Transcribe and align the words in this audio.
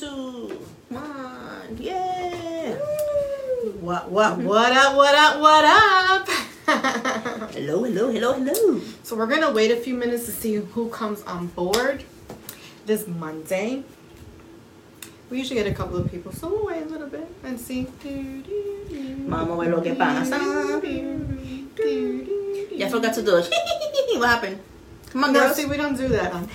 YouTube. 0.00 0.56
Come 0.88 0.96
on. 0.96 1.76
Yeah. 1.78 2.74
What 3.80 4.10
what 4.10 4.38
what 4.38 4.72
up? 4.72 4.96
What 4.96 5.14
up? 5.14 5.40
What 5.40 5.64
up? 5.64 6.28
Hello, 7.50 7.82
hello, 7.82 8.10
hello, 8.10 8.32
hello. 8.34 8.80
so 9.02 9.16
we're 9.16 9.26
gonna 9.26 9.50
wait 9.50 9.72
a 9.72 9.76
few 9.76 9.94
minutes 9.94 10.24
to 10.26 10.30
see 10.30 10.54
who 10.54 10.88
comes 10.88 11.20
on 11.22 11.48
board 11.48 12.04
this 12.86 13.08
Monday. 13.08 13.82
We 15.28 15.38
usually 15.38 15.60
get 15.60 15.66
a 15.66 15.74
couple 15.74 15.96
of 15.96 16.10
people, 16.10 16.32
so 16.32 16.48
we'll 16.48 16.66
wait 16.66 16.82
a 16.82 16.86
little 16.86 17.08
bit 17.08 17.26
and 17.44 17.58
see. 17.60 17.86
Vamos 19.26 19.50
a 19.50 19.64
ver 19.64 19.76
lo 19.76 19.82
que 19.82 19.94
pasa. 19.94 20.38
Yeah, 22.72 22.86
I 22.86 22.88
forgot 22.88 23.14
to 23.14 23.22
do 23.22 23.36
it. 23.36 23.48
what 24.18 24.28
happened? 24.28 24.60
Come 25.10 25.24
on, 25.24 25.32
No, 25.32 25.40
girls. 25.40 25.56
see, 25.56 25.66
we 25.66 25.76
don't 25.76 25.96
do 25.96 26.08
that. 26.08 26.32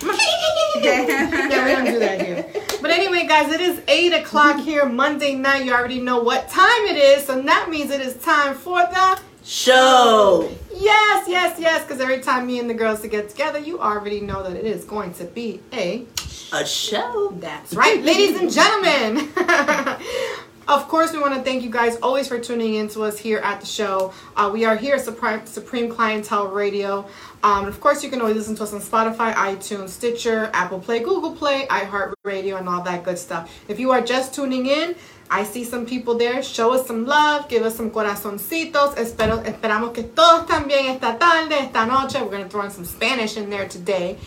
Yeah, 0.76 1.64
we 1.64 1.72
don't 1.72 1.84
do 1.84 1.98
that 1.98 2.20
here. 2.22 2.65
But 2.86 2.94
anyway, 2.94 3.26
guys, 3.26 3.52
it 3.52 3.60
is 3.60 3.82
8 3.88 4.12
o'clock 4.12 4.60
here, 4.60 4.86
Monday 4.86 5.34
night. 5.34 5.64
You 5.64 5.72
already 5.72 5.98
know 5.98 6.20
what 6.20 6.48
time 6.48 6.86
it 6.86 6.96
is, 6.96 7.26
so 7.26 7.42
that 7.42 7.68
means 7.68 7.90
it 7.90 8.00
is 8.00 8.14
time 8.18 8.54
for 8.54 8.78
the 8.78 9.18
Show. 9.42 10.48
Yes, 10.72 11.28
yes, 11.28 11.58
yes, 11.58 11.82
because 11.82 12.00
every 12.00 12.20
time 12.20 12.46
me 12.46 12.60
and 12.60 12.70
the 12.70 12.74
girls 12.74 13.00
to 13.00 13.08
get 13.08 13.28
together, 13.28 13.58
you 13.58 13.80
already 13.80 14.20
know 14.20 14.44
that 14.44 14.52
it 14.52 14.64
is 14.64 14.84
going 14.84 15.14
to 15.14 15.24
be 15.24 15.60
a 15.72 16.06
A 16.52 16.64
show. 16.64 17.34
That's 17.40 17.74
right, 17.74 18.00
ladies 18.04 18.38
and 18.38 18.52
gentlemen. 18.52 19.32
of 20.68 20.88
course, 20.88 21.12
we 21.12 21.18
want 21.18 21.34
to 21.34 21.42
thank 21.42 21.62
you 21.62 21.70
guys 21.70 21.96
always 22.02 22.26
for 22.26 22.38
tuning 22.40 22.74
in 22.74 22.88
to 22.88 23.02
us 23.02 23.18
here 23.18 23.38
at 23.38 23.60
the 23.60 23.66
show. 23.66 24.12
Uh, 24.34 24.50
we 24.52 24.64
are 24.64 24.76
here 24.76 24.96
at 24.96 25.02
Supreme, 25.02 25.46
Supreme 25.46 25.88
Clientele 25.88 26.48
Radio. 26.48 27.06
Um, 27.42 27.66
of 27.66 27.80
course, 27.80 28.02
you 28.02 28.10
can 28.10 28.20
always 28.20 28.36
listen 28.36 28.56
to 28.56 28.64
us 28.64 28.72
on 28.72 28.80
Spotify, 28.80 29.32
iTunes, 29.34 29.90
Stitcher, 29.90 30.50
Apple 30.52 30.80
Play, 30.80 31.00
Google 31.00 31.36
Play, 31.36 31.66
iHeartRadio, 31.66 32.58
and 32.58 32.68
all 32.68 32.82
that 32.82 33.04
good 33.04 33.18
stuff. 33.18 33.52
If 33.68 33.78
you 33.78 33.92
are 33.92 34.00
just 34.00 34.34
tuning 34.34 34.66
in, 34.66 34.96
I 35.30 35.44
see 35.44 35.64
some 35.64 35.86
people 35.86 36.16
there. 36.16 36.42
Show 36.42 36.72
us 36.72 36.86
some 36.86 37.06
love, 37.06 37.48
give 37.48 37.62
us 37.62 37.76
some 37.76 37.90
corazoncitos. 37.90 38.96
Espero, 38.96 39.44
esperamos 39.44 39.94
que 39.94 40.04
todos 40.04 40.46
bien 40.66 40.86
esta 40.86 41.16
tarde, 41.18 41.52
esta 41.52 41.86
noche. 41.86 42.20
We're 42.20 42.30
going 42.30 42.44
to 42.44 42.48
throw 42.48 42.62
in 42.62 42.70
some 42.70 42.84
Spanish 42.84 43.36
in 43.36 43.50
there 43.50 43.68
today. 43.68 44.18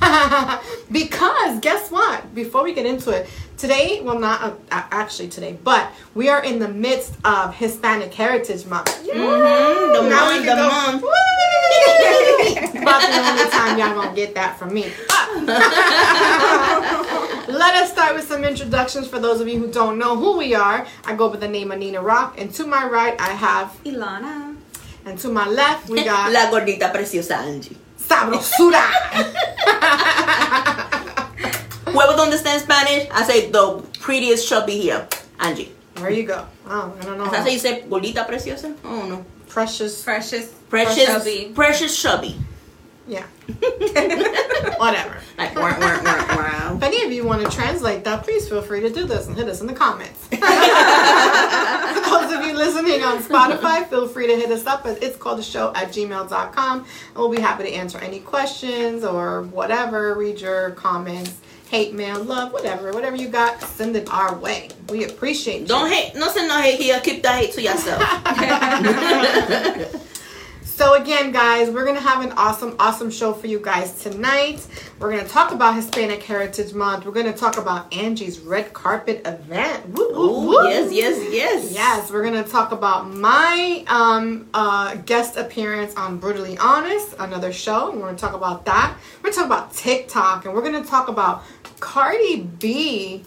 because 0.90 1.60
guess 1.60 1.90
what? 1.90 2.34
Before 2.34 2.64
we 2.64 2.74
get 2.74 2.86
into 2.86 3.10
it, 3.10 3.28
today, 3.62 4.00
well, 4.02 4.18
not 4.18 4.42
uh, 4.42 4.52
actually 4.90 5.28
today, 5.28 5.56
but 5.62 5.88
we 6.16 6.28
are 6.28 6.42
in 6.42 6.58
the 6.58 6.66
midst 6.66 7.14
of 7.24 7.54
Hispanic 7.54 8.12
Heritage 8.12 8.66
Month. 8.66 8.88
Mm-hmm. 9.06 9.92
The 9.94 10.02
Now 10.10 10.28
we 10.28 10.34
month, 10.34 10.46
can 10.46 10.56
the 10.56 10.62
go, 10.62 10.68
month. 10.68 11.02
"Woo!" 11.02 11.08
About 12.82 13.00
the 13.06 13.18
only 13.22 13.46
time 13.50 13.78
y'all 13.78 13.94
gonna 13.94 14.16
get 14.16 14.34
that 14.34 14.58
from 14.58 14.74
me. 14.74 14.82
Let 17.62 17.74
us 17.76 17.92
start 17.92 18.16
with 18.16 18.26
some 18.26 18.42
introductions 18.42 19.06
for 19.06 19.20
those 19.20 19.40
of 19.40 19.46
you 19.46 19.58
who 19.60 19.70
don't 19.70 19.96
know 19.96 20.16
who 20.16 20.36
we 20.38 20.54
are. 20.56 20.84
I 21.04 21.14
go 21.14 21.28
by 21.30 21.36
the 21.36 21.46
name 21.48 21.70
of 21.70 21.78
Nina 21.78 22.02
Rock, 22.02 22.34
and 22.40 22.52
to 22.54 22.66
my 22.66 22.84
right 22.88 23.14
I 23.20 23.30
have, 23.30 23.68
Ilana. 23.84 24.56
and 25.06 25.16
to 25.20 25.28
my 25.28 25.46
left 25.48 25.88
we 25.88 26.02
got 26.10 26.32
La 26.32 26.50
gordita 26.50 26.90
preciosa 26.92 27.36
Angie. 27.36 27.76
Sabrosura. 27.96 28.90
Whoever 31.92 32.12
don't 32.12 32.26
understand 32.26 32.62
Spanish, 32.62 33.08
I 33.10 33.22
say 33.24 33.50
the 33.50 33.84
prettiest 34.00 34.48
chubby 34.48 34.78
here. 34.78 35.06
Angie. 35.38 35.72
There 35.94 36.10
you 36.10 36.24
go. 36.24 36.46
Oh, 36.66 36.96
I 36.98 37.04
don't 37.04 37.18
know. 37.18 37.24
That's 37.24 37.44
how 37.44 37.48
you 37.48 37.58
say 37.58 37.82
gordita 37.82 38.26
preciosa? 38.26 38.74
Oh 38.84 39.06
no. 39.06 39.24
Precious. 39.48 40.02
Precious. 40.02 40.52
Precious 40.70 41.04
Chubby. 41.04 41.52
Precious 41.54 42.00
chubby. 42.00 42.38
Yeah. 43.06 43.26
Whatever. 44.78 45.18
Like 45.36 45.54
wah, 45.54 45.76
wah, 45.78 46.02
wah, 46.02 46.36
wah. 46.36 46.76
If 46.76 46.82
any 46.82 47.04
of 47.04 47.12
you 47.12 47.26
want 47.26 47.42
to 47.42 47.50
translate 47.54 48.04
that, 48.04 48.22
please 48.22 48.48
feel 48.48 48.62
free 48.62 48.80
to 48.80 48.90
do 48.90 49.04
this 49.04 49.26
and 49.26 49.36
hit 49.36 49.48
us 49.48 49.60
in 49.60 49.66
the 49.66 49.74
comments. 49.74 50.28
For 50.28 50.36
those 50.36 52.32
of 52.32 52.44
you 52.44 52.54
listening 52.54 53.02
on 53.02 53.22
Spotify, 53.22 53.86
feel 53.88 54.08
free 54.08 54.28
to 54.28 54.36
hit 54.36 54.50
us 54.50 54.66
up 54.66 54.86
at 54.86 55.02
it's 55.02 55.16
called 55.16 55.38
the 55.38 55.42
show 55.42 55.74
at 55.74 55.88
gmail.com. 55.88 56.78
And 56.78 57.16
we'll 57.16 57.28
be 57.28 57.40
happy 57.40 57.64
to 57.64 57.72
answer 57.72 57.98
any 57.98 58.20
questions 58.20 59.04
or 59.04 59.42
whatever, 59.42 60.14
read 60.14 60.40
your 60.40 60.70
comments, 60.70 61.40
hate 61.72 61.94
mail, 61.94 62.22
love, 62.22 62.52
whatever. 62.52 62.92
Whatever 62.92 63.16
you 63.16 63.28
got, 63.28 63.60
send 63.62 63.96
it 63.96 64.06
our 64.12 64.36
way. 64.36 64.68
We 64.90 65.04
appreciate 65.04 65.62
you. 65.62 65.66
Don't 65.66 65.90
hate. 65.90 66.14
No 66.14 66.28
send 66.28 66.46
no 66.48 66.60
hate 66.60 66.78
here. 66.78 67.00
Keep 67.00 67.22
the 67.22 67.30
hate 67.30 67.52
to 67.54 67.62
yourself. 67.62 68.02
So 70.82 70.94
again, 70.94 71.32
guys, 71.32 71.70
we're 71.70 71.84
gonna 71.84 72.00
have 72.00 72.24
an 72.24 72.32
awesome, 72.32 72.74
awesome 72.78 73.10
show 73.10 73.34
for 73.34 73.46
you 73.46 73.60
guys 73.60 74.02
tonight. 74.02 74.66
We're 74.98 75.10
gonna 75.14 75.28
talk 75.28 75.52
about 75.52 75.76
Hispanic 75.76 76.22
Heritage 76.22 76.72
Month. 76.72 77.04
We're 77.04 77.12
gonna 77.12 77.36
talk 77.36 77.58
about 77.58 77.94
Angie's 77.94 78.40
red 78.40 78.72
carpet 78.72 79.20
event. 79.26 79.90
Woo, 79.90 80.10
woo, 80.12 80.18
Ooh, 80.18 80.46
woo. 80.48 80.68
yes, 80.68 80.90
yes, 80.90 81.32
yes. 81.32 81.72
Yes, 81.72 82.10
we're 82.10 82.24
gonna 82.24 82.42
talk 82.42 82.72
about 82.72 83.14
my 83.14 83.84
um, 83.86 84.48
uh, 84.54 84.94
guest 84.96 85.36
appearance 85.36 85.94
on 85.94 86.18
Brutally 86.18 86.56
Honest, 86.56 87.14
another 87.18 87.52
show. 87.52 87.92
We're 87.92 88.06
gonna 88.06 88.16
talk 88.16 88.34
about 88.34 88.64
that. 88.64 88.96
We're 89.22 89.30
gonna 89.30 89.36
talk 89.36 89.46
about 89.46 89.74
TikTok, 89.74 90.46
and 90.46 90.54
we're 90.54 90.62
gonna 90.62 90.84
talk 90.84 91.06
about 91.08 91.44
Cardi 91.82 92.40
B 92.40 93.24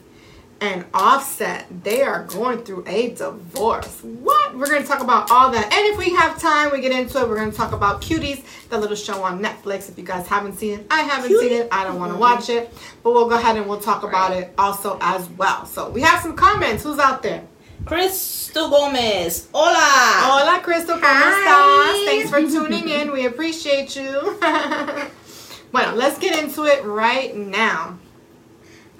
and 0.61 0.85
Offset. 0.93 1.65
They 1.83 2.01
are 2.01 2.23
going 2.23 2.63
through 2.63 2.85
a 2.87 3.09
divorce. 3.13 4.01
What? 4.01 4.55
We're 4.55 4.67
gonna 4.67 4.85
talk 4.85 5.01
about 5.01 5.29
all 5.29 5.51
that, 5.51 5.65
and 5.65 5.93
if 5.93 5.97
we 5.97 6.15
have 6.15 6.39
time, 6.41 6.71
we 6.71 6.79
get 6.79 6.93
into 6.93 7.19
it. 7.19 7.27
We're 7.27 7.35
gonna 7.35 7.51
talk 7.51 7.73
about 7.73 8.01
Cuties, 8.01 8.43
the 8.69 8.77
little 8.77 8.95
show 8.95 9.21
on 9.21 9.43
Netflix. 9.43 9.89
If 9.89 9.97
you 9.97 10.05
guys 10.05 10.25
haven't 10.27 10.57
seen 10.57 10.79
it, 10.79 10.87
I 10.89 11.01
haven't 11.01 11.37
seen 11.37 11.51
it. 11.51 11.67
I 11.69 11.83
don't 11.83 11.99
want 11.99 12.13
to 12.13 12.17
watch 12.17 12.49
it, 12.49 12.73
but 13.03 13.11
we'll 13.11 13.27
go 13.27 13.35
ahead 13.35 13.57
and 13.57 13.67
we'll 13.67 13.81
talk 13.81 14.03
about 14.03 14.31
it 14.31 14.53
also 14.57 14.97
as 15.01 15.29
well. 15.31 15.65
So 15.65 15.89
we 15.89 16.01
have 16.01 16.21
some 16.21 16.35
comments. 16.35 16.83
Who's 16.83 16.97
out 16.97 17.21
there? 17.21 17.43
Crystal 17.83 18.69
Gomez. 18.69 19.49
Hola. 19.53 19.75
Hola, 19.75 20.61
Crystal, 20.63 20.95
¿cómo 20.95 21.03
Hi. 21.03 22.05
Thanks 22.05 22.29
for 22.29 22.39
tuning 22.41 22.87
in. 22.87 23.11
We 23.11 23.25
appreciate 23.25 23.97
you. 23.97 24.39
well, 25.73 25.93
let's 25.95 26.17
get 26.17 26.41
into 26.41 26.63
it 26.63 26.83
right 26.85 27.35
now. 27.35 27.99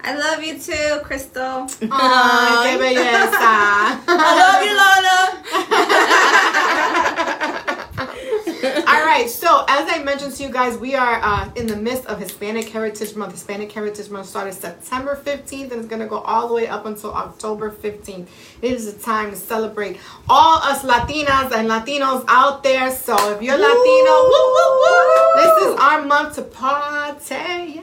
I 0.04 0.14
love 0.16 0.42
you 0.42 0.58
too, 0.58 1.00
Crystal. 1.02 1.66
Ay, 1.90 2.70
qué 2.70 2.76
belleza. 2.78 3.38
I 3.40 4.00
love 4.40 4.62
you, 4.64 4.74
Lana. 4.76 5.16
All 8.86 8.95
right, 9.06 9.30
so 9.30 9.64
as 9.68 9.90
I 9.90 10.02
mentioned 10.02 10.34
to 10.34 10.42
you 10.42 10.50
guys, 10.50 10.76
we 10.76 10.94
are 10.94 11.20
uh, 11.22 11.50
in 11.54 11.66
the 11.66 11.76
midst 11.76 12.06
of 12.06 12.18
Hispanic 12.18 12.68
Heritage 12.68 13.14
Month. 13.14 13.32
Hispanic 13.32 13.70
Heritage 13.70 14.10
Month 14.10 14.26
started 14.26 14.52
September 14.52 15.20
15th 15.24 15.70
and 15.70 15.72
it's 15.72 15.86
going 15.88 16.00
to 16.02 16.06
go 16.08 16.18
all 16.20 16.48
the 16.48 16.54
way 16.54 16.66
up 16.66 16.86
until 16.86 17.12
October 17.14 17.70
15th. 17.70 18.26
It 18.62 18.72
is 18.72 18.86
a 18.86 18.98
time 18.98 19.30
to 19.30 19.36
celebrate 19.36 19.98
all 20.28 20.58
us 20.58 20.82
Latinas 20.82 21.52
and 21.52 21.68
Latinos 21.68 22.24
out 22.28 22.62
there. 22.62 22.90
So 22.90 23.14
if 23.34 23.42
you're 23.42 23.56
Latino, 23.56 24.12
woo, 24.30 24.46
woo, 24.56 24.70
woo, 24.82 25.34
this 25.36 25.66
is 25.66 25.80
our 25.80 26.04
month 26.04 26.34
to 26.36 26.42
party. 26.42 27.34
Yeah. 27.34 27.82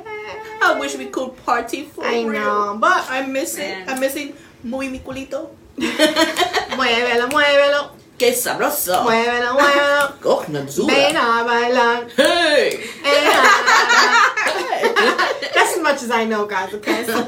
I 0.62 0.78
wish 0.80 0.96
we 0.98 1.06
could 1.06 1.36
party 1.46 1.84
for 1.86 2.04
I 2.04 2.24
real. 2.24 2.32
know, 2.34 2.78
but 2.80 3.06
I'm 3.10 3.32
missing. 3.32 3.70
Man. 3.70 3.90
I'm 3.90 4.00
missing 4.00 4.36
muy 4.64 4.90
mi 4.90 5.00
culito. 5.00 5.56
muévelo, 5.78 7.28
muévelo, 7.30 7.92
Qué 8.18 8.34
sabroso. 8.34 9.04
muévelo, 9.04 9.54
muévelo. 9.54 10.14
Ven 10.88 11.16
a 11.18 11.44
bailar. 11.44 12.10
Hey. 12.16 12.80
Eh, 13.04 13.40
That's 15.54 15.74
as 15.76 15.82
much 15.82 16.04
as 16.04 16.12
I 16.12 16.26
know, 16.26 16.46
guys, 16.46 16.74
okay? 16.76 17.04
So- 17.06 17.28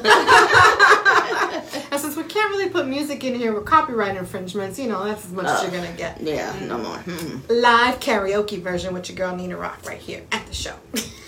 and 1.92 2.00
since 2.02 2.16
we 2.16 2.24
can't 2.24 2.50
really 2.52 2.70
put 2.70 2.88
music 2.88 3.24
in 3.24 3.36
here 3.36 3.54
with 3.54 3.66
copyright 3.66 4.16
infringements, 4.18 4.78
you 4.80 4.88
know, 4.88 5.04
that's 5.06 5.26
as 5.26 5.32
much 5.32 5.46
as 5.48 5.64
you're 5.64 5.72
gonna 5.72 5.92
get. 5.98 6.20
yeah, 6.22 6.54
no 6.62 6.78
more. 6.78 6.98
Mm. 6.98 7.42
Live 7.50 8.00
karaoke 8.00 8.62
version 8.62 8.94
with 8.94 9.10
your 9.10 9.16
girl 9.18 9.36
Nina 9.36 9.58
Rock 9.58 9.80
right 9.86 9.98
here 10.00 10.22
at 10.32 10.46
the 10.48 10.54
show. 10.54 10.74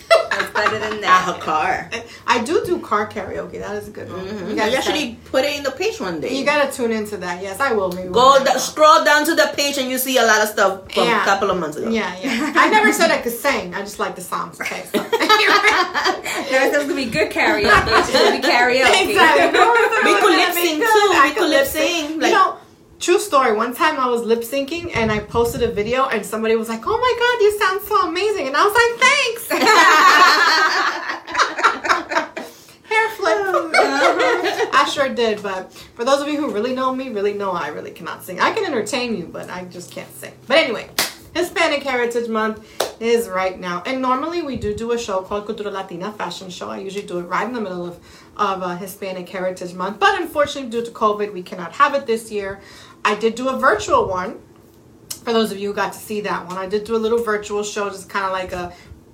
That's 0.10 0.52
better 0.54 0.80
than 0.80 1.04
Ah, 1.06 1.34
her 1.34 1.40
car. 1.42 1.90
I 2.28 2.44
do 2.44 2.64
do 2.66 2.80
car 2.80 3.10
karaoke. 3.10 3.60
That 3.60 3.76
is 3.76 3.88
a 3.88 3.92
good 3.92 4.12
one. 4.12 4.26
Mm-hmm. 4.26 4.44
You, 4.46 4.50
You 4.52 4.56
guys 4.56 4.74
actually 4.76 5.18
put 5.32 5.44
it 5.46 5.58
in 5.58 5.64
the 5.64 5.72
page 5.72 6.00
one 6.00 6.20
day. 6.22 6.38
you 6.38 6.46
gotta 6.46 6.72
tune 6.72 6.92
into 6.92 7.18
that. 7.18 7.42
Yes, 7.42 7.60
I 7.60 7.74
will. 7.74 7.92
Maybe 7.92 8.10
Go 8.10 8.26
one 8.38 8.44
da- 8.46 8.58
scroll 8.58 9.04
down 9.04 9.26
to 9.26 9.36
the 9.36 9.52
page 9.56 9.78
and 9.78 9.90
you 9.90 9.98
see 9.98 10.18
a 10.18 10.26
lot 10.26 10.42
of 10.42 10.50
stuff 10.50 10.92
from 10.94 11.06
Yeah. 11.08 11.22
a 11.22 11.26
couple 11.26 11.50
of 11.50 11.58
months 11.58 11.78
ago. 11.78 11.90
Yeah, 11.90 12.14
yeah. 12.22 12.54
I 12.56 12.70
never 12.70 12.92
said 12.94 13.10
I 13.12 13.18
could 13.18 13.34
sing. 13.34 13.74
I 13.74 13.80
just 13.82 14.00
like 14.00 14.16
the 14.16 14.22
songs. 14.22 14.60
Okay. 14.62 14.84
So. 14.94 15.02
No, 15.02 16.58
it's 16.64 16.78
gonna 16.78 16.96
be 16.96 17.06
good 17.06 17.32
karaoke. 17.32 17.66
It's 18.00 18.12
gonna 18.12 18.36
be 18.40 18.42
karaoke. 18.48 19.10
Exactly. 19.10 19.60
We 20.08 20.14
could 20.22 20.36
lip 20.38 20.54
sync 20.54 20.84
too. 20.84 21.10
We 21.24 21.32
could 21.34 21.50
lip 21.50 21.68
sync. 21.68 22.10
You 22.12 22.20
Like, 22.22 22.32
know, 22.32 22.58
true 23.00 23.20
story. 23.20 23.56
One 23.56 23.74
time 23.74 24.00
I 24.00 24.08
was 24.08 24.24
lip 24.24 24.42
syncing 24.42 24.96
and 24.96 25.12
I 25.12 25.20
posted 25.20 25.62
a 25.64 25.72
video 25.72 26.08
and 26.08 26.26
somebody 26.26 26.56
was 26.56 26.70
like, 26.70 26.82
"Oh 26.86 26.98
my 26.98 27.14
god, 27.20 27.42
you 27.44 27.52
sound 27.60 27.82
so 27.82 28.08
amazing!" 28.08 28.48
And 28.48 28.58
I 28.58 28.66
was 28.66 28.74
like, 28.82 28.94
"Thanks." 29.08 29.48
Hair 32.90 33.10
flip. 33.18 33.38
I 34.74 34.90
sure 34.92 35.14
did, 35.14 35.44
but 35.44 35.74
for 35.96 36.06
those 36.06 36.22
of 36.22 36.28
you 36.28 36.38
who 36.38 36.52
really 36.52 36.74
know 36.74 36.94
me, 36.94 37.10
really 37.10 37.34
know 37.34 37.52
I 37.52 37.70
really 37.70 37.92
cannot 37.92 38.24
sing. 38.24 38.40
I 38.40 38.52
can 38.52 38.66
entertain 38.66 39.18
you, 39.18 39.26
but 39.26 39.50
I 39.50 39.66
just 39.66 39.92
can't 39.92 40.12
sing. 40.16 40.34
But 40.48 40.58
anyway, 40.58 40.90
Hispanic 41.34 41.84
Heritage 41.84 42.30
Month 42.30 42.64
is 43.00 43.28
right 43.28 43.60
now. 43.60 43.84
And 43.86 44.02
normally 44.02 44.42
we 44.42 44.58
do 44.58 44.74
do 44.74 44.94
a 44.94 44.98
show 44.98 45.22
called 45.22 45.46
Cultura 45.46 45.72
Latina 45.72 46.12
Fashion 46.12 46.50
Show. 46.50 46.70
I 46.70 46.80
usually 46.80 47.06
do 47.06 47.20
it 47.20 47.24
right 47.24 47.46
in 47.46 47.54
the 47.54 47.62
middle 47.62 47.86
of, 47.86 48.00
of 48.38 48.64
uh, 48.64 48.76
Hispanic 48.76 49.30
Heritage 49.30 49.74
Month. 49.74 50.00
But 50.00 50.20
unfortunately, 50.20 50.72
due 50.72 50.84
to 50.84 50.92
COVID, 50.92 51.34
we 51.34 51.44
cannot 51.44 51.74
have 51.74 51.94
it 51.94 52.08
this 52.08 52.32
year. 52.32 52.60
I 53.08 53.16
did 53.16 53.36
do 53.36 53.48
a 53.48 53.58
virtual 53.58 54.06
one. 54.06 54.38
For 55.24 55.32
those 55.32 55.50
of 55.50 55.58
you 55.58 55.70
who 55.70 55.74
got 55.74 55.94
to 55.94 56.00
see 56.00 56.20
that 56.22 56.46
one, 56.46 56.58
I 56.58 56.68
did 56.68 56.84
do 56.84 56.94
a 56.94 56.98
little 56.98 57.24
virtual 57.24 57.64
show, 57.64 57.90
just 57.90 58.10
kind 58.10 58.26
of 58.26 58.34
like 58.34 58.52
a, 58.52 58.74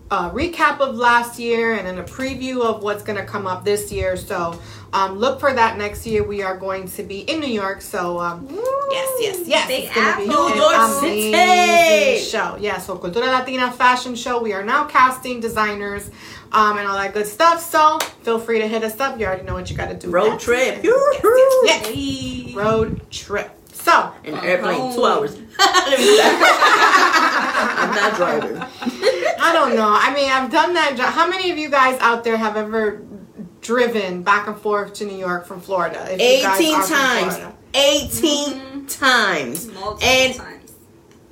a 0.09 0.31
recap 0.31 0.79
of 0.79 0.95
last 0.95 1.37
year 1.37 1.73
and 1.75 1.85
then 1.85 1.99
a 1.99 2.03
preview 2.03 2.63
of 2.63 2.81
what's 2.81 3.03
going 3.03 3.19
to 3.19 3.25
come 3.25 3.45
up 3.45 3.63
this 3.63 3.91
year. 3.91 4.17
So 4.17 4.59
um, 4.93 5.19
look 5.19 5.39
for 5.39 5.53
that 5.53 5.77
next 5.77 6.07
year. 6.07 6.23
We 6.23 6.41
are 6.41 6.57
going 6.57 6.87
to 6.87 7.03
be 7.03 7.19
in 7.19 7.39
New 7.39 7.53
York. 7.53 7.81
So 7.81 8.19
um, 8.19 8.47
yes, 8.49 9.09
yes, 9.19 9.47
yes. 9.47 9.67
Big 9.67 9.83
it's 9.83 9.93
gonna 9.93 10.17
be 10.17 10.27
New 10.27 10.55
York 10.55 10.99
City. 10.99 12.25
show. 12.25 12.57
Yeah, 12.59 12.79
so 12.79 12.97
Cultura 12.97 13.27
Latina 13.27 13.71
Fashion 13.71 14.15
Show. 14.15 14.41
We 14.41 14.53
are 14.53 14.63
now 14.63 14.85
casting 14.85 15.39
designers 15.39 16.09
um, 16.51 16.79
and 16.79 16.87
all 16.87 16.97
that 16.97 17.13
good 17.13 17.27
stuff. 17.27 17.61
So 17.61 17.99
feel 18.23 18.39
free 18.39 18.57
to 18.57 18.67
hit 18.67 18.83
us 18.83 18.99
up. 18.99 19.19
You 19.19 19.27
already 19.27 19.43
know 19.43 19.53
what 19.53 19.69
you 19.69 19.77
got 19.77 19.89
to 19.89 19.95
do. 19.95 20.09
Road 20.09 20.29
next. 20.29 20.45
trip. 20.45 20.83
Yes, 20.83 21.21
yes, 21.23 21.53
yes. 21.63 21.87
Hey. 21.87 22.53
Road 22.55 23.11
trip. 23.11 23.59
So 23.83 24.13
In 24.23 24.33
an 24.35 24.45
airplane, 24.45 24.93
two 24.95 25.01
oh. 25.01 25.05
hours. 25.05 25.35
Let 25.59 25.99
me 25.99 26.15
stop. 26.15 26.39
I'm 27.83 27.93
not 27.93 28.15
driving. 28.15 28.57
I 28.57 29.51
don't 29.51 29.75
know. 29.75 29.89
I 29.93 30.13
mean, 30.13 30.31
I've 30.31 30.49
done 30.49 30.73
that. 30.75 30.97
How 30.97 31.27
many 31.27 31.51
of 31.51 31.57
you 31.57 31.69
guys 31.69 31.99
out 31.99 32.23
there 32.23 32.37
have 32.37 32.55
ever 32.55 33.01
driven 33.59 34.23
back 34.23 34.47
and 34.47 34.55
forth 34.55 34.93
to 34.95 35.05
New 35.05 35.17
York 35.17 35.45
from 35.45 35.59
Florida? 35.59 36.07
If 36.09 36.21
you 36.21 36.43
guys 36.43 36.59
18 36.61 36.73
are 36.75 36.81
from 36.81 36.95
times. 36.95 37.35
Florida. 37.35 37.57
18 37.73 38.53
mm-hmm. 38.53 38.85
times. 38.85 39.67
Multiple 39.67 39.99
And 40.01 40.35
times. 40.35 40.73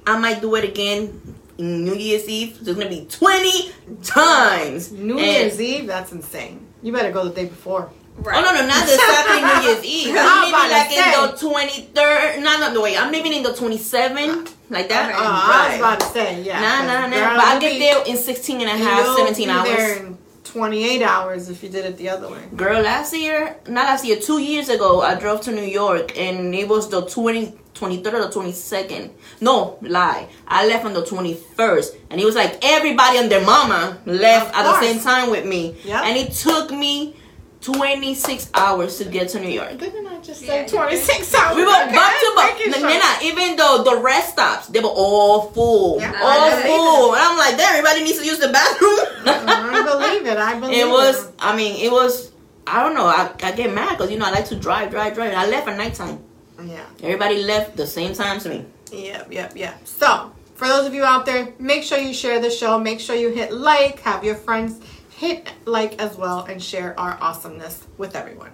I 0.06 0.20
might 0.20 0.42
do 0.42 0.54
it 0.56 0.66
again 0.66 1.38
New 1.58 1.96
Year's 1.96 2.28
Eve. 2.28 2.56
So 2.56 2.72
it's 2.72 2.80
going 2.80 2.90
to 2.90 3.02
be 3.02 3.06
20 3.06 3.72
times. 4.04 4.92
New 4.92 5.18
And- 5.20 5.26
Year's 5.26 5.62
Eve, 5.62 5.88
that's 5.88 6.12
insane. 6.12 6.68
You 6.82 6.92
better 6.92 7.12
go 7.12 7.24
the 7.24 7.34
day 7.34 7.46
before. 7.46 7.92
Right. 8.18 8.38
Oh 8.38 8.42
no 8.42 8.54
no 8.54 8.68
not 8.68 8.84
exactly 8.84 9.42
New 9.42 9.70
Year's 9.72 9.84
Eve. 9.98 10.16
I'm 10.18 10.50
about 10.50 10.70
like 10.70 10.92
in 10.92 11.22
the 11.32 11.38
twenty 11.38 11.82
third. 11.94 12.42
No 12.44 12.60
no 12.60 12.74
no 12.74 12.82
wait. 12.82 12.98
I'm 13.02 13.12
leaving 13.12 13.34
in 13.34 13.42
the 13.44 13.54
twenty 13.54 13.78
seven 13.78 14.46
like 14.70 14.90
that. 14.90 15.10
Okay. 15.10 15.18
Oh, 15.18 15.24
I 15.24 15.48
was 15.48 15.72
Right. 15.72 15.78
about 15.80 16.00
to 16.02 16.06
say, 16.08 16.42
yeah. 16.44 16.60
Nah 16.62 16.86
nah 16.86 17.08
nah. 17.08 17.16
girl, 17.18 17.36
But 17.38 17.46
I'll 17.46 17.60
get 17.62 17.80
there 17.80 18.04
in 18.06 18.18
16 18.18 18.62
and 18.62 18.70
a 18.70 18.84
half, 18.84 19.06
you'll 19.06 19.18
17 19.18 19.48
be 19.48 19.54
there 19.54 19.92
hours. 19.96 19.98
in 20.02 20.18
28 20.44 21.02
hours 21.02 21.50
if 21.50 21.64
you 21.64 21.70
did 21.70 21.86
it 21.86 21.98
the 21.98 22.10
other 22.10 22.30
way. 22.30 22.42
Girl, 22.56 22.82
last 22.82 23.14
year, 23.16 23.56
not 23.68 23.86
last 23.86 24.06
year, 24.06 24.18
two 24.18 24.40
years 24.40 24.70
ago, 24.70 25.02
I 25.02 25.16
drove 25.16 25.42
to 25.42 25.52
New 25.52 25.64
York 25.64 26.18
and 26.18 26.54
it 26.54 26.68
was 26.68 26.90
the 26.90 27.02
20, 27.06 27.54
23rd 27.74 28.14
or 28.14 28.30
22nd. 28.30 29.12
No, 29.40 29.78
lie. 29.82 30.28
I 30.48 30.68
left 30.68 30.84
on 30.86 30.94
the 30.94 31.04
21st. 31.04 31.96
And 32.10 32.20
it 32.20 32.26
was 32.26 32.36
like 32.36 32.60
everybody 32.64 33.18
and 33.18 33.32
their 33.32 33.46
mama 33.46 33.98
left 34.06 34.54
at 34.56 34.64
the 34.64 34.80
same 34.82 35.00
time 35.00 35.32
with 35.32 35.46
me. 35.46 35.76
Yep. 35.86 36.04
And 36.04 36.18
it 36.18 36.34
took 36.34 36.72
me 36.72 37.16
26 37.62 38.50
hours 38.54 38.98
to 38.98 39.06
get 39.06 39.30
to 39.30 39.40
New 39.40 39.50
York. 39.50 39.78
Didn't 39.78 40.08
I 40.08 40.20
just 40.20 40.42
Yeah, 40.42 40.66
say 40.66 40.76
26 40.78 41.34
hours? 41.36 41.56
We 41.56 41.64
were 41.64 41.70
Okay, 41.72 41.92
back 41.94 42.20
to 42.20 42.32
back. 42.36 42.60
Nena, 42.82 43.10
even 43.24 43.56
though 43.56 43.84
the 43.84 44.02
rest 44.02 44.34
stops, 44.34 44.68
they 44.68 44.80
were 44.80 44.88
all 44.90 45.52
full. 45.52 46.00
Yeah, 46.00 46.12
all 46.22 46.42
I 46.52 46.64
full. 46.64 47.14
And 47.14 47.22
I'm 47.24 47.38
like, 47.38 47.60
everybody 47.60 48.04
needs 48.04 48.18
to 48.20 48.26
use 48.26 48.40
the 48.40 48.50
bathroom. 48.52 49.00
Mm, 49.26 49.48
I 49.48 49.84
believe 49.86 50.26
it. 50.26 50.38
I 50.38 50.54
believe 50.60 50.76
it. 50.78 50.88
it 50.88 50.90
was, 50.90 51.32
I 51.40 51.56
mean, 51.56 51.76
it 51.86 51.92
was, 51.92 52.32
I 52.66 52.82
don't 52.84 52.96
know. 52.96 53.06
I, 53.06 53.32
I 53.44 53.52
get 53.52 53.74
mad 53.74 53.92
because, 53.98 54.10
you 54.12 54.18
know, 54.18 54.26
I 54.26 54.32
like 54.32 54.46
to 54.46 54.56
drive, 54.56 54.90
drive, 54.90 55.14
drive. 55.14 55.30
And 55.30 55.40
I 55.40 55.48
left 55.48 55.68
at 55.68 55.78
nighttime. 55.78 56.20
Yeah. 56.64 56.84
Everybody 57.04 57.44
left 57.44 57.78
the 57.78 57.88
same 57.88 58.14
time 58.14 58.38
as 58.38 58.48
me. 58.48 58.66
Yep, 58.92 59.32
yep, 59.32 59.54
yep. 59.56 59.88
So, 59.88 60.32
for 60.56 60.68
those 60.68 60.86
of 60.86 60.94
you 60.94 61.04
out 61.04 61.26
there, 61.26 61.54
make 61.60 61.84
sure 61.84 61.98
you 61.98 62.14
share 62.14 62.40
the 62.40 62.50
show. 62.52 62.78
Make 62.80 63.00
sure 63.00 63.16
you 63.16 63.30
hit 63.30 63.52
like, 63.54 64.00
have 64.02 64.24
your 64.24 64.36
friends 64.36 64.80
hit 65.22 65.54
like 65.66 66.02
as 66.02 66.18
well, 66.18 66.46
and 66.50 66.62
share 66.62 67.00
our 67.00 67.18
awesomeness 67.22 67.86
with 67.98 68.16
everyone. 68.16 68.52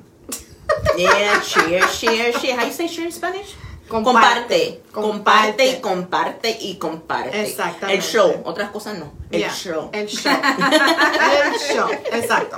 Yeah, 0.97 1.39
share, 1.41 1.87
share, 1.87 2.33
share. 2.33 2.57
How 2.57 2.65
you 2.65 2.73
say 2.73 2.87
share 2.87 3.05
in 3.05 3.11
Spanish? 3.11 3.55
Comparte. 3.87 4.81
Comparte. 4.91 4.91
Comparte 4.91 5.63
y 5.65 5.79
comparte 5.79 6.57
y 6.61 6.75
comparte. 6.77 7.39
Exactamente. 7.41 7.95
El 7.95 8.01
show. 8.01 8.43
Otras 8.43 8.69
cosas 8.71 8.99
no. 8.99 9.13
El 9.31 9.39
Yeah, 9.39 9.49
show. 9.49 9.89
El 9.93 10.07
show. 10.07 10.29
El 10.29 11.57
show. 11.57 11.87
Exacto. 12.11 12.57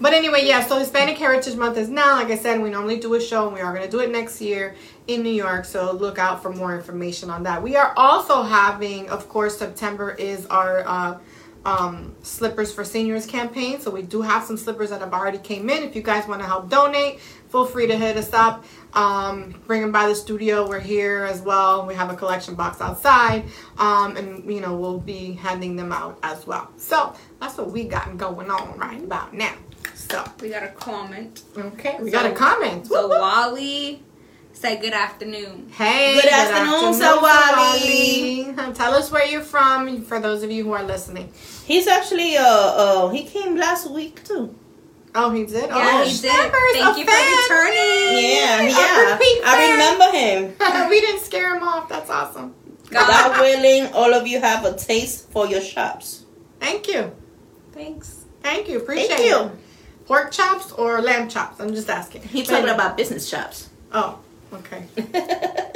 But 0.00 0.12
anyway, 0.12 0.46
yeah, 0.46 0.64
so 0.64 0.78
Hispanic 0.78 1.18
Heritage 1.18 1.56
Month 1.56 1.76
is 1.76 1.88
now. 1.88 2.14
Like 2.14 2.30
I 2.30 2.36
said, 2.36 2.62
we 2.62 2.70
normally 2.70 3.00
do 3.00 3.12
a 3.14 3.20
show 3.20 3.46
and 3.48 3.54
we 3.54 3.60
are 3.60 3.74
going 3.74 3.84
to 3.84 3.90
do 3.90 3.98
it 3.98 4.12
next 4.12 4.40
year 4.40 4.76
in 5.08 5.24
New 5.24 5.32
York. 5.32 5.64
So 5.64 5.90
look 5.90 6.20
out 6.20 6.40
for 6.40 6.52
more 6.52 6.76
information 6.76 7.30
on 7.30 7.42
that. 7.42 7.60
We 7.64 7.74
are 7.74 7.92
also 7.96 8.44
having, 8.44 9.10
of 9.10 9.28
course, 9.28 9.58
September 9.58 10.12
is 10.12 10.46
our 10.46 10.84
uh, 10.86 11.18
um, 11.64 12.14
Slippers 12.22 12.72
for 12.72 12.84
Seniors 12.84 13.26
campaign. 13.26 13.80
So 13.80 13.90
we 13.90 14.02
do 14.02 14.22
have 14.22 14.44
some 14.44 14.56
slippers 14.56 14.90
that 14.90 15.00
have 15.00 15.12
already 15.12 15.38
came 15.38 15.68
in. 15.70 15.82
If 15.82 15.94
you 15.94 16.02
guys 16.02 16.26
want 16.26 16.40
to 16.40 16.46
help 16.46 16.68
donate, 16.70 17.20
feel 17.50 17.66
free 17.66 17.86
to 17.86 17.96
hit 17.96 18.16
us 18.16 18.32
up. 18.32 18.64
Um, 18.94 19.54
bring 19.66 19.82
them 19.82 19.92
by 19.92 20.08
the 20.08 20.14
studio. 20.14 20.66
We're 20.68 20.80
here 20.80 21.24
as 21.24 21.42
well. 21.42 21.86
We 21.86 21.94
have 21.94 22.10
a 22.10 22.16
collection 22.16 22.54
box 22.54 22.80
outside, 22.80 23.44
um, 23.78 24.16
and 24.16 24.50
you 24.52 24.60
know 24.60 24.74
we'll 24.76 24.98
be 24.98 25.32
handing 25.32 25.76
them 25.76 25.92
out 25.92 26.18
as 26.22 26.46
well. 26.46 26.70
So 26.76 27.14
that's 27.40 27.56
what 27.56 27.70
we 27.70 27.84
got 27.84 28.16
going 28.16 28.50
on 28.50 28.78
right 28.78 29.02
about 29.02 29.34
now. 29.34 29.54
So 29.94 30.24
We 30.40 30.48
got 30.48 30.62
a 30.64 30.68
comment. 30.68 31.42
okay, 31.56 31.96
we 32.00 32.10
So- 32.10 32.16
got 32.22 32.26
a 32.26 32.34
comment. 32.34 32.86
So 32.86 33.08
whoop. 33.08 33.20
Wally 33.20 34.02
said 34.52 34.80
good 34.80 34.92
afternoon. 34.92 35.70
Hey, 35.72 36.14
Good 36.20 36.30
afternoon, 36.30 36.94
Sawali. 36.94 38.74
Tell 38.74 38.94
us 38.94 39.10
where 39.10 39.26
you're 39.26 39.42
from 39.42 40.02
for 40.02 40.20
those 40.20 40.42
of 40.42 40.50
you 40.50 40.64
who 40.64 40.72
are 40.72 40.82
listening. 40.84 41.32
He's 41.64 41.86
actually, 41.86 42.36
uh, 42.36 42.44
uh, 42.44 43.08
he 43.10 43.24
came 43.24 43.56
last 43.56 43.90
week 43.90 44.24
too. 44.24 44.54
Oh, 45.14 45.30
he 45.30 45.44
did. 45.44 45.68
Yeah, 45.68 46.02
oh, 46.02 46.04
he 46.04 46.10
did. 46.10 46.30
Thank 46.30 46.96
a 46.96 47.00
you 47.00 47.06
for 47.06 47.12
returning. 47.12 48.30
Yeah, 48.30 48.62
yeah. 48.62 49.12
repeat 49.12 49.40
I 49.44 49.56
fan. 49.56 49.72
remember 49.72 50.56
him. 50.56 50.88
we 50.90 51.00
didn't 51.00 51.20
scare 51.20 51.56
him 51.56 51.62
off. 51.62 51.88
That's 51.88 52.10
awesome. 52.10 52.54
God 52.90 53.40
willing, 53.40 53.92
all 53.92 54.12
of 54.14 54.26
you 54.26 54.40
have 54.40 54.64
a 54.64 54.76
taste 54.76 55.30
for 55.30 55.46
your 55.46 55.60
shops. 55.60 56.24
Thank 56.58 56.88
you. 56.88 57.12
Thanks. 57.72 58.24
Thank 58.42 58.68
you. 58.68 58.78
Appreciate 58.78 59.08
Thank 59.08 59.20
it. 59.20 59.26
you. 59.26 59.50
Pork 60.06 60.32
chops 60.32 60.72
or 60.72 61.00
lamb 61.00 61.28
chops? 61.28 61.60
I'm 61.60 61.72
just 61.72 61.88
asking. 61.88 62.22
He's 62.22 62.48
talking 62.48 62.68
about 62.68 62.96
business 62.96 63.30
chops. 63.30 63.68
Oh, 63.92 64.18
okay. 64.52 64.84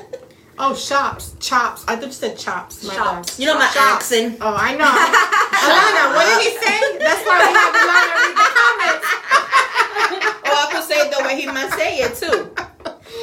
Oh, 0.56 0.72
shops, 0.72 1.34
chops. 1.40 1.84
I 1.88 1.96
thought 1.96 2.06
you 2.06 2.12
said 2.12 2.38
chops. 2.38 2.84
My 2.84 2.94
Shops. 2.94 3.30
bad. 3.36 3.40
You 3.40 3.46
know 3.46 3.58
my 3.58 3.66
Shops. 3.66 3.76
accent. 4.12 4.38
Oh, 4.40 4.54
I 4.56 4.76
know. 4.76 4.86
Alana, 5.66 6.14
what 6.14 6.24
did 6.30 6.38
he 6.46 6.50
say? 6.64 6.78
That's 7.02 7.26
why 7.26 7.42
we 7.42 7.50
have 7.58 7.74
Alana 7.74 8.14
read 8.22 8.36
the 8.38 8.50
comments. 8.54 9.08
Or 10.46 10.50
oh, 10.54 10.68
I 10.68 10.72
could 10.72 10.84
say 10.84 10.94
it 11.00 11.10
the 11.10 11.24
way 11.24 11.40
he 11.40 11.46
might 11.48 11.72
say 11.72 11.98
it 11.98 12.14
too. 12.14 12.54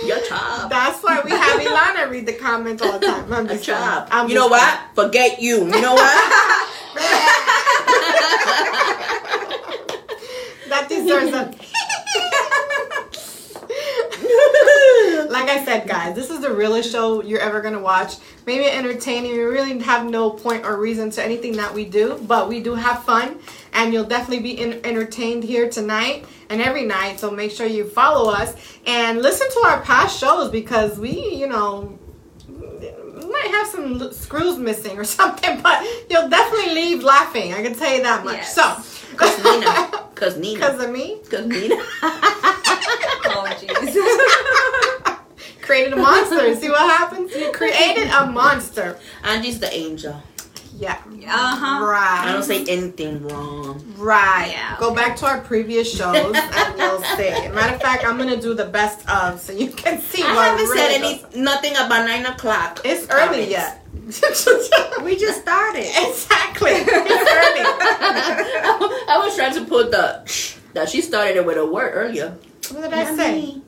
Your 0.06 0.20
job. 0.28 0.70
That's 0.70 1.02
why 1.02 1.22
we 1.24 1.32
have 1.32 1.62
Ilana 1.62 2.10
read 2.12 2.26
the 2.26 2.34
comments 2.34 2.82
all 2.82 3.00
the 3.00 3.08
time. 3.08 3.32
I'm 3.32 3.46
A 3.46 3.50
just 3.54 3.64
job. 3.64 4.10
I'm 4.12 4.28
You 4.28 4.36
know 4.36 4.50
just 4.50 4.94
what? 4.96 5.06
Forget 5.08 5.42
you. 5.42 5.60
You 5.60 5.82
know 5.82 5.94
what? 5.94 6.68
That 10.68 10.88
deserves 10.90 11.34
a. 11.34 11.54
like 15.32 15.50
I 15.50 15.64
said, 15.66 15.88
guys, 15.88 16.16
this 16.16 16.30
is 16.30 16.42
the 16.42 16.54
realest 16.54 16.92
show 16.92 17.24
you're 17.24 17.40
ever 17.40 17.62
gonna 17.62 17.80
watch. 17.80 18.16
Maybe 18.46 18.66
entertaining. 18.66 19.32
We 19.32 19.40
really 19.40 19.80
have 19.80 20.10
no 20.10 20.30
point 20.30 20.66
or 20.66 20.78
reason 20.78 21.10
to 21.12 21.24
anything 21.24 21.54
that 21.58 21.74
we 21.74 21.86
do, 21.86 22.20
but 22.28 22.50
we 22.50 22.62
do 22.62 22.76
have 22.76 23.04
fun, 23.04 23.40
and 23.74 23.94
you'll 23.94 24.04
definitely 24.06 24.44
be 24.44 24.60
in- 24.60 24.86
entertained 24.86 25.44
here 25.44 25.70
tonight 25.70 26.26
and 26.50 26.62
every 26.62 26.84
night. 26.86 27.20
So 27.20 27.32
make 27.32 27.52
sure 27.52 27.66
you 27.66 27.86
follow 27.86 28.32
us 28.32 28.54
and 28.86 29.22
listen 29.22 29.50
to 29.50 29.60
our 29.68 29.82
past 29.82 30.20
shows 30.20 30.50
because 30.52 31.00
we, 31.00 31.12
you 31.36 31.48
know, 31.48 31.98
might 32.50 33.48
have 33.52 33.68
some 33.68 34.02
l- 34.02 34.12
screws 34.12 34.58
missing 34.58 34.98
or 34.98 35.04
something, 35.20 35.62
but 35.62 35.82
you'll 36.10 36.30
definitely 36.30 36.74
leave 36.74 37.04
laughing. 37.04 37.54
I 37.54 37.62
can 37.62 37.74
tell 37.76 37.96
you 37.96 38.04
that 38.04 38.26
much. 38.26 38.36
Yes. 38.38 38.56
So, 38.56 39.16
Cause 39.18 39.44
Nina. 39.44 39.92
Cause 40.16 40.38
Nina. 40.38 40.60
because 40.60 40.84
of 40.84 40.90
me. 40.92 41.20
Cause 41.30 41.46
Nina. 41.46 41.76
Oh, 43.34 43.46
jeez. 43.46 43.94
Created 45.62 45.94
a 45.94 45.98
monster. 45.98 46.56
See 46.56 46.70
what 46.70 46.80
happens? 47.00 47.34
You 47.36 47.52
created 47.54 48.08
a 48.10 48.26
monster. 48.26 48.98
Angie's 49.24 49.60
the 49.60 49.72
angel. 49.74 50.22
Yeah. 50.78 50.98
Uh-huh. 51.06 51.86
Right. 51.86 52.24
I 52.26 52.34
don't 52.34 52.42
say 52.44 52.66
anything 52.68 53.28
wrong. 53.28 53.84
Right. 53.98 54.50
Yeah, 54.52 54.78
Go 54.80 54.96
back 54.96 55.16
to 55.18 55.28
our 55.28 55.40
previous 55.42 55.96
shows 55.96 56.16
and 56.16 56.34
you'll 56.80 57.04
see. 57.16 57.30
Matter 57.50 57.76
of 57.76 57.82
fact, 57.82 58.04
I'm 58.04 58.18
gonna 58.18 58.42
do 58.42 58.56
the 58.56 58.66
best 58.66 59.08
of 59.08 59.40
so 59.40 59.54
you 59.54 59.70
can 59.70 60.00
see. 60.02 60.24
I 60.24 60.34
what 60.34 60.46
haven't 60.50 60.66
really 60.70 60.78
said 61.20 61.32
goes- 61.32 61.36
nothing 61.36 61.74
about 61.74 62.08
nine 62.08 62.26
o'clock. 62.26 62.82
It's 62.84 63.08
early 63.12 63.46
comments. 63.48 63.52
yet. 63.52 63.78
We 65.04 65.18
just 65.18 65.42
started. 65.42 65.86
exactly. 65.86 66.72
It's 66.72 66.90
early. 66.90 67.64
I 69.08 69.22
was 69.24 69.36
trying 69.36 69.54
to 69.56 69.66
put 69.66 69.92
the 69.92 70.24
that 70.74 70.90
she 70.90 71.02
started 71.02 71.38
it 71.38 71.46
with 71.46 71.58
a 71.58 71.66
word 71.66 71.92
earlier. 71.94 72.36
What 72.72 72.82
did 72.84 72.94
I 72.94 73.16
say? 73.16 73.62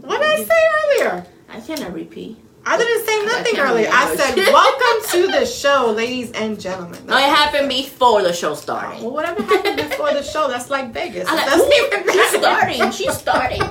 What 0.00 0.20
did 0.20 0.30
I 0.40 0.44
say 0.44 1.04
earlier? 1.04 1.26
I 1.48 1.60
cannot 1.60 1.92
repeat. 1.94 2.38
I 2.64 2.76
didn't 2.76 3.06
say 3.06 3.24
nothing 3.24 3.54
can't 3.56 3.70
earlier. 3.70 3.88
I 3.92 4.14
said, 4.16 4.36
"Welcome 4.52 5.10
to 5.12 5.26
the 5.38 5.46
show, 5.46 5.92
ladies 5.96 6.30
and 6.32 6.60
gentlemen." 6.60 7.04
No, 7.06 7.16
it 7.16 7.22
happened 7.22 7.68
before 7.68 8.22
the 8.22 8.32
show 8.32 8.54
started. 8.54 9.02
Well, 9.02 9.12
whatever 9.12 9.42
happened 9.42 9.76
before 9.76 10.12
the 10.12 10.22
show, 10.22 10.48
that's 10.48 10.68
like 10.70 10.92
Vegas. 10.92 11.26
Like, 11.26 11.46
doesn't 11.46 11.66
"Ooh, 11.66 11.86
even 11.86 12.12
she's 12.12 12.30
starting. 12.38 12.90
She's 12.92 13.16
starting. 13.18 13.62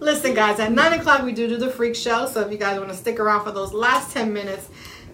Listen, 0.00 0.32
guys, 0.34 0.60
at 0.60 0.72
9 0.72 1.00
o'clock 1.00 1.22
we 1.22 1.32
do 1.32 1.48
do 1.48 1.56
the 1.56 1.70
freak 1.70 1.96
show. 1.96 2.26
So 2.26 2.40
if 2.40 2.52
you 2.52 2.58
guys 2.58 2.78
want 2.78 2.90
to 2.90 2.96
stick 2.96 3.18
around 3.18 3.44
for 3.44 3.50
those 3.50 3.72
last 3.74 4.12
10 4.12 4.32
minutes, 4.32 4.68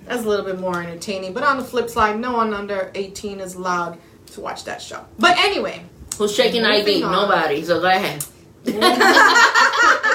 that's 0.04 0.24
a 0.24 0.28
little 0.28 0.44
bit 0.44 0.60
more 0.60 0.80
entertaining. 0.82 1.32
But 1.32 1.42
on 1.42 1.56
the 1.56 1.64
flip 1.64 1.88
side, 1.88 2.20
no 2.20 2.32
one 2.34 2.52
under 2.52 2.90
18 2.94 3.40
is 3.40 3.54
allowed 3.54 3.98
to 4.32 4.40
watch 4.40 4.64
that 4.64 4.82
show. 4.82 5.04
But 5.18 5.38
anyway, 5.38 5.84
Who's 6.18 6.34
shaking 6.34 6.64
ID? 6.64 7.00
Nobody. 7.00 7.64
So 7.64 7.80
go 7.80 7.86
ahead. 7.88 8.24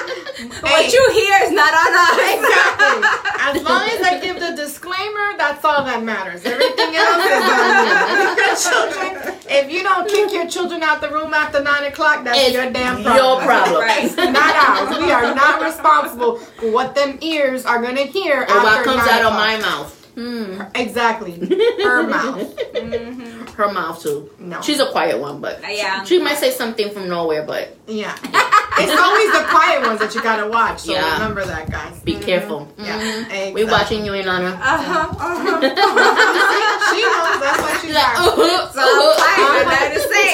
What 0.62 0.92
you 0.92 1.10
hear 1.12 1.38
is 1.42 1.52
not 1.52 1.72
on 1.74 1.92
us. 1.92 2.16
exactly. 2.16 3.04
As 3.40 3.62
long 3.62 3.82
as 3.90 4.00
I 4.02 4.18
give 4.22 4.40
the 4.40 4.52
disclaimer, 4.56 5.36
that's 5.36 5.62
all 5.64 5.84
that 5.84 6.02
matters. 6.02 6.44
Everything 6.44 6.96
else 6.96 7.20
is 7.20 7.44
on 7.44 7.60
you. 7.84 8.40
Your 8.40 8.56
children, 8.56 9.38
if 9.50 9.70
you 9.70 9.82
don't 9.82 10.08
kick 10.08 10.32
your 10.32 10.48
children 10.48 10.82
out 10.82 11.00
the 11.02 11.10
room 11.10 11.34
after 11.34 11.62
9 11.62 11.84
o'clock, 11.84 12.24
that's 12.24 12.38
It's 12.38 12.54
your 12.54 12.70
damn 12.70 13.02
your 13.02 13.40
problem. 13.40 13.44
problem. 13.46 13.80
Right. 13.82 14.16
not 14.32 14.54
ours. 14.56 14.98
We 14.98 15.10
are 15.12 15.34
not 15.34 15.60
responsible 15.62 16.36
for 16.38 16.70
what 16.70 16.94
them 16.94 17.18
ears 17.20 17.66
are 17.66 17.82
gonna 17.82 18.06
hear 18.06 18.42
Or 18.42 18.62
what 18.62 18.84
comes 18.84 19.04
9 19.04 19.08
out 19.08 19.24
of 19.32 19.32
my 19.34 19.56
mouth? 19.58 19.99
Hmm. 20.20 20.60
Exactly. 20.74 21.32
Her 21.82 22.02
mouth. 22.02 22.58
Her 23.54 23.72
mouth 23.72 24.02
too. 24.02 24.28
No. 24.38 24.60
She's 24.60 24.78
a 24.78 24.84
quiet 24.90 25.18
one, 25.18 25.40
but 25.40 25.60
Yeah. 25.66 26.04
she 26.04 26.18
might 26.18 26.36
say 26.36 26.50
something 26.50 26.90
from 26.90 27.08
nowhere. 27.08 27.42
But 27.46 27.74
Yeah. 27.86 28.14
It's 28.82 28.98
always 28.98 29.30
the 29.32 29.44
quiet 29.50 29.82
ones 29.86 29.98
that 30.00 30.14
you 30.14 30.22
gotta 30.22 30.46
watch. 30.48 30.78
So 30.80 30.92
Yeah. 30.92 31.12
remember 31.14 31.44
that, 31.44 31.70
guys. 31.70 31.98
be 32.00 32.14
careful. 32.16 32.66
Yeah. 32.78 32.98
Mhm. 33.00 33.52
We 33.54 33.62
Exactly. 33.62 33.64
watching 33.64 34.04
you, 34.06 34.12
Ilana. 34.12 34.52
Uh-huh, 34.54 35.08
uh-huh. 35.10 35.60
She 36.90 37.02
knows 37.02 37.40
that's 37.40 37.60
why 37.62 37.72
she's 37.72 37.80
She's 37.82 37.94
like, 37.94 38.18
like, 38.18 38.18
uh-huh, 38.18 38.72
So 38.76 38.80
I'm 38.80 38.88
uh-huh. 38.88 39.24
tired 39.24 39.66
that 39.72 39.88
to 39.94 40.00
say. 40.12 40.30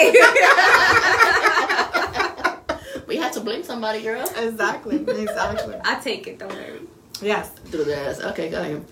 We 3.06 3.14
had 3.16 3.32
to 3.34 3.40
blame 3.40 3.62
somebody, 3.62 4.02
girl. 4.02 4.28
Exactly. 4.36 4.96
Exactly. 4.96 5.74
I 5.84 5.94
take 6.00 6.26
it, 6.26 6.38
don't 6.38 6.52
worry. 6.52 6.80
Yes. 7.22 7.50
Do 7.70 7.82
this. 7.84 8.20
Okay, 8.20 8.48
go 8.50 8.60
ahead. 8.60 8.84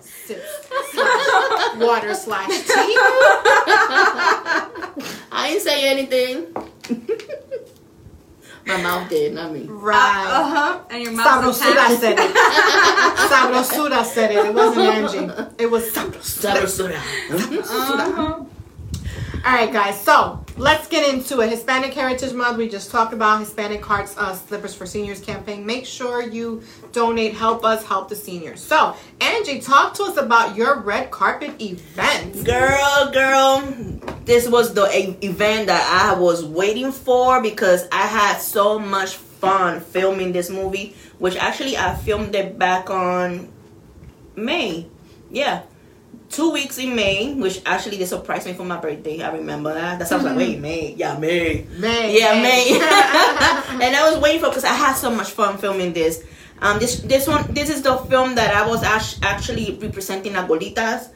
Sip 0.00 0.42
slash 0.92 1.67
water 1.78 2.14
slash 2.14 2.48
tea. 2.48 2.96
I 5.30 5.48
didn't 5.50 5.62
say 5.62 5.88
anything. 5.88 6.46
My 8.66 8.76
mouth 8.82 9.08
did, 9.08 9.32
not 9.32 9.52
me. 9.52 9.64
Right. 9.66 10.26
Uh-huh. 10.28 10.80
And 10.90 11.02
your 11.02 11.12
mouth 11.12 11.46
is 11.46 11.58
Sabrosura 11.58 11.96
said 11.98 12.18
it. 12.18 12.34
Sabrosura 13.30 14.04
said 14.04 14.30
it. 14.30 14.44
It 14.44 14.54
wasn't 14.54 14.86
Angie. 14.86 15.54
It 15.58 15.70
was 15.70 15.90
Sabrosura. 15.90 16.92
Sabrosura. 16.92 17.70
Uh-huh. 17.70 18.44
All 19.48 19.54
right, 19.54 19.72
guys. 19.72 19.98
So 19.98 20.44
let's 20.58 20.88
get 20.88 21.08
into 21.14 21.40
it. 21.40 21.48
Hispanic 21.48 21.94
Heritage 21.94 22.34
Month. 22.34 22.58
We 22.58 22.68
just 22.68 22.90
talked 22.90 23.14
about 23.14 23.40
Hispanic 23.40 23.82
Hearts 23.82 24.14
uh, 24.18 24.34
Slippers 24.34 24.74
for 24.74 24.84
Seniors 24.84 25.22
campaign. 25.22 25.64
Make 25.64 25.86
sure 25.86 26.20
you 26.20 26.62
donate. 26.92 27.32
Help 27.32 27.64
us 27.64 27.82
help 27.82 28.10
the 28.10 28.14
seniors. 28.14 28.62
So 28.62 28.94
Angie, 29.22 29.62
talk 29.62 29.94
to 29.94 30.02
us 30.02 30.18
about 30.18 30.54
your 30.54 30.80
red 30.80 31.10
carpet 31.10 31.62
event. 31.62 32.44
Girl, 32.44 33.10
girl, 33.10 33.62
this 34.26 34.46
was 34.46 34.74
the 34.74 34.84
event 35.24 35.68
that 35.68 36.12
I 36.14 36.20
was 36.20 36.44
waiting 36.44 36.92
for 36.92 37.40
because 37.40 37.88
I 37.90 38.02
had 38.02 38.42
so 38.42 38.78
much 38.78 39.16
fun 39.16 39.80
filming 39.80 40.32
this 40.32 40.50
movie, 40.50 40.94
which 41.18 41.36
actually 41.36 41.74
I 41.74 41.94
filmed 41.94 42.34
it 42.34 42.58
back 42.58 42.90
on 42.90 43.50
May. 44.36 44.88
Yeah. 45.30 45.62
Two 46.30 46.52
weeks 46.52 46.76
in 46.78 46.94
May, 46.94 47.32
which 47.34 47.62
actually 47.64 47.96
they 47.96 48.04
surprised 48.04 48.46
me 48.46 48.52
for 48.52 48.64
my 48.64 48.76
birthday. 48.78 49.22
I 49.22 49.32
remember 49.32 49.72
that. 49.72 49.98
That 49.98 50.08
sounds 50.08 50.24
like 50.24 50.36
wait, 50.36 50.58
May. 50.60 50.92
Yeah, 50.94 51.18
May. 51.18 51.66
May. 51.78 52.18
Yeah, 52.18 52.42
May. 52.42 52.70
and 53.84 53.96
I 53.96 54.10
was 54.10 54.20
waiting 54.20 54.40
for 54.40 54.48
because 54.48 54.64
I 54.64 54.74
had 54.74 54.92
so 54.94 55.10
much 55.10 55.30
fun 55.30 55.56
filming 55.56 55.94
this. 55.94 56.24
Um, 56.60 56.78
this 56.78 57.00
this 57.00 57.26
one 57.26 57.54
this 57.54 57.70
is 57.70 57.82
the 57.82 57.96
film 57.96 58.34
that 58.34 58.54
I 58.54 58.66
was 58.68 58.82
act- 58.82 59.20
actually 59.22 59.78
representing 59.80 60.34
Abuelitas. 60.34 61.10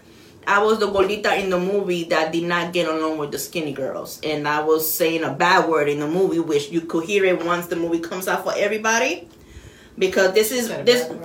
I 0.46 0.62
was 0.62 0.78
the 0.78 0.88
Golita 0.88 1.38
in 1.38 1.50
the 1.50 1.58
movie 1.58 2.04
that 2.04 2.32
did 2.32 2.44
not 2.44 2.72
get 2.72 2.88
along 2.88 3.18
with 3.18 3.30
the 3.30 3.38
skinny 3.38 3.72
girls, 3.72 4.18
and 4.24 4.48
I 4.48 4.62
was 4.62 4.90
saying 4.90 5.22
a 5.22 5.32
bad 5.32 5.68
word 5.68 5.88
in 5.88 6.00
the 6.00 6.08
movie, 6.08 6.40
which 6.40 6.70
you 6.70 6.80
could 6.82 7.04
hear 7.04 7.24
it 7.24 7.44
once 7.44 7.66
the 7.66 7.76
movie 7.76 8.00
comes 8.00 8.26
out 8.28 8.44
for 8.44 8.52
everybody. 8.56 9.28
Because 9.98 10.32
this 10.32 10.50
is 10.52 10.68
this 10.84 11.08
a 11.10 11.18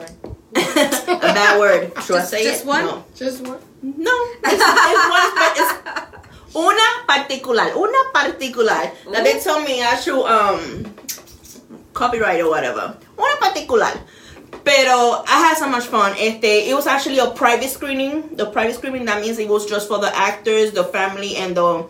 bad 0.54 1.60
word. 1.60 1.94
Should 2.04 2.18
I 2.18 2.24
say 2.26 2.44
just 2.44 2.64
it? 2.64 2.68
one? 2.68 2.86
No. 2.86 3.06
Just 3.16 3.42
one. 3.48 3.60
No, 3.82 4.12
it's, 4.44 4.64
it's 4.64 5.10
one. 5.10 5.28
It's 5.56 6.56
una 6.56 7.06
particular, 7.08 7.76
una 7.76 8.12
particular. 8.14 8.92
That 9.12 9.24
they 9.24 9.40
told 9.40 9.66
me 9.66 9.84
I 9.84 9.96
should 9.96 10.26
um 10.26 10.86
copyright 11.94 12.42
or 12.42 12.50
whatever. 12.50 12.98
Una 13.18 13.36
particular. 13.40 13.92
Pero 14.64 15.24
I 15.28 15.48
had 15.48 15.58
so 15.58 15.70
much 15.70 15.86
fun. 15.86 16.14
Este, 16.18 16.70
it 16.70 16.74
was 16.74 16.88
actually 16.88 17.20
a 17.20 17.30
private 17.32 17.70
screening. 17.70 18.36
The 18.36 18.48
private 18.48 18.76
screening 18.76 19.06
that 19.06 19.22
means 19.22 19.40
it 19.40 19.48
was 19.48 19.66
just 19.66 19.88
for 19.88 20.00
the 20.00 20.14
actors, 20.16 20.72
the 20.72 20.84
family, 20.84 21.36
and 21.36 21.56
the 21.56 21.86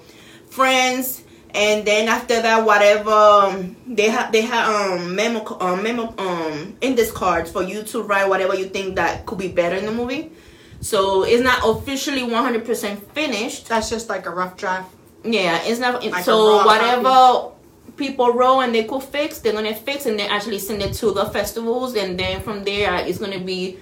friends. 0.49 1.23
And 1.53 1.87
then 1.87 2.07
after 2.09 2.41
that, 2.41 2.65
whatever 2.65 3.11
um, 3.11 3.75
they 3.87 4.09
have, 4.09 4.31
they 4.31 4.41
have 4.41 4.69
um 4.69 5.15
memo, 5.15 5.57
um, 5.59 5.81
memo, 5.81 6.13
um 6.17 6.77
index 6.81 7.11
cards 7.11 7.49
for 7.49 7.63
you 7.63 7.83
to 7.83 8.03
write 8.03 8.27
whatever 8.27 8.53
you 8.53 8.65
think 8.65 8.95
that 8.97 9.25
could 9.25 9.37
be 9.39 9.47
better 9.47 9.75
in 9.75 9.85
the 9.85 9.91
movie. 9.91 10.31
So 10.81 11.23
it's 11.23 11.41
not 11.43 11.59
officially 11.65 12.21
100% 12.21 12.97
finished. 13.13 13.67
That's 13.67 13.89
just 13.89 14.09
like 14.09 14.25
a 14.25 14.29
rough 14.31 14.57
draft. 14.57 14.93
Yeah, 15.23 15.59
it's 15.63 15.79
not. 15.79 16.05
Like 16.05 16.23
so 16.23 16.65
whatever 16.65 17.51
people 17.97 18.31
roll 18.33 18.61
and 18.61 18.73
they 18.73 18.83
could 18.83 19.01
fix, 19.03 19.39
they're 19.39 19.53
gonna 19.53 19.73
fix 19.75 20.05
and 20.05 20.19
then 20.19 20.29
actually 20.29 20.59
send 20.59 20.81
it 20.83 20.93
to 20.93 21.11
the 21.11 21.25
festivals, 21.25 21.95
and 21.95 22.17
then 22.19 22.41
from 22.41 22.63
there 22.63 22.91
uh, 22.93 23.01
it's 23.01 23.17
gonna 23.17 23.39
be, 23.39 23.77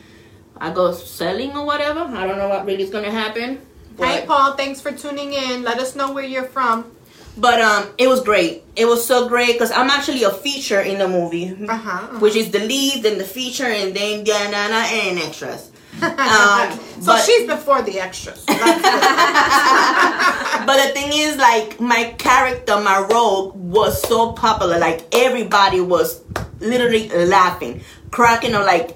I 0.57 0.71
go 0.71 0.93
selling 0.93 1.55
or 1.55 1.65
whatever. 1.65 1.99
I 1.99 2.25
don't 2.25 2.37
know 2.37 2.47
what 2.49 2.65
really 2.65 2.83
is 2.83 2.89
gonna 2.89 3.11
happen. 3.11 3.59
Hey, 3.99 4.23
Paul. 4.25 4.53
Thanks 4.53 4.81
for 4.81 4.91
tuning 4.91 5.33
in. 5.33 5.63
Let 5.63 5.79
us 5.79 5.95
know 5.95 6.11
where 6.13 6.23
you're 6.23 6.43
from. 6.45 6.91
but 7.37 7.59
um, 7.61 7.87
it 7.97 8.07
was 8.07 8.21
great. 8.23 8.63
It 8.77 8.85
was 8.85 9.05
so 9.05 9.27
great 9.27 9.53
because 9.53 9.71
I'm 9.71 9.89
actually 9.89 10.23
a 10.23 10.31
feature 10.31 10.79
in 10.79 10.97
the 10.99 11.07
movie, 11.07 11.51
Uh 11.67 11.75
huh. 11.75 12.19
which 12.19 12.35
is 12.35 12.51
the 12.51 12.59
lead, 12.59 13.03
then 13.03 13.17
the 13.17 13.25
feature, 13.25 13.65
and 13.67 13.93
then 13.93 14.23
Diana 14.23 14.87
and 14.87 15.19
extras. 15.19 15.71
Um, 16.05 16.79
so 17.01 17.13
but- 17.13 17.23
she's 17.25 17.47
before 17.47 17.81
the 17.81 17.99
extras. 17.99 18.39
So 18.41 18.53
but 20.65 20.77
the 20.85 20.91
thing 20.93 21.11
is, 21.13 21.37
like 21.37 21.79
my 21.79 22.15
character, 22.17 22.79
my 22.79 22.99
role 23.11 23.51
was 23.51 24.01
so 24.07 24.33
popular. 24.33 24.77
Like 24.79 25.05
everybody 25.13 25.81
was 25.81 26.23
literally 26.59 27.09
laughing, 27.09 27.81
cracking, 28.11 28.55
or 28.55 28.63
like 28.63 28.95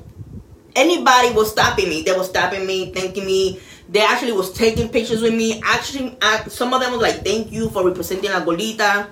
anybody 0.76 1.32
was 1.34 1.52
stopping 1.52 1.90
me. 1.90 2.04
They 2.04 2.16
were 2.16 2.24
stopping 2.24 2.66
me, 2.66 2.92
thanking 2.94 3.26
me. 3.26 3.60
They 3.90 4.02
actually 4.02 4.34
was 4.34 4.52
taking 4.54 4.90
pictures 4.90 5.22
with 5.22 5.34
me. 5.34 5.62
Actually, 5.66 6.18
I, 6.22 6.44
some 6.48 6.74
of 6.74 6.82
them 6.82 6.92
was 6.92 7.02
like, 7.02 7.24
"Thank 7.24 7.52
you 7.52 7.70
for 7.70 7.84
representing 7.86 8.32
La 8.32 8.44
Golita." 8.46 9.08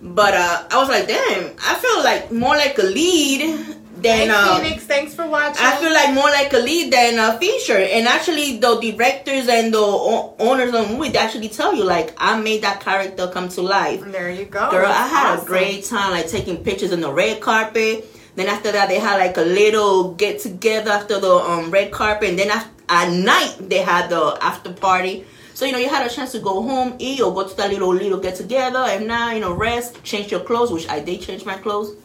But 0.00 0.34
uh, 0.34 0.64
I 0.70 0.78
was 0.78 0.88
like, 0.88 1.06
"Damn, 1.08 1.54
I 1.58 1.74
feel 1.76 2.02
like 2.04 2.30
more 2.32 2.56
like 2.56 2.78
a 2.78 2.82
lead 2.82 3.77
than 4.02 4.28
hey, 4.28 4.30
uh, 4.30 4.56
Phoenix. 4.58 4.84
Thanks 4.84 5.14
for 5.14 5.26
watching. 5.28 5.64
I 5.64 5.76
feel 5.76 5.92
like 5.92 6.14
more 6.14 6.28
like 6.30 6.52
a 6.52 6.58
lead 6.58 6.92
than 6.92 7.18
a 7.18 7.38
feature. 7.38 7.76
And 7.76 8.06
actually, 8.06 8.58
the 8.58 8.80
directors 8.80 9.48
and 9.48 9.72
the 9.72 9.78
o- 9.78 10.34
owners 10.38 10.72
of 10.74 10.88
the 10.88 10.94
movie 10.96 11.16
actually 11.16 11.48
tell 11.48 11.74
you, 11.74 11.84
like, 11.84 12.14
I 12.16 12.40
made 12.40 12.62
that 12.62 12.80
character 12.80 13.28
come 13.28 13.48
to 13.50 13.62
life. 13.62 14.00
there 14.12 14.30
you 14.30 14.44
go. 14.44 14.70
Girl, 14.70 14.86
I 14.86 15.06
had 15.06 15.32
awesome. 15.34 15.44
a 15.44 15.48
great 15.48 15.84
time, 15.84 16.10
like, 16.12 16.28
taking 16.28 16.62
pictures 16.64 16.92
on 16.92 17.00
the 17.00 17.12
red 17.12 17.40
carpet. 17.40 18.06
Then 18.36 18.46
after 18.46 18.70
that, 18.70 18.88
they 18.88 19.00
had 19.00 19.18
like 19.18 19.36
a 19.36 19.42
little 19.42 20.14
get 20.14 20.38
together 20.40 20.92
after 20.92 21.18
the 21.18 21.32
um, 21.32 21.72
red 21.72 21.90
carpet. 21.90 22.30
And 22.30 22.38
then 22.38 22.50
af- 22.52 22.68
at 22.88 23.12
night, 23.12 23.56
they 23.68 23.78
had 23.78 24.10
the 24.10 24.38
after 24.40 24.72
party. 24.72 25.26
So, 25.54 25.64
you 25.66 25.72
know, 25.72 25.78
you 25.78 25.88
had 25.88 26.06
a 26.06 26.08
chance 26.08 26.30
to 26.32 26.38
go 26.38 26.62
home, 26.62 26.94
eat, 27.00 27.20
or 27.20 27.34
go 27.34 27.48
to 27.48 27.56
that 27.56 27.68
little, 27.70 27.92
little 27.92 28.20
get 28.20 28.36
together. 28.36 28.78
And 28.78 29.08
now, 29.08 29.32
you 29.32 29.40
know, 29.40 29.52
rest, 29.52 30.00
change 30.04 30.30
your 30.30 30.38
clothes, 30.38 30.70
which 30.70 30.88
I 30.88 31.00
did 31.00 31.20
change 31.20 31.44
my 31.44 31.54
clothes. 31.56 31.96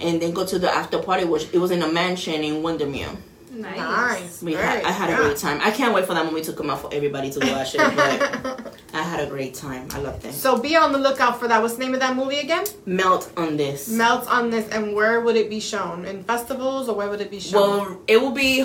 And 0.00 0.20
then 0.22 0.32
go 0.32 0.46
to 0.46 0.58
the 0.58 0.70
after 0.70 0.98
party, 0.98 1.24
which 1.24 1.48
it 1.52 1.58
was 1.58 1.70
in 1.70 1.82
a 1.82 1.90
mansion 1.92 2.42
in 2.44 2.62
Windermere. 2.62 3.10
Nice. 3.50 3.76
Nice. 3.78 4.42
We 4.42 4.52
had, 4.52 4.84
I 4.84 4.90
had 4.92 5.10
a 5.10 5.16
great 5.16 5.36
time. 5.36 5.58
I 5.60 5.70
can't 5.72 5.92
wait 5.92 6.06
for 6.06 6.14
that 6.14 6.24
movie 6.30 6.42
to 6.44 6.52
come 6.52 6.70
out 6.70 6.80
for 6.82 6.94
everybody 6.94 7.30
to 7.32 7.40
watch 7.40 7.74
it. 7.74 7.78
But 7.78 8.74
I 8.94 9.02
had 9.02 9.20
a 9.20 9.26
great 9.26 9.54
time. 9.54 9.88
I 9.92 9.98
loved 9.98 10.24
it. 10.24 10.32
So 10.32 10.58
be 10.60 10.76
on 10.76 10.92
the 10.92 10.98
lookout 10.98 11.40
for 11.40 11.48
that. 11.48 11.60
What's 11.60 11.74
the 11.74 11.80
name 11.84 11.94
of 11.94 12.00
that 12.00 12.14
movie 12.14 12.38
again? 12.38 12.64
Melt 12.86 13.32
on 13.36 13.56
this. 13.56 13.88
Melt 13.88 14.28
on 14.28 14.50
this, 14.50 14.68
and 14.68 14.94
where 14.94 15.20
would 15.20 15.34
it 15.34 15.50
be 15.50 15.58
shown? 15.58 16.04
In 16.04 16.22
festivals, 16.22 16.88
or 16.88 16.94
where 16.94 17.08
would 17.08 17.20
it 17.20 17.30
be 17.30 17.40
shown? 17.40 17.60
Well, 17.60 18.00
it 18.06 18.20
will 18.20 18.30
be. 18.32 18.64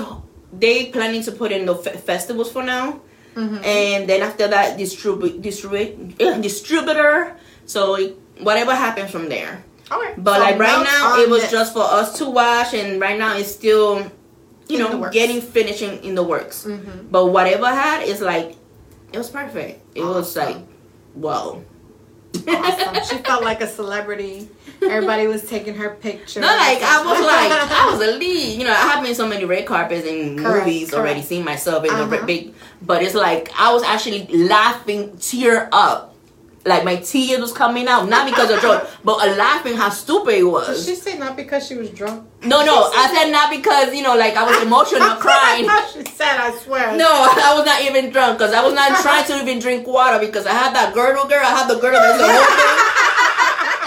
They 0.51 0.87
planning 0.87 1.23
to 1.23 1.31
put 1.31 1.51
in 1.51 1.65
the 1.65 1.73
fe- 1.75 1.97
festivals 1.97 2.51
for 2.51 2.61
now, 2.61 3.01
and 3.35 4.07
then 4.07 4.21
after 4.21 4.47
that, 4.47 4.77
distribute 4.77 5.41
distribute 5.41 6.21
uh, 6.21 6.37
distributor. 6.37 7.35
So 7.65 7.95
it, 7.95 8.15
whatever 8.41 8.75
happens 8.75 9.09
from 9.09 9.29
there. 9.29 9.63
Okay. 9.93 10.13
But 10.17 10.35
So 10.35 10.41
like 10.41 10.59
right 10.59 10.83
now, 10.83 11.17
it 11.19 11.29
was 11.29 11.49
just 11.51 11.73
for 11.73 11.83
us 11.83 12.17
to 12.19 12.29
watch, 12.29 12.73
and 12.73 12.99
right 13.01 13.17
now 13.17 13.35
it's 13.37 13.51
still, 13.51 14.09
you 14.67 14.79
know, 14.79 15.09
getting 15.11 15.41
finishing 15.41 16.03
in 16.03 16.15
the 16.15 16.23
works. 16.23 16.65
Mhm. 16.65 17.09
But 17.11 17.27
whatever 17.27 17.65
I 17.65 17.75
had 17.75 18.03
is 18.07 18.21
like, 18.21 18.55
it 19.11 19.17
was 19.17 19.29
perfect. 19.29 19.81
It 19.95 20.01
was 20.03 20.35
like, 20.35 20.57
wow. 21.15 21.61
awesome. 22.47 22.95
She 23.17 23.23
felt 23.23 23.43
like 23.43 23.61
a 23.61 23.67
celebrity. 23.67 24.49
Everybody 24.81 25.27
was 25.27 25.43
taking 25.47 25.75
her 25.75 25.91
picture. 25.91 26.39
No, 26.41 26.47
like 26.47 26.81
I 26.81 27.03
was 27.05 27.19
like 27.25 27.51
I 27.71 27.91
was 27.91 28.01
a 28.07 28.17
lead. 28.17 28.57
You 28.57 28.65
know, 28.65 28.71
I 28.73 28.75
have 28.91 29.03
been 29.03 29.15
so 29.15 29.27
many 29.27 29.45
red 29.45 29.65
carpets 29.65 30.07
and 30.07 30.39
Correct, 30.39 30.65
movies 30.65 30.93
already, 30.93 31.21
seen 31.21 31.45
myself 31.45 31.83
in 31.85 31.91
Uh-huh. 31.91 32.05
the 32.07 32.25
big. 32.25 32.53
But 32.81 33.03
it's 33.03 33.13
like 33.15 33.51
I 33.57 33.71
was 33.71 33.83
actually 33.83 34.27
laughing, 34.27 35.15
tear 35.17 35.69
up, 35.71 36.12
like 36.65 36.85
my 36.85 36.95
tears 36.95 37.41
was 37.41 37.51
coming 37.51 37.87
out, 37.87 38.07
not 38.07 38.25
because 38.29 38.49
of 38.49 38.61
joy, 38.61 38.79
but 39.03 39.27
a 39.27 39.35
laughing 39.35 39.75
how 39.75 39.89
stupid 39.89 40.35
it 40.35 40.43
was. 40.43 40.85
Did 40.85 40.95
she 40.95 41.01
say 41.01 41.17
not 41.17 41.35
because 41.35 41.67
she 41.67 41.75
was 41.75 41.89
drunk? 41.89 42.25
No, 42.43 42.63
no, 42.63 42.89
I 42.93 43.13
said 43.13 43.31
not 43.31 43.49
because 43.49 43.93
you 43.93 44.01
know, 44.01 44.15
like 44.15 44.35
I 44.35 44.43
was 44.43 44.61
emotional, 44.63 45.15
crying. 45.19 45.67
she 45.93 46.03
said, 46.11 46.37
I 46.39 46.55
swear. 46.63 46.95
No, 46.95 47.09
I 47.09 47.53
was 47.57 47.65
not 47.65 47.81
even 47.81 48.11
drunk 48.11 48.37
because 48.37 48.53
I 48.53 48.63
was 48.63 48.73
not 48.73 49.01
trying 49.01 49.25
to 49.25 49.41
even 49.41 49.59
drink 49.59 49.87
water 49.87 50.19
because 50.19 50.45
I 50.45 50.53
had 50.53 50.73
that 50.75 50.93
girdle, 50.93 51.27
girl. 51.27 51.41
I 51.43 51.51
had 51.51 51.67
the 51.67 51.79
girdle 51.79 51.99
that's 51.99 52.19
the 52.19 52.27
whole 52.31 52.47
thing. 52.47 52.93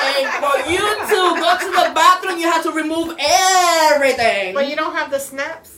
And 0.06 0.28
for 0.38 0.70
you 0.70 0.78
to 0.78 1.40
go 1.40 1.58
to 1.58 1.66
the 1.66 1.94
bathroom, 1.94 2.38
you 2.38 2.50
have 2.50 2.62
to 2.62 2.72
remove 2.72 3.16
everything. 3.18 4.54
But 4.54 4.68
you 4.68 4.76
don't 4.76 4.94
have 4.94 5.10
the 5.10 5.18
snaps? 5.18 5.75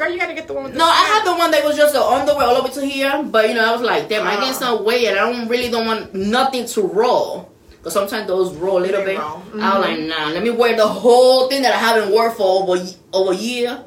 Girl, 0.00 0.10
you 0.10 0.18
gotta 0.18 0.32
get 0.32 0.46
the 0.46 0.54
one 0.54 0.64
with 0.64 0.72
the 0.72 0.78
No, 0.78 0.86
I 0.86 1.04
had 1.12 1.26
the 1.26 1.38
one 1.38 1.50
that 1.50 1.62
was 1.62 1.76
just 1.76 1.92
the 1.92 2.02
underwear 2.02 2.46
all 2.46 2.56
over 2.56 2.68
to 2.70 2.86
here, 2.86 3.22
but 3.22 3.46
you 3.50 3.54
know, 3.54 3.68
I 3.68 3.72
was 3.72 3.82
like, 3.82 4.08
damn, 4.08 4.26
I 4.26 4.36
Ah. 4.36 4.40
gained 4.40 4.56
some 4.56 4.82
weight 4.82 5.06
and 5.06 5.18
I 5.18 5.30
don't 5.30 5.46
really 5.46 5.70
don't 5.70 5.86
want 5.86 6.14
nothing 6.14 6.64
to 6.68 6.80
roll. 6.80 7.52
Cause 7.82 7.92
sometimes 7.92 8.26
those 8.26 8.54
roll 8.54 8.78
a 8.78 8.84
little 8.86 9.04
bit. 9.04 9.18
roll. 9.18 9.42
I 9.60 9.78
was 9.78 9.86
like, 9.88 9.98
nah, 10.00 10.28
let 10.30 10.42
me 10.42 10.48
wear 10.48 10.74
the 10.74 10.86
whole 10.88 11.48
thing 11.50 11.60
that 11.62 11.74
I 11.74 11.76
haven't 11.76 12.10
worn 12.12 12.30
for 12.32 12.62
over 12.62 12.82
over 13.12 13.32
a 13.32 13.36
year. 13.36 13.84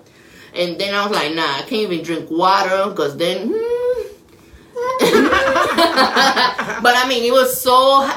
And 0.53 0.79
then 0.79 0.93
I 0.93 1.08
was 1.08 1.15
like, 1.17 1.34
nah, 1.34 1.58
I 1.58 1.62
can't 1.62 1.91
even 1.91 2.03
drink 2.05 2.29
water, 2.29 2.93
cause 2.96 3.17
then. 3.17 3.48
hmm. 3.51 4.01
but 6.84 6.93
I 6.96 7.05
mean, 7.08 7.24
it 7.24 7.32
was 7.34 7.60
so 7.60 8.08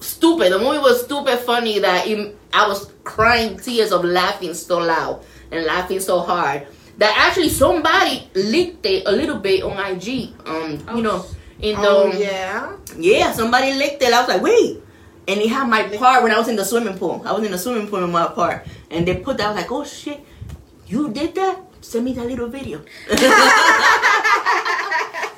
stupid. 0.00 0.52
The 0.52 0.58
movie 0.58 0.78
was 0.78 1.04
stupid 1.04 1.38
funny 1.38 1.78
that 1.78 2.06
it, 2.08 2.36
I 2.52 2.66
was 2.66 2.90
crying 3.04 3.58
tears 3.58 3.92
of 3.92 4.04
laughing 4.04 4.54
so 4.54 4.78
loud 4.78 5.24
and 5.52 5.64
laughing 5.66 6.00
so 6.00 6.18
hard 6.20 6.66
that 6.98 7.14
actually 7.26 7.48
somebody 7.48 8.28
leaked 8.34 8.84
it 8.86 9.04
a 9.06 9.12
little 9.12 9.38
bit 9.38 9.62
on 9.62 9.78
IG. 9.78 10.32
Um, 10.46 10.78
you 10.96 11.02
know, 11.02 11.24
in 11.60 11.80
the 11.80 11.88
Oh, 11.88 12.12
yeah. 12.12 12.76
yeah, 12.98 13.32
somebody 13.32 13.72
licked 13.74 14.02
it. 14.02 14.12
I 14.12 14.20
was 14.20 14.28
like, 14.28 14.42
wait. 14.42 14.80
And 15.26 15.40
he 15.40 15.48
had 15.48 15.66
my 15.68 15.82
part 15.96 16.22
when 16.22 16.32
I 16.32 16.38
was 16.38 16.48
in 16.48 16.56
the 16.56 16.64
swimming 16.64 16.98
pool. 16.98 17.22
I 17.24 17.32
was 17.32 17.42
in 17.44 17.50
the 17.52 17.58
swimming 17.58 17.88
pool 17.88 18.04
in 18.04 18.12
my 18.12 18.26
part. 18.28 18.66
And 18.90 19.06
they 19.08 19.16
put 19.16 19.38
that. 19.38 19.46
I 19.46 19.52
was 19.52 19.60
like, 19.62 19.72
oh 19.72 19.84
shit, 19.84 20.20
you 20.86 21.10
did 21.10 21.34
that? 21.36 21.58
Send 21.80 22.04
me 22.04 22.12
that 22.14 22.26
little 22.26 22.48
video. 22.48 22.80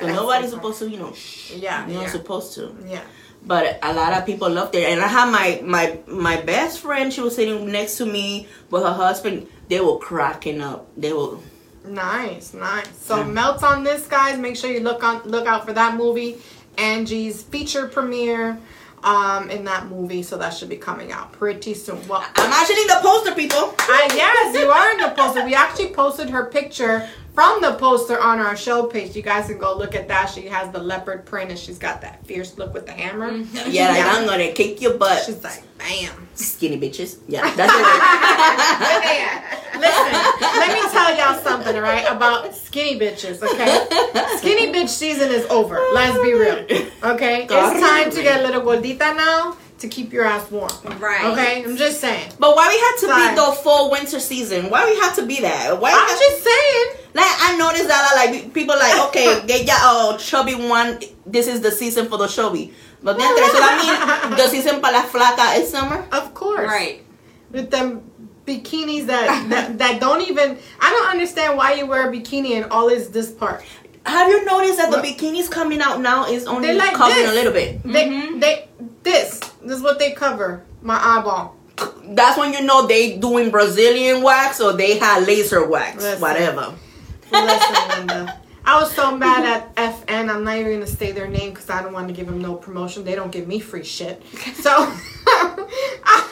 so 0.01 0.07
nobody's 0.07 0.51
supposed 0.51 0.79
to, 0.81 0.89
you 0.91 0.99
know, 0.99 1.13
Yeah. 1.55 1.87
you're 1.89 2.03
Yeah. 2.03 2.09
supposed 2.11 2.55
to. 2.55 2.75
yeah. 2.87 3.03
But 3.47 3.79
a 3.83 3.93
lot 3.95 4.13
of 4.13 4.27
people 4.27 4.51
loved 4.51 4.75
it. 4.75 4.89
And 4.91 5.01
I 5.01 5.07
had 5.07 5.31
my 5.31 5.61
my 5.65 5.99
my 6.09 6.37
best 6.41 6.81
friend. 6.81 7.13
She 7.13 7.21
was 7.21 7.37
sitting 7.37 7.71
next 7.71 7.97
to 7.99 8.07
me 8.07 8.49
with 8.71 8.83
her 8.83 8.93
husband. 8.93 9.47
They 9.69 9.81
were 9.81 9.99
cracking 9.99 10.61
up. 10.61 10.89
They 10.97 11.13
were. 11.13 11.39
Nice, 11.85 12.53
nice. 12.53 12.89
So 13.01 13.19
Yeah. 13.19 13.25
melts 13.25 13.63
on 13.63 13.85
this, 13.85 14.07
guys. 14.07 14.37
Make 14.39 14.57
sure 14.57 14.71
you 14.71 14.81
look 14.81 15.05
on 15.05 15.23
look 15.25 15.47
out 15.47 15.65
for 15.65 15.73
that 15.73 15.95
movie, 15.95 16.39
Angie's 16.77 17.43
feature 17.45 17.87
premiere, 17.87 18.59
um, 19.05 19.49
in 19.51 19.65
that 19.67 19.87
movie. 19.87 20.25
So 20.25 20.37
that 20.39 20.51
should 20.53 20.69
be 20.69 20.77
coming 20.77 21.13
out 21.13 21.31
pretty 21.31 21.75
soon. 21.75 22.01
Well, 22.09 22.25
I'm 22.35 22.53
actually 22.53 22.85
the 22.85 22.99
poster, 23.01 23.35
people. 23.37 23.75
I 23.79 24.09
yes, 24.13 24.57
you 24.59 24.69
are 24.69 24.91
in 24.91 24.99
the 24.99 25.11
poster. 25.11 25.45
We 25.45 25.55
actually 25.55 25.91
posted 25.91 26.31
her 26.31 26.47
picture 26.47 27.09
from 27.37 27.61
the 27.61 27.75
poster 27.75 28.19
on 28.19 28.39
our 28.39 28.57
show 28.57 28.87
page. 28.87 29.15
You 29.15 29.21
guys 29.21 29.47
can 29.47 29.59
go 29.59 29.77
look 29.77 29.95
at 29.95 30.09
that. 30.09 30.31
She 30.31 30.47
has 30.47 30.73
the 30.73 30.79
leopard 30.79 31.27
print 31.27 31.51
and 31.51 31.59
she's 31.59 31.79
got 31.79 32.01
that 32.01 32.25
fierce 32.25 32.57
look 32.57 32.73
with 32.73 32.87
the 32.87 32.93
hammer. 32.93 33.31
Mm-hmm. 33.31 33.71
Yeah, 33.77 33.91
like 33.91 34.07
I'm 34.07 34.25
gonna 34.27 34.53
kick 34.53 34.81
your 34.81 34.97
butt, 34.97 35.23
She's 35.25 35.45
like, 35.45 35.63
bam. 35.77 36.29
skinny 36.35 36.81
bitches. 36.81 37.19
Yeah, 37.29 37.43
that's 37.57 37.75
it. 37.75 37.83
Listen, 39.79 40.13
let 40.41 40.73
me 40.73 40.81
tell 40.91 41.15
y'all 41.19 41.39
something, 41.43 41.77
right, 41.77 42.07
about 42.11 42.55
skinny 42.55 42.99
bitches, 42.99 43.43
okay? 43.43 43.87
Skinny 44.39 44.73
bitch 44.73 44.89
season 44.89 45.31
is 45.31 45.45
over. 45.47 45.79
Let's 45.93 46.19
be 46.23 46.33
real, 46.33 46.65
okay? 47.03 47.43
It's 47.51 47.81
time 47.81 48.11
to 48.13 48.23
get 48.23 48.41
a 48.41 48.47
little 48.47 48.63
gordita 48.63 49.15
now 49.15 49.59
to 49.79 49.89
keep 49.89 50.13
your 50.13 50.25
ass 50.25 50.51
warm. 50.51 50.71
Right. 50.99 51.25
Okay? 51.25 51.65
I'm 51.65 51.77
just 51.77 52.01
saying. 52.01 52.33
But 52.39 52.57
why 52.57 52.69
we 52.69 52.79
had 52.79 52.97
to 53.01 53.07
Sorry. 53.07 53.29
be 53.31 53.35
the 53.37 53.63
full 53.63 53.91
winter 53.91 54.21
season? 54.21 54.71
Why 54.71 54.85
we 54.89 54.97
had 54.97 55.15
to 55.15 55.27
be 55.27 55.41
that? 55.43 55.79
Why? 55.81 55.91
I'm 55.93 56.19
just 56.19 56.43
saying. 56.43 56.87
like 57.15 57.25
I 57.47 57.57
noticed 57.59 57.89
that 57.89 58.13
like 58.17 58.53
people 58.55 58.77
like 58.77 59.09
okay, 59.09 59.45
get 59.47 59.67
ya 59.67 59.75
oh 59.81 60.17
chubby 60.19 60.55
one. 60.55 61.01
This 61.27 61.47
is 61.47 61.61
the 61.61 61.71
season 61.71 62.09
for 62.09 62.19
the 62.19 62.27
chubby. 62.27 62.73
But 63.03 63.19
then 63.19 63.29
so 63.37 63.59
I 63.61 64.29
mean 64.29 64.37
the 64.37 64.49
season 64.55 64.81
para 64.81 64.93
la 64.93 65.03
flaca 65.05 65.59
is 65.61 65.71
summer. 65.71 66.07
Of 66.13 66.33
course. 66.35 66.67
Right. 66.67 67.05
With 67.51 67.71
them 67.71 68.11
bikinis 68.47 69.07
that, 69.07 69.49
that 69.51 69.79
that 69.79 70.01
don't 70.01 70.23
even 70.23 70.57
I 70.81 70.91
don't 70.91 71.11
understand 71.11 71.57
why 71.59 71.75
you 71.75 71.87
wear 71.87 72.09
a 72.09 72.13
bikini 72.13 72.53
and 72.63 72.71
all 72.71 72.89
is 72.89 73.11
this 73.11 73.31
part. 73.31 73.63
Have 74.07 74.29
you 74.31 74.45
noticed 74.45 74.79
that 74.79 74.91
the 74.93 74.99
What? 74.99 75.05
bikinis 75.05 75.51
coming 75.51 75.81
out 75.81 76.01
now 76.01 76.27
is 76.31 76.47
only 76.47 76.73
like 76.75 76.95
covering 76.95 77.25
this. 77.27 77.31
a 77.33 77.35
little 77.35 77.53
bit? 77.53 77.83
They 77.83 78.05
Mhm. 78.07 78.41
they 78.41 78.69
this. 79.07 79.39
This 79.63 79.79
is 79.79 79.83
what 79.83 79.99
they 79.99 80.13
cover. 80.13 80.65
My 80.83 80.99
eyeball. 81.03 81.57
That's 82.05 82.39
when 82.39 82.53
you 82.53 82.63
know 82.63 82.87
they 82.87 83.17
doing 83.17 83.51
Brazilian 83.51 84.23
wax 84.23 84.61
or 84.61 84.73
they 84.73 84.99
had 84.99 85.27
laser 85.27 85.67
wax, 85.67 86.03
Listen. 86.03 86.21
whatever. 86.21 86.75
Listen, 87.33 87.89
Linda. 87.89 88.41
I 88.65 88.81
was 88.81 88.93
so 88.93 89.17
mad 89.17 89.45
at 89.45 89.77
FN. 89.77 90.29
I'm 90.29 90.43
not 90.43 90.57
even 90.57 90.73
gonna 90.73 90.87
say 90.87 91.13
their 91.13 91.29
name 91.29 91.51
because 91.51 91.71
I 91.71 91.83
don't 91.83 91.93
want 91.93 92.09
to 92.09 92.15
give 92.15 92.27
them 92.27 92.41
no 92.41 92.57
promotion. 92.57 93.05
They 93.05 93.15
don't 93.15 93.31
give 93.31 93.47
me 93.47 93.61
free 93.61 93.85
shit. 93.85 94.21
So 94.55 94.71
I, 95.27 96.29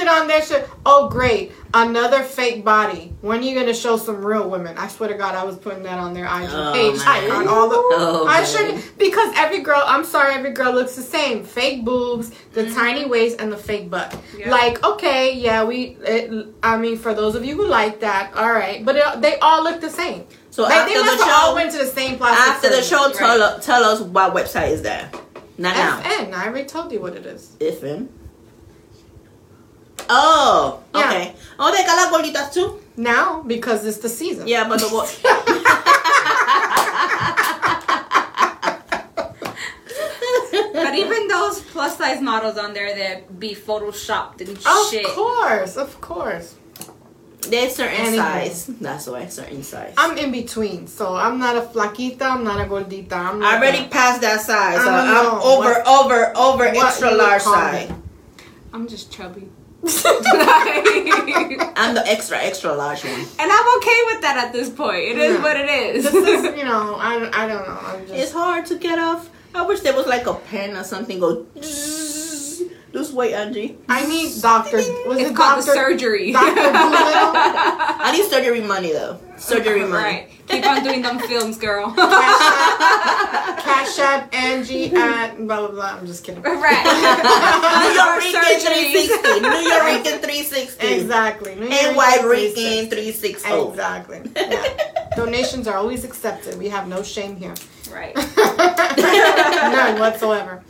I 0.00 0.20
on 0.20 0.28
their 0.28 0.42
shit. 0.42 0.68
Oh, 0.86 1.08
great, 1.08 1.52
another 1.72 2.22
fake 2.22 2.64
body. 2.64 3.12
When 3.20 3.40
are 3.40 3.42
you 3.42 3.54
gonna 3.58 3.74
show 3.74 3.96
some 3.96 4.24
real 4.24 4.48
women? 4.48 4.76
I 4.78 4.88
swear 4.88 5.08
to 5.08 5.14
God, 5.16 5.34
I 5.34 5.44
was 5.44 5.56
putting 5.56 5.82
that 5.84 5.98
on 5.98 6.14
their 6.14 6.24
IG 6.26 6.48
Oh, 6.50 6.72
page. 6.74 7.00
I 7.04 7.20
man. 7.20 7.28
got 7.28 7.46
all 7.46 7.68
the. 7.68 7.76
Oh, 7.78 8.26
I 8.28 8.40
man. 8.42 8.46
should 8.80 8.98
because 8.98 9.32
every 9.36 9.60
girl. 9.60 9.82
I'm 9.86 10.04
sorry, 10.04 10.34
every 10.34 10.52
girl 10.52 10.72
looks 10.72 10.96
the 10.96 11.02
same. 11.02 11.44
Fake 11.44 11.84
boobs, 11.84 12.30
the 12.52 12.62
mm-hmm. 12.64 12.74
tiny 12.74 13.04
waist, 13.06 13.40
and 13.40 13.52
the 13.52 13.56
fake 13.56 13.90
butt. 13.90 14.16
Yeah. 14.36 14.50
Like, 14.50 14.82
okay, 14.84 15.34
yeah, 15.38 15.64
we. 15.64 15.96
It, 16.04 16.46
I 16.62 16.76
mean, 16.76 16.96
for 16.98 17.14
those 17.14 17.34
of 17.34 17.44
you 17.44 17.56
who 17.56 17.66
like 17.66 18.00
that, 18.00 18.34
all 18.34 18.52
right, 18.52 18.84
but 18.84 18.96
it, 18.96 19.22
they 19.22 19.38
all 19.38 19.62
look 19.62 19.80
the 19.80 19.90
same. 19.90 20.26
So 20.50 20.62
Like, 20.62 20.74
after 20.74 20.94
they 20.94 21.00
must 21.00 21.18
the 21.18 21.24
have 21.24 21.34
all 21.42 21.48
show, 21.50 21.54
went 21.56 21.72
to 21.72 21.78
the 21.78 21.86
same 21.86 22.16
plastic. 22.16 22.54
after 22.54 22.68
the 22.68 22.82
surgery. 22.82 23.12
show, 23.18 23.26
tell 23.38 23.58
tell 23.60 23.82
us 23.84 24.00
what 24.00 24.32
website 24.34 24.70
is 24.70 24.82
that. 24.82 25.12
Not 25.58 25.76
now. 25.76 26.00
FN. 26.00 26.32
I 26.32 26.46
already 26.46 26.66
told 26.68 26.92
you 26.92 27.00
what 27.00 27.14
it 27.16 27.26
is. 27.26 27.56
FN. 27.60 28.08
Oh, 30.08 30.80
Yeah. 30.94 31.00
okay. 31.08 31.34
Oh, 31.58 31.70
they 31.74 31.84
got 31.84 31.96
las 31.96 32.12
gorditas 32.12 32.52
too. 32.52 32.80
Now 32.96 33.42
because 33.42 33.84
it's 33.84 33.98
the 33.98 34.08
season. 34.08 34.46
Yeah, 34.48 34.68
but 34.68 34.80
the 34.80 34.88
what? 34.88 35.08
But 40.72 40.94
even 40.94 41.28
those 41.28 41.60
plus 41.60 41.98
size 41.98 42.20
models 42.20 42.58
on 42.58 42.74
there 42.74 42.94
that 42.96 43.38
be 43.40 43.54
photoshopped 43.54 44.40
and 44.40 44.50
Of 44.50 44.90
shit. 44.90 45.04
Of 45.04 45.12
course, 45.12 45.76
of 45.76 46.00
course. 46.00 46.54
There's 47.48 47.74
certain 47.74 47.94
Anyway. 47.96 48.48
size. 48.48 48.66
That's 48.80 49.06
why 49.06 49.26
certain 49.26 49.62
size. 49.62 49.94
I'm 49.98 50.16
in 50.16 50.30
between, 50.32 50.86
so 50.86 51.14
I'm 51.14 51.38
not 51.38 51.56
a 51.56 51.60
flaquita. 51.62 52.22
I'm 52.22 52.42
not 52.44 52.60
a 52.60 52.64
gordita. 52.68 53.12
I'm 53.12 53.42
I 53.42 53.56
already 53.56 53.84
a- 53.84 53.88
passed 53.88 54.20
that 54.22 54.40
size. 54.40 54.82
So 54.82 54.90
I 54.90 55.06
don't 55.06 55.08
I'm 55.08 55.24
know 55.24 55.42
over, 55.42 55.72
what- 55.72 55.86
over, 55.86 56.36
over 56.36 56.64
what 56.74 56.86
extra 56.86 57.10
large 57.10 57.42
size. 57.42 57.90
me. 57.90 57.96
I'm 58.72 58.88
just 58.88 59.12
chubby. 59.12 59.48
I'm 61.76 61.94
the 61.94 62.02
extra, 62.06 62.38
extra 62.38 62.74
large 62.74 63.04
one. 63.04 63.12
And 63.38 63.52
I'm 63.52 63.76
okay 63.78 64.00
with 64.06 64.20
that 64.22 64.36
at 64.46 64.52
this 64.52 64.70
point. 64.70 64.96
It 65.04 65.18
is 65.18 65.34
Yeah. 65.34 65.42
what 65.42 65.56
it 65.56 65.68
is. 65.68 66.04
This 66.10 66.14
is, 66.44 66.56
you 66.58 66.64
know, 66.64 66.94
I, 66.96 67.30
I 67.32 67.46
don't 67.46 67.66
know. 67.68 67.78
I'm 67.82 68.00
It's 68.10 68.32
hard 68.32 68.66
to 68.66 68.76
get 68.78 68.98
off. 68.98 69.28
I 69.54 69.62
wish 69.66 69.80
there 69.80 69.94
was 69.94 70.06
like 70.06 70.26
a 70.26 70.34
pen 70.34 70.76
or 70.76 70.84
something. 70.84 71.18
Go. 71.20 71.46
Lose 72.94 73.12
weight, 73.12 73.34
Angie. 73.34 73.76
I 73.88 74.06
need 74.06 74.40
doctor. 74.40 74.76
Was 74.76 74.86
it's 75.18 75.30
it 75.30 75.36
called 75.36 75.56
doctor? 75.56 75.62
the 75.66 75.72
surgery. 75.74 76.30
Dr. 76.32 76.46
I 76.56 78.12
need 78.16 78.24
surgery 78.30 78.60
money 78.60 78.92
though. 78.92 79.18
Surgery 79.36 79.80
money. 79.80 79.92
right. 79.92 80.28
Keep 80.46 80.64
on 80.64 80.84
doing 80.84 81.02
them 81.02 81.18
films, 81.18 81.58
girl. 81.58 81.90
Cash 81.92 83.98
App 83.98 84.32
Angie 84.34 84.94
at 84.94 85.36
blah 85.38 85.58
blah 85.58 85.70
blah. 85.70 85.96
I'm 85.98 86.06
just 86.06 86.22
kidding. 86.22 86.40
right. 86.42 86.54
New 87.82 87.90
York 87.98 88.14
Or 88.14 88.18
Rican 88.20 88.60
360. 88.60 89.40
New 89.40 89.68
York 89.68 89.84
Rican 89.84 90.20
360. 90.20 90.86
Exactly. 90.86 91.54
New 91.56 91.66
York 91.66 91.96
NY 91.96 92.14
Rican 92.22 92.28
Rican 92.28 92.88
360. 92.90 92.92
360. 93.42 93.52
Exactly. 93.70 94.20
Yeah. 94.36 95.16
Donations 95.16 95.66
are 95.66 95.76
always 95.78 96.04
accepted. 96.04 96.56
We 96.58 96.68
have 96.68 96.86
no 96.86 97.02
shame 97.02 97.34
here. 97.36 97.54
right. 97.90 98.14
None 98.16 99.98
whatsoever. 99.98 100.62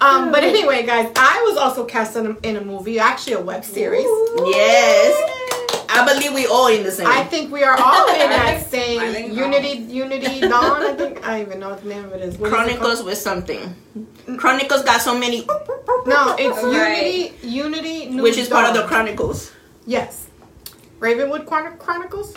Um, 0.00 0.32
but 0.32 0.42
anyway, 0.44 0.84
guys, 0.84 1.10
I 1.16 1.42
was 1.46 1.56
also 1.56 1.84
cast 1.84 2.16
in 2.16 2.26
a, 2.26 2.36
in 2.42 2.56
a 2.56 2.60
movie, 2.60 2.98
actually 2.98 3.34
a 3.34 3.40
web 3.40 3.64
series. 3.64 4.04
Yes. 4.04 5.30
I 5.88 6.04
believe 6.12 6.34
we 6.34 6.46
all 6.46 6.66
in 6.68 6.82
the 6.82 6.90
same. 6.90 7.06
I 7.06 7.22
think 7.24 7.52
we 7.52 7.62
are 7.62 7.76
all 7.78 8.08
in 8.08 8.14
I 8.20 8.26
that 8.28 8.66
think- 8.66 8.84
same 8.84 9.00
I 9.00 9.12
think 9.12 9.34
Unity 9.34 9.68
Unity 9.92 10.40
Dawn. 10.40 10.82
I 10.82 10.92
think 10.94 11.24
I 11.26 11.40
even 11.42 11.60
know 11.60 11.70
what 11.70 11.82
the 11.82 11.88
name 11.88 12.04
of 12.04 12.12
it 12.12 12.20
is. 12.22 12.36
What 12.36 12.48
is 12.48 12.52
it 12.52 12.56
Chronicles 12.56 13.02
with 13.04 13.18
something. 13.18 13.76
Chronicles 14.36 14.82
got 14.82 15.00
so 15.00 15.16
many. 15.16 15.44
No, 15.46 16.34
it's 16.38 16.62
Right. 16.64 17.32
Unity 17.40 17.46
Unity 17.46 18.06
New 18.10 18.22
which 18.24 18.36
is 18.36 18.48
part 18.48 18.66
of 18.68 18.74
the 18.74 18.88
Chronicles. 18.88 19.52
Yes. 19.86 20.26
Ravenwood 20.98 21.46
Chron- 21.46 21.76
Chronicles? 21.78 22.34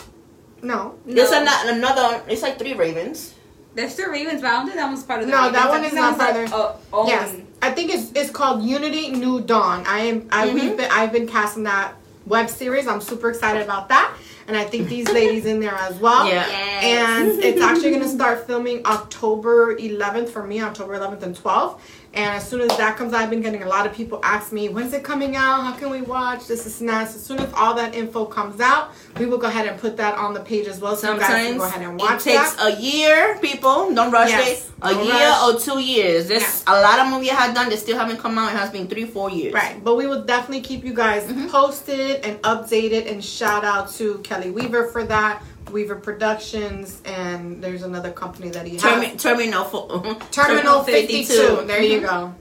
No. 0.62 0.98
There's 1.06 1.30
No. 1.32 1.38
ano- 1.38 1.72
another. 1.76 2.22
It's 2.28 2.42
like 2.42 2.58
three 2.58 2.74
ravens. 2.74 3.34
There's 3.78 3.94
the 3.94 4.08
Ravens, 4.10 4.40
but 4.40 4.48
I 4.48 4.54
don't 4.54 4.64
think 4.66 4.76
that 4.76 4.86
one's 4.88 5.04
part 5.04 5.20
of 5.20 5.26
the 5.26 5.30
No, 5.30 5.38
Ravens. 5.38 5.54
that 5.56 5.66
I 5.66 5.70
one 5.70 5.80
think 5.82 5.92
is 5.92 5.96
not 6.00 6.18
one's 6.18 6.32
part 6.32 6.50
like, 6.50 6.52
uh, 6.52 6.72
own. 6.96 7.06
Yes. 7.06 7.36
I 7.62 7.70
think 7.70 7.94
it's 7.94 8.10
it's 8.12 8.30
called 8.30 8.64
Unity 8.64 9.10
New 9.12 9.40
Dawn. 9.40 9.84
I 9.86 10.00
am 10.00 10.28
I 10.32 10.48
Mhm. 10.48 10.54
we've 10.54 10.76
been 10.76 10.90
I've 10.90 11.12
been 11.12 11.28
casting 11.28 11.62
that 11.62 11.92
web 12.26 12.50
series. 12.50 12.88
I'm 12.88 13.00
super 13.00 13.30
excited 13.30 13.62
about 13.62 13.88
that. 13.90 14.12
And 14.48 14.56
I 14.56 14.64
think 14.64 14.88
these 14.88 15.08
ladies 15.12 15.44
in 15.44 15.60
there 15.60 15.76
as 15.76 15.94
well. 15.96 16.26
Yeah. 16.26 16.44
Yes. 16.48 16.84
And 16.84 17.44
it's 17.44 17.60
actually 17.62 17.90
going 17.90 18.02
to 18.02 18.08
start 18.08 18.46
filming 18.48 18.84
October 18.86 19.76
11th 19.76 20.30
for 20.30 20.42
me, 20.42 20.60
October 20.60 20.94
11th 20.98 21.22
and 21.22 21.36
12th. 21.36 21.78
And 22.14 22.34
as 22.36 22.48
soon 22.48 22.62
as 22.62 22.76
that 22.78 22.96
comes 22.96 23.12
out, 23.12 23.20
I've 23.20 23.30
been 23.30 23.42
getting 23.42 23.62
a 23.62 23.68
lot 23.68 23.86
of 23.86 23.92
people 23.92 24.18
ask 24.24 24.50
me, 24.50 24.68
when's 24.70 24.92
it 24.94 25.04
coming 25.04 25.36
out? 25.36 25.60
How 25.62 25.72
can 25.72 25.90
we 25.90 26.00
watch? 26.00 26.46
This 26.48 26.64
is 26.66 26.80
nice. 26.80 27.14
As 27.14 27.22
soon 27.24 27.38
as 27.38 27.52
all 27.52 27.74
that 27.74 27.94
info 27.94 28.24
comes 28.24 28.60
out, 28.60 28.92
we 29.18 29.26
will 29.26 29.36
go 29.38 29.46
ahead 29.46 29.68
and 29.68 29.78
put 29.78 29.96
that 29.98 30.16
on 30.16 30.32
the 30.34 30.40
page 30.40 30.66
as 30.66 30.80
well. 30.80 30.96
So 30.96 31.12
you 31.14 31.20
guys 31.20 31.28
can 31.46 31.58
go 31.58 31.64
ahead 31.64 31.82
and 31.82 32.00
watch 32.00 32.22
it 32.22 32.30
takes 32.32 32.54
that. 32.54 32.78
a 32.78 32.80
year. 32.80 33.38
People 33.42 33.94
don't 33.94 34.10
rush 34.10 34.30
Yes. 34.30 34.64
it. 34.66 34.72
A 34.80 34.94
Don't 34.94 35.04
year 35.04 35.14
rush. 35.14 35.54
or 35.54 35.60
two 35.60 35.80
years. 35.80 36.28
There's 36.28 36.64
a 36.66 36.80
lot 36.80 36.98
of 36.98 37.08
movies 37.12 37.30
I 37.30 37.34
have 37.34 37.54
done 37.54 37.68
that 37.68 37.78
still 37.78 37.98
haven't 37.98 38.18
come 38.18 38.38
out. 38.38 38.52
It 38.52 38.56
has 38.56 38.70
been 38.70 38.88
three, 38.88 39.04
four 39.04 39.30
years. 39.30 39.52
Right, 39.52 39.82
but 39.84 39.96
we 39.96 40.06
will 40.06 40.24
definitely 40.24 40.62
keep 40.62 40.84
you 40.84 40.94
guys 40.94 41.24
Mm-hmm. 41.24 41.48
posted 41.48 42.24
and 42.24 42.40
updated. 42.42 43.10
And 43.10 43.22
shout 43.22 43.64
out 43.64 43.90
to 43.92 44.18
Kelly 44.24 44.50
Weaver 44.50 44.86
for 44.88 45.04
that, 45.04 45.42
Weaver 45.70 45.96
Productions, 45.96 47.00
and 47.04 47.62
there's 47.62 47.82
another 47.82 48.10
company 48.10 48.48
that 48.50 48.66
he 48.66 48.74
has. 48.76 48.82
Termi- 48.82 49.18
terminal 49.20 49.64
for 49.64 50.16
Terminal 50.30 50.82
52. 50.82 51.64
There 51.66 51.82
you 51.82 52.00
go. 52.00 52.34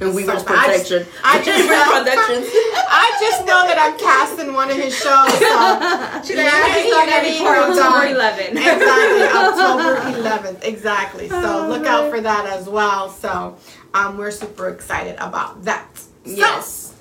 And 0.00 0.14
Weaver's 0.14 0.40
So 0.42 0.46
bad. 0.46 0.70
I 0.70 0.78
just- 0.82 1.08
I 1.24 1.42
just 1.44 1.68
Productions. 1.68 2.46
I 2.94 3.16
just 3.20 3.40
know 3.46 3.66
that 3.66 3.76
I'm 3.78 3.98
casting 3.98 4.52
one 4.54 4.70
of 4.70 4.76
his 4.76 4.94
shows. 4.96 5.32
So 5.32 6.22
Should 6.24 6.36
Yeah, 6.38 6.50
I 6.52 6.80
he's 6.80 6.92
gonna 6.92 7.22
be 7.22 7.46
October 7.46 8.06
on. 8.06 8.08
11? 8.08 8.56
exactly 8.58 9.22
October 9.22 10.18
11th. 10.28 10.64
Exactly. 10.64 11.28
So 11.28 11.66
look 11.68 11.86
out 11.86 12.10
for 12.10 12.20
that 12.20 12.46
as 12.46 12.68
well. 12.68 13.08
So 13.10 13.56
um, 13.94 14.16
we're 14.16 14.30
super 14.30 14.68
excited 14.68 15.16
about 15.16 15.64
that. 15.64 15.88
So, 15.98 16.08
Yes. 16.24 16.94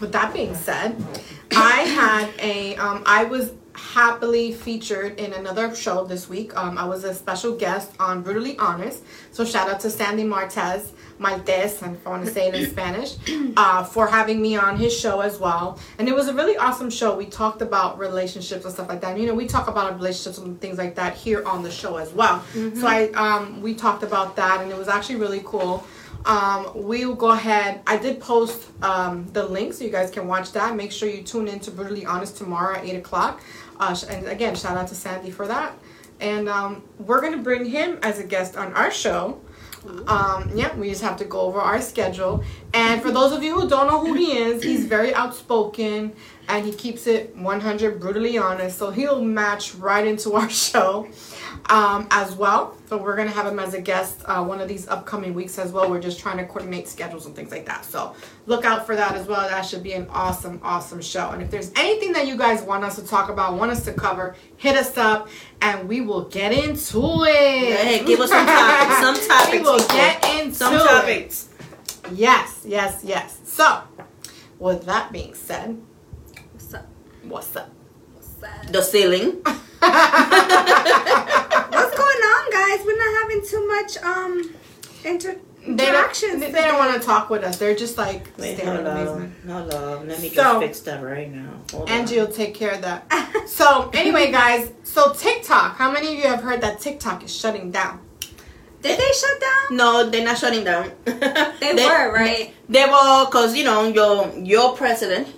with 0.00 0.12
that 0.12 0.32
being 0.32 0.54
said, 0.54 0.96
I 1.56 1.80
had 1.80 2.28
a 2.38 2.76
um, 2.76 3.02
I 3.06 3.24
was 3.24 3.50
happily 3.80 4.52
featured 4.52 5.18
in 5.18 5.32
another 5.32 5.74
show 5.74 6.04
this 6.04 6.28
week. 6.28 6.56
Um, 6.56 6.78
I 6.78 6.84
was 6.84 7.04
a 7.04 7.14
special 7.14 7.56
guest 7.56 7.92
on 7.98 8.22
Brutally 8.22 8.56
Honest. 8.58 9.02
So 9.32 9.44
shout 9.44 9.68
out 9.68 9.80
to 9.80 9.90
Sandy 9.90 10.22
Martez, 10.22 10.90
Martez, 11.18 11.82
if 11.82 12.06
I 12.06 12.10
want 12.10 12.24
to 12.24 12.30
say 12.30 12.48
it 12.48 12.54
in 12.54 12.70
Spanish, 12.76 13.16
uh, 13.56 13.84
for 13.84 14.06
having 14.06 14.40
me 14.40 14.56
on 14.56 14.76
his 14.76 14.96
show 14.96 15.20
as 15.20 15.38
well. 15.38 15.78
And 15.98 16.08
it 16.08 16.14
was 16.14 16.28
a 16.28 16.34
really 16.34 16.56
awesome 16.56 16.90
show. 16.90 17.16
We 17.16 17.26
talked 17.26 17.62
about 17.62 17.98
relationships 17.98 18.64
and 18.64 18.72
stuff 18.72 18.88
like 18.88 19.00
that. 19.00 19.12
And, 19.12 19.20
you 19.20 19.26
know, 19.26 19.34
we 19.34 19.46
talk 19.46 19.68
about 19.68 19.94
relationships 19.96 20.38
and 20.38 20.60
things 20.60 20.78
like 20.78 20.94
that 20.94 21.14
here 21.14 21.44
on 21.44 21.62
the 21.62 21.70
show 21.70 21.96
as 21.96 22.12
well. 22.12 22.44
So 22.80 22.86
I 22.86 23.10
um, 23.14 23.60
we 23.60 23.74
talked 23.74 24.02
about 24.02 24.36
that, 24.36 24.60
and 24.60 24.70
it 24.70 24.78
was 24.78 24.88
actually 24.88 25.16
really 25.16 25.42
cool. 25.44 25.84
Um, 26.24 26.70
we 26.74 27.06
will 27.06 27.14
go 27.14 27.30
ahead. 27.30 27.80
I 27.86 27.96
did 27.96 28.20
post 28.20 28.68
um, 28.82 29.26
the 29.32 29.44
link 29.44 29.72
so 29.72 29.84
you 29.84 29.90
guys 29.90 30.10
can 30.10 30.26
watch 30.26 30.52
that. 30.52 30.76
Make 30.76 30.92
sure 30.92 31.08
you 31.08 31.22
tune 31.22 31.48
in 31.48 31.60
to 31.60 31.70
Brutally 31.70 32.04
Honest 32.04 32.36
tomorrow 32.36 32.76
at 32.76 32.84
8 32.84 32.96
o'clock. 32.96 33.40
Uh, 33.78 33.96
and 34.08 34.28
again, 34.28 34.54
shout 34.54 34.76
out 34.76 34.88
to 34.88 34.94
Sandy 34.94 35.30
for 35.30 35.46
that. 35.46 35.72
And 36.20 36.48
um, 36.48 36.82
we're 36.98 37.20
going 37.20 37.32
to 37.32 37.42
bring 37.42 37.64
him 37.64 37.98
as 38.02 38.18
a 38.18 38.24
guest 38.24 38.56
on 38.56 38.74
our 38.74 38.90
show. 38.90 39.40
Um, 40.06 40.52
yeah, 40.54 40.76
we 40.76 40.90
just 40.90 41.00
have 41.00 41.16
to 41.18 41.24
go 41.24 41.40
over 41.40 41.58
our 41.58 41.80
schedule. 41.80 42.44
And 42.74 43.00
for 43.00 43.10
those 43.10 43.32
of 43.32 43.42
you 43.42 43.58
who 43.58 43.66
don't 43.66 43.86
know 43.86 44.04
who 44.04 44.12
he 44.12 44.36
is, 44.36 44.62
he's 44.62 44.84
very 44.84 45.14
outspoken 45.14 46.12
and 46.48 46.66
he 46.66 46.72
keeps 46.72 47.06
it 47.06 47.34
100 47.34 47.98
brutally 47.98 48.36
honest. 48.36 48.76
So 48.76 48.90
he'll 48.90 49.22
match 49.22 49.74
right 49.76 50.06
into 50.06 50.34
our 50.34 50.50
show 50.68 51.08
um, 51.68 52.06
as 52.10 52.34
well. 52.34 52.76
So 52.88 52.96
we're 52.96 53.16
gonna 53.16 53.30
have 53.30 53.46
him 53.46 53.58
as 53.58 53.74
a 53.74 53.80
guest 53.80 54.22
uh, 54.24 54.42
one 54.44 54.60
of 54.60 54.68
these 54.68 54.88
upcoming 54.88 55.34
weeks 55.34 55.58
as 55.58 55.72
well. 55.72 55.88
We're 55.90 56.00
just 56.00 56.18
trying 56.18 56.38
to 56.38 56.44
coordinate 56.46 56.88
schedules 56.88 57.26
and 57.26 57.34
things 57.36 57.50
like 57.50 57.66
that. 57.66 57.84
So 57.84 58.14
look 58.46 58.64
out 58.64 58.86
for 58.86 58.96
that 58.96 59.14
as 59.14 59.26
well. 59.26 59.48
That 59.48 59.62
should 59.62 59.82
be 59.82 59.92
an 59.92 60.06
awesome, 60.10 60.60
awesome 60.62 61.00
show. 61.00 61.30
And 61.30 61.42
if 61.42 61.50
there's 61.50 61.70
anything 61.76 62.12
that 62.12 62.26
you 62.26 62.36
guys 62.36 62.62
want 62.62 62.84
us 62.84 62.96
to 62.96 63.06
talk 63.06 63.28
about, 63.30 63.54
want 63.58 63.70
us 63.70 63.84
to 63.84 63.92
cover, 63.92 64.34
hit 64.56 64.76
us 64.76 64.96
up 64.96 65.28
and 65.62 65.88
we 65.88 66.00
will 66.00 66.24
get 66.24 66.52
into 66.52 67.00
it. 67.24 67.76
Hey, 67.78 68.04
give 68.04 68.20
us 68.20 68.30
some 68.30 68.46
topics. 68.46 69.00
Some 69.20 69.28
topics. 69.28 69.52
we 69.52 69.58
will 69.60 69.78
people. 69.78 69.96
get 69.96 70.24
into 70.40 70.54
some 70.54 70.74
it. 70.74 70.78
topics. 70.78 71.48
Yes, 72.12 72.62
yes, 72.66 73.02
yes. 73.04 73.38
So, 73.44 73.82
with 74.58 74.84
that 74.86 75.12
being 75.12 75.34
said, 75.34 75.80
What's 76.52 76.74
up? 76.74 76.86
what's 77.22 77.54
up? 77.56 77.70
What's 78.14 78.42
up? 78.42 78.72
The 78.72 78.82
ceiling. 78.82 79.42
What's 81.70 81.96
going 81.96 82.22
on, 82.32 82.50
guys? 82.52 82.84
We're 82.84 82.98
not 82.98 83.22
having 83.22 83.42
too 83.46 83.66
much 83.66 83.96
um 83.98 84.54
inter- 85.04 85.38
They 85.66 85.66
don't, 85.76 85.80
interactions. 85.80 86.40
they 86.40 86.52
don't 86.52 86.78
want 86.78 87.00
to 87.00 87.06
talk 87.06 87.30
with 87.30 87.42
us. 87.44 87.56
They're 87.58 87.74
just 87.74 87.96
like 87.98 88.28
Wait, 88.38 88.56
staring 88.58 88.84
hold 88.84 88.98
in 88.98 89.08
on. 89.08 89.34
Hold 89.48 89.74
on. 89.74 90.08
Let 90.08 90.20
me 90.20 90.28
So- 90.28 90.34
just 90.42 90.58
fix 90.60 90.80
that 90.80 91.02
right 91.02 91.30
now. 91.32 91.52
Hold 91.72 91.88
Angie 91.88 92.18
on. 92.20 92.26
will 92.26 92.32
take 92.32 92.54
care 92.54 92.72
of 92.72 92.82
that. 92.82 93.06
So, 93.46 93.90
anyway, 93.94 94.30
guys, 94.30 94.70
so 94.84 95.12
TikTok. 95.12 95.76
How 95.76 95.90
many 95.90 96.08
of 96.08 96.14
you 96.14 96.22
have 96.28 96.40
heard 96.42 96.60
that 96.62 96.78
TikTok 96.80 97.24
is 97.24 97.34
shutting 97.34 97.70
down? 97.70 97.98
Did 98.80 98.98
they 98.98 99.12
shut 99.12 99.40
down? 99.40 99.76
No, 99.76 100.08
they're 100.08 100.24
not 100.24 100.38
shutting 100.38 100.64
down. 100.64 100.92
They, 101.04 101.74
were 101.74 102.12
right. 102.12 102.54
They 102.68 102.84
were, 102.86 103.26
cause 103.30 103.54
you 103.56 103.64
know 103.64 103.88
your 103.88 104.32
your 104.38 104.76
president 104.76 105.28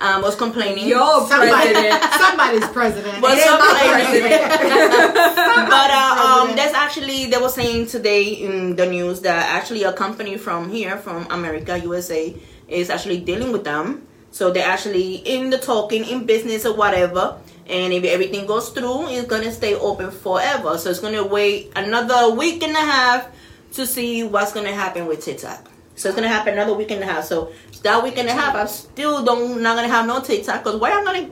um, 0.00 0.22
was 0.22 0.34
complaining. 0.34 0.88
Your 0.88 1.26
Somebody, 1.28 1.50
president. 1.50 2.02
somebody's 2.20 2.68
president. 2.68 3.22
was 3.22 3.32
It 3.32 3.38
is 3.38 3.46
my 3.46 4.06
complaining. 4.10 4.48
but 5.70 5.90
uh, 5.90 6.16
um, 6.18 6.46
President. 6.46 6.56
there's 6.56 6.74
actually 6.74 7.26
they 7.26 7.38
were 7.38 7.48
saying 7.48 7.86
today 7.86 8.24
in 8.24 8.76
the 8.76 8.86
news 8.86 9.20
that 9.20 9.48
actually 9.56 9.84
a 9.84 9.92
company 9.92 10.36
from 10.36 10.70
here, 10.70 10.96
from 10.96 11.26
America, 11.30 11.78
USA, 11.78 12.34
is 12.68 12.90
actually 12.90 13.20
dealing 13.20 13.52
with 13.52 13.64
them. 13.64 14.06
So 14.30 14.50
they're 14.52 14.66
actually 14.66 15.16
in 15.16 15.50
the 15.50 15.58
talking, 15.58 16.04
in 16.04 16.24
business 16.24 16.64
or 16.64 16.74
whatever. 16.74 17.36
And 17.66 17.92
if 17.92 18.04
everything 18.04 18.46
goes 18.46 18.70
through, 18.70 19.08
it's 19.08 19.26
gonna 19.28 19.52
stay 19.52 19.74
open 19.74 20.10
forever. 20.10 20.78
So 20.78 20.90
it's 20.90 21.00
gonna 21.00 21.24
wait 21.24 21.72
another 21.76 22.34
week 22.34 22.62
and 22.62 22.72
a 22.72 22.80
half 22.80 23.28
to 23.74 23.86
see 23.86 24.22
what's 24.24 24.52
gonna 24.52 24.72
happen 24.72 25.06
with 25.06 25.24
TikTok. 25.24 25.70
So 26.00 26.08
it's 26.08 26.16
gonna 26.16 26.28
happen 26.28 26.54
another 26.54 26.72
week 26.72 26.90
and 26.90 27.02
a 27.02 27.06
half. 27.06 27.24
So 27.24 27.52
that 27.82 28.02
week 28.02 28.16
and 28.16 28.26
a 28.26 28.32
half, 28.32 28.54
I 28.54 28.64
still 28.64 29.22
don't 29.22 29.60
not 29.60 29.76
gonna 29.76 29.88
have 29.88 30.06
no 30.06 30.20
TikTok 30.22 30.64
because 30.64 30.80
where 30.80 30.96
I'm 30.96 31.04
gonna 31.04 31.28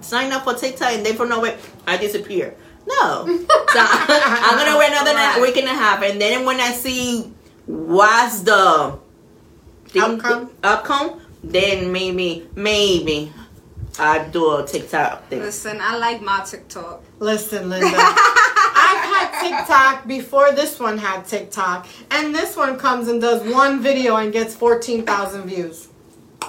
sign 0.00 0.32
up 0.32 0.42
for 0.42 0.54
TikTok 0.54 0.92
and 0.94 1.06
then 1.06 1.14
for 1.14 1.24
nowhere 1.24 1.56
I 1.86 1.96
disappear. 1.98 2.56
No. 2.86 3.26
So 3.72 3.78
I'm 3.80 4.58
gonna 4.58 4.76
wait 4.76 4.90
another 4.90 5.14
Right. 5.14 5.40
week 5.40 5.56
and 5.56 5.66
a 5.66 5.70
half 5.70 6.02
and 6.02 6.20
then 6.20 6.44
when 6.44 6.58
I 6.60 6.72
see 6.72 7.32
what's 7.66 8.40
the 8.40 8.98
thing- 9.86 10.02
Outcome? 10.02 10.50
outcome, 10.64 11.20
then 11.44 11.90
maybe 11.92 12.46
maybe 12.56 13.32
I 13.98 14.18
do 14.24 14.56
a 14.58 14.66
TikTok 14.66 15.28
thing. 15.30 15.40
Listen, 15.40 15.78
I 15.80 15.96
like 15.96 16.20
my 16.22 16.40
TikTok. 16.44 17.02
Listen, 17.20 17.70
Linda. 17.70 17.88
I've 18.92 19.04
had 19.32 19.40
TikTok 19.42 20.06
before 20.06 20.52
this 20.52 20.78
one 20.78 20.98
had 20.98 21.24
TikTok, 21.26 21.86
and 22.10 22.34
this 22.34 22.56
one 22.56 22.78
comes 22.78 23.08
and 23.08 23.20
does 23.20 23.42
one 23.52 23.80
video 23.82 24.16
and 24.16 24.32
gets 24.32 24.54
fourteen 24.54 25.04
thousand 25.04 25.44
views. 25.44 25.88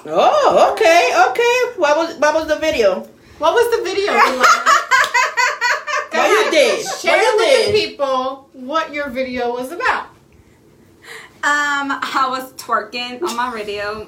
Oh, 0.05 0.73
okay, 0.73 1.13
okay. 1.29 1.79
What 1.79 1.97
was 1.97 2.17
what 2.17 2.33
was 2.33 2.47
the 2.47 2.57
video? 2.57 3.07
What 3.39 3.53
was 3.53 3.77
the 3.77 3.83
video? 3.83 4.11
Ilana? 4.13 4.69
What 6.13 6.29
you 6.45 6.51
did? 6.51 6.85
Share 6.85 7.17
What 7.17 7.23
you 7.23 7.37
with 7.37 7.65
the 7.65 7.71
did? 7.71 7.89
people 7.89 8.49
what 8.53 8.93
your 8.93 9.09
video 9.09 9.51
was 9.53 9.71
about. 9.71 10.05
Um, 11.45 11.89
I 11.91 12.27
was 12.29 12.53
twerking 12.53 13.21
on 13.23 13.35
my 13.35 13.51
radio. 13.51 13.99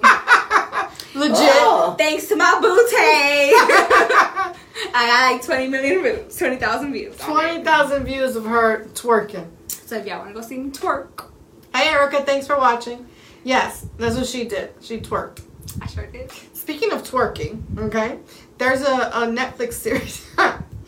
Legit. 1.15 1.37
Oh. 1.39 1.95
Thanks 1.97 2.27
to 2.27 2.35
my 2.35 2.59
booty. 2.61 4.55
I 4.93 5.07
got 5.07 5.31
like 5.31 5.45
20 5.45 5.67
million 5.69 6.01
views, 6.03 6.37
20,000 6.37 6.91
views. 6.93 7.17
Twenty 7.17 7.63
thousand 7.63 8.03
views 8.05 8.35
of 8.35 8.45
her 8.45 8.85
twerking. 8.93 9.47
So 9.67 9.97
if 9.97 10.05
y'all 10.05 10.19
want 10.19 10.29
to 10.35 10.41
go 10.41 10.45
see 10.45 10.57
me 10.57 10.71
twerk, 10.71 11.25
Hey 11.73 11.89
Erica, 11.89 12.23
thanks 12.23 12.47
for 12.47 12.57
watching. 12.57 13.05
Yes, 13.43 13.87
that's 13.97 14.15
what 14.17 14.25
she 14.27 14.45
did. 14.45 14.73
She 14.81 14.99
twerked. 14.99 15.41
I 15.81 15.87
sure 15.87 16.05
did. 16.07 16.31
Speaking 16.53 16.91
of 16.91 17.03
twerking, 17.03 17.61
okay, 17.77 18.19
there's 18.57 18.81
a, 18.81 18.93
a 19.13 19.27
Netflix 19.27 19.73
series. 19.73 20.27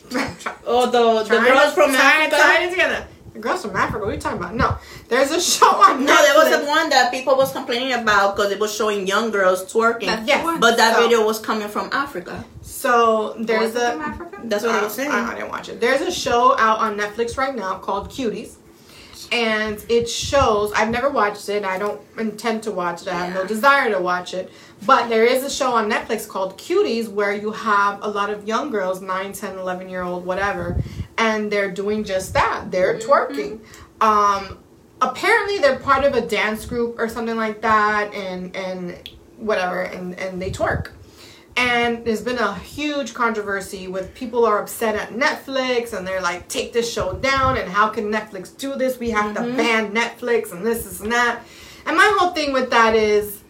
Oh, 0.69 0.85
the 0.89 1.23
the 1.23 1.39
girls 1.41 1.73
from 1.73 1.93
trying 1.93 2.29
to 2.29 2.35
tie 2.35 2.63
it 2.63 2.69
together. 2.71 3.07
The 3.37 3.43
girls 3.43 3.61
from 3.61 3.75
Africa. 3.75 3.99
What 3.99 4.09
are 4.09 4.15
you 4.15 4.19
talking 4.19 4.39
about? 4.39 4.55
No, 4.55 4.77
there's 5.09 5.29
a 5.29 5.39
show 5.55 5.67
on 5.67 6.03
No, 6.03 6.15
there 6.23 6.33
was 6.33 6.47
Netflix. 6.47 6.59
the 6.61 6.65
one 6.65 6.89
that 6.89 6.97
that 6.97 7.11
people 7.11 7.35
was 7.37 7.51
complaining 7.51 7.93
about 7.93 8.35
because 8.35 8.51
it 8.51 8.59
was 8.59 8.73
showing 8.73 9.05
young 9.05 9.29
girls 9.29 9.63
twerking. 9.71 10.07
That's 10.07 10.27
Yes. 10.27 10.57
but 10.59 10.75
that 10.77 10.95
So- 10.95 11.03
video 11.03 11.23
was 11.23 11.37
coming 11.37 11.67
from 11.67 11.89
Africa. 11.91 12.43
So 12.63 13.35
there's 13.39 13.73
Was 13.73 13.75
it 13.75 13.83
a 13.83 13.91
from 13.91 14.01
Africa? 14.01 14.41
That's 14.45 14.63
what 14.63 14.73
I 14.73 14.81
was 14.83 14.93
Uh, 14.93 14.95
saying. 14.95 15.11
I, 15.11 15.31
I 15.31 15.35
didn't 15.35 15.49
watch 15.49 15.69
it. 15.69 15.79
There's 15.79 16.01
a 16.01 16.11
show 16.11 16.57
out 16.57 16.79
on 16.79 16.97
Netflix 16.97 17.37
right 17.37 17.55
now 17.55 17.75
called 17.77 18.09
Cuties. 18.09 18.55
And 19.31 19.83
it 19.89 20.09
shows, 20.09 20.71
I've 20.73 20.89
never 20.89 21.09
watched 21.09 21.47
it. 21.49 21.63
I 21.65 21.77
don't 21.77 21.99
intend 22.17 22.63
to 22.63 22.71
watch 22.71 23.01
it. 23.03 23.09
I 23.09 23.25
have 23.25 23.33
no 23.35 23.45
desire 23.45 23.91
to 23.91 23.99
watch 23.99 24.33
it. 24.33 24.51
But 24.85 25.09
there 25.09 25.25
is 25.25 25.43
a 25.43 25.49
show 25.49 25.73
on 25.73 25.91
Netflix 25.91 26.27
called 26.27 26.57
Cuties 26.57 27.07
where 27.09 27.33
you 27.33 27.51
have 27.51 27.99
a 28.01 28.07
lot 28.07 28.29
of 28.31 28.47
young 28.47 28.71
girls, 28.71 29.01
9, 29.01 29.33
10, 29.33 29.57
11 29.59 29.89
year 29.89 30.01
old, 30.01 30.25
whatever, 30.25 30.77
and 31.17 31.51
they're 31.51 31.71
doing 31.71 32.03
just 32.03 32.33
that. 32.33 32.71
They're 32.71 32.97
twerking. 32.99 33.59
Um, 34.01 34.59
apparently, 35.01 35.57
they're 35.59 35.79
part 35.79 36.03
of 36.03 36.13
a 36.13 36.21
dance 36.21 36.65
group 36.65 36.99
or 36.99 37.09
something 37.09 37.35
like 37.35 37.61
that, 37.61 38.13
and, 38.13 38.55
and 38.55 39.09
whatever, 39.37 39.81
and, 39.81 40.17
and 40.19 40.41
they 40.41 40.51
twerk. 40.51 40.89
And 41.57 42.05
there's 42.05 42.21
been 42.21 42.37
a 42.37 42.53
huge 42.53 43.15
controversy 43.15 43.87
with 43.87 44.13
people 44.13 44.45
are 44.45 44.61
upset 44.61 44.93
at 44.93 45.09
Netflix 45.09 45.97
and 45.97 46.05
they're 46.05 46.21
like, 46.21 46.47
take 46.47 46.71
this 46.71 46.91
show 46.91 47.13
down 47.13 47.57
and 47.57 47.67
how 47.67 47.89
can 47.89 48.11
Netflix 48.11 48.55
do 48.55 48.75
this? 48.75 48.99
We 48.99 49.09
have 49.09 49.33
to 49.35 49.41
ban 49.41 49.91
Netflix 49.91 50.51
and 50.51 50.63
this, 50.63 50.83
this, 50.83 50.99
and 51.01 51.11
that. 51.11 51.41
And 51.87 51.97
my 51.97 52.15
whole 52.19 52.29
thing 52.29 52.53
with 52.53 52.69
that 52.69 52.93
is 52.93 53.41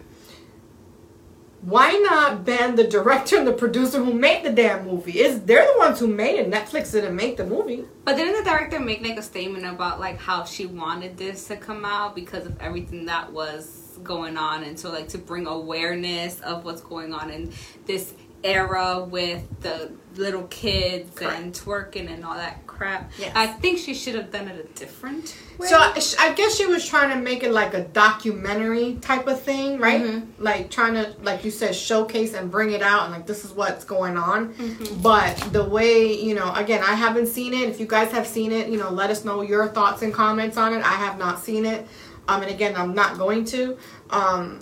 why 1.68 1.92
not 1.92 2.46
ban 2.46 2.76
the 2.76 2.86
director 2.86 3.38
and 3.38 3.46
the 3.46 3.52
producer 3.52 4.02
who 4.02 4.14
made 4.14 4.46
the 4.46 4.52
damn 4.52 4.86
movie? 4.88 5.20
Is 5.20 5.42
they're 5.42 5.66
the 5.66 5.78
ones 5.78 6.00
who 6.00 6.08
made 6.08 6.40
it. 6.40 6.50
Netflix 6.50 6.94
didn't 6.94 7.14
make 7.14 7.36
the 7.36 7.46
movie. 7.46 7.84
But 8.06 8.16
didn't 8.16 8.42
the 8.42 8.50
director 8.50 8.80
make 8.80 9.02
like 9.02 9.18
a 9.18 9.22
statement 9.22 9.66
about 9.66 10.00
like 10.00 10.18
how 10.18 10.46
she 10.46 10.66
wanted 10.66 11.18
this 11.18 11.46
to 11.48 11.58
come 11.58 11.84
out 11.84 12.16
because 12.16 12.46
of 12.46 12.58
everything 12.62 13.06
that 13.08 13.34
was 13.34 14.00
going 14.02 14.38
on 14.38 14.64
and 14.64 14.80
so 14.80 14.92
like 14.92 15.10
to 15.10 15.18
bring 15.18 15.48
awareness 15.48 16.40
of 16.42 16.64
what's 16.64 16.82
going 16.82 17.14
on 17.14 17.32
in 17.32 17.52
this 17.86 18.14
era 18.44 19.04
with 19.04 19.44
the 19.62 19.92
little 20.16 20.44
kids 20.44 21.20
and 21.22 21.52
twerking 21.54 22.10
and 22.10 22.24
all 22.24 22.36
that 22.36 22.66
crap. 22.78 23.12
Yes. 23.18 23.32
I 23.36 23.48
think 23.48 23.80
she 23.80 23.94
should 23.94 24.16
have 24.16 24.32
done 24.32 24.48
it 24.48 24.64
a 24.64 24.80
different 24.80 25.36
way. 25.58 25.68
So 25.68 25.78
I, 25.78 26.00
I 26.20 26.34
guess 26.34 26.56
she 26.56 26.66
was 26.66 26.86
trying 26.88 27.10
to 27.10 27.22
make 27.22 27.44
it 27.44 27.52
like 27.52 27.74
a 27.74 27.84
documentary 27.84 28.96
type 28.96 29.28
of 29.28 29.42
thing, 29.42 29.80
right? 29.80 30.24
Like 30.40 30.70
trying 30.70 30.94
to, 30.94 31.16
like 31.24 31.44
you 31.44 31.52
said, 31.52 31.76
showcase 31.76 32.34
and 32.34 32.52
bring 32.52 32.72
it 32.72 32.82
out 32.82 33.04
and 33.04 33.12
like 33.12 33.26
this 33.26 33.44
is 33.44 33.52
what's 33.52 33.84
going 33.84 34.18
on. 34.18 34.54
But 35.02 35.36
the 35.52 35.64
way, 35.64 36.14
you 36.14 36.36
know, 36.36 36.54
again, 36.54 36.84
I 36.84 36.94
haven't 36.94 37.28
seen 37.28 37.54
it. 37.54 37.70
If 37.70 37.80
you 37.80 37.88
guys 37.88 38.12
have 38.12 38.28
seen 38.28 38.52
it, 38.52 38.70
you 38.70 38.78
know, 38.78 38.90
let 38.90 39.10
us 39.10 39.26
know 39.26 39.42
your 39.42 39.68
thoughts 39.68 40.02
and 40.02 40.14
comments 40.14 40.58
on 40.58 40.74
it. 40.74 40.80
I 40.84 40.94
have 40.94 41.18
not 41.18 41.40
seen 41.40 41.66
it. 41.66 41.88
Um, 42.28 42.42
and 42.42 42.52
again, 42.52 42.76
I'm 42.76 42.94
not 42.94 43.18
going 43.18 43.46
to. 43.46 43.78
Um, 44.10 44.60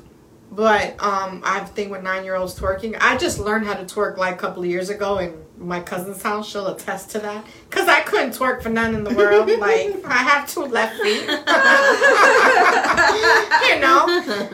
but 0.51 0.91
um, 1.03 1.41
I 1.43 1.55
have 1.55 1.63
a 1.63 1.73
thing 1.73 1.89
with 1.89 2.03
nine 2.03 2.23
year 2.23 2.35
olds 2.35 2.57
twerking. 2.57 2.97
I 3.01 3.17
just 3.17 3.39
learned 3.39 3.65
how 3.65 3.73
to 3.73 3.83
twerk 3.83 4.17
like 4.17 4.35
a 4.35 4.37
couple 4.37 4.63
of 4.63 4.69
years 4.69 4.89
ago 4.89 5.17
in 5.17 5.44
my 5.57 5.79
cousin's 5.79 6.21
house. 6.21 6.49
She'll 6.49 6.67
attest 6.67 7.11
to 7.11 7.19
that. 7.19 7.45
Because 7.69 7.87
I 7.87 8.01
couldn't 8.01 8.31
twerk 8.31 8.61
for 8.61 8.69
none 8.69 8.95
in 8.95 9.03
the 9.03 9.13
world. 9.13 9.47
like, 9.59 10.03
I 10.05 10.13
have 10.13 10.49
two 10.49 10.65
left 10.65 10.99
feet. 11.01 11.21
you 13.69 13.79
know? 13.79 14.05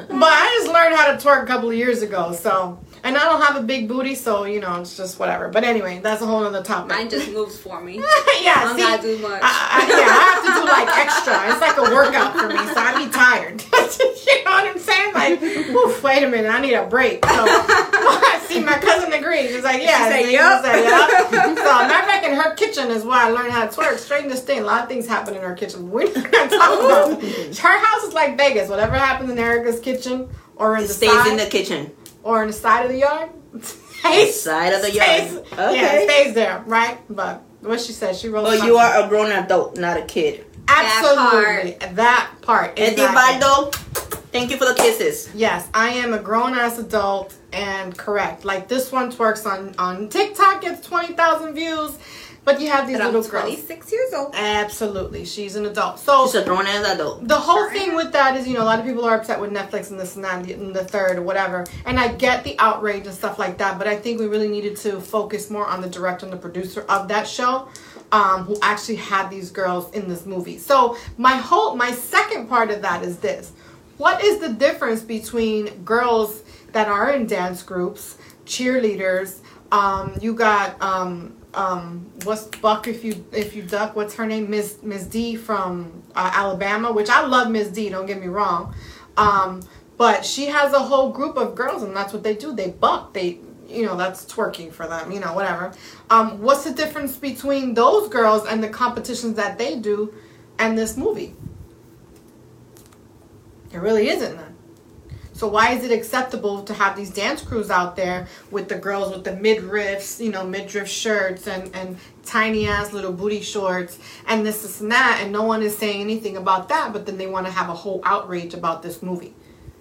But 0.07 0.31
I 0.31 0.57
just 0.59 0.71
learned 0.73 0.95
how 0.95 1.11
to 1.11 1.17
twerk 1.17 1.43
a 1.43 1.47
couple 1.47 1.69
of 1.69 1.75
years 1.75 2.01
ago. 2.01 2.33
So, 2.33 2.79
and 3.03 3.17
I 3.17 3.23
don't 3.23 3.41
have 3.41 3.55
a 3.55 3.61
big 3.65 3.87
booty, 3.87 4.15
so, 4.15 4.43
you 4.45 4.59
know, 4.59 4.79
it's 4.81 4.95
just 4.95 5.19
whatever. 5.19 5.49
But 5.49 5.63
anyway, 5.63 5.99
that's 6.03 6.21
a 6.21 6.25
whole 6.25 6.43
other 6.43 6.61
topic. 6.63 6.89
Mine 6.89 7.09
just 7.09 7.31
moves 7.31 7.57
for 7.57 7.81
me. 7.81 7.95
yeah, 8.41 8.53
I 8.57 8.63
don't 8.65 8.75
see, 8.75 8.81
gotta 8.83 9.01
do 9.01 9.17
much. 9.19 9.41
I, 9.43 9.47
I, 9.71 9.89
yeah, 9.89 10.07
I 10.07 10.23
have 10.29 10.43
to 10.45 10.51
do 10.61 10.65
like 10.67 10.97
extra. 10.97 11.51
It's 11.51 11.61
like 11.61 11.77
a 11.77 11.93
workout 11.93 12.33
for 12.37 12.47
me, 12.47 12.57
so 12.73 12.79
I 12.79 13.03
be 13.03 13.11
tired. 13.11 13.61
you 14.27 14.43
know 14.45 14.51
what 14.51 14.65
I'm 14.69 14.79
saying? 14.79 15.13
Like, 15.13 15.41
oof, 15.41 16.03
wait 16.03 16.23
a 16.23 16.29
minute, 16.29 16.49
I 16.49 16.59
need 16.61 16.73
a 16.73 16.85
break. 16.85 17.25
So, 17.25 17.31
I 17.31 18.41
see, 18.47 18.59
my 18.63 18.77
cousin 18.77 19.11
agrees. 19.13 19.51
She's 19.51 19.63
like, 19.63 19.81
yeah. 19.81 20.09
said, 20.09 20.25
She 20.25 20.33
yup. 20.33 20.63
said, 20.63 20.83
yup. 20.83 21.09
So, 21.31 21.65
matter 21.65 22.03
of 22.03 22.05
fact, 22.09 22.25
in 22.25 22.33
her 22.35 22.53
kitchen 22.55 22.89
is 22.91 23.03
where 23.03 23.17
I 23.17 23.29
learned 23.29 23.51
how 23.51 23.65
to 23.65 23.75
twerk. 23.75 23.97
Straight 23.97 24.23
in 24.23 24.29
the 24.29 24.37
stain. 24.37 24.61
A 24.61 24.65
lot 24.65 24.83
of 24.83 24.89
things 24.89 25.07
happen 25.07 25.35
in 25.35 25.41
her 25.41 25.53
kitchen. 25.55 25.89
We're 25.89 26.05
not 26.05 26.31
gonna 26.31 26.49
talk 26.49 26.79
about. 26.79 27.19
Oh. 27.23 27.53
Her 27.61 27.85
house 27.85 28.03
is 28.03 28.13
like 28.13 28.37
Vegas. 28.37 28.69
Whatever 28.69 28.95
happens 28.95 29.29
in 29.31 29.39
Erica's 29.39 29.79
kitchen 29.79 30.29
or 30.55 30.75
in 30.77 30.83
It 30.83 30.87
the 30.87 30.93
stays 30.93 31.09
side 31.11 31.27
in 31.31 31.37
the 31.37 31.45
kitchen. 31.45 31.91
Or 32.23 32.41
in 32.41 32.47
the 32.47 32.53
side 32.53 32.85
of 32.85 32.91
the 32.91 32.97
yard. 32.99 33.29
stays- 33.61 34.41
Side 34.41 34.73
of 34.73 34.81
the 34.81 34.91
yard. 34.91 35.45
Yeah, 35.51 35.69
Okay. 35.69 36.03
it 36.05 36.09
stays 36.09 36.33
there, 36.33 36.63
right? 36.65 36.97
But 37.09 37.41
what 37.61 37.79
she 37.81 37.91
said, 37.93 38.15
she 38.15 38.29
wrote. 38.29 38.43
But 38.43 38.51
something. 38.57 38.67
you 38.67 38.77
are 38.77 39.03
a 39.03 39.07
grown 39.07 39.31
adult, 39.31 39.77
not 39.77 39.97
a 39.97 40.01
kid. 40.03 40.45
Absolutely. 40.67 41.77
That 41.95 42.29
part. 42.41 42.79
Exactly. 42.79 43.03
Edivaldo, 43.05 43.73
thank 44.31 44.51
you 44.51 44.57
for 44.57 44.65
the 44.65 44.73
kisses. 44.75 45.29
Yes, 45.33 45.67
I 45.73 45.89
am 45.89 46.13
a 46.13 46.19
grown 46.19 46.53
ass 46.53 46.77
adult 46.79 47.33
and 47.53 47.95
correct. 47.97 48.45
Like 48.45 48.67
this 48.67 48.91
one 48.91 49.11
twerks 49.11 49.45
on 49.45 49.75
on 49.77 50.09
TikTok 50.09 50.61
gets 50.61 50.85
twenty 50.87 51.13
thousand 51.13 51.53
views, 51.53 51.91
but 52.43 52.59
you 52.59 52.69
have 52.69 52.87
these 52.87 52.97
But 52.97 53.07
I'm 53.07 53.13
little 53.13 53.29
girls. 53.29 53.43
26 53.43 53.91
years 53.91 54.13
old. 54.13 54.33
Absolutely, 54.35 55.25
she's 55.25 55.55
an 55.55 55.65
adult. 55.65 55.99
So 55.99 56.25
She's 56.25 56.35
a 56.35 56.43
grown 56.43 56.65
ass 56.67 56.85
adult. 56.85 57.27
the 57.27 57.35
whole 57.35 57.57
Sure. 57.57 57.71
thing 57.71 57.95
with 57.95 58.11
that 58.13 58.35
is, 58.37 58.47
you 58.47 58.55
know, 58.55 58.63
a 58.63 58.65
lot 58.65 58.79
of 58.79 58.85
people 58.85 59.05
are 59.05 59.15
upset 59.15 59.39
with 59.39 59.51
Netflix 59.51 59.91
and 59.91 59.99
this 59.99 60.15
and 60.15 60.23
that 60.25 60.35
and 60.37 60.45
the, 60.45 60.53
and 60.53 60.75
the 60.75 60.83
third 60.83 61.17
or 61.17 61.21
whatever. 61.21 61.65
And 61.85 61.99
I 61.99 62.07
get 62.09 62.43
the 62.43 62.55
outrage 62.59 63.05
and 63.05 63.13
stuff 63.15 63.37
like 63.37 63.57
that, 63.59 63.77
but 63.77 63.87
I 63.87 63.95
think 63.95 64.19
we 64.19 64.27
really 64.27 64.47
needed 64.49 64.75
to 64.77 64.99
focus 64.99 65.49
more 65.49 65.65
on 65.67 65.81
the 65.81 65.89
director 65.89 66.25
and 66.25 66.33
the 66.33 66.37
producer 66.37 66.83
of 66.89 67.07
that 67.09 67.27
show, 67.27 67.67
um, 68.11 68.43
who 68.45 68.57
actually 68.61 68.95
had 68.97 69.29
these 69.29 69.51
girls 69.51 69.91
in 69.93 70.07
this 70.09 70.25
movie. 70.25 70.57
So 70.57 70.97
my 71.17 71.35
whole, 71.37 71.75
my 71.75 71.91
second 71.91 72.47
part 72.49 72.71
of 72.71 72.81
that 72.81 73.03
is 73.03 73.17
this: 73.17 73.51
what 73.97 74.23
is 74.23 74.39
the 74.39 74.49
difference 74.49 75.01
between 75.01 75.83
girls 75.83 76.41
that 76.71 76.87
are 76.87 77.11
in 77.11 77.27
dance 77.27 77.61
groups, 77.61 78.17
cheerleaders? 78.45 79.37
Um, 79.71 80.17
you 80.21 80.33
got 80.33 80.81
um, 80.81 81.33
um, 81.53 82.09
what's 82.23 82.45
Buck 82.45 82.87
if 82.87 83.03
you 83.03 83.25
if 83.31 83.55
you 83.55 83.63
duck? 83.63 83.95
What's 83.95 84.15
her 84.15 84.25
name? 84.25 84.49
Miss 84.49 84.81
Miss 84.81 85.05
D 85.05 85.35
from 85.35 86.03
uh, 86.15 86.31
Alabama, 86.33 86.91
which 86.91 87.09
I 87.09 87.25
love 87.25 87.51
Miss 87.51 87.67
D. 87.69 87.89
Don't 87.89 88.05
get 88.05 88.21
me 88.21 88.27
wrong, 88.27 88.73
um, 89.17 89.61
but 89.97 90.25
she 90.25 90.45
has 90.45 90.73
a 90.73 90.79
whole 90.79 91.11
group 91.11 91.37
of 91.37 91.55
girls, 91.55 91.83
and 91.83 91.95
that's 91.95 92.13
what 92.13 92.23
they 92.23 92.35
do. 92.35 92.53
They 92.53 92.69
buck. 92.69 93.13
They 93.13 93.39
you 93.67 93.85
know 93.85 93.97
that's 93.97 94.25
twerking 94.25 94.71
for 94.71 94.87
them. 94.87 95.11
You 95.11 95.19
know 95.19 95.33
whatever. 95.33 95.73
Um, 96.09 96.41
what's 96.41 96.63
the 96.63 96.73
difference 96.73 97.17
between 97.17 97.73
those 97.73 98.07
girls 98.07 98.45
and 98.45 98.63
the 98.63 98.69
competitions 98.69 99.35
that 99.35 99.57
they 99.57 99.77
do, 99.77 100.13
and 100.57 100.77
this 100.77 100.95
movie? 100.95 101.35
There 103.71 103.81
really 103.81 104.09
isn't 104.09 104.35
none. 104.35 104.50
So 105.41 105.47
why 105.47 105.71
is 105.71 105.83
it 105.83 105.91
acceptable 105.91 106.61
to 106.65 106.73
have 106.75 106.95
these 106.95 107.09
dance 107.09 107.41
crews 107.41 107.71
out 107.71 107.95
there 107.95 108.27
with 108.51 108.69
the 108.69 108.75
girls 108.75 109.11
with 109.11 109.23
the 109.23 109.31
midriffs, 109.31 110.23
you 110.23 110.31
know, 110.31 110.45
midriff 110.45 110.87
shirts 110.87 111.47
and, 111.47 111.75
and 111.75 111.97
tiny 112.23 112.67
ass 112.67 112.93
little 112.93 113.11
booty 113.11 113.41
shorts 113.41 113.97
and 114.27 114.45
this, 114.45 114.61
this 114.61 114.81
and 114.81 114.91
that, 114.91 115.19
and 115.23 115.31
no 115.31 115.41
one 115.41 115.63
is 115.63 115.75
saying 115.75 115.99
anything 115.99 116.37
about 116.37 116.69
that, 116.69 116.93
but 116.93 117.07
then 117.07 117.17
they 117.17 117.25
want 117.25 117.47
to 117.47 117.51
have 117.51 117.69
a 117.69 117.73
whole 117.73 118.01
outrage 118.03 118.53
about 118.53 118.83
this 118.83 119.01
movie, 119.01 119.33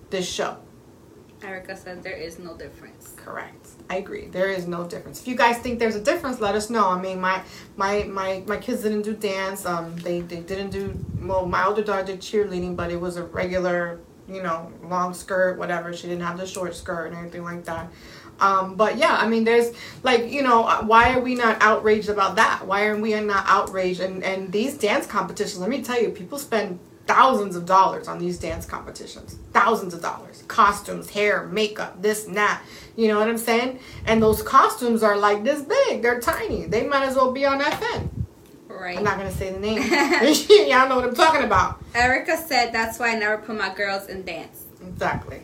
this 0.09 0.27
show. 0.27 0.57
Erica 1.43 1.77
said 1.77 2.03
there 2.03 2.17
is 2.17 2.39
no 2.39 2.57
difference. 2.57 3.13
Correct. 3.17 3.69
I 3.91 3.97
agree. 3.97 4.29
There 4.29 4.49
is 4.49 4.67
no 4.67 4.87
difference. 4.87 5.21
If 5.21 5.29
you 5.29 5.37
guys 5.37 5.59
think 5.59 5.79
there's 5.79 5.97
a 5.97 6.01
difference, 6.01 6.41
let 6.41 6.55
us 6.55 6.71
know. 6.71 6.89
I 6.89 6.99
mean, 6.99 7.21
my 7.21 7.43
my 7.77 8.05
my, 8.05 8.43
my 8.47 8.57
kids 8.57 8.83
didn't 8.83 9.03
do 9.03 9.15
dance. 9.15 9.67
Um, 9.67 9.97
they 9.97 10.21
they 10.21 10.41
didn't 10.41 10.71
do. 10.71 10.99
Well, 11.21 11.47
my 11.47 11.67
older 11.67 11.83
daughter 11.83 12.05
did 12.05 12.21
cheerleading, 12.21 12.77
but 12.77 12.91
it 12.91 13.01
was 13.01 13.17
a 13.17 13.25
regular, 13.25 14.01
you 14.33 14.43
know, 14.43 14.73
long 14.85 15.15
skirt, 15.15 15.59
whatever. 15.59 15.93
She 15.93 16.09
didn't 16.09 16.25
have 16.25 16.39
the 16.39 16.47
short 16.47 16.75
skirt 16.75 17.07
and 17.07 17.17
everything 17.17 17.45
like 17.45 17.65
that. 17.65 17.91
Um, 18.41 18.75
but 18.75 18.97
yeah, 18.97 19.17
I 19.17 19.29
mean, 19.29 19.45
there's 19.45 19.75
like, 20.03 20.31
you 20.31 20.43
know, 20.43 20.63
why 20.87 21.15
are 21.15 21.21
we 21.21 21.35
not 21.35 21.59
outraged 21.61 22.09
about 22.09 22.37
that? 22.37 22.67
Why 22.67 22.89
aren't 22.89 23.03
we 23.03 23.19
not 23.21 23.45
outraged? 23.47 24.01
And 24.01 24.25
and 24.25 24.51
these 24.51 24.79
dance 24.79 25.07
competitions, 25.07 25.59
let 25.59 25.69
me 25.69 25.83
tell 25.83 26.01
you, 26.01 26.11
people 26.11 26.39
spend 26.39 26.79
thousands 27.07 27.57
of 27.57 27.67
dollars 27.67 28.09
on 28.09 28.19
these 28.19 28.39
dance 28.39 28.65
competitions. 28.65 29.37
Thousands 29.53 29.95
of 29.95 30.01
dollars. 30.01 30.45
Costumes, 30.49 31.11
hair, 31.11 31.47
makeup, 31.47 32.01
this 32.01 32.27
and 32.27 32.37
that. 32.37 32.63
You 32.97 33.09
know 33.09 33.19
what 33.19 33.29
I'm 33.29 33.39
saying? 33.39 33.81
And 34.07 34.23
those 34.23 34.43
costumes 34.43 35.03
are 35.03 35.17
like 35.17 35.45
this 35.45 35.63
big. 35.63 36.03
They're 36.03 36.21
tiny. 36.21 36.67
They 36.67 36.87
might 36.87 37.03
as 37.03 37.17
well 37.17 37.33
be 37.33 37.45
on 37.45 37.61
FN. 37.61 38.20
Right. 38.81 38.97
I'm 38.97 39.05
not 39.05 39.19
gonna 39.19 39.31
say 39.31 39.53
the 39.53 39.61
name. 39.61 39.83
Y'all 40.71 40.89
know 40.89 40.97
what 40.97 41.05
I'm 41.05 41.15
talking 41.15 41.45
about. 41.45 41.85
Erica 41.95 42.39
said 42.39 42.73
that's 42.73 42.99
why 42.99 43.11
I 43.11 43.19
never 43.19 43.37
put 43.37 43.59
my 43.59 43.75
girls 43.75 44.07
in 44.07 44.25
dance. 44.25 44.65
Exactly. 44.81 45.43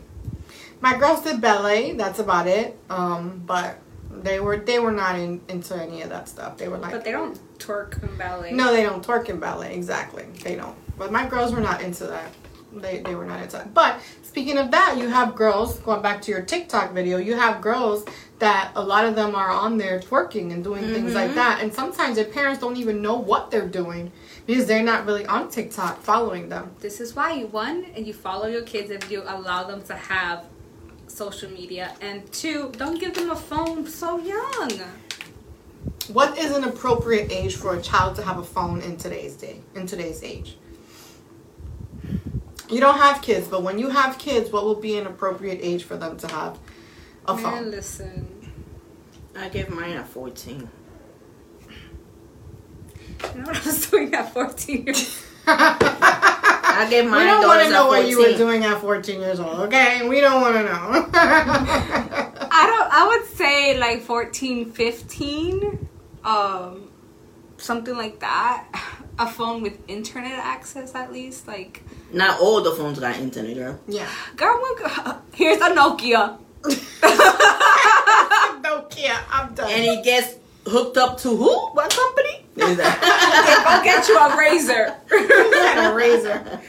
My 0.80 0.96
girls 0.96 1.22
did 1.22 1.42
ballet. 1.42 1.92
That's 1.92 2.18
about 2.18 2.46
it. 2.46 2.78
Um, 2.88 3.42
but 3.44 3.78
they 4.10 4.40
were 4.40 4.56
they 4.56 4.78
were 4.78 4.90
not 4.90 5.18
in, 5.18 5.42
into 5.48 5.76
any 5.76 6.00
of 6.00 6.08
that 6.08 6.30
stuff. 6.30 6.56
They 6.56 6.68
were 6.68 6.78
like 6.78 6.92
But 6.92 7.04
they 7.04 7.12
don't 7.12 7.38
twerk 7.58 8.02
in 8.02 8.16
ballet. 8.16 8.52
No, 8.52 8.72
they 8.72 8.82
don't 8.82 9.06
twerk 9.06 9.28
in 9.28 9.38
ballet. 9.38 9.74
Exactly, 9.74 10.24
they 10.42 10.56
don't. 10.56 10.76
But 10.96 11.12
my 11.12 11.28
girls 11.28 11.52
were 11.52 11.60
not 11.60 11.82
into 11.82 12.06
that. 12.06 12.32
They 12.72 13.00
they 13.00 13.14
were 13.14 13.26
not 13.26 13.42
into 13.42 13.58
that. 13.58 13.74
But 13.74 14.00
speaking 14.22 14.56
of 14.56 14.70
that, 14.70 14.96
you 14.98 15.08
have 15.08 15.34
girls 15.34 15.78
going 15.80 16.00
back 16.00 16.22
to 16.22 16.30
your 16.30 16.40
TikTok 16.40 16.92
video. 16.92 17.18
You 17.18 17.34
have 17.34 17.60
girls 17.60 18.06
that 18.38 18.70
a 18.76 18.82
lot 18.82 19.06
of 19.06 19.14
them 19.14 19.34
are 19.34 19.50
on 19.50 19.78
there 19.78 19.98
twerking 19.98 20.52
and 20.52 20.62
doing 20.62 20.84
things 20.84 21.14
like 21.14 21.28
mm-hmm. 21.28 21.36
that. 21.36 21.62
And 21.62 21.72
sometimes 21.72 22.16
their 22.16 22.26
parents 22.26 22.60
don't 22.60 22.76
even 22.76 23.00
know 23.00 23.16
what 23.16 23.50
they're 23.50 23.68
doing 23.68 24.12
because 24.44 24.66
they're 24.66 24.82
not 24.82 25.06
really 25.06 25.24
on 25.26 25.50
TikTok 25.50 26.02
following 26.02 26.48
them. 26.48 26.70
This 26.80 27.00
is 27.00 27.16
why 27.16 27.32
you 27.32 27.46
one 27.46 27.86
and 27.96 28.06
you 28.06 28.12
follow 28.12 28.46
your 28.46 28.62
kids 28.62 28.90
if 28.90 29.10
you 29.10 29.22
allow 29.22 29.64
them 29.64 29.82
to 29.84 29.94
have 29.94 30.44
social 31.08 31.50
media, 31.50 31.94
and 32.00 32.30
two, 32.32 32.70
don't 32.76 33.00
give 33.00 33.14
them 33.14 33.30
a 33.30 33.36
phone 33.36 33.86
so 33.86 34.18
young. 34.18 34.70
What 36.12 36.38
is 36.38 36.54
an 36.54 36.64
appropriate 36.64 37.32
age 37.32 37.56
for 37.56 37.76
a 37.76 37.82
child 37.82 38.16
to 38.16 38.22
have 38.22 38.38
a 38.38 38.44
phone 38.44 38.80
in 38.82 38.96
today's 38.96 39.34
day? 39.34 39.60
In 39.74 39.86
today's 39.86 40.22
age, 40.22 40.56
you 42.68 42.80
don't 42.80 42.98
have 42.98 43.22
kids, 43.22 43.48
but 43.48 43.62
when 43.62 43.78
you 43.78 43.88
have 43.88 44.18
kids, 44.18 44.50
what 44.50 44.64
will 44.64 44.74
be 44.74 44.98
an 44.98 45.06
appropriate 45.06 45.60
age 45.62 45.84
for 45.84 45.96
them 45.96 46.16
to 46.18 46.28
have 46.28 46.58
a 47.28 47.34
Man, 47.34 47.42
phone? 47.42 47.70
listen. 47.70 48.52
I 49.36 49.48
gave 49.48 49.68
mine 49.68 49.92
at 49.92 50.08
14. 50.08 50.68
You 53.34 53.40
know 53.40 53.46
what 53.46 53.56
I 53.56 53.64
was 53.66 53.90
doing 53.90 54.14
at 54.14 54.32
14 54.32 54.84
years 54.86 55.22
I 55.48 56.86
gave 56.90 57.04
We 57.04 57.10
mine 57.10 57.26
don't 57.26 57.46
want 57.46 57.62
to 57.62 57.70
know 57.70 57.86
what 57.86 58.08
you 58.08 58.18
were 58.18 58.36
doing 58.36 58.64
at 58.64 58.80
14 58.80 59.20
years 59.20 59.40
old, 59.40 59.60
okay? 59.60 60.06
We 60.08 60.20
don't 60.20 60.40
want 60.42 60.54
to 60.56 60.62
know. 60.64 61.08
I 61.14 62.66
don't. 62.66 62.92
I 62.92 63.06
would 63.08 63.26
say 63.36 63.78
like 63.78 64.02
14, 64.02 64.72
15, 64.72 65.88
um, 66.24 66.90
something 67.58 67.96
like 67.96 68.20
that. 68.20 68.66
A 69.18 69.26
phone 69.26 69.62
with 69.62 69.78
internet 69.88 70.32
access, 70.38 70.94
at 70.94 71.10
least. 71.10 71.48
Like, 71.48 71.82
Not 72.12 72.38
all 72.40 72.60
the 72.60 72.72
phones 72.72 72.98
got 72.98 73.16
internet, 73.16 73.54
girl. 73.54 73.80
yeah. 73.88 74.06
girl, 74.36 74.58
what- 74.60 75.22
here's 75.34 75.56
a 75.58 75.70
Nokia. 75.70 76.38
Nokia, 78.62 79.18
I'm 79.30 79.54
done. 79.54 79.70
And 79.70 79.84
he 79.84 80.02
gets 80.02 80.36
hooked 80.66 80.96
up 80.96 81.18
to 81.18 81.36
who? 81.36 81.68
What 81.70 81.90
company? 81.90 82.44
Go 82.56 82.74
get 82.76 84.08
you 84.08 84.16
a 84.16 84.30
Razr. 84.30 84.96
a 85.10 85.92
Razr. 85.92 86.60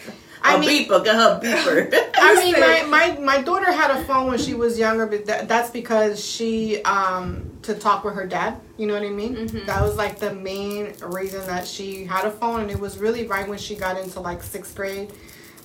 I 0.41 0.55
a 0.55 0.59
mean, 0.59 0.87
beeper, 0.87 1.03
get 1.03 1.15
her 1.15 1.39
beeper. 1.41 2.09
I 2.15 2.35
mean, 2.35 2.53
my, 2.59 2.83
my, 2.83 3.19
my 3.19 3.41
daughter 3.41 3.71
had 3.71 3.91
a 3.91 4.03
phone 4.05 4.27
when 4.27 4.37
she 4.37 4.53
was 4.53 4.77
younger, 4.77 5.05
but 5.05 5.25
that, 5.25 5.47
that's 5.47 5.69
because 5.69 6.23
she 6.23 6.81
um 6.83 7.51
to 7.63 7.73
talk 7.73 8.03
with 8.03 8.13
her 8.15 8.25
dad. 8.25 8.59
You 8.77 8.87
know 8.87 8.93
what 8.93 9.03
I 9.03 9.09
mean? 9.09 9.47
That 9.65 9.81
was 9.81 9.95
like 9.95 10.19
the 10.19 10.33
main 10.33 10.93
reason 11.01 11.45
that 11.47 11.67
she 11.67 12.05
had 12.05 12.25
a 12.25 12.31
phone, 12.31 12.61
and 12.61 12.71
it 12.71 12.79
was 12.79 12.97
really 12.97 13.27
right 13.27 13.47
when 13.47 13.57
she 13.57 13.75
got 13.75 13.99
into 13.99 14.19
like 14.19 14.41
sixth 14.43 14.75
grade, 14.75 15.11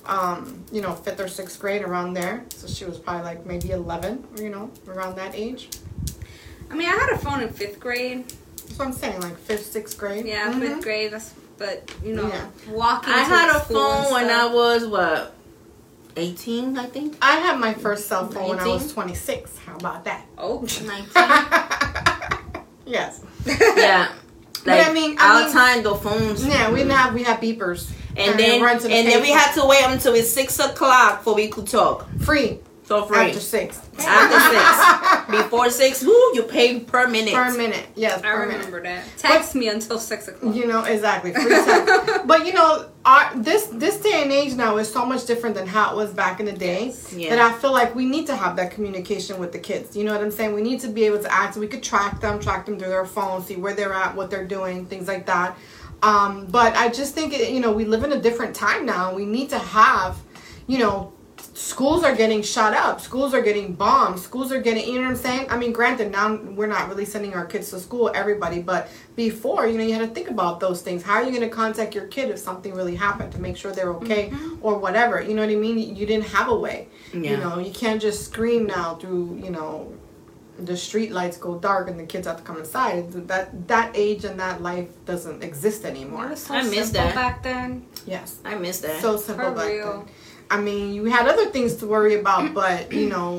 um, 0.05 0.63
you 0.71 0.81
know, 0.81 0.93
fifth 0.93 1.19
or 1.19 1.27
sixth 1.27 1.59
grade, 1.59 1.81
around 1.81 2.13
there. 2.13 2.43
So 2.49 2.67
she 2.67 2.85
was 2.85 2.97
probably 2.99 3.23
like 3.23 3.45
maybe 3.45 3.71
eleven, 3.71 4.23
you 4.37 4.49
know, 4.49 4.69
around 4.87 5.15
that 5.15 5.33
age. 5.35 5.69
I 6.71 6.75
mean, 6.75 6.87
I 6.89 6.91
had 6.93 7.09
a 7.13 7.17
phone 7.17 7.41
in 7.41 7.49
fifth 7.49 7.79
grade. 7.79 8.25
That's 8.57 8.77
what 8.79 8.87
I'm 8.87 8.93
saying, 8.93 9.21
like 9.21 9.37
fifth, 9.37 9.71
sixth 9.71 9.97
grade. 9.97 10.25
Yeah, 10.25 10.51
Mhm. 10.51 10.59
fifth 10.59 10.81
grade. 10.83 11.11
That's 11.13 11.33
but 11.57 11.89
you 12.03 12.13
know, 12.15 12.27
Yeah. 12.27 12.45
walking. 12.69 13.13
I 13.13 13.19
had 13.19 13.55
a 13.55 13.63
school 13.63 13.91
and 13.91 14.03
phone 14.05 14.13
when 14.13 14.29
I 14.29 14.45
was, 14.47 14.85
what, 14.87 15.33
18, 16.17 16.77
I 16.77 16.85
think? 16.87 17.15
I 17.21 17.35
had 17.35 17.59
my 17.59 17.73
first 17.73 18.07
cell 18.07 18.27
phone 18.27 18.49
when 18.49 18.59
I 18.59 18.67
was 18.67 18.91
26. 18.91 19.51
How 19.65 19.75
about 19.75 20.03
that? 20.05 20.25
Oh, 20.37 20.61
19. 20.61 21.07
yes. 22.85 23.21
yeah. 23.45 24.09
But 24.65 24.79
I 24.87 24.93
mean- 24.93 25.17
I 25.19 25.39
our 25.39 25.43
mean- 25.45 25.53
time, 25.53 25.83
the 25.83 25.95
phones. 25.95 26.45
Yeah, 26.45 26.71
we 26.71 26.79
didn't 26.79 26.93
have 26.93 27.13
we 27.13 27.23
had 27.23 27.39
beepers. 27.41 27.89
And 28.15 28.39
then, 28.39 28.61
run 28.61 28.73
and 28.73 28.81
to 28.81 28.87
then 28.87 29.21
we 29.21 29.31
had 29.31 29.53
to 29.53 29.65
wait 29.65 29.83
until 29.85 30.13
it's 30.13 30.31
6 30.31 30.59
o'clock 30.59 31.19
before 31.19 31.35
we 31.35 31.47
could 31.47 31.67
talk. 31.67 32.07
free 32.19 32.59
So 32.85 33.05
free. 33.05 33.17
after 33.17 33.39
six 33.39 33.79
After 33.97 34.39
6. 35.37 35.43
Before 35.43 35.69
6, 35.69 36.03
woo, 36.03 36.11
you 36.35 36.43
pay 36.43 36.79
per 36.81 37.07
minute. 37.07 37.33
per 37.33 37.55
minute. 37.57 37.87
Yes, 37.95 38.19
I 38.19 38.21
per 38.21 38.45
minute. 38.45 38.57
remember 38.57 38.83
that. 38.83 39.03
Text 39.17 39.55
me 39.55 39.69
until 39.69 39.97
six 39.97 40.27
o'clock. 40.27 40.53
You 40.53 40.67
know 40.67 40.83
exactly 40.83 41.31
free 41.33 41.45
text. 41.49 42.27
but 42.27 42.45
you 42.45 42.53
know, 42.53 42.89
our 43.05 43.31
this 43.35 43.67
this 43.67 43.97
day 44.01 44.21
and 44.23 44.31
age 44.31 44.53
now 44.55 44.77
is 44.77 44.91
so 44.91 45.05
much 45.05 45.25
different 45.25 45.55
than 45.55 45.65
how 45.65 45.91
it 45.93 45.95
was 45.95 46.11
back 46.13 46.39
in 46.41 46.45
the 46.45 46.51
day. 46.51 46.93
Yeah. 47.15 47.29
That 47.35 47.39
I 47.39 47.53
feel 47.57 47.71
like 47.71 47.95
we 47.95 48.05
need 48.05 48.27
to 48.27 48.35
have 48.35 48.55
that 48.57 48.71
communication 48.71 49.39
with 49.39 49.51
the 49.53 49.59
kids. 49.59 49.95
You 49.95 50.03
know 50.03 50.13
what 50.13 50.21
I'm 50.21 50.31
saying? 50.31 50.53
We 50.53 50.61
need 50.61 50.81
to 50.81 50.89
be 50.89 51.05
able 51.05 51.19
to 51.23 51.31
act. 51.33 51.53
So 51.55 51.61
we 51.61 51.67
could 51.67 51.83
track 51.83 52.19
them, 52.19 52.39
track 52.39 52.65
them 52.65 52.77
through 52.77 52.89
their 52.89 53.05
phone, 53.05 53.41
see 53.43 53.55
where 53.55 53.73
they're 53.73 53.93
at, 53.93 54.15
what 54.15 54.29
they're 54.29 54.45
doing, 54.47 54.85
things 54.87 55.07
like 55.07 55.25
that. 55.27 55.57
Um, 56.03 56.45
but 56.47 56.75
I 56.75 56.89
just 56.89 57.15
think 57.15 57.33
it, 57.33 57.51
you 57.51 57.61
know 57.61 57.71
we 57.71 57.85
live 57.85 58.03
in 58.03 58.11
a 58.11 58.21
different 58.21 58.55
time 58.55 58.85
now. 58.85 59.15
We 59.15 59.25
need 59.25 59.49
to 59.49 59.57
have, 59.57 60.21
you 60.67 60.77
know, 60.77 61.13
schools 61.53 62.03
are 62.03 62.13
getting 62.13 62.41
shut 62.41 62.73
up. 62.73 62.99
Schools 62.99 63.33
are 63.33 63.41
getting 63.41 63.73
bombed. 63.73 64.19
Schools 64.19 64.51
are 64.51 64.59
getting 64.59 64.85
you 64.85 64.95
know 64.95 65.03
what 65.03 65.11
i'm 65.11 65.15
saying? 65.15 65.47
I 65.49 65.57
mean 65.57 65.71
granted 65.71 66.11
now 66.11 66.35
we're 66.35 66.67
not 66.67 66.89
really 66.89 67.05
sending 67.05 67.33
our 67.33 67.45
kids 67.45 67.69
to 67.69 67.79
school 67.79 68.11
everybody 68.13 68.61
but 68.61 68.89
before 69.15 69.65
you 69.65 69.77
know 69.77 69.83
you 69.85 69.93
had 69.93 70.07
to 70.07 70.13
think 70.13 70.29
about 70.29 70.59
those 70.59 70.81
things. 70.81 71.03
How 71.03 71.13
are 71.13 71.23
you 71.23 71.29
going 71.29 71.49
to 71.49 71.55
contact 71.55 71.95
your 71.95 72.07
kid 72.07 72.29
if 72.29 72.37
something 72.37 72.73
really 72.73 72.95
happened 72.95 73.31
to 73.31 73.39
make 73.39 73.55
sure 73.55 73.71
they're 73.71 73.93
okay 73.93 74.33
or 74.61 74.77
whatever? 74.77 75.21
You 75.21 75.33
know 75.35 75.41
what 75.41 75.51
i 75.51 75.55
mean? 75.55 75.95
You 75.95 76.05
didn't 76.05 76.27
have 76.27 76.49
a 76.49 76.55
way. 76.55 76.89
You 77.13 77.37
know 77.37 77.59
you 77.59 77.71
can't 77.71 78.01
just 78.01 78.25
scream 78.25 78.65
now 78.65 78.95
through 78.95 79.39
you 79.41 79.51
know 79.51 79.93
the 80.59 80.77
street 80.77 81.11
lights 81.11 81.37
go 81.37 81.57
dark 81.57 81.89
and 81.89 81.99
the 81.99 82.05
kids 82.05 82.27
have 82.27 82.37
to 82.37 82.43
come 82.43 82.57
inside 82.57 83.11
that 83.27 83.67
that 83.67 83.91
age 83.95 84.23
and 84.25 84.39
that 84.39 84.61
life 84.61 84.87
doesn't 85.05 85.43
exist 85.43 85.83
It 85.83 85.87
anymore 85.87 86.27
was 86.29 86.43
so 86.43 86.53
I 86.53 86.63
miss 86.63 86.91
that. 86.91 87.15
back 87.15 87.41
then. 87.43 87.85
yes 88.05 88.39
I 88.45 88.55
miss 88.55 88.79
that. 88.81 89.01
so 89.01 89.17
simple 89.17 89.45
For 89.49 89.55
back 89.55 89.67
real. 89.67 89.93
then. 90.05 90.13
I 90.51 90.59
mean, 90.61 90.93
you 90.93 91.05
had 91.05 91.27
other 91.27 91.47
things 91.47 91.75
to 91.77 91.87
worry 91.87 92.19
about, 92.19 92.53
but 92.61 92.91
you 92.93 93.09
know, 93.09 93.31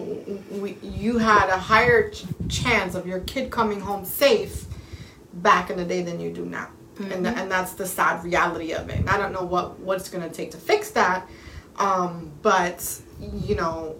we, 0.50 0.76
you 0.82 1.18
had 1.18 1.48
a 1.50 1.56
higher 1.58 2.10
ch- 2.10 2.24
chance 2.48 2.96
of 2.96 3.06
your 3.06 3.20
kid 3.20 3.50
coming 3.52 3.78
home 3.78 4.04
safe 4.04 4.64
back 5.34 5.70
in 5.70 5.76
the 5.76 5.84
day 5.84 6.02
than 6.02 6.18
you 6.18 6.32
do 6.32 6.44
now, 6.44 6.68
and 6.98 7.24
th- 7.24 7.36
and 7.36 7.48
that's 7.50 7.74
the 7.74 7.86
sad 7.86 8.24
reality 8.24 8.72
of 8.72 8.88
it. 8.88 8.96
And 8.98 9.08
I 9.08 9.16
don't 9.18 9.32
know 9.32 9.44
what 9.44 9.78
what's 9.78 10.08
going 10.08 10.28
to 10.28 10.34
take 10.34 10.50
to 10.52 10.56
fix 10.58 10.90
that, 10.92 11.28
um, 11.76 12.32
but 12.42 13.00
you 13.20 13.54
know, 13.54 13.94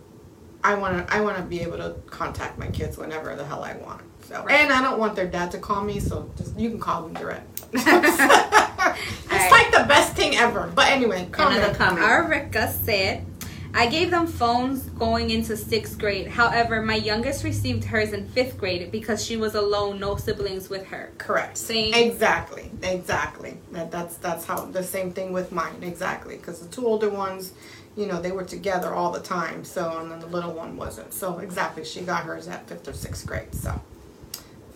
I 0.65 0.75
want 0.75 1.07
to 1.07 1.15
I 1.15 1.21
want 1.21 1.37
to 1.37 1.43
be 1.43 1.61
able 1.61 1.77
to 1.77 1.95
contact 2.07 2.59
my 2.59 2.69
kids 2.69 2.97
whenever 2.97 3.37
the 3.37 3.45
hell 3.45 3.63
I 3.63 3.75
want. 3.77 4.03
So, 4.29 4.43
Right. 4.43 4.61
and 4.61 4.73
I 4.73 4.81
don't 4.81 4.99
want 4.99 5.15
their 5.15 5.27
dad 5.27 5.51
to 5.51 5.59
call 5.59 5.85
me, 5.85 6.01
so 6.01 6.31
just 6.39 6.59
you 6.59 6.71
can 6.71 6.81
call 6.81 7.03
them 7.03 7.13
direct. 7.13 7.61
it's 7.75 7.87
Alright. 7.87 9.51
like 9.51 9.71
the 9.71 9.85
best 9.87 10.15
thing 10.17 10.35
ever. 10.37 10.73
But 10.75 10.89
anyway, 10.89 11.29
comment. 11.31 11.59
Another 11.59 11.75
comment. 11.75 12.07
Arika 12.07 12.71
said, 12.73 13.27
I 13.75 13.87
gave 13.87 14.11
them 14.11 14.27
phones 14.27 14.85
going 14.85 15.29
into 15.31 15.57
sixth 15.59 15.99
grade. 15.99 16.29
However, 16.29 16.81
my 16.81 16.95
youngest 16.95 17.45
received 17.45 17.85
hers 17.85 18.13
in 18.15 18.27
fifth 18.29 18.57
grade 18.57 18.91
because 18.91 19.23
she 19.23 19.37
was 19.37 19.55
alone, 19.55 20.01
no 20.01 20.17
siblings 20.17 20.71
with 20.71 20.87
her. 20.87 21.13
Correct. 21.19 21.59
Same. 21.59 21.93
Exactly. 21.93 22.71
Exactly. 22.83 23.59
That 23.73 23.91
that's 23.91 24.17
that's 24.17 24.47
how 24.47 24.65
the 24.65 24.83
same 24.83 25.13
thing 25.13 25.33
with 25.33 25.53
mine. 25.53 25.83
Exactly. 25.83 26.37
Because 26.37 26.61
the 26.61 26.69
two 26.75 26.87
older 26.87 27.11
ones, 27.11 27.53
you 27.97 28.07
know, 28.07 28.21
they 28.21 28.33
were 28.33 28.45
together 28.45 28.93
all 28.93 29.13
the 29.13 29.21
time. 29.21 29.65
So 29.65 29.99
and 29.99 30.11
then 30.11 30.21
the 30.21 30.27
little 30.27 30.53
one 30.53 30.77
wasn't. 30.77 31.13
So 31.13 31.39
exactly, 31.39 31.85
she 31.85 32.01
got 32.01 32.25
hers 32.25 32.49
at 32.49 32.69
fifth 32.69 32.89
or 32.89 32.93
sixth 32.93 33.27
grade. 33.27 33.55
So 33.55 33.81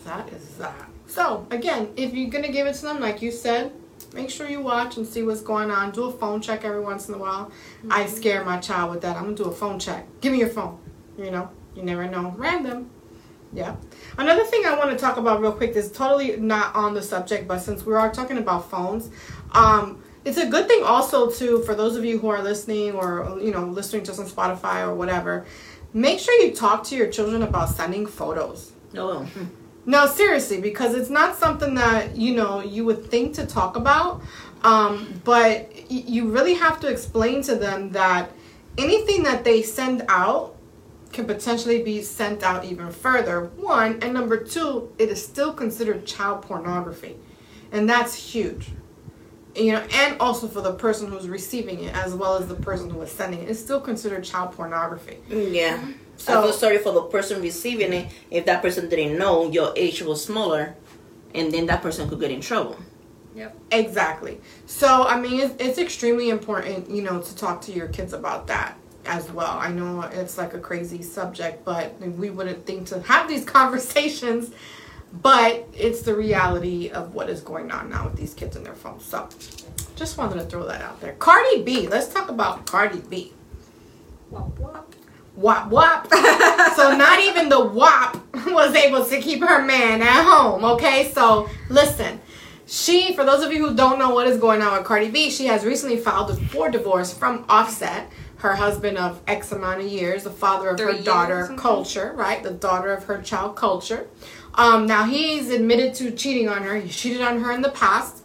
that 0.05 0.33
is 0.33 0.57
that. 0.57 0.89
So 1.07 1.47
again, 1.51 1.91
if 1.97 2.15
you're 2.15 2.31
gonna 2.31 2.53
give 2.53 2.67
it 2.67 2.75
to 2.75 2.83
them, 2.83 3.01
like 3.01 3.23
you 3.23 3.31
said, 3.31 3.73
make 4.13 4.31
sure 4.31 4.49
you 4.49 4.61
watch 4.61 4.97
and 4.97 5.07
see 5.07 5.23
what's 5.23 5.41
going 5.41 5.71
on. 5.71 5.91
Do 5.91 6.05
a 6.05 6.13
phone 6.13 6.41
check 6.41 6.65
every 6.65 6.81
once 6.81 7.09
in 7.09 7.15
a 7.15 7.19
while. 7.19 7.51
I 7.91 8.07
scare 8.07 8.45
my 8.45 8.59
child 8.59 8.91
with 8.91 9.01
that. 9.03 9.17
I'm 9.17 9.25
gonna 9.25 9.37
do 9.37 9.45
a 9.45 9.53
phone 9.53 9.79
check. 9.79 10.07
Give 10.21 10.33
me 10.33 10.39
your 10.39 10.49
phone. 10.49 10.79
You 11.17 11.31
know, 11.31 11.51
you 11.75 11.83
never 11.83 12.07
know. 12.07 12.35
Random. 12.37 12.91
Yeah. 13.53 13.77
Another 14.19 14.45
thing 14.45 14.67
I 14.67 14.77
want 14.77 14.91
to 14.91 14.97
talk 14.97 15.17
about 15.17 15.41
real 15.41 15.53
quick 15.53 15.75
is 15.75 15.91
totally 15.91 16.37
not 16.37 16.75
on 16.75 16.93
the 16.95 17.03
subject, 17.03 17.49
but 17.49 17.61
since 17.61 17.85
we 17.85 17.95
are 17.95 18.13
talking 18.13 18.37
about 18.37 18.71
phones, 18.71 19.11
um, 19.53 20.03
it's 20.25 20.37
a 20.39 20.47
good 20.47 20.69
thing 20.69 20.83
also 20.85 21.31
to 21.31 21.63
for 21.63 21.75
those 21.75 21.97
of 21.97 22.05
you 22.05 22.19
who 22.19 22.29
are 22.29 22.43
listening 22.43 22.93
or 22.93 23.39
you 23.41 23.51
know 23.51 23.65
listening 23.65 24.03
to 24.05 24.13
us 24.13 24.19
on 24.19 24.27
Spotify 24.27 24.87
or 24.87 24.95
whatever. 24.95 25.47
Make 25.95 26.19
sure 26.19 26.35
you 26.43 26.53
talk 26.55 26.85
to 26.85 26.97
your 26.97 27.09
children 27.11 27.43
about 27.43 27.71
sending 27.71 28.07
photos. 28.07 28.73
Oh, 28.97 29.27
No, 29.87 30.07
seriously, 30.07 30.61
because 30.61 30.95
it's 30.95 31.09
not 31.09 31.37
something 31.37 31.75
that 31.75 32.15
you 32.17 32.35
know 32.35 32.61
you 32.61 32.85
would 32.85 33.11
think 33.11 33.35
to 33.37 33.47
talk 33.47 33.77
about, 33.77 34.23
um, 34.63 35.21
but 35.25 35.91
you 35.91 36.31
really 36.31 36.55
have 36.55 36.79
to 36.81 36.89
explain 36.89 37.41
to 37.43 37.55
them 37.55 37.91
that 37.93 38.31
anything 38.77 39.23
that 39.23 39.45
they 39.45 39.63
send 39.63 40.05
out 40.09 40.57
can 41.13 41.25
potentially 41.25 41.83
be 41.83 42.03
sent 42.03 42.43
out 42.43 42.67
even 42.67 42.91
further. 42.91 43.47
One 43.57 43.99
and 44.03 44.13
number 44.13 44.37
two, 44.37 44.93
it 44.99 45.09
is 45.09 45.25
still 45.25 45.55
considered 45.55 46.05
child 46.05 46.43
pornography, 46.43 47.17
and 47.73 47.89
that's 47.89 48.15
huge. 48.15 48.69
You 49.59 49.73
know, 49.73 49.85
and 49.93 50.17
also 50.21 50.47
for 50.47 50.61
the 50.61 50.73
person 50.75 51.11
who's 51.11 51.29
receiving 51.29 51.83
it 51.83 51.95
as 51.95 52.15
well 52.15 52.37
as 52.37 52.47
the 52.47 52.55
person 52.55 52.89
who 52.91 53.01
is 53.03 53.11
sending 53.11 53.43
it, 53.43 53.51
it's 53.51 53.59
still 53.59 53.81
considered 53.81 54.23
child 54.23 54.53
pornography. 54.53 55.19
Mm, 55.29 55.53
yeah. 55.53 55.85
So- 56.17 56.39
I 56.39 56.43
feel 56.45 56.53
sorry 56.53 56.79
for 56.79 56.93
the 56.93 57.03
person 57.03 57.43
receiving 57.43 57.93
it 57.93 58.13
if 58.31 58.47
that 58.47 58.63
person 58.63 58.89
didn't 58.89 59.19
know 59.19 59.51
your 59.51 59.73
age 59.77 60.03
was 60.03 60.25
smaller, 60.25 60.75
and 61.35 61.53
then 61.53 61.67
that 61.67 61.83
person 61.83 62.09
could 62.09 62.21
get 62.21 62.31
in 62.31 62.41
trouble. 62.41 62.77
Yep. 63.35 63.57
Exactly. 63.71 64.41
So, 64.67 65.05
I 65.07 65.21
mean, 65.21 65.41
it's, 65.41 65.55
it's 65.61 65.79
extremely 65.79 66.31
important, 66.31 66.91
you 66.91 67.03
know, 67.03 67.21
to 67.21 67.37
talk 67.37 67.61
to 67.63 67.73
your 67.73 67.89
kids 67.89 68.13
about 68.13 68.49
that 68.49 68.77
as 69.07 69.31
well. 69.31 69.57
I 69.59 69.71
know 69.71 70.03
it's 70.03 70.37
like 70.37 70.55
a 70.55 70.59
crazy 70.59 71.03
subject, 71.03 71.65
but 71.65 71.99
we 72.01 72.31
wouldn't 72.31 72.67
think 72.67 72.89
to 72.89 73.01
have 73.03 73.29
these 73.29 73.45
conversations, 73.59 74.51
but 75.13 75.69
it's 75.75 76.03
the 76.03 76.15
reality 76.15 76.91
of 76.91 77.15
what 77.15 77.31
is 77.31 77.41
going 77.41 77.71
on 77.71 77.91
now 77.91 78.09
with 78.09 78.17
these 78.17 78.35
kids 78.35 78.57
and 78.57 78.65
their 78.65 78.75
phones. 78.75 79.05
So, 79.05 79.29
Just 79.97 80.19
wanted 80.19 80.35
to 80.35 80.45
throw 80.45 80.67
that 80.67 80.83
out 80.83 81.01
there. 81.01 81.15
Cardi 81.15 81.63
B. 81.63 81.89
Let's 81.89 82.13
talk 82.13 82.29
about 82.29 82.67
Cardi 82.67 83.01
B. 83.09 83.33
Wop, 84.31 84.59
wop. 84.59 84.95
Wop 85.35 85.71
wop. 85.71 86.09
so 86.77 86.97
not 86.97 87.21
even 87.21 87.49
the 87.49 87.65
wop 87.65 88.17
was 88.47 88.75
able 88.75 89.05
to 89.05 89.21
keep 89.21 89.41
her 89.41 89.65
man 89.65 90.03
at 90.03 90.25
home. 90.25 90.65
Okay, 90.65 91.11
so 91.13 91.49
listen. 91.71 92.21
She, 92.67 93.15
for 93.15 93.25
those 93.25 93.43
of 93.43 93.51
you 93.51 93.67
who 93.67 93.75
don't 93.75 93.99
know 93.99 94.11
what 94.11 94.27
is 94.27 94.37
going 94.37 94.61
on 94.61 94.77
with 94.77 94.85
Cardi 94.85 95.09
B, 95.09 95.31
she 95.31 95.47
has 95.47 95.65
recently 95.65 95.97
filed 95.97 96.39
for 96.51 96.69
divorce 96.69 97.15
from 97.15 97.47
Offset, 97.49 98.11
her 98.39 98.57
husband 98.57 98.99
of 98.99 99.23
X 99.27 99.53
amount 99.53 99.81
of 99.81 99.87
years, 99.87 100.25
the 100.25 100.31
father 100.31 100.69
of 100.69 100.79
her 100.79 100.93
daughter? 101.03 101.49
Kulture, 101.57 102.15
right? 102.15 102.43
The 102.43 102.51
daughter 102.51 102.93
of 102.93 103.05
her 103.05 103.23
child 103.23 103.57
Kulture. 103.57 104.07
Um, 104.59 104.87
now 104.87 105.05
he's 105.05 105.51
admitted 105.51 105.95
to 105.95 106.11
cheating 106.11 106.49
on 106.49 106.63
her. 106.65 106.77
He 106.77 106.89
cheated 106.89 107.23
on 107.23 107.41
her 107.41 107.53
in 107.53 107.63
the 107.63 107.71
past, 107.71 108.25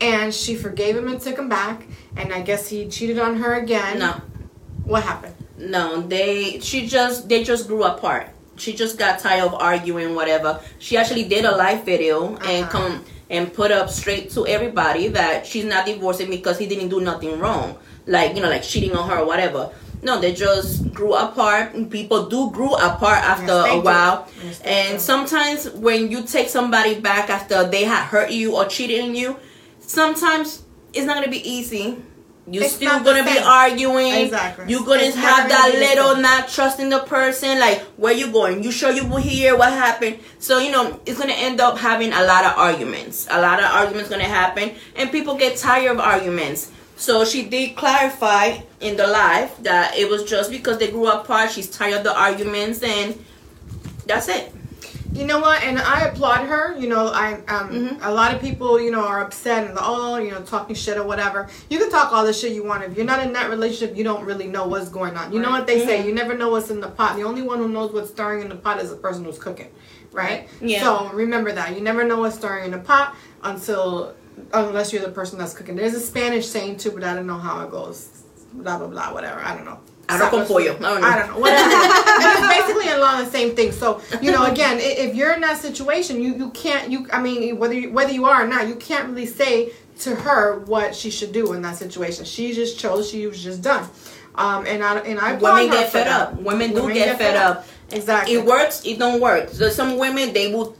and 0.00 0.32
she 0.32 0.54
forgave 0.54 0.96
him 0.96 1.08
and 1.08 1.20
took 1.20 1.36
him 1.36 1.48
back. 1.48 1.84
And 2.16 2.32
I 2.32 2.42
guess 2.42 2.68
he 2.68 2.88
cheated 2.88 3.18
on 3.18 3.36
her 3.38 3.54
again. 3.54 3.98
No, 3.98 4.20
What 4.84 5.02
happened? 5.02 5.34
no, 5.58 6.00
they 6.00 6.60
she 6.60 6.86
just 6.86 7.28
they 7.28 7.42
just 7.42 7.66
grew 7.66 7.82
apart. 7.84 8.28
She 8.56 8.72
just 8.72 8.98
got 8.98 9.18
tired 9.18 9.42
of 9.44 9.54
arguing, 9.54 10.14
whatever. 10.14 10.60
She 10.78 10.96
actually 10.96 11.24
did 11.24 11.44
a 11.44 11.56
live 11.56 11.84
video 11.84 12.36
and 12.36 12.64
Uh-huh. 12.64 12.70
come 12.70 13.04
and 13.30 13.52
put 13.52 13.72
up 13.72 13.90
straight 13.90 14.30
to 14.30 14.46
everybody 14.46 15.08
that 15.08 15.44
she's 15.44 15.64
not 15.64 15.86
divorcing 15.86 16.30
because 16.30 16.56
he 16.58 16.66
didn't 16.66 16.88
do 16.88 17.00
nothing 17.00 17.40
wrong, 17.40 17.76
like 18.06 18.36
you 18.36 18.42
know, 18.42 18.48
like 18.48 18.62
cheating 18.62 18.94
on 18.94 19.08
her 19.10 19.18
or 19.18 19.26
whatever. 19.26 19.70
No, 20.04 20.20
they 20.20 20.34
just 20.34 20.92
grew 20.92 21.14
apart. 21.14 21.72
People 21.90 22.26
do 22.28 22.50
grew 22.50 22.74
apart 22.74 23.18
after 23.24 23.46
Yes, 23.64 23.72
a 23.72 23.80
while, 23.80 24.28
Yes, 24.44 24.60
and 24.60 24.92
do. 24.98 25.00
sometimes 25.00 25.70
when 25.70 26.10
you 26.10 26.22
take 26.22 26.48
somebody 26.50 27.00
back 27.00 27.30
after 27.30 27.64
they 27.64 27.84
had 27.84 28.04
hurt 28.04 28.30
you 28.30 28.54
or 28.54 28.66
cheated 28.66 29.00
on 29.02 29.14
you, 29.14 29.36
sometimes 29.80 30.62
it's 30.92 31.06
not 31.06 31.14
gonna 31.16 31.28
be 31.30 31.42
easy. 31.48 31.96
You 32.46 32.60
It's 32.60 32.74
still 32.74 33.00
gonna 33.00 33.24
be 33.24 33.38
arguing. 33.38 34.12
Exactly. 34.12 34.66
You're 34.68 34.84
gonna 34.84 35.04
It's 35.04 35.16
have 35.16 35.48
gonna 35.48 35.72
that 35.72 35.72
little 35.78 36.16
not 36.16 36.48
trusting 36.48 36.90
the 36.90 36.98
person. 36.98 37.58
Like, 37.58 37.80
where 37.96 38.12
you 38.12 38.30
going? 38.30 38.62
You 38.62 38.70
sure 38.70 38.90
you 38.92 39.06
will 39.06 39.16
hear 39.16 39.56
what 39.56 39.72
happened? 39.72 40.18
So 40.38 40.58
you 40.58 40.70
know 40.70 41.00
it's 41.06 41.18
gonna 41.18 41.32
end 41.32 41.62
up 41.62 41.78
having 41.78 42.12
a 42.12 42.22
lot 42.24 42.44
of 42.44 42.52
arguments. 42.58 43.26
A 43.30 43.40
lot 43.40 43.60
of 43.60 43.64
arguments 43.72 44.10
gonna 44.10 44.24
happen, 44.24 44.72
and 44.96 45.10
people 45.10 45.36
get 45.36 45.56
tired 45.56 45.92
of 45.92 45.98
arguments. 46.00 46.70
So 46.96 47.24
she 47.24 47.44
did 47.48 47.76
clarify 47.76 48.58
in 48.80 48.96
the 48.96 49.06
live 49.06 49.62
that 49.64 49.96
it 49.96 50.08
was 50.08 50.24
just 50.24 50.50
because 50.50 50.78
they 50.78 50.90
grew 50.90 51.08
apart. 51.08 51.50
She's 51.50 51.68
tired 51.68 51.94
of 51.98 52.04
the 52.04 52.16
arguments, 52.16 52.82
and 52.82 53.22
that's 54.06 54.28
it. 54.28 54.52
You 55.12 55.26
know 55.26 55.38
what? 55.38 55.62
And 55.62 55.78
I 55.78 56.00
applaud 56.06 56.46
her. 56.46 56.76
You 56.76 56.88
know, 56.88 57.06
I 57.08 57.34
um 57.46 57.70
Mhm. 57.70 57.98
a 58.04 58.10
lot 58.12 58.34
of 58.34 58.40
people, 58.40 58.80
you 58.80 58.90
know, 58.90 59.04
are 59.04 59.22
upset 59.24 59.64
and 59.68 59.78
oh, 59.80 60.16
you 60.18 60.30
know, 60.32 60.40
talking 60.40 60.74
shit 60.74 60.96
or 60.96 61.04
whatever. 61.04 61.48
You 61.70 61.78
can 61.78 61.88
talk 61.90 62.12
all 62.12 62.24
the 62.24 62.32
shit 62.32 62.52
you 62.52 62.64
want. 62.64 62.82
If 62.82 62.96
you're 62.96 63.06
not 63.06 63.20
in 63.24 63.32
that 63.34 63.48
relationship, 63.48 63.96
you 63.96 64.02
don't 64.02 64.24
really 64.24 64.48
know 64.48 64.66
what's 64.66 64.88
going 64.88 65.16
on. 65.16 65.32
You 65.32 65.38
know 65.40 65.50
what 65.50 65.66
they 65.68 65.84
say? 65.86 66.00
Mhm. 66.02 66.06
You 66.06 66.14
never 66.14 66.34
know 66.34 66.48
what's 66.48 66.70
in 66.70 66.80
the 66.80 66.88
pot. 66.88 67.14
The 67.16 67.22
only 67.22 67.42
one 67.42 67.58
who 67.58 67.68
knows 67.68 67.92
what's 67.92 68.10
stirring 68.10 68.42
in 68.42 68.48
the 68.48 68.56
pot 68.56 68.80
is 68.82 68.90
the 68.90 68.96
person 68.96 69.24
who's 69.24 69.38
cooking, 69.38 69.68
right? 70.12 70.48
Yeah. 70.60 70.82
So 70.82 71.10
remember 71.12 71.52
that. 71.52 71.74
You 71.76 71.80
never 71.80 72.02
know 72.02 72.18
what's 72.18 72.34
stirring 72.36 72.64
in 72.66 72.70
the 72.72 72.78
pot 72.78 73.14
until 73.44 74.14
unless 74.52 74.92
you're 74.92 75.02
the 75.02 75.10
person 75.10 75.38
that's 75.38 75.54
cooking. 75.54 75.76
There's 75.76 75.94
a 75.94 76.00
Spanish 76.00 76.46
saying 76.48 76.78
too, 76.78 76.90
but 76.90 77.04
I 77.04 77.14
don't 77.14 77.26
know 77.26 77.38
how 77.38 77.64
it 77.64 77.70
goes. 77.70 78.22
Blah 78.52 78.78
blah 78.78 78.88
blah. 78.88 79.12
Whatever. 79.12 79.40
I 79.40 79.54
don't 79.54 79.64
know. 79.64 79.80
Arroz 80.08 80.30
con 80.30 80.46
pollo. 80.46 80.60
I 80.60 80.66
don't 80.66 80.80
know. 80.80 80.88
I 80.88 81.18
don't 81.18 81.28
know. 81.28 81.38
Whatever. 81.38 81.70
it's 81.72 82.66
basically 82.66 82.92
along 82.92 83.24
the 83.24 83.30
same 83.30 83.56
thing. 83.56 83.72
So 83.72 84.00
you 84.20 84.30
know, 84.30 84.44
again, 84.44 84.78
if 84.80 85.14
you're 85.14 85.32
in 85.32 85.40
that 85.40 85.58
situation, 85.58 86.22
you 86.22 86.34
you 86.34 86.50
can't. 86.50 86.90
You 86.90 87.08
I 87.12 87.20
mean, 87.22 87.58
whether 87.58 87.74
you, 87.74 87.90
whether 87.92 88.12
you 88.12 88.26
are 88.26 88.44
or 88.44 88.46
not, 88.46 88.68
you 88.68 88.76
can't 88.76 89.08
really 89.08 89.26
say 89.26 89.72
to 90.00 90.14
her 90.14 90.58
what 90.60 90.94
she 90.94 91.10
should 91.10 91.32
do 91.32 91.52
in 91.52 91.62
that 91.62 91.76
situation. 91.76 92.24
She 92.24 92.52
just 92.52 92.78
chose. 92.78 93.10
She 93.10 93.26
was 93.26 93.42
just 93.42 93.62
done. 93.62 93.88
Um, 94.34 94.66
and 94.66 94.82
I 94.82 94.98
and 94.98 95.18
I 95.18 95.34
Women 95.34 95.70
get 95.70 95.90
fed 95.90 96.06
that. 96.06 96.32
up. 96.32 96.34
Women 96.40 96.74
do 96.74 96.92
get 96.92 97.18
fed 97.18 97.36
up. 97.36 97.66
Exactly. 97.92 98.34
It 98.34 98.44
works. 98.44 98.82
It 98.84 98.98
don't 98.98 99.20
work. 99.20 99.50
So 99.50 99.68
some 99.68 99.96
women 99.96 100.32
they 100.32 100.52
will 100.52 100.76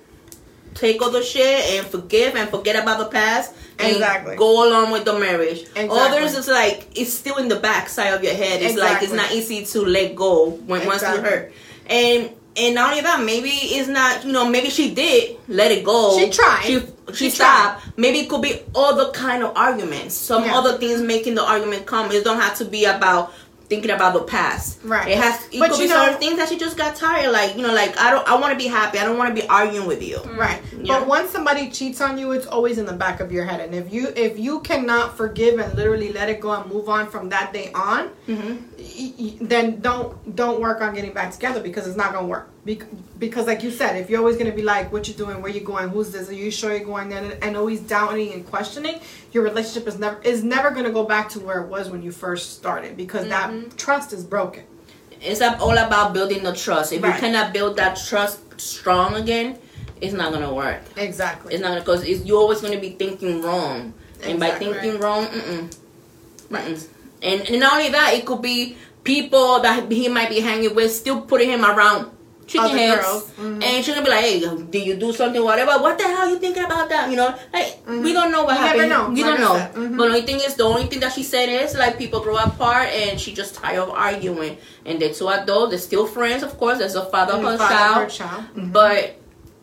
take 0.74 1.00
all 1.02 1.10
the 1.10 1.22
shit 1.22 1.64
and 1.72 1.86
forgive 1.86 2.34
and 2.36 2.48
forget 2.48 2.80
about 2.80 2.98
the 2.98 3.06
past 3.06 3.54
and 3.78 3.92
Exactly. 3.92 4.36
go 4.36 4.68
along 4.68 4.90
with 4.92 5.04
the 5.04 5.18
marriage. 5.18 5.60
Exactly. 5.62 5.88
Others 5.90 6.34
is 6.36 6.48
like 6.48 6.88
it's 6.94 7.12
still 7.12 7.36
in 7.36 7.48
the 7.48 7.56
back 7.56 7.88
side 7.88 8.12
of 8.14 8.22
your 8.22 8.34
head. 8.34 8.62
It's 8.62 8.76
like 8.76 9.02
it's 9.02 9.12
not 9.12 9.32
easy 9.32 9.64
to 9.66 9.80
let 9.84 10.14
go 10.14 10.50
when 10.50 10.86
once 10.86 11.02
you 11.02 11.08
hurt. 11.08 11.52
And 11.86 12.30
and 12.56 12.76
not 12.76 12.90
only 12.90 13.02
that, 13.02 13.20
maybe 13.24 13.48
it's 13.50 13.88
not 13.88 14.24
you 14.24 14.32
know 14.32 14.48
maybe 14.48 14.70
she 14.70 14.94
did 14.94 15.36
let 15.48 15.72
it 15.72 15.84
go. 15.84 16.18
She 16.18 16.30
tried. 16.30 16.62
She 16.64 16.80
She 17.12 17.24
she, 17.26 17.30
stopped. 17.30 17.84
Maybe 17.98 18.20
it 18.20 18.30
could 18.30 18.40
be 18.40 18.60
other 18.74 19.10
kind 19.12 19.42
of 19.42 19.54
arguments. 19.56 20.14
Some 20.14 20.44
Yeah. 20.44 20.56
other 20.58 20.78
things 20.78 21.02
making 21.02 21.34
the 21.34 21.42
argument 21.44 21.84
come. 21.84 22.10
It 22.10 22.24
don't 22.24 22.40
have 22.40 22.56
to 22.58 22.64
be 22.64 22.86
about 22.86 23.32
thinking 23.68 23.90
about 23.90 24.12
the 24.14 24.22
past. 24.22 24.78
Right. 24.84 25.08
It 25.08 25.18
has. 25.18 25.46
It 25.52 25.58
But 25.58 25.70
could 25.70 25.78
you 25.80 25.84
be 25.86 25.90
know- 25.94 26.04
certain 26.04 26.18
things 26.18 26.36
that 26.38 26.48
she 26.48 26.58
just 26.58 26.76
got 26.76 26.96
tired. 26.96 27.32
Like 27.32 27.56
you 27.56 27.62
know, 27.62 27.72
like 27.74 27.98
I 27.98 28.10
don't. 28.10 28.26
I 28.28 28.34
want 28.36 28.52
to 28.52 28.58
be 28.58 28.66
happy. 28.68 28.98
I 28.98 29.04
don't 29.04 29.16
want 29.18 29.34
to 29.34 29.40
be 29.42 29.46
arguing 29.48 29.86
with 29.86 30.02
you. 30.02 30.18
Right. 30.36 30.60
Yeah. 30.80 30.98
But 30.98 31.06
once 31.08 31.30
somebody 31.30 31.70
cheats 31.70 32.00
on 32.00 32.18
you, 32.18 32.32
it's 32.32 32.46
always 32.46 32.78
in 32.78 32.86
the 32.86 32.92
back 32.92 33.20
of 33.20 33.32
your 33.32 33.44
head. 33.44 33.60
And 33.60 33.74
if 33.74 33.92
you 33.92 34.08
if 34.16 34.38
you 34.38 34.60
cannot 34.60 35.16
forgive 35.16 35.58
and 35.58 35.74
literally 35.74 36.12
let 36.12 36.28
it 36.28 36.40
go 36.40 36.50
and 36.52 36.70
move 36.70 36.88
on 36.88 37.08
from 37.08 37.28
that 37.30 37.52
day 37.52 37.70
on, 37.74 38.10
Mm-hmm. 38.28 38.54
y- 38.78 39.14
y- 39.18 39.36
then 39.40 39.80
don't 39.80 40.34
don't 40.36 40.60
work 40.60 40.80
on 40.80 40.94
getting 40.94 41.12
back 41.12 41.32
together 41.32 41.60
because 41.60 41.86
it's 41.86 41.96
not 41.96 42.12
gonna 42.12 42.26
work. 42.26 42.48
Bec- 42.64 42.86
Because 43.18 43.46
like 43.46 43.62
you 43.62 43.70
said, 43.70 43.96
if 43.96 44.08
you're 44.08 44.20
always 44.20 44.36
gonna 44.36 44.52
be 44.52 44.62
like, 44.62 44.92
"What 44.92 45.06
you 45.06 45.14
doing? 45.14 45.42
Where 45.42 45.52
you 45.52 45.60
going? 45.60 45.88
Who's 45.90 46.10
this? 46.10 46.28
Are 46.30 46.34
you 46.34 46.50
sure 46.50 46.74
you're 46.74 46.84
going 46.84 47.10
there?" 47.10 47.38
and, 47.42 47.56
always 47.56 47.80
doubting 47.80 48.32
and 48.32 48.46
questioning, 48.46 49.00
your 49.32 49.42
relationship 49.44 49.86
is 49.86 49.98
never 49.98 50.18
is 50.22 50.42
never 50.42 50.70
gonna 50.70 50.90
go 50.90 51.04
back 51.04 51.28
to 51.30 51.40
where 51.40 51.60
it 51.60 51.68
was 51.68 51.90
when 51.90 52.02
you 52.02 52.10
first 52.10 52.54
started 52.56 52.96
because 52.96 53.28
that 53.28 53.50
mm-hmm. 53.50 53.68
trust 53.76 54.12
is 54.12 54.24
broken. 54.24 54.64
It's 55.20 55.40
all 55.40 55.76
about 55.76 56.12
building 56.12 56.42
the 56.42 56.54
trust. 56.54 56.92
If 56.92 57.02
Right. 57.02 57.14
you 57.14 57.20
cannot 57.20 57.52
build 57.52 57.76
that 57.76 57.96
trust 57.96 58.38
strong 58.60 59.14
again, 59.14 59.58
it's 60.00 60.14
not 60.14 60.32
gonna 60.32 60.52
work. 60.52 60.80
Exactly. 60.96 61.54
It's 61.54 61.62
not 61.62 61.68
going 61.68 61.80
to 61.80 61.84
because 61.84 62.02
it's 62.04 62.24
you're 62.24 62.38
always 62.38 62.60
gonna 62.60 62.80
be 62.80 62.90
thinking 62.90 63.42
wrong, 63.42 63.92
and 64.22 64.40
by 64.40 64.50
thinking 64.52 64.98
wrong, 65.00 65.26
mm-mm, 65.26 65.74
mm-mm. 66.50 66.88
And, 67.22 67.40
and 67.48 67.60
not 67.60 67.72
only 67.74 67.90
that, 67.90 68.14
it 68.14 68.26
could 68.26 68.42
be 68.42 68.76
people 69.02 69.60
that 69.60 69.90
he 69.90 70.08
might 70.08 70.28
be 70.28 70.40
hanging 70.40 70.74
with 70.74 70.92
still 70.92 71.20
putting 71.22 71.50
him 71.50 71.64
around 71.64 72.10
chicken 72.46 72.68
heads. 72.76 73.24
Mhm. 73.38 73.62
and 73.64 73.84
she's 73.84 73.94
gonna 73.94 74.04
be 74.04 74.10
like, 74.10 74.24
"Hey, 74.24 74.40
did 74.70 74.86
you 74.86 74.94
do 74.96 75.12
something? 75.12 75.42
Whatever. 75.42 75.72
What 75.82 75.96
the 75.98 76.04
hell 76.04 76.28
you 76.28 76.38
thinking 76.38 76.64
about 76.64 76.88
that? 76.90 77.10
You 77.10 77.16
know, 77.16 77.34
like 77.52 77.78
we 77.86 78.12
don't 78.12 78.30
know 78.30 78.44
what 78.44 78.54
You 78.54 78.60
never 78.64 78.82
happened. 78.82 78.90
know, 78.90 79.08
We 79.10 79.22
like 79.24 79.38
don't 79.38 79.40
know. 79.40 79.56
Mhm. 79.82 79.96
But 79.96 80.02
the 80.04 80.08
only 80.10 80.22
thing 80.22 80.40
is, 80.40 80.54
the 80.54 80.64
only 80.64 80.84
thing 80.86 81.00
that 81.00 81.12
she 81.12 81.22
said 81.22 81.48
is 81.48 81.74
like 81.76 81.98
people 81.98 82.20
grow 82.20 82.36
apart, 82.36 82.88
and 82.88 83.20
she 83.20 83.32
just 83.32 83.54
tired 83.54 83.78
of 83.80 83.90
arguing. 83.90 84.58
And 84.86 85.00
they're 85.00 85.12
two 85.14 85.28
adults. 85.28 85.70
They're 85.70 85.78
still 85.78 86.06
friends, 86.06 86.42
of 86.42 86.58
course. 86.58 86.78
There's 86.78 86.94
a 86.94 87.04
father 87.06 87.34
of 87.34 87.42
The 87.42 87.50
her 87.52 87.58
father 87.58 87.74
child, 87.74 88.10
child. 88.10 88.44
Mhm. 88.56 88.72
but 88.72 89.16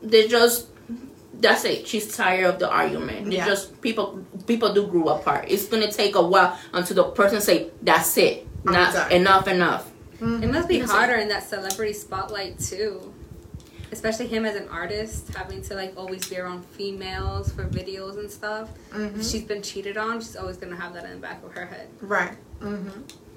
they 0.03 0.27
just 0.27 0.67
that's 1.39 1.65
it. 1.65 1.87
She's 1.87 2.15
tired 2.15 2.45
of 2.45 2.59
the 2.59 2.69
argument. 2.69 3.29
They 3.31 3.37
Yeah. 3.37 3.45
just 3.47 3.81
people 3.81 4.19
people 4.45 4.73
do 4.73 4.85
grow 4.85 5.09
apart. 5.09 5.45
It's 5.47 5.65
gonna 5.65 5.91
take 5.91 6.15
a 6.15 6.21
while 6.21 6.55
until 6.73 6.95
the 6.97 7.03
person 7.05 7.41
say 7.41 7.67
that's 7.81 8.15
it. 8.17 8.45
I'm 8.67 8.73
Not 8.73 9.11
enough, 9.11 9.47
enough. 9.47 9.85
It 10.21 10.51
must 10.51 10.67
be 10.67 10.77
Yes, 10.77 10.89
sir. 10.89 10.95
harder 10.95 11.15
in 11.15 11.27
that 11.29 11.47
celebrity 11.49 11.93
spotlight 11.93 12.59
too. 12.59 13.13
Especially 13.91 14.27
him 14.27 14.45
as 14.45 14.55
an 14.55 14.69
artist, 14.69 15.33
having 15.35 15.61
to 15.63 15.73
like 15.75 15.93
always 15.97 16.25
be 16.29 16.37
around 16.37 16.63
females 16.65 17.51
for 17.51 17.63
videos 17.65 18.17
and 18.17 18.29
stuff. 18.31 18.69
Mhm. 18.93 19.19
If 19.19 19.27
she's 19.27 19.43
been 19.43 19.61
cheated 19.61 19.97
on, 19.97 20.21
she's 20.21 20.35
always 20.35 20.57
gonna 20.57 20.75
have 20.77 20.93
that 20.93 21.05
in 21.05 21.11
the 21.11 21.17
back 21.17 21.43
of 21.43 21.51
her 21.53 21.65
head. 21.65 21.87
Right. 22.01 22.37
hmm 22.61 22.87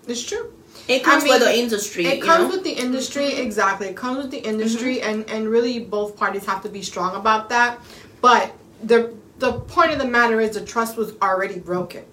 It's 0.06 0.22
true. 0.22 0.52
It 0.86 1.02
comes 1.02 1.22
I 1.22 1.26
mean, 1.26 1.34
with 1.34 1.42
the 1.44 1.58
industry. 1.58 2.04
It 2.06 2.20
comes 2.22 2.44
know? 2.50 2.56
with 2.56 2.64
the 2.64 2.72
industry, 2.72 3.32
exactly. 3.36 3.86
It 3.88 3.96
comes 3.96 4.18
with 4.18 4.30
the 4.30 4.38
industry, 4.46 5.00
and 5.00 5.24
and 5.30 5.48
really 5.48 5.80
both 5.80 6.14
parties 6.16 6.44
have 6.44 6.62
to 6.64 6.68
be 6.68 6.82
strong 6.82 7.16
about 7.16 7.48
that. 7.48 7.78
But 8.20 8.52
the 8.82 9.14
the 9.38 9.54
point 9.60 9.90
of 9.92 9.98
the 9.98 10.04
matter 10.06 10.40
is 10.40 10.50
the 10.56 10.60
trust 10.64 10.96
was 10.98 11.14
already 11.22 11.58
broken. 11.58 12.04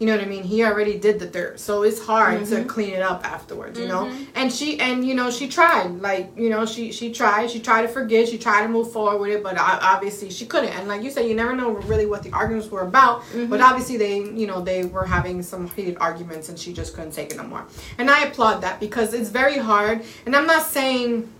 You 0.00 0.06
know 0.06 0.16
what 0.16 0.24
I 0.24 0.28
mean? 0.28 0.44
He 0.44 0.64
already 0.64 0.98
did 0.98 1.18
the 1.18 1.26
dirt, 1.26 1.60
so 1.60 1.82
it's 1.82 2.00
hard 2.00 2.46
to 2.46 2.54
mm-hmm. 2.54 2.66
clean 2.66 2.94
it 2.94 3.02
up 3.02 3.22
afterwards. 3.22 3.78
You 3.78 3.86
know, 3.86 4.06
mm-hmm. 4.06 4.24
and 4.34 4.50
she 4.50 4.80
and 4.80 5.06
you 5.06 5.14
know 5.14 5.30
she 5.30 5.46
tried, 5.46 6.00
like 6.00 6.32
you 6.38 6.48
know 6.48 6.64
she 6.64 6.90
she 6.90 7.12
tried, 7.12 7.50
she 7.50 7.60
tried 7.60 7.82
to 7.82 7.88
forget, 7.88 8.26
she 8.26 8.38
tried 8.38 8.62
to 8.62 8.68
move 8.68 8.90
forward 8.92 9.20
with 9.20 9.30
it, 9.30 9.42
but 9.42 9.58
obviously 9.58 10.30
she 10.30 10.46
couldn't. 10.46 10.70
And 10.70 10.88
like 10.88 11.02
you 11.02 11.10
said, 11.10 11.26
you 11.28 11.34
never 11.34 11.54
know 11.54 11.72
really 11.72 12.06
what 12.06 12.22
the 12.22 12.32
arguments 12.32 12.70
were 12.70 12.80
about. 12.80 13.20
Mm-hmm. 13.24 13.50
But 13.50 13.60
obviously 13.60 13.98
they 13.98 14.16
you 14.20 14.46
know 14.46 14.62
they 14.62 14.86
were 14.86 15.04
having 15.04 15.42
some 15.42 15.68
heated 15.68 15.98
arguments, 16.00 16.48
and 16.48 16.58
she 16.58 16.72
just 16.72 16.94
couldn't 16.94 17.12
take 17.12 17.32
it 17.32 17.36
no 17.36 17.44
more. 17.44 17.66
And 17.98 18.10
I 18.10 18.24
applaud 18.24 18.62
that 18.62 18.80
because 18.80 19.12
it's 19.12 19.28
very 19.28 19.58
hard. 19.58 20.02
And 20.24 20.34
I'm 20.34 20.46
not 20.46 20.62
saying 20.62 21.30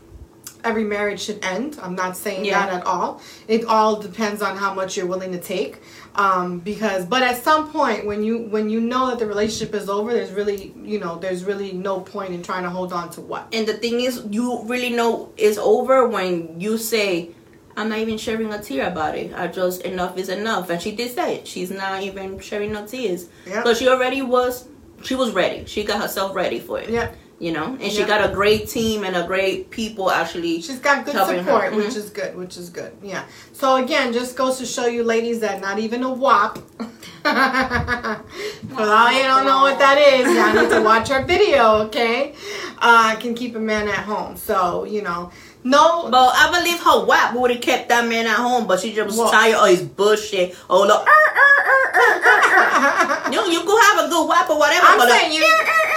every 0.65 0.85
marriage 0.85 1.21
should 1.21 1.45
end. 1.45 1.79
I'm 1.83 1.95
not 1.95 2.17
saying 2.17 2.45
Yeah. 2.45 2.67
that 2.67 2.81
at 2.81 2.87
all. 2.87 3.21
It 3.49 3.65
all 3.65 4.01
depends 4.01 4.43
on 4.43 4.57
how 4.57 4.75
much 4.75 4.97
you're 4.97 5.07
willing 5.07 5.33
to 5.33 5.39
take. 5.41 5.79
Um, 6.15 6.59
because 6.59 7.05
but 7.07 7.23
at 7.23 7.43
some 7.43 7.71
point 7.71 8.05
when 8.05 8.25
you 8.25 8.39
when 8.39 8.69
you 8.69 8.81
know 8.81 9.09
that 9.11 9.19
the 9.21 9.27
relationship 9.27 9.75
is 9.75 9.89
over, 9.89 10.13
there's 10.13 10.33
really 10.33 10.75
you 10.83 10.99
know 10.99 11.19
there's 11.19 11.45
really 11.45 11.73
no 11.73 12.01
point 12.01 12.35
in 12.35 12.43
trying 12.43 12.65
to 12.65 12.71
hold 12.71 12.93
on 12.93 13.11
to 13.11 13.21
what. 13.21 13.47
And 13.53 13.67
the 13.67 13.75
thing 13.75 14.01
is, 14.01 14.23
you 14.31 14.63
really 14.65 14.91
know 14.91 15.33
it's 15.37 15.59
over 15.59 16.09
when 16.09 16.61
you 16.61 16.79
say, 16.79 17.31
I'm 17.77 17.89
not 17.89 17.99
even 17.99 18.19
shedding 18.19 18.53
a 18.53 18.61
tear 18.61 18.89
about 18.89 19.17
it. 19.17 19.33
I 19.35 19.47
just 19.47 19.83
enough 19.83 20.19
is 20.19 20.29
enough, 20.29 20.69
and 20.69 20.83
she 20.83 20.91
did 20.93 21.15
say 21.15 21.37
it. 21.37 21.47
She's 21.47 21.71
not 21.71 22.03
even 22.03 22.41
shedding 22.41 22.73
no 22.73 22.85
tears. 22.87 23.29
Yep. 23.47 23.65
So 23.65 23.75
she 23.75 23.89
already 23.89 24.21
was. 24.23 24.67
She 25.03 25.15
was 25.15 25.31
ready. 25.33 25.65
She 25.67 25.85
got 25.85 26.03
herself 26.03 26.35
ready 26.35 26.59
for 26.59 26.79
it. 26.81 26.91
Yep. 26.91 27.17
You 27.41 27.53
know, 27.53 27.69
and 27.81 27.91
she 27.91 28.05
got 28.05 28.29
a 28.29 28.33
great 28.35 28.69
team 28.69 29.03
and 29.03 29.17
a 29.17 29.27
great 29.27 29.71
people 29.71 30.11
actually. 30.11 30.61
She's 30.61 30.79
got 30.79 31.07
good 31.07 31.15
support, 31.15 31.75
which 31.75 31.87
Mhm. 31.87 31.97
is 31.97 32.11
good, 32.11 32.37
which 32.37 32.59
is 32.59 32.69
good. 32.69 32.93
Yeah. 33.03 33.23
So 33.55 33.77
again, 33.77 34.13
just 34.13 34.37
goes 34.37 34.59
to 34.59 34.67
show 34.67 34.85
you 34.87 35.03
ladies 35.05 35.41
that 35.41 35.59
not 35.63 35.79
even 35.79 36.03
a 36.03 36.13
WAP. 36.13 36.59
For 37.23 38.83
all 38.83 39.13
you 39.13 39.23
don't 39.23 39.47
know 39.47 39.63
what 39.63 39.79
that 39.79 39.99
is, 39.99 40.27
y'all 40.37 40.63
need 40.63 40.71
to 40.71 40.83
watch 40.83 41.11
our 41.11 41.25
video, 41.25 41.77
okay? 41.87 42.35
Uh, 42.79 43.17
can 43.17 43.35
keep 43.35 43.57
a 43.57 43.59
man 43.59 43.89
at 43.89 44.05
home. 44.05 44.37
So, 44.37 44.85
you 44.85 45.03
know, 45.03 45.31
no. 45.65 46.09
But 46.11 46.33
I 46.35 46.59
believe 46.59 46.81
her 46.81 47.05
WAP 47.05 47.35
would 47.35 47.51
have 47.51 47.61
kept 47.61 47.89
that 47.91 48.09
man 48.09 48.27
at 48.27 48.37
home, 48.37 48.67
but 48.67 48.81
she 48.81 48.95
just 48.95 49.07
was 49.09 49.19
Well- 49.19 49.31
tired 49.31 49.57
of 49.57 49.69
his 49.69 49.83
bullshit. 49.83 50.57
Oh 50.69 50.85
no, 50.85 51.05
you 53.33 53.53
you 53.53 53.61
could 53.65 53.83
have 53.83 54.07
a 54.07 54.09
good 54.09 54.29
WAP 54.29 54.51
or 54.51 54.59
whatever, 54.59 54.87
I'm 54.87 54.99
but 54.99 55.09
saying 55.09 55.33
you, 55.33 55.45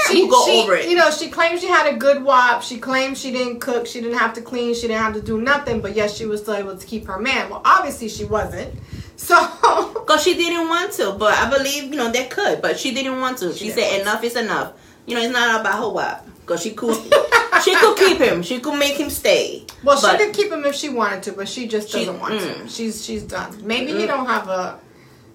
she, 0.08 0.20
you 0.24 0.30
go 0.30 0.46
she- 0.46 0.62
over 0.62 0.76
it. 0.76 0.90
You 0.90 0.96
know, 0.96 1.12
she 1.12 1.30
claimed 1.30 1.60
she 1.60 1.68
had 1.68 1.94
a 1.94 1.98
good 1.98 2.24
WAP. 2.24 2.62
She 2.64 2.78
claims 2.80 3.20
she 3.20 3.32
didn't 3.32 3.60
cook. 3.60 3.88
She 3.88 4.02
didn't 4.02 4.18
have 4.18 4.34
to 4.34 4.42
clean. 4.42 4.74
She 4.76 4.88
didn't 4.88 5.02
have 5.02 5.14
to 5.14 5.22
do 5.22 5.40
nothing. 5.42 5.82
But 5.82 5.96
yes, 5.96 6.16
she 6.16 6.26
was 6.26 6.42
still 6.42 6.56
able 6.56 6.78
to 6.78 6.86
keep 6.86 7.06
her 7.08 7.20
man. 7.20 7.50
Well, 7.50 7.62
obviously 7.66 8.10
she 8.10 8.26
wasn't. 8.26 8.74
So 9.16 9.36
Because 9.94 10.24
she 10.24 10.34
didn't 10.36 10.68
want 10.68 10.92
to, 10.94 11.14
but 11.14 11.34
I 11.34 11.50
believe, 11.50 11.86
you 11.86 11.96
know, 11.96 12.12
they 12.12 12.26
could, 12.26 12.62
but 12.62 12.78
she 12.80 12.94
didn't 12.94 13.20
want 13.22 13.38
to. 13.40 13.54
She, 13.54 13.66
She 13.66 13.72
said 13.72 14.02
enough 14.02 14.24
is 14.24 14.36
enough. 14.36 14.74
You 15.06 15.16
know, 15.16 15.22
it's 15.22 15.34
not 15.34 15.62
about 15.62 15.80
her 15.80 15.90
WAP. 15.90 16.28
Because 16.46 16.62
she 16.62 16.72
could, 16.72 16.96
she 17.64 17.74
could 17.76 17.98
keep 17.98 18.18
him. 18.18 18.44
She 18.44 18.60
could 18.60 18.78
make 18.78 18.96
him 19.00 19.10
stay. 19.10 19.66
Well, 19.84 19.98
she 19.98 20.18
could 20.18 20.34
keep 20.34 20.52
him 20.52 20.66
if 20.66 20.76
she 20.76 20.90
wanted 20.90 21.24
to, 21.24 21.32
but 21.34 21.48
she 21.48 21.68
just 21.68 21.92
doesn't 21.92 22.20
want 22.20 22.40
to. 22.40 22.46
mm. 22.48 22.70
She's 22.76 23.04
she's 23.06 23.24
done. 23.24 23.66
Maybe 23.66 23.92
you 23.94 24.00
Mm. 24.00 24.08
don't 24.08 24.26
have 24.26 24.50
a. 24.50 24.80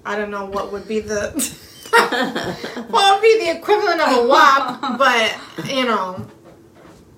I 0.05 0.17
don't 0.17 0.31
know 0.31 0.45
what 0.47 0.71
would 0.73 0.87
be 0.87 1.01
the. 1.01 1.33
what 2.91 3.15
would 3.15 3.23
be 3.23 3.39
the 3.45 3.51
equivalent 3.59 4.01
of 4.03 4.19
a 4.19 4.27
WAP, 4.29 4.99
but 4.99 5.35
you 5.75 5.85
know, 5.87 6.27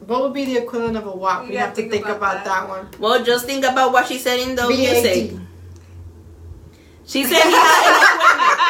what 0.06 0.22
would 0.22 0.32
be 0.32 0.44
the 0.44 0.56
equivalent 0.58 0.96
of 0.96 1.06
a 1.06 1.10
WAP? 1.16 1.44
You 1.44 1.50
We 1.50 1.56
have 1.56 1.70
to 1.70 1.76
think 1.82 1.90
think 1.92 2.04
about 2.04 2.16
about, 2.18 2.44
that. 2.44 2.44
that. 2.44 2.68
one. 2.68 2.88
Well, 3.00 3.24
just 3.24 3.46
think 3.46 3.64
about 3.64 3.92
what 3.92 4.06
she 4.06 4.18
said 4.18 4.38
in 4.38 4.54
the 4.54 4.62
VAT. 4.62 4.68
music. 4.68 5.32
She 7.06 7.24
said 7.24 7.42
he 7.42 7.50
had 7.50 7.82
an 7.90 7.96
equipment. 8.14 8.60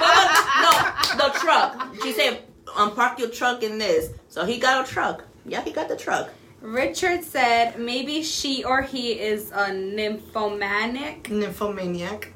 Well, 0.00 0.28
no, 0.62 0.70
the 1.16 1.38
truck. 1.40 1.94
She 2.02 2.12
said, 2.12 2.42
um, 2.76 2.94
park 2.94 3.18
your 3.18 3.30
truck 3.30 3.62
in 3.62 3.78
this. 3.78 4.10
So 4.28 4.44
he 4.44 4.58
got 4.58 4.86
a 4.86 4.90
truck. 4.92 5.24
Yeah, 5.46 5.62
he 5.62 5.70
got 5.72 5.88
the 5.88 5.96
truck. 5.96 6.30
Richard 6.60 7.22
said 7.24 7.78
maybe 7.78 8.22
she 8.22 8.64
or 8.64 8.82
he 8.82 9.12
is 9.12 9.52
a 9.54 9.72
nymphomaniac 9.72 11.30
Nymphomaniac. 11.30 12.32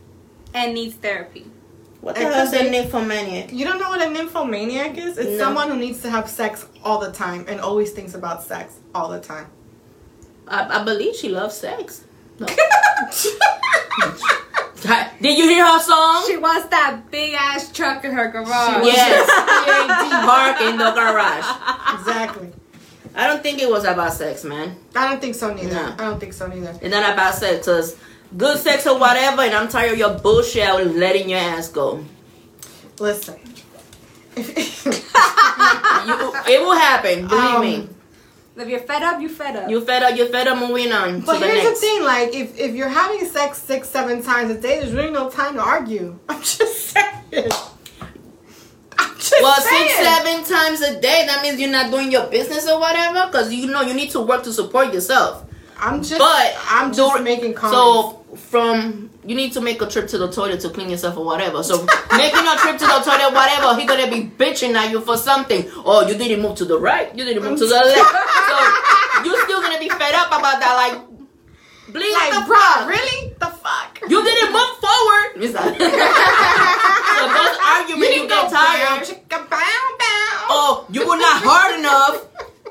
and 0.54 0.74
needs 0.74 0.94
therapy. 0.94 1.46
What 2.00 2.14
the 2.16 2.22
hell 2.22 2.46
is 2.46 2.52
a 2.52 2.68
nymphomaniac? 2.70 3.52
You 3.52 3.64
don't 3.64 3.78
know 3.80 3.88
what 3.88 4.00
a 4.02 4.10
nymphomaniac 4.10 4.96
is? 4.98 5.18
It's 5.18 5.30
No. 5.30 5.38
someone 5.38 5.68
who 5.70 5.76
needs 5.76 6.02
to 6.02 6.10
have 6.10 6.28
sex 6.28 6.66
all 6.84 6.98
the 7.00 7.12
time 7.12 7.44
and 7.48 7.60
always 7.60 7.92
thinks 7.92 8.14
about 8.14 8.42
sex 8.42 8.76
all 8.94 9.08
the 9.08 9.20
time. 9.20 9.46
I, 10.48 10.80
I 10.80 10.84
believe 10.84 11.14
she 11.16 11.28
loves 11.28 11.56
sex. 11.56 12.04
No. 12.38 12.46
Did 15.20 15.38
you 15.38 15.44
hear 15.48 15.64
her 15.64 15.78
song? 15.78 16.24
She 16.26 16.36
wants 16.36 16.66
that 16.68 17.02
big 17.12 17.34
ass 17.38 17.70
truck 17.70 18.04
in 18.04 18.10
her 18.12 18.28
garage. 18.32 18.84
Yes. 18.84 19.30
PAD. 19.30 20.24
Park 20.26 20.60
in 20.60 20.76
the 20.76 20.90
garage. 20.90 21.46
Exactly. 21.98 22.52
I 23.14 23.26
don't 23.26 23.42
think 23.42 23.60
it 23.60 23.68
was 23.68 23.84
about 23.84 24.12
sex, 24.14 24.42
man. 24.44 24.76
I 24.96 25.08
don't 25.10 25.20
think 25.20 25.34
so 25.34 25.52
neither. 25.52 25.74
No. 25.74 25.92
I 25.98 26.04
don't 26.04 26.18
think 26.20 26.32
so 26.32 26.46
neither. 26.46 26.70
It's 26.80 26.90
not 26.94 27.12
about 27.12 27.34
sex, 27.34 27.66
cause 27.66 27.96
good 28.36 28.58
sex 28.58 28.86
or 28.86 28.98
whatever, 28.98 29.42
and 29.42 29.54
I'm 29.54 29.68
tired 29.68 29.92
of 29.92 29.98
your 29.98 30.14
bullshit. 30.18 30.72
Was 30.74 30.94
letting 30.94 31.28
your 31.28 31.40
ass 31.40 31.68
go. 31.68 32.04
Listen. 32.98 33.38
You, 36.04 36.32
it 36.48 36.60
will 36.60 36.76
happen. 36.76 37.28
Believe 37.28 37.44
Um, 37.44 37.60
me. 37.60 37.88
If 38.56 38.68
you're 38.68 38.80
fed 38.80 39.02
up, 39.02 39.20
you 39.20 39.28
fed 39.28 39.54
up. 39.56 39.70
You 39.70 39.80
fed 39.84 40.02
up. 40.02 40.16
You're 40.16 40.26
fed 40.26 40.48
up. 40.48 40.58
Moving 40.58 40.90
on 40.92 41.20
But 41.20 41.34
to 41.34 41.40
the 41.40 41.46
here's 41.46 41.62
next. 41.64 41.80
the 41.80 41.86
thing, 41.86 42.02
like 42.02 42.34
if, 42.34 42.58
if 42.58 42.74
you're 42.74 42.88
having 42.88 43.24
sex 43.26 43.58
six, 43.62 43.88
seven 43.88 44.20
times 44.22 44.50
a 44.50 44.60
day, 44.60 44.80
there's 44.80 44.92
really 44.92 45.10
no 45.12 45.30
time 45.30 45.54
to 45.54 45.60
argue. 45.62 46.18
I'm 46.28 46.40
just 46.42 46.90
saying. 46.90 47.50
Well, 49.40 49.60
saying. 49.60 49.88
six, 49.88 49.94
seven 49.98 50.44
times 50.44 50.80
a 50.82 51.00
day. 51.00 51.24
That 51.26 51.42
means 51.42 51.60
you're 51.60 51.70
not 51.70 51.90
doing 51.90 52.10
your 52.10 52.26
business 52.26 52.68
or 52.68 52.78
whatever. 52.80 53.30
Cause 53.30 53.52
you 53.52 53.66
know 53.68 53.82
you 53.82 53.94
need 53.94 54.10
to 54.10 54.20
work 54.20 54.42
to 54.44 54.52
support 54.52 54.92
yourself. 54.92 55.44
I'm 55.78 55.98
just 56.02 56.18
But 56.18 56.54
I'm 56.68 56.92
just 56.92 57.16
do- 57.16 57.22
making 57.22 57.54
comments. 57.54 57.76
So 57.76 58.18
from 58.36 59.10
you 59.24 59.34
need 59.36 59.52
to 59.52 59.60
make 59.60 59.80
a 59.82 59.86
trip 59.86 60.08
to 60.08 60.18
the 60.18 60.30
toilet 60.30 60.60
to 60.60 60.70
clean 60.70 60.90
yourself 60.90 61.16
or 61.16 61.24
whatever. 61.24 61.62
So 61.62 61.78
making 62.16 62.46
a 62.46 62.56
trip 62.56 62.78
to 62.78 62.86
the 62.86 63.00
toilet, 63.04 63.30
or 63.30 63.34
whatever, 63.34 63.74
he 63.78 63.86
gonna 63.86 64.10
be 64.10 64.24
bitching 64.28 64.74
at 64.74 64.90
you 64.90 65.00
for 65.00 65.16
something. 65.16 65.64
Oh, 65.84 66.06
you 66.06 66.14
didn't 66.14 66.42
move 66.42 66.56
to 66.56 66.64
the 66.64 66.78
right. 66.78 67.14
You 67.16 67.24
didn't 67.24 67.42
move 67.42 67.58
to 67.58 67.66
the 67.66 67.74
left. 67.74 67.98
So 68.48 69.24
you're 69.24 69.44
still 69.44 69.60
gonna 69.60 69.78
be 69.78 69.88
fed 69.88 70.14
up 70.14 70.28
about 70.28 70.58
that. 70.60 70.74
Like, 70.76 71.11
bleed 71.92 72.12
like, 72.12 72.32
the 72.32 72.40
bro, 72.46 72.58
fuck. 72.58 72.88
really? 72.88 73.32
The 73.38 73.46
fuck? 73.46 74.00
You 74.08 74.22
didn't 74.24 74.52
move 74.52 74.76
forward. 74.80 75.28
It's 75.42 75.54
like- 75.54 75.78
so 75.78 77.22
those 77.28 77.56
arguments 77.62 77.88
you, 77.88 77.98
didn't 78.00 78.28
get 78.28 78.50
go 78.50 78.56
tired. 78.56 79.06
bow, 79.28 79.38
bow, 79.38 79.48
bow. 79.98 80.46
Oh, 80.54 80.86
you 80.90 81.00
were 81.08 81.16
not 81.16 81.42
hard 81.44 81.78
enough. 81.78 82.26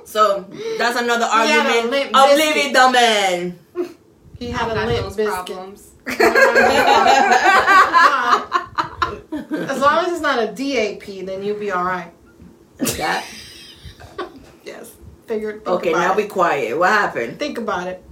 So 0.06 0.46
that's 0.78 0.98
another 1.00 1.26
had 1.26 1.66
argument 1.66 1.90
limp 1.92 2.16
of 2.18 2.26
biscuit. 2.36 2.74
the 2.74 2.92
man. 2.92 3.60
He 4.38 4.50
had 4.52 4.70
a 4.72 4.74
got 4.74 4.88
limp 4.88 5.04
those 5.04 5.16
biscuit. 5.16 5.46
problems. 5.56 5.92
as 9.70 9.80
long 9.82 10.06
as 10.06 10.12
it's 10.12 10.22
not 10.22 10.40
a 10.40 10.48
DAP, 10.48 11.26
then 11.26 11.44
you'll 11.44 11.60
be 11.60 11.72
all 11.72 11.84
right. 11.84 12.12
That- 12.78 13.26
Yes. 14.64 14.92
Figured. 15.28 15.66
think 15.66 15.68
Okay, 15.78 15.90
about 15.90 16.00
now 16.00 16.14
it. 16.14 16.18
be 16.18 16.26
quiet. 16.28 16.78
What 16.78 16.90
happened? 16.90 17.40
think 17.40 17.58
about 17.58 17.88
it. 17.88 18.04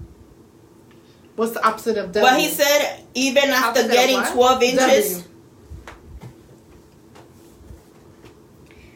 What's 1.39 1.53
the 1.53 1.65
opposite 1.65 1.97
of 1.97 2.11
W? 2.11 2.21
Well, 2.21 2.37
he 2.37 2.49
said 2.49 2.99
even 3.13 3.45
after 3.45 3.79
Opposite 3.79 3.91
getting 3.93 4.21
12 4.33 4.61
inches. 4.61 5.21
W. 5.21 5.29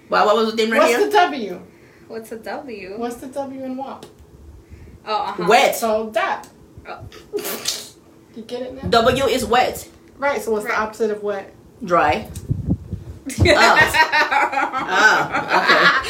Wow, 0.10 0.26
what 0.26 0.36
was 0.36 0.52
the 0.52 0.58
thing 0.58 0.70
right 0.70 0.80
What's 0.80 0.92
here? 0.92 1.06
the 1.06 1.12
W? 1.12 1.62
What's 2.10 2.32
a 2.34 2.38
W? 2.40 2.98
What's 2.98 3.16
the 3.16 3.28
W 3.28 3.64
in 3.64 3.78
WAP? 3.78 4.06
Oh, 5.06 5.16
uh-huh. 5.16 5.46
Wet. 5.48 5.74
So 5.78 6.10
that. 6.10 6.50
Oh. 6.86 7.00
You 8.36 8.44
get 8.44 8.64
it 8.64 8.74
now? 8.74 8.90
W 8.90 9.24
is 9.24 9.46
wet. 9.46 9.88
Right. 10.18 10.42
So 10.42 10.52
what's 10.52 10.66
Right. 10.66 10.74
the 10.76 10.82
opposite 10.82 11.12
of 11.12 11.24
wet? 11.24 11.54
Dry. 11.82 12.28
Oh, 13.40 13.80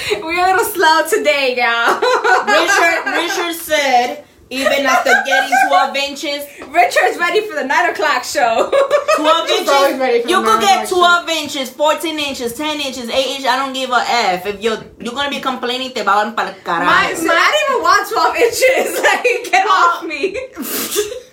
Okay. 0.09 0.21
We're 0.23 0.43
a 0.43 0.51
little 0.51 0.65
slow 0.65 1.07
today, 1.07 1.55
y'all. 1.57 2.01
Richard, 2.47 3.05
Richard 3.05 3.53
said 3.53 4.25
even 4.53 4.85
after 4.85 5.11
getting 5.25 5.55
12 5.67 5.95
inches, 5.95 6.45
Richard's 6.69 7.17
ready 7.17 7.41
for 7.47 7.55
the 7.55 7.63
nine 7.65 7.89
o'clock 7.89 8.23
show. 8.23 8.69
12 9.15 9.49
He's 9.49 9.67
always 9.69 9.97
ready 9.99 10.15
inches, 10.17 10.23
for 10.23 10.29
you 10.29 10.43
the 10.43 10.49
could 10.51 10.61
get 10.61 10.77
nine 10.77 10.87
12 10.87 11.29
inches, 11.29 11.69
14 11.71 12.19
inches, 12.19 12.53
10 12.53 12.79
inches, 12.79 13.09
8 13.09 13.25
inches. 13.27 13.45
I 13.45 13.55
don't 13.57 13.73
give 13.73 13.89
a 13.89 14.03
F. 14.07 14.45
If 14.45 14.61
you're 14.61 14.81
you're 14.99 15.13
gonna 15.13 15.29
be 15.29 15.39
complaining, 15.39 15.91
te 15.93 16.01
van 16.03 16.35
para 16.35 16.51
My- 16.51 16.59
carajo. 16.63 17.15
See, 17.15 17.29
I 17.29 17.49
didn't 17.53 17.69
even 17.69 17.81
want 17.83 18.09
12 18.09 18.35
inches. 18.35 19.01
Like, 19.03 19.51
get 19.51 19.65
uh, 19.65 19.69
off 19.69 20.03
me. 20.05 20.37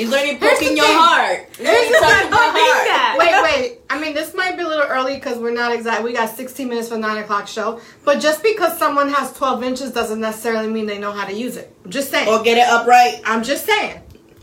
It's 0.00 0.08
gonna 0.10 0.32
be 0.32 0.38
poking 0.38 0.76
your 0.76 0.86
thing. 0.86 0.96
heart. 0.96 1.40
Here's 1.56 1.88
the 1.88 1.94
It's 1.94 2.00
touching 2.00 2.20
thing. 2.22 2.30
my 2.30 2.36
Don't 2.38 2.54
think 2.54 2.68
heart. 2.70 2.86
that. 2.86 3.16
wait, 3.18 3.42
wait. 3.42 3.80
I 3.90 3.98
mean, 4.00 4.14
this 4.14 4.32
might 4.32 4.56
be 4.56 4.62
a 4.62 4.68
little 4.68 4.86
early 4.86 5.07
because 5.18 5.38
we're 5.38 5.52
not 5.52 5.72
exact. 5.72 6.02
We 6.02 6.12
got 6.12 6.30
16 6.30 6.68
minutes 6.68 6.88
for 6.88 6.94
the 6.94 7.00
9 7.00 7.18
o'clock 7.18 7.46
show. 7.48 7.80
But 8.04 8.20
just 8.20 8.42
because 8.42 8.78
someone 8.78 9.08
has 9.10 9.32
12 9.34 9.62
inches 9.62 9.92
doesn't 9.92 10.20
necessarily 10.20 10.68
mean 10.68 10.86
they 10.86 10.98
know 10.98 11.12
how 11.12 11.24
to 11.26 11.32
use 11.34 11.56
it. 11.56 11.74
I'm 11.84 11.90
just 11.90 12.10
saying. 12.10 12.28
Or 12.28 12.42
get 12.42 12.58
it 12.58 12.68
upright. 12.68 13.20
I'm 13.24 13.42
just 13.42 13.66
saying. 13.66 14.00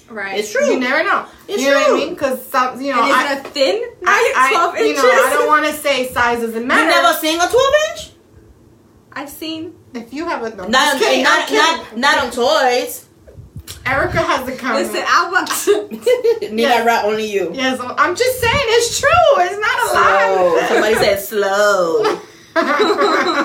Right. 0.10 0.38
It's 0.40 0.52
true. 0.52 0.66
You 0.66 0.80
never 0.80 1.04
know. 1.04 1.26
It's 1.48 1.62
you 1.64 1.72
know 1.72 1.80
what 1.80 1.88
true. 1.88 1.96
I 1.96 2.00
mean? 2.00 2.14
Because 2.14 2.46
some, 2.46 2.80
you 2.80 2.94
know, 2.94 3.02
And 3.02 3.10
is 3.10 3.16
I, 3.16 3.34
it 3.34 3.46
a 3.46 3.50
thin? 3.50 3.84
I, 4.06 4.34
I- 4.36 4.50
12 4.54 4.78
you 4.78 4.86
inches? 4.92 5.04
know, 5.04 5.10
I 5.10 5.30
don't 5.32 5.48
want 5.48 5.66
to 5.66 5.74
say 5.74 6.08
size 6.14 6.40
doesn't 6.42 6.62
You 6.62 6.68
matter. 6.68 6.88
never 6.88 7.18
seen 7.18 7.36
a 7.42 7.48
12 7.48 7.54
inch? 7.92 8.12
I've 9.14 9.30
seen. 9.30 9.74
if 9.94 10.14
you 10.14 10.26
have 10.28 10.44
a 10.44 10.50
no, 10.56 10.68
Not, 10.68 10.98
just 10.98 11.04
kidding, 11.04 11.24
not, 11.24 11.40
I'm 11.42 11.48
kidding. 11.48 12.02
not, 12.02 12.18
not 12.18 12.26
on 12.26 12.32
toys. 12.32 13.05
Erica 13.86 14.18
has 14.18 14.46
the 14.46 14.56
comment. 14.56 14.88
Listen, 14.88 15.04
I 15.08 15.30
want. 15.32 16.52
Nina 16.54 16.84
Rat, 16.86 17.06
only 17.06 17.32
you. 17.32 17.52
yes, 17.54 17.80
I'm 17.82 18.16
just 18.16 18.40
saying 18.40 18.54
it's 18.56 19.00
true. 19.00 19.10
It's 19.38 19.60
not 19.60 19.78
a 19.84 19.88
Slow. 19.90 20.56
lie. 20.56 20.68
Somebody 20.70 20.96
said 20.96 21.20
slow. 21.20 22.22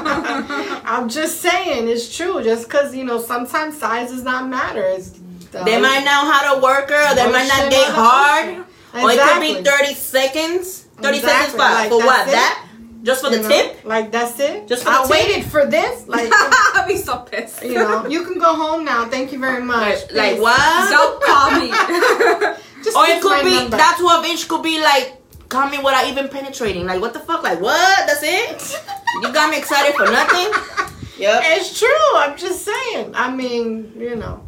I'm 0.84 1.08
just 1.08 1.40
saying 1.40 1.88
it's 1.88 2.14
true. 2.16 2.42
Just 2.42 2.64
because 2.68 2.94
you 2.94 3.04
know 3.04 3.20
sometimes 3.20 3.78
size 3.78 4.10
does 4.10 4.22
not 4.22 4.48
matter. 4.48 4.82
It's, 4.82 5.10
They 5.52 5.80
might 5.80 6.04
know 6.04 6.30
how 6.30 6.54
to 6.54 6.60
work 6.62 6.90
her. 6.90 7.14
They 7.14 7.30
might 7.30 7.48
not 7.48 7.64
Motion 7.64 7.70
get 7.70 7.88
hard. 7.92 8.46
motion. 8.46 8.64
Or 8.94 9.10
it 9.12 9.20
could 9.20 9.40
be 9.64 9.70
30 9.70 9.94
seconds. 9.94 10.82
30 11.00 11.18
seconds 11.20 11.24
Exactly. 11.24 11.52
for, 11.52 11.58
Like, 11.58 11.88
for 11.90 11.98
what? 11.98 12.28
it. 12.28 12.32
That? 12.32 12.66
Just 13.02 13.24
for 13.24 13.30
You 13.30 13.36
the 13.38 13.42
know? 13.42 13.48
tip? 13.48 13.84
Like 13.84 14.12
that's 14.12 14.38
it. 14.40 14.68
Just 14.68 14.82
for 14.84 14.90
I 14.90 15.02
the 15.02 15.02
tip? 15.02 15.10
waited 15.10 15.44
for 15.50 15.66
this. 15.66 16.06
Like 16.06 16.28
I'll 16.74 16.86
be 16.86 16.96
so 16.96 17.18
pissed. 17.18 17.62
You 17.62 17.74
know, 17.74 18.06
you 18.06 18.24
can 18.24 18.38
go 18.38 18.54
home 18.54 18.84
now. 18.84 19.08
Thank 19.08 19.32
you 19.32 19.38
very 19.38 19.62
much. 19.62 20.10
Like, 20.12 20.38
like 20.38 20.40
what? 20.40 20.90
Don't 20.90 21.22
call 21.22 21.50
me. 21.60 21.68
Just 22.84 22.96
Or 22.96 23.04
it 23.06 23.20
could 23.22 23.44
be 23.44 23.54
number. 23.56 23.76
that 23.76 23.96
12 24.00 24.24
inch 24.26 24.48
could 24.48 24.62
be 24.62 24.80
like 24.80 25.16
coming 25.48 25.82
without 25.82 26.06
even 26.06 26.28
penetrating. 26.28 26.86
Like 26.86 27.00
what 27.00 27.12
the 27.12 27.20
fuck? 27.20 27.42
Like 27.42 27.60
what? 27.60 28.06
That's 28.06 28.22
it? 28.22 28.80
You 29.22 29.32
got 29.32 29.50
me 29.50 29.58
excited 29.58 29.94
for 29.94 30.04
nothing? 30.06 30.52
Yep. 31.20 31.42
It's 31.44 31.78
true. 31.78 32.16
I'm 32.16 32.34
just 32.38 32.64
saying. 32.64 33.12
I 33.14 33.30
mean, 33.30 33.92
you 33.94 34.16
know, 34.16 34.42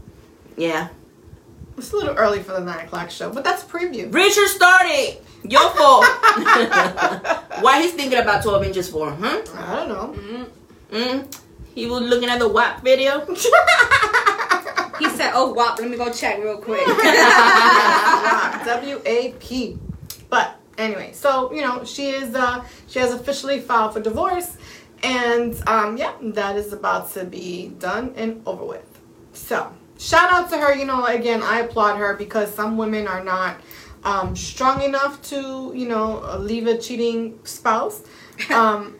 Yeah. 0.56 0.88
it's 1.76 1.92
a 1.92 1.96
little 1.96 2.14
early 2.14 2.42
for 2.42 2.52
the 2.52 2.60
nine 2.60 2.86
o'clock 2.86 3.10
show, 3.10 3.30
but 3.30 3.44
that's 3.44 3.62
preview. 3.62 4.10
Richard 4.10 4.48
started. 4.48 5.18
Your 5.44 5.70
fault. 5.70 6.04
Why 7.62 7.82
he's 7.82 7.92
thinking 7.92 8.18
about 8.18 8.42
12 8.42 8.64
inches 8.64 8.88
for? 8.88 9.10
Huh? 9.10 9.42
I 9.56 9.86
don't 9.86 9.88
know. 9.88 10.46
Mm. 10.90 11.38
He 11.74 11.86
was 11.86 12.02
looking 12.02 12.28
at 12.28 12.38
the 12.38 12.48
WAP 12.48 12.82
video. 12.82 13.24
he 14.98 15.08
said, 15.08 15.32
"Oh, 15.34 15.52
WAP, 15.56 15.78
let 15.78 15.88
me 15.88 15.96
go 15.96 16.12
check 16.12 16.38
real 16.38 16.58
quick." 16.58 16.86
W 18.66 19.00
A 19.06 19.34
P. 19.40 19.78
But 20.28 20.56
anyway, 20.76 21.12
so 21.12 21.52
you 21.52 21.62
know 21.62 21.84
she 21.84 22.10
is 22.10 22.34
uh 22.34 22.64
she 22.88 22.98
has 22.98 23.12
officially 23.12 23.60
filed 23.60 23.94
for 23.94 24.00
divorce, 24.00 24.58
and 25.02 25.56
um 25.66 25.96
yeah, 25.96 26.12
that 26.20 26.56
is 26.56 26.72
about 26.72 27.10
to 27.12 27.24
be 27.24 27.68
done 27.78 28.12
and 28.16 28.42
over 28.46 28.64
with. 28.64 28.86
So 29.32 29.72
shout 29.98 30.30
out 30.30 30.50
to 30.50 30.58
her. 30.58 30.74
You 30.74 30.84
know, 30.84 31.06
again, 31.06 31.42
I 31.42 31.60
applaud 31.60 31.96
her 31.96 32.14
because 32.14 32.54
some 32.54 32.76
women 32.76 33.08
are 33.08 33.24
not 33.24 33.56
um 34.04 34.34
strong 34.36 34.82
enough 34.82 35.22
to 35.30 35.72
you 35.74 35.86
know 35.88 36.22
uh, 36.24 36.38
leave 36.38 36.66
a 36.66 36.78
cheating 36.78 37.38
spouse. 37.44 38.02
Um, 38.50 38.96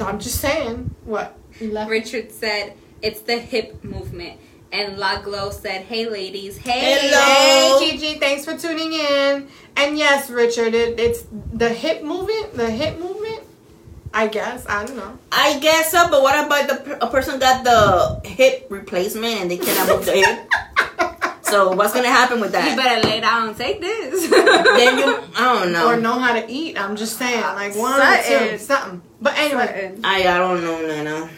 I'm 0.00 0.18
just 0.20 0.40
saying 0.40 0.94
what. 1.04 1.36
Left- 1.60 1.90
Richard 1.90 2.30
said, 2.32 2.74
"It's 3.02 3.20
the 3.22 3.38
hip 3.38 3.82
movement." 3.82 4.38
And 4.70 4.96
La 4.98 5.20
Glow 5.20 5.50
said, 5.50 5.82
"Hey, 5.82 6.08
ladies, 6.08 6.56
hey." 6.58 6.98
Hello. 7.00 7.78
Hey 7.80 7.90
Gigi, 7.96 8.18
thanks 8.20 8.44
for 8.44 8.56
tuning 8.56 8.92
in. 8.92 9.48
And 9.76 9.98
yes, 9.98 10.30
Richard, 10.30 10.74
it, 10.74 10.98
it's 11.00 11.24
the 11.52 11.68
hip 11.70 12.02
movement. 12.02 12.54
The 12.54 12.70
hip 12.70 12.98
movement. 12.98 13.42
I 14.14 14.26
guess 14.28 14.64
I 14.68 14.84
don't 14.84 14.96
know. 14.96 15.18
I 15.32 15.58
guess 15.58 15.90
so, 15.90 16.08
but 16.10 16.22
what 16.22 16.36
about 16.46 16.68
the 16.68 17.04
a 17.04 17.10
person 17.10 17.38
got 17.40 17.64
the 17.64 18.20
hip 18.28 18.66
replacement 18.70 19.40
and 19.40 19.50
they 19.50 19.56
cannot 19.58 19.88
move 19.96 20.04
the 20.06 20.12
hip? 20.24 20.48
So 21.52 21.72
what's 21.72 21.92
gonna 21.92 22.08
happen 22.08 22.40
with 22.40 22.52
that? 22.52 22.70
You 22.70 22.76
better 22.76 23.06
lay 23.06 23.20
down 23.20 23.48
and 23.48 23.56
take 23.56 23.78
this. 23.80 24.30
Then 24.30 24.98
you, 24.98 25.18
I 25.36 25.54
don't 25.60 25.70
know. 25.72 25.86
Or 25.88 25.96
know 26.00 26.18
how 26.18 26.32
to 26.32 26.50
eat. 26.50 26.80
I'm 26.80 26.96
just 26.96 27.18
saying, 27.18 27.42
ah, 27.44 27.52
like 27.54 27.76
one 27.76 28.00
or 28.00 28.16
two, 28.22 28.22
Something. 28.32 28.58
something. 28.58 29.02
But 29.20 29.36
anyway, 29.36 29.94
I, 30.02 30.20
I 30.28 30.38
don't 30.38 30.64
know, 30.64 30.80
Nana. 30.86 31.28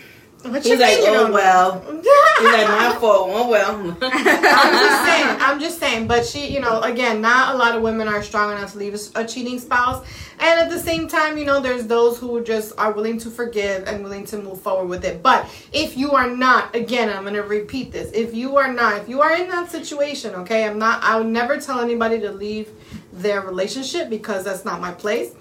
what 0.42 0.62
He's 0.62 0.66
you 0.72 0.78
like, 0.78 0.94
thinking 0.98 1.16
oh 1.16 1.26
of? 1.26 1.32
well. 1.32 1.82
He's 2.38 2.52
like, 2.52 2.68
my 2.68 2.96
fault. 3.00 3.30
Oh 3.32 3.48
well. 3.48 3.96
I'm 4.02 4.72
just 4.72 5.04
saying. 5.04 5.36
I'm 5.40 5.60
just 5.60 5.78
saying. 5.78 6.06
But 6.06 6.26
she, 6.26 6.52
you 6.52 6.60
know, 6.60 6.80
again, 6.80 7.20
not 7.20 7.54
a 7.54 7.58
lot 7.58 7.76
of 7.76 7.82
women 7.82 8.08
are 8.08 8.22
strong 8.22 8.52
enough 8.52 8.72
to 8.72 8.78
leave 8.78 8.94
a, 8.94 9.20
a 9.20 9.26
cheating 9.26 9.58
spouse. 9.58 10.06
And 10.40 10.60
at 10.60 10.68
the 10.68 10.78
same 10.78 11.06
time, 11.06 11.38
you 11.38 11.44
know, 11.44 11.60
there's 11.60 11.86
those 11.86 12.18
who 12.18 12.42
just 12.42 12.76
are 12.76 12.92
willing 12.92 13.18
to 13.18 13.30
forgive 13.30 13.86
and 13.86 14.02
willing 14.02 14.24
to 14.26 14.38
move 14.38 14.60
forward 14.60 14.88
with 14.88 15.04
it. 15.04 15.22
But 15.22 15.48
if 15.72 15.96
you 15.96 16.12
are 16.12 16.28
not, 16.28 16.74
again, 16.74 17.08
I'm 17.08 17.22
going 17.22 17.34
to 17.34 17.42
repeat 17.42 17.92
this. 17.92 18.10
If 18.12 18.34
you 18.34 18.56
are 18.56 18.72
not, 18.72 19.02
if 19.02 19.08
you 19.08 19.20
are 19.22 19.32
in 19.32 19.48
that 19.50 19.70
situation, 19.70 20.34
okay, 20.34 20.66
I'm 20.66 20.78
not, 20.78 21.02
I 21.04 21.16
would 21.16 21.28
never 21.28 21.60
tell 21.60 21.80
anybody 21.80 22.18
to 22.20 22.32
leave 22.32 22.70
their 23.12 23.42
relationship 23.42 24.10
because 24.10 24.44
that's 24.44 24.64
not 24.64 24.80
my 24.80 24.92
place. 24.92 25.34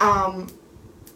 Um, 0.00 0.48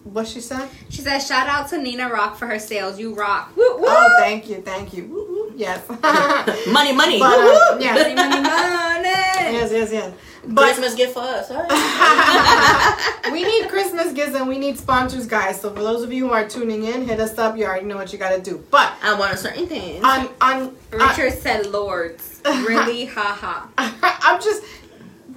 what 0.04 0.26
she 0.28 0.40
said? 0.40 0.68
she 0.88 1.00
said, 1.00 1.18
"Shout 1.18 1.48
out 1.48 1.68
to 1.70 1.78
Nina 1.78 2.08
Rock 2.08 2.36
for 2.36 2.46
her 2.46 2.58
sales. 2.58 2.98
You 2.98 3.14
rock." 3.14 3.56
Woo, 3.56 3.78
woo. 3.78 3.84
Oh, 3.86 4.16
thank 4.18 4.48
you, 4.48 4.60
thank 4.62 4.92
you. 4.92 5.04
Woo, 5.04 5.26
woo. 5.28 5.52
Yes. 5.56 5.88
money, 6.68 6.92
money. 6.92 7.18
But, 7.18 7.38
uh, 7.38 7.78
yeah. 7.80 7.94
Money, 7.94 8.14
money, 8.14 8.40
money. 8.40 9.08
yes, 9.08 9.72
yes, 9.72 9.92
yes. 9.92 10.14
But 10.46 10.64
Christmas 10.64 10.94
gift 10.94 11.14
for 11.14 11.20
us. 11.20 11.50
All 11.50 11.62
right. 11.62 13.22
we 13.32 13.44
need 13.44 13.68
Christmas 13.68 14.12
gifts 14.12 14.34
and 14.34 14.46
we 14.46 14.58
need 14.58 14.76
sponsors, 14.78 15.26
guys. 15.26 15.60
So 15.60 15.70
for 15.70 15.80
those 15.80 16.02
of 16.02 16.12
you 16.12 16.26
who 16.26 16.32
are 16.34 16.46
tuning 16.46 16.84
in, 16.84 17.06
hit 17.06 17.18
us 17.20 17.38
up. 17.38 17.56
You 17.56 17.64
already 17.64 17.86
know 17.86 17.96
what 17.96 18.12
you 18.12 18.18
got 18.18 18.30
to 18.34 18.40
do. 18.40 18.62
But 18.70 18.92
I 19.02 19.18
want 19.18 19.32
a 19.32 19.36
certain 19.36 19.66
thing. 19.66 20.04
on 20.04 20.28
on, 20.40 20.76
Richard 20.90 21.32
said, 21.32 21.66
"Lords." 21.66 22.42
Really? 22.44 23.04
Haha. 23.14 23.68
I'm 23.78 24.40
just. 24.42 24.62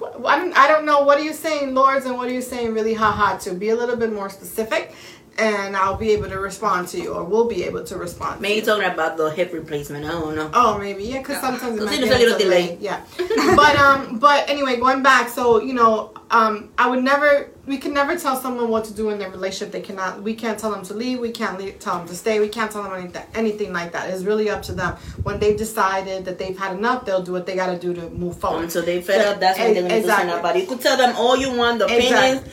I 0.02 0.38
don't, 0.38 0.56
I 0.56 0.68
don't 0.68 0.84
know. 0.84 1.02
What 1.02 1.18
are 1.18 1.24
you 1.24 1.32
saying, 1.32 1.74
Lords, 1.74 2.06
and 2.06 2.16
what 2.16 2.28
are 2.28 2.32
you 2.32 2.42
saying, 2.42 2.72
really, 2.72 2.94
haha, 2.94 3.36
to? 3.38 3.54
Be 3.54 3.70
a 3.70 3.76
little 3.76 3.96
bit 3.96 4.12
more 4.12 4.30
specific, 4.30 4.94
and 5.38 5.76
I'll 5.76 5.96
be 5.96 6.10
able 6.10 6.28
to 6.28 6.38
respond 6.38 6.88
to 6.88 7.00
you, 7.00 7.12
or 7.14 7.22
we'll 7.24 7.46
be 7.48 7.62
able 7.64 7.84
to 7.84 7.96
respond. 7.96 8.40
Maybe 8.40 8.60
to 8.60 8.66
you. 8.66 8.66
talking 8.82 8.92
about 8.92 9.16
the 9.16 9.30
hip 9.30 9.52
replacement. 9.52 10.04
I 10.04 10.08
don't 10.10 10.34
know. 10.34 10.50
Oh, 10.52 10.78
maybe 10.78 11.04
yeah, 11.04 11.18
because 11.18 11.40
sometimes 11.40 11.80
it 11.80 11.84
might 11.84 12.00
be 12.00 12.08
a 12.08 12.18
little 12.18 12.38
delay. 12.38 12.76
Yeah, 12.80 13.04
but 13.56 13.76
um, 13.76 14.18
but 14.18 14.48
anyway, 14.48 14.76
going 14.76 15.02
back. 15.02 15.28
So 15.28 15.60
you 15.62 15.74
know, 15.74 16.12
um, 16.30 16.70
I 16.76 16.88
would 16.90 17.04
never. 17.04 17.50
We 17.66 17.76
can 17.76 17.92
never 17.92 18.18
tell 18.18 18.34
someone 18.40 18.70
what 18.70 18.86
to 18.86 18.94
do 18.94 19.10
in 19.10 19.18
their 19.18 19.30
relationship. 19.30 19.72
They 19.72 19.82
cannot. 19.82 20.22
We 20.22 20.34
can't 20.34 20.58
tell 20.58 20.70
them 20.70 20.82
to 20.84 20.94
leave. 20.94 21.20
We 21.20 21.32
can't 21.32 21.58
leave, 21.58 21.78
tell 21.78 21.98
them 21.98 22.08
to 22.08 22.14
stay. 22.14 22.40
We 22.40 22.48
can't 22.48 22.70
tell 22.70 22.82
them 22.82 22.94
anything, 22.94 23.22
anything 23.34 23.72
like 23.74 23.92
that. 23.92 24.08
It's 24.08 24.24
really 24.24 24.48
up 24.48 24.62
to 24.62 24.72
them. 24.72 24.96
When 25.22 25.38
they've 25.38 25.56
decided 25.56 26.24
that 26.24 26.38
they've 26.38 26.58
had 26.58 26.74
enough, 26.76 27.04
they'll 27.04 27.22
do 27.22 27.32
what 27.32 27.44
they 27.44 27.54
got 27.56 27.66
to 27.66 27.78
do 27.78 27.92
to 27.92 28.08
move 28.08 28.38
forward. 28.38 28.64
Until 28.64 28.82
they 28.82 29.02
fed 29.02 29.20
up, 29.26 29.38
that's 29.38 29.58
when 29.58 29.74
they're 29.74 29.82
gonna 29.82 29.94
Exactly. 29.96 30.24
do 30.24 30.30
something 30.30 30.40
about 30.40 30.56
it. 30.56 30.60
You 30.62 30.66
could 30.66 30.80
tell 30.80 30.96
them 30.96 31.14
all 31.16 31.36
you 31.36 31.52
want, 31.54 31.78
the 31.80 31.84
opinions. 31.84 32.48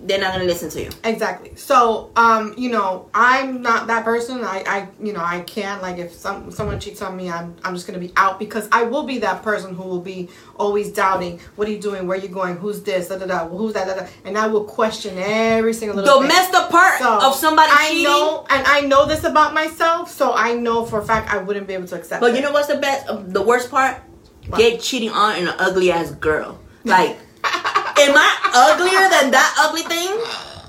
They're 0.00 0.20
not 0.20 0.32
gonna 0.32 0.44
listen 0.44 0.70
to 0.70 0.82
you. 0.82 0.90
Exactly. 1.02 1.56
So, 1.56 2.10
um, 2.14 2.54
you 2.56 2.70
know, 2.70 3.10
I'm 3.12 3.62
not 3.62 3.88
that 3.88 4.04
person. 4.04 4.44
I, 4.44 4.62
I, 4.64 4.88
you 5.04 5.12
know, 5.12 5.22
I 5.24 5.40
can't 5.40 5.82
like 5.82 5.98
if 5.98 6.12
some 6.14 6.52
someone 6.52 6.78
cheats 6.78 7.02
on 7.02 7.16
me, 7.16 7.28
I'm, 7.28 7.56
I'm 7.64 7.74
just 7.74 7.86
gonna 7.86 7.98
be 7.98 8.12
out 8.16 8.38
because 8.38 8.68
I 8.70 8.84
will 8.84 9.02
be 9.02 9.18
that 9.18 9.42
person 9.42 9.74
who 9.74 9.82
will 9.82 10.00
be 10.00 10.28
always 10.56 10.92
doubting. 10.92 11.40
What 11.56 11.66
are 11.66 11.72
you 11.72 11.80
doing? 11.80 12.06
Where 12.06 12.16
are 12.16 12.20
you 12.20 12.28
going? 12.28 12.56
Who's 12.58 12.80
this? 12.82 13.08
Da 13.08 13.18
da 13.18 13.26
da. 13.26 13.48
Who's 13.48 13.72
that? 13.74 13.88
Da, 13.88 13.94
da. 13.96 14.06
And 14.24 14.38
I 14.38 14.46
will 14.46 14.64
question 14.64 15.16
every 15.18 15.72
single 15.74 15.96
little. 15.96 16.20
The 16.20 16.28
messed 16.28 16.54
up 16.54 16.70
part 16.70 17.00
So, 17.00 17.26
of 17.28 17.34
somebody 17.34 17.70
I 17.72 17.88
cheating. 17.88 18.04
know, 18.04 18.46
and 18.50 18.64
I 18.68 18.82
know 18.82 19.04
this 19.04 19.24
about 19.24 19.52
myself, 19.52 20.10
so 20.12 20.32
I 20.32 20.54
know 20.54 20.84
for 20.84 21.00
a 21.00 21.04
fact 21.04 21.32
I 21.34 21.38
wouldn't 21.38 21.66
be 21.66 21.74
able 21.74 21.88
to 21.88 21.96
accept. 21.96 22.20
But 22.20 22.34
it. 22.34 22.36
you 22.36 22.42
know 22.42 22.52
what's 22.52 22.68
the 22.68 22.76
best? 22.76 23.06
The 23.32 23.42
worst 23.42 23.68
part? 23.68 23.96
What? 24.46 24.58
Get 24.58 24.80
cheating 24.80 25.10
on 25.10 25.34
an 25.36 25.48
ugly 25.58 25.90
ass 25.90 26.12
girl. 26.12 26.60
Like, 26.84 27.18
am 28.00 28.14
I 28.16 28.72
uglier 28.74 29.08
than 29.10 29.30
that 29.32 29.54
ugly 29.58 29.82
thing? 29.82 30.08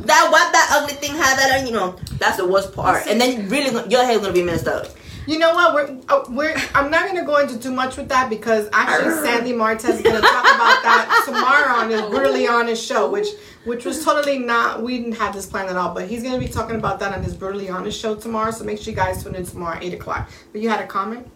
That 0.06 0.30
what 0.32 0.52
that 0.54 0.70
ugly 0.72 0.96
thing 0.96 1.12
had 1.12 1.38
that 1.38 1.66
you 1.66 1.74
know? 1.74 1.96
That's 2.18 2.38
the 2.38 2.48
worst 2.48 2.74
part. 2.74 3.08
And 3.08 3.20
then 3.20 3.50
really, 3.50 3.72
your 3.90 4.06
head's 4.06 4.22
gonna 4.22 4.34
be 4.34 4.44
messed 4.44 4.68
up. 4.68 4.88
You 5.28 5.38
know 5.38 5.54
what? 5.54 5.74
We're 5.76 6.00
uh, 6.10 6.24
we're. 6.30 6.56
I'm 6.74 6.90
not 6.90 7.06
gonna 7.08 7.26
go 7.26 7.38
into 7.38 7.60
too 7.60 7.72
much 7.72 7.98
with 7.98 8.10
that 8.10 8.30
because 8.30 8.68
actually 8.74 9.14
Sandy 9.24 9.54
Martez 9.54 9.90
is 9.90 10.02
gonna 10.02 10.22
talk 10.22 10.44
about 10.44 10.82
that 10.82 11.24
tomorrow 11.26 11.74
on 11.82 11.90
his 11.92 12.02
brutally 12.10 12.48
honest 12.48 12.84
show, 12.84 13.12
which 13.12 13.28
which 13.66 13.86
was 13.86 14.04
totally 14.04 14.40
not. 14.40 14.82
We 14.82 14.98
didn't 14.98 15.18
have 15.18 15.36
this 15.36 15.46
plan 15.46 15.68
at 15.70 15.76
all, 15.76 15.94
but 15.94 16.08
he's 16.08 16.24
gonna 16.24 16.40
be 16.40 16.48
talking 16.48 16.78
about 16.78 17.00
that 17.02 17.14
on 17.14 17.22
his 17.24 17.36
brutally 17.36 17.70
honest 17.70 18.00
show 18.00 18.16
tomorrow. 18.16 18.50
So 18.52 18.64
make 18.64 18.80
sure 18.80 18.90
you 18.92 18.96
guys 18.96 19.24
tune 19.24 19.36
in 19.36 19.46
tomorrow 19.46 19.76
at 19.78 19.84
eight 19.84 19.94
o'clock. 19.94 20.32
But 20.52 20.62
you 20.62 20.70
had 20.70 20.80
a 20.82 20.88
comment? 20.88 21.30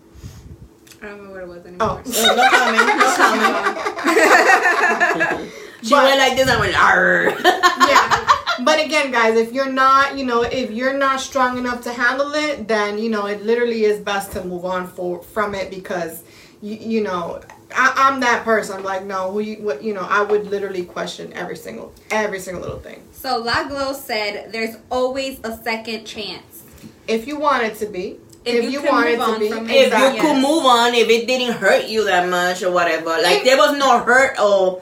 I 1.01 1.07
don't 1.07 1.19
remember 1.19 1.33
what 1.33 1.43
it 1.43 1.47
was 1.49 1.65
anymore. 1.65 1.87
Oh, 1.89 2.01
no 2.35 2.49
comment. 2.49 2.87
No 5.11 5.29
comment. 5.37 5.51
she 5.83 5.89
But- 5.91 6.03
went 6.05 6.19
like 6.19 6.35
this 6.35 6.49
and 6.49 6.59
went, 6.59 6.75
Arr. 6.81 7.35
yeah. 7.43 8.29
But 8.63 8.79
again, 8.85 9.11
guys, 9.11 9.35
if 9.35 9.51
you're 9.51 9.71
not, 9.71 10.15
you 10.15 10.23
know, 10.25 10.43
if 10.43 10.69
you're 10.69 10.93
not 10.95 11.19
strong 11.19 11.57
enough 11.57 11.81
to 11.85 11.91
handle 11.91 12.33
it, 12.35 12.67
then 12.67 12.99
you 12.99 13.09
know 13.09 13.25
it 13.25 13.43
literally 13.43 13.83
is 13.83 13.99
best 13.99 14.31
to 14.33 14.43
move 14.43 14.63
on 14.63 14.87
for 14.87 15.23
from 15.23 15.55
it 15.55 15.71
because 15.71 16.23
you, 16.61 16.75
you 16.75 17.01
know 17.03 17.41
I, 17.75 17.93
I'm 17.97 18.19
that 18.19 18.43
person. 18.45 18.77
I'm 18.77 18.83
like, 18.83 19.05
no, 19.05 19.31
who 19.31 19.39
you, 19.39 19.55
what, 19.57 19.83
you 19.83 19.95
know, 19.95 20.05
I 20.07 20.21
would 20.21 20.45
literally 20.51 20.85
question 20.85 21.33
every 21.33 21.57
single, 21.57 21.91
every 22.11 22.39
single 22.39 22.61
little 22.61 22.77
thing. 22.79 23.01
So 23.11 23.39
La 23.39 23.67
Glow 23.67 23.91
said, 23.93 24.51
"There's 24.51 24.75
always 24.91 25.39
a 25.43 25.57
second 25.63 26.05
chance." 26.05 26.61
If 27.07 27.25
you 27.27 27.39
want 27.39 27.63
it 27.63 27.75
to 27.79 27.87
be, 27.87 28.19
If 28.45 28.55
if, 28.55 28.63
you 28.65 28.69
you, 28.69 28.81
can 28.81 28.91
want 28.93 29.07
it 29.09 29.17
to 29.17 29.39
be, 29.39 29.49
from 29.49 29.67
it. 29.67 29.91
if 29.91 29.91
you 30.15 30.21
could 30.21 30.35
move 30.35 30.63
on, 30.63 30.93
if 30.93 31.09
it 31.09 31.25
didn't 31.25 31.55
hurt 31.57 31.85
you 31.87 32.05
that 32.05 32.29
much 32.29 32.61
or 32.61 32.69
whatever, 32.71 33.09
like 33.09 33.37
If- 33.39 33.45
there 33.45 33.57
was 33.57 33.75
no 33.77 33.97
hurt 33.99 34.39
or, 34.39 34.81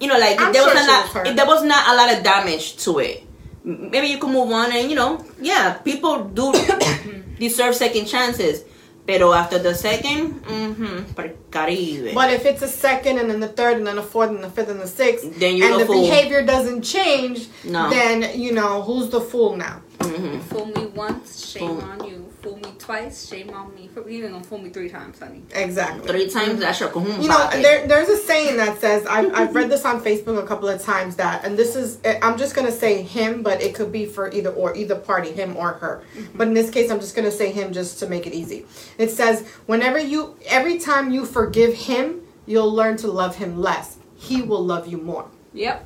you 0.00 0.08
know, 0.08 0.18
like 0.18 0.38
if 0.40 0.52
there 0.52 0.62
was 0.64 0.72
sure 0.72 0.80
she 0.80 0.86
not, 0.86 1.14
was 1.14 1.28
if 1.28 1.36
there 1.36 1.46
was 1.46 1.62
not 1.64 1.88
a 1.88 1.94
lot 1.96 2.12
of 2.16 2.22
damage 2.22 2.76
to 2.84 2.98
it, 2.98 3.24
maybe 3.64 4.06
you 4.08 4.18
could 4.18 4.30
move 4.30 4.50
on 4.52 4.72
and 4.72 4.90
you 4.90 4.96
know, 4.96 5.24
yeah, 5.40 5.74
people 5.74 6.24
do 6.24 6.52
deserve 7.38 7.74
second 7.74 8.06
chances. 8.06 8.64
Pero 9.06 9.32
after 9.32 9.60
the 9.60 9.72
second, 9.72 10.42
mm-hmm, 10.42 11.14
per 11.14 11.30
Caribe. 11.52 12.12
But 12.12 12.32
if 12.32 12.44
it's 12.44 12.62
a 12.62 12.66
second 12.68 13.18
and 13.18 13.30
then 13.30 13.38
the 13.38 13.46
third 13.46 13.76
and 13.78 13.86
then 13.86 13.94
the 13.96 14.02
fourth 14.02 14.30
and 14.30 14.42
the 14.42 14.50
fifth 14.50 14.68
and 14.68 14.80
the 14.80 14.88
sixth, 14.88 15.38
Then 15.38 15.56
you're 15.56 15.68
and 15.70 15.74
the 15.76 15.78
the 15.84 15.86
fool. 15.86 16.02
behavior 16.02 16.42
doesn't 16.44 16.82
change, 16.82 17.46
No. 17.62 17.88
then 17.88 18.34
you 18.36 18.50
know 18.50 18.82
who's 18.82 19.08
the 19.10 19.20
fool 19.20 19.54
now. 19.56 19.80
Mhm. 20.00 20.42
Fool 20.50 20.66
me 20.66 20.86
once, 20.86 21.46
shame 21.46 21.68
Fool. 21.78 21.82
on 21.82 22.02
you. 22.08 22.25
Fool 22.46 22.58
me 22.58 22.72
twice, 22.78 23.28
shame 23.28 23.50
on 23.50 23.74
me. 23.74 23.88
For 23.92 24.08
you 24.08 24.22
ain't 24.22 24.32
gonna 24.32 24.44
fool 24.44 24.58
me 24.58 24.70
three 24.70 24.88
times, 24.88 25.18
honey. 25.18 25.42
Exactly. 25.52 26.06
Three 26.06 26.30
times 26.30 26.60
that's 26.60 26.78
your 26.78 26.90
kahum 26.90 27.20
You 27.20 27.28
know, 27.28 27.50
there, 27.50 27.88
there's 27.88 28.08
a 28.08 28.16
saying 28.16 28.56
that 28.58 28.78
says 28.80 29.04
I've, 29.04 29.34
I've 29.34 29.54
read 29.54 29.68
this 29.68 29.84
on 29.84 30.00
Facebook 30.00 30.40
a 30.40 30.46
couple 30.46 30.68
of 30.68 30.80
times 30.80 31.16
that, 31.16 31.44
and 31.44 31.58
this 31.58 31.74
is 31.74 31.98
I'm 32.22 32.38
just 32.38 32.54
gonna 32.54 32.70
say 32.70 33.02
him, 33.02 33.42
but 33.42 33.60
it 33.60 33.74
could 33.74 33.90
be 33.90 34.06
for 34.06 34.30
either 34.30 34.50
or 34.50 34.76
either 34.76 34.94
party, 34.94 35.32
him 35.32 35.56
or 35.56 35.72
her. 35.72 36.04
Mm-hmm. 36.16 36.38
But 36.38 36.46
in 36.46 36.54
this 36.54 36.70
case, 36.70 36.88
I'm 36.88 37.00
just 37.00 37.16
gonna 37.16 37.32
say 37.32 37.50
him 37.50 37.72
just 37.72 37.98
to 37.98 38.08
make 38.08 38.28
it 38.28 38.32
easy. 38.32 38.64
It 38.96 39.10
says 39.10 39.44
whenever 39.66 39.98
you, 39.98 40.36
every 40.46 40.78
time 40.78 41.10
you 41.10 41.26
forgive 41.26 41.74
him, 41.74 42.20
you'll 42.46 42.72
learn 42.72 42.96
to 42.98 43.08
love 43.08 43.34
him 43.34 43.60
less. 43.60 43.98
He 44.14 44.40
will 44.40 44.64
love 44.64 44.86
you 44.86 44.98
more. 44.98 45.28
Yep. 45.52 45.84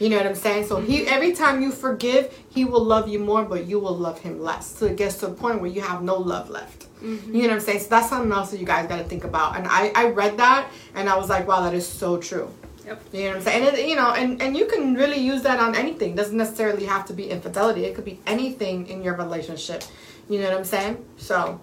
You 0.00 0.08
know 0.08 0.16
what 0.16 0.26
I'm 0.26 0.34
saying? 0.34 0.66
So 0.66 0.80
he 0.80 1.06
every 1.06 1.32
time 1.32 1.62
you 1.62 1.70
forgive, 1.70 2.36
he 2.50 2.64
will 2.64 2.84
love 2.84 3.08
you 3.08 3.18
more, 3.18 3.44
but 3.44 3.66
you 3.66 3.78
will 3.78 3.96
love 3.96 4.18
him 4.20 4.40
less. 4.40 4.66
So 4.66 4.86
it 4.86 4.96
gets 4.96 5.16
to 5.18 5.28
a 5.28 5.30
point 5.30 5.60
where 5.60 5.70
you 5.70 5.82
have 5.82 6.02
no 6.02 6.16
love 6.16 6.50
left. 6.50 6.86
You 7.02 7.18
know 7.26 7.40
what 7.40 7.50
I'm 7.50 7.60
saying? 7.60 7.80
So 7.80 7.88
that's 7.90 8.08
something 8.08 8.32
else 8.32 8.50
that 8.50 8.58
you 8.58 8.66
guys 8.66 8.88
got 8.88 8.96
to 8.96 9.04
think 9.04 9.24
about. 9.24 9.56
And 9.56 9.66
I 9.68 9.92
I 9.94 10.06
read 10.08 10.38
that 10.38 10.70
and 10.94 11.08
I 11.08 11.16
was 11.16 11.28
like, 11.28 11.46
wow, 11.46 11.60
that 11.62 11.74
is 11.74 11.86
so 11.86 12.16
true. 12.16 12.50
Yep. 12.86 13.02
You 13.12 13.20
know 13.20 13.28
what 13.28 13.36
I'm 13.36 13.42
saying? 13.42 13.66
And 13.66 13.76
it, 13.76 13.88
you 13.88 13.96
know, 13.96 14.12
and 14.12 14.40
and 14.42 14.56
you 14.56 14.66
can 14.66 14.94
really 14.94 15.18
use 15.18 15.42
that 15.42 15.60
on 15.60 15.74
anything. 15.74 16.14
doesn't 16.14 16.36
necessarily 16.36 16.86
have 16.86 17.04
to 17.06 17.12
be 17.12 17.30
infidelity. 17.30 17.84
It 17.84 17.94
could 17.94 18.04
be 18.04 18.20
anything 18.26 18.88
in 18.88 19.02
your 19.02 19.14
relationship. 19.14 19.84
You 20.28 20.38
know 20.40 20.48
what 20.48 20.58
I'm 20.58 20.64
saying? 20.64 21.04
So. 21.16 21.60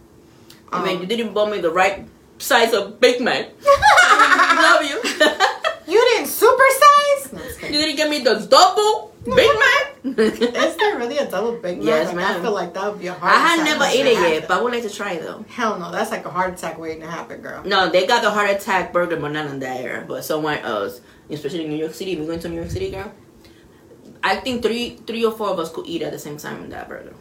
I 0.73 0.85
mean, 0.85 0.95
um, 0.95 1.01
you 1.01 1.07
didn't 1.07 1.33
buy 1.33 1.49
me 1.51 1.59
the 1.59 1.69
right 1.69 2.07
size 2.37 2.73
of 2.73 3.01
Big 3.01 3.19
Mac. 3.19 3.49
Love 3.65 4.83
you. 4.85 5.01
you 5.91 5.99
didn't 6.11 6.27
supersize. 6.29 7.33
No, 7.33 7.67
you 7.67 7.77
didn't 7.85 7.95
give 7.97 8.09
me 8.09 8.19
the 8.23 8.35
double 8.49 9.13
Big 9.23 9.51
Mac. 9.63 9.87
Is 10.03 10.75
there 10.77 10.97
really 10.97 11.17
a 11.19 11.29
double 11.29 11.53
Big 11.57 11.77
Mac? 11.77 11.85
Yes, 11.85 12.07
Like, 12.07 12.15
ma'am. 12.15 12.39
I 12.39 12.41
feel 12.41 12.53
like 12.53 12.73
that 12.73 12.85
would 12.91 12.99
be 12.99 13.07
a 13.07 13.13
hard. 13.13 13.33
I 13.35 13.39
had 13.39 13.63
never 13.63 13.83
ate 13.83 14.05
it 14.07 14.13
yet, 14.13 14.47
but 14.47 14.57
I 14.57 14.61
would 14.61 14.73
like 14.73 14.83
to 14.83 14.89
try 14.89 15.13
it 15.13 15.21
though. 15.23 15.45
Hell 15.49 15.77
no, 15.77 15.91
that's 15.91 16.09
like 16.11 16.25
a 16.25 16.29
heart 16.29 16.53
attack 16.53 16.79
waiting 16.79 17.01
to 17.01 17.07
happen, 17.07 17.41
girl. 17.41 17.61
No, 17.63 17.89
they 17.89 18.07
got 18.07 18.23
the 18.23 18.31
heart 18.31 18.49
attack 18.49 18.91
burger, 18.93 19.17
but 19.17 19.29
not 19.31 19.45
in 19.47 19.59
that 19.59 19.81
area, 19.81 20.03
but 20.07 20.23
somewhere 20.25 20.59
else, 20.61 21.01
especially 21.29 21.65
in 21.65 21.69
New 21.69 21.77
York 21.77 21.93
City. 21.93 22.13
If 22.13 22.19
we 22.19 22.25
going 22.25 22.39
to 22.39 22.49
New 22.49 22.55
York 22.55 22.71
City, 22.71 22.89
girl, 22.89 23.11
I 24.23 24.37
think 24.37 24.63
three, 24.63 24.97
three 25.05 25.23
or 25.25 25.31
four 25.33 25.49
of 25.49 25.59
us 25.59 25.71
could 25.71 25.85
eat 25.87 26.01
at 26.01 26.11
the 26.11 26.19
same 26.19 26.37
time 26.37 26.63
in 26.63 26.69
that 26.71 26.89
burger. 26.89 27.13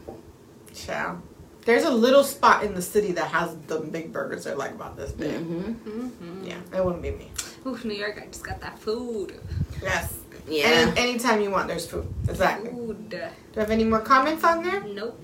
Child. 0.74 1.20
There's 1.66 1.84
a 1.84 1.90
little 1.90 2.24
spot 2.24 2.64
in 2.64 2.74
the 2.74 2.80
city 2.82 3.12
that 3.12 3.28
has 3.28 3.54
the 3.66 3.80
big 3.80 4.12
burgers. 4.14 4.44
They're 4.44 4.56
like 4.56 4.70
about 4.72 4.96
this 4.96 5.12
big. 5.12 5.36
hmm 5.36 6.08
Yeah, 6.42 6.56
it 6.74 6.82
wouldn't 6.82 7.02
be 7.02 7.10
me. 7.10 7.30
Ooh, 7.66 7.78
New 7.84 7.94
York, 7.94 8.20
I 8.22 8.26
just 8.26 8.44
got 8.44 8.60
that 8.60 8.78
food. 8.78 9.38
Yes. 9.82 10.14
Yeah. 10.48 10.64
Any, 10.66 10.98
anytime 11.10 11.40
you 11.40 11.50
want, 11.50 11.68
there's 11.68 11.86
food. 11.86 12.06
Exactly. 12.28 12.70
Food. 12.70 13.10
Do 13.10 13.16
you 13.18 13.60
have 13.60 13.70
any 13.70 13.84
more 13.84 14.00
comments 14.00 14.42
on 14.44 14.62
there? 14.64 14.80
Nope. 14.82 15.18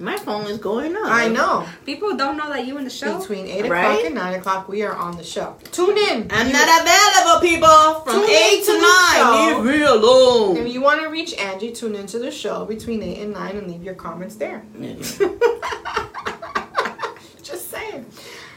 My 0.00 0.16
phone 0.16 0.46
is 0.46 0.58
going 0.58 0.94
up. 0.94 1.06
I 1.06 1.26
know. 1.26 1.66
People 1.84 2.16
don't 2.16 2.36
know 2.36 2.48
that 2.50 2.64
you 2.64 2.78
in 2.78 2.84
the 2.84 2.90
show. 2.90 3.18
Between 3.18 3.46
8 3.48 3.64
o'clock 3.64 4.04
and 4.04 4.14
9 4.14 4.34
o'clock, 4.34 4.68
we 4.68 4.82
are 4.82 4.94
on 4.94 5.16
the 5.16 5.24
show. 5.24 5.56
Tune 5.72 5.98
in. 5.98 6.28
I'm 6.30 6.46
You- 6.46 6.52
not 6.52 6.82
available, 6.82 7.40
people. 7.40 8.00
From 8.04 8.20
Tune 8.20 8.30
eight 8.30 8.64
to 8.64 8.72
nine, 8.74 9.16
show. 9.16 9.60
leave 9.64 9.80
me 9.80 9.82
alone. 9.84 10.56
If 10.58 10.72
you 10.72 10.80
want 10.82 11.00
to 11.02 11.08
reach 11.08 11.34
Angie, 11.34 11.72
tune 11.72 11.96
into 11.96 12.20
the 12.20 12.30
show 12.30 12.64
between 12.64 13.02
8 13.02 13.18
and 13.22 13.32
9 13.32 13.56
and 13.56 13.66
leave 13.68 13.82
your 13.82 13.94
comments 13.94 14.36
there. 14.36 14.62
Just 14.80 15.16
saying. 15.18 15.40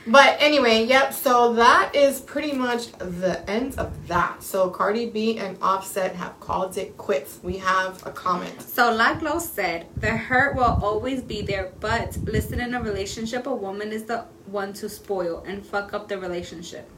But 0.07 0.37
anyway, 0.39 0.85
yep, 0.85 1.13
so 1.13 1.53
that 1.53 1.95
is 1.95 2.21
pretty 2.21 2.53
much 2.53 2.91
the 2.93 3.47
end 3.47 3.77
of 3.77 4.07
that. 4.07 4.41
So 4.41 4.69
Cardi 4.69 5.05
B 5.05 5.37
and 5.37 5.57
Offset 5.61 6.15
have 6.15 6.39
called 6.39 6.75
it 6.77 6.97
quits. 6.97 7.39
We 7.43 7.57
have 7.57 8.03
a 8.05 8.11
comment. 8.11 8.61
So, 8.63 8.91
like 8.91 9.21
Lo 9.21 9.37
said, 9.37 9.85
the 9.97 10.09
hurt 10.09 10.55
will 10.55 10.79
always 10.81 11.21
be 11.21 11.43
there, 11.43 11.71
but 11.79 12.17
listen, 12.23 12.59
in 12.59 12.73
a 12.73 12.81
relationship, 12.81 13.45
a 13.45 13.53
woman 13.53 13.91
is 13.91 14.05
the 14.05 14.25
one 14.47 14.73
to 14.73 14.89
spoil 14.89 15.43
and 15.45 15.63
fuck 15.63 15.93
up 15.93 16.07
the 16.07 16.17
relationship. 16.17 16.89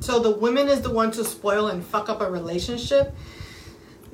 So 0.00 0.18
the 0.18 0.30
woman 0.30 0.68
is 0.68 0.80
the 0.80 0.90
one 0.90 1.10
to 1.12 1.24
spoil 1.24 1.68
and 1.68 1.84
fuck 1.84 2.08
up 2.08 2.22
a 2.22 2.30
relationship. 2.30 3.14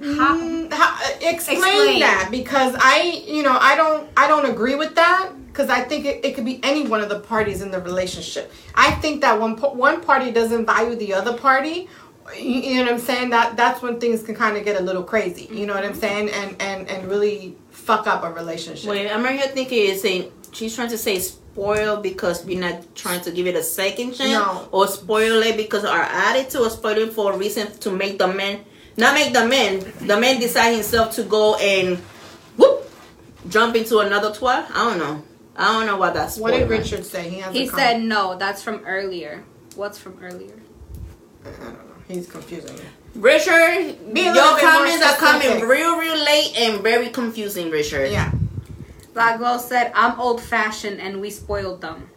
How- 0.02 0.36
Mm, 0.36 0.72
how- 0.72 0.98
explain, 1.22 1.58
Explain. 1.58 2.00
that 2.00 2.28
because 2.30 2.74
I, 2.78 3.22
you 3.26 3.42
know, 3.42 3.56
I 3.58 3.76
don't, 3.76 4.08
I 4.16 4.28
don't 4.28 4.44
agree 4.44 4.74
with 4.74 4.94
that 4.96 5.30
because 5.48 5.70
I 5.70 5.80
think 5.82 6.04
it, 6.04 6.22
it 6.24 6.34
could 6.34 6.44
be 6.44 6.60
any 6.62 6.86
one 6.86 7.00
of 7.00 7.08
the 7.08 7.20
parties 7.20 7.62
in 7.62 7.70
the 7.70 7.80
relationship. 7.80 8.52
I 8.74 8.90
think 8.92 9.22
that 9.22 9.40
one 9.40 9.56
one 9.56 10.02
party 10.02 10.30
doesn't 10.30 10.66
value 10.66 10.96
the 10.96 11.14
other 11.14 11.32
party. 11.36 11.88
You, 12.36 12.42
you 12.44 12.74
know 12.76 12.82
what 12.84 12.92
I'm 12.94 12.98
saying? 12.98 13.30
That 13.30 13.56
that's 13.56 13.80
when 13.80 13.98
things 13.98 14.22
can 14.22 14.34
kind 14.34 14.56
of 14.58 14.64
get 14.64 14.78
a 14.78 14.82
little 14.82 15.02
crazy. 15.04 15.48
You 15.50 15.64
know 15.64 15.74
what 15.74 15.84
I'm 15.84 15.94
saying? 15.94 16.28
And 16.30 16.60
and 16.60 16.88
and 16.90 17.08
really 17.08 17.56
fuck 17.70 18.06
up 18.06 18.22
a 18.22 18.30
relationship. 18.32 18.90
Wait, 18.90 19.10
I'm 19.10 19.22
right 19.22 19.38
here 19.38 19.48
thinking 19.48 19.90
it's 19.90 20.02
saying 20.02 20.30
she's 20.52 20.74
trying 20.74 20.90
to 20.90 20.98
say 20.98 21.20
spoil 21.20 21.96
because 22.02 22.44
we're 22.44 22.60
not 22.60 22.94
trying 22.94 23.22
to 23.22 23.30
give 23.30 23.46
it 23.46 23.54
a 23.54 23.62
second 23.62 24.12
chance, 24.12 24.32
No. 24.32 24.68
or 24.72 24.86
spoil 24.88 25.40
it 25.42 25.56
because 25.56 25.84
our 25.86 26.02
attitude, 26.02 26.60
or 26.60 26.68
spoil 26.68 26.98
it 26.98 27.12
for 27.14 27.32
a 27.32 27.36
reason 27.38 27.72
to 27.78 27.90
make 27.90 28.18
the 28.18 28.26
man, 28.28 28.60
not 28.96 29.14
make 29.14 29.32
the 29.32 29.46
man, 29.46 29.80
the 30.00 30.18
man 30.18 30.40
decide 30.40 30.72
himself 30.72 31.14
to 31.16 31.22
go 31.22 31.56
and 31.56 31.98
whoop, 32.56 32.90
jump 33.48 33.76
into 33.76 33.98
another 33.98 34.30
twat. 34.30 34.70
I 34.70 34.90
don't 34.90 34.98
know. 34.98 35.22
I 35.56 35.72
don't 35.72 35.86
know 35.86 35.96
what 35.96 36.14
that's. 36.14 36.36
What 36.36 36.52
did 36.52 36.68
Richard 36.68 37.04
say? 37.04 37.28
He 37.28 37.40
has. 37.40 37.54
He 37.54 37.64
a 37.64 37.70
said 37.70 38.02
no, 38.02 38.36
that's 38.36 38.62
from 38.62 38.84
earlier. 38.84 39.42
What's 39.74 39.98
from 39.98 40.18
earlier? 40.22 40.54
I 41.44 41.50
don't 41.50 41.74
know. 41.74 41.94
He's 42.08 42.28
confusing 42.28 42.74
me. 42.76 42.82
Richard, 43.14 44.12
Be 44.12 44.22
your 44.22 44.34
little 44.34 44.56
bit 44.56 44.62
more 44.62 44.70
comments 44.72 45.04
are 45.04 45.16
coming 45.16 45.66
real, 45.66 45.98
real 45.98 46.16
late 46.16 46.52
and 46.58 46.82
very 46.82 47.08
confusing, 47.08 47.70
Richard. 47.70 48.12
Yeah. 48.12 48.30
Black 49.14 49.38
Glow 49.38 49.56
said, 49.56 49.90
I'm 49.94 50.20
old 50.20 50.42
fashioned 50.42 51.00
and 51.00 51.22
we 51.22 51.30
spoiled 51.30 51.80
them. 51.80 52.10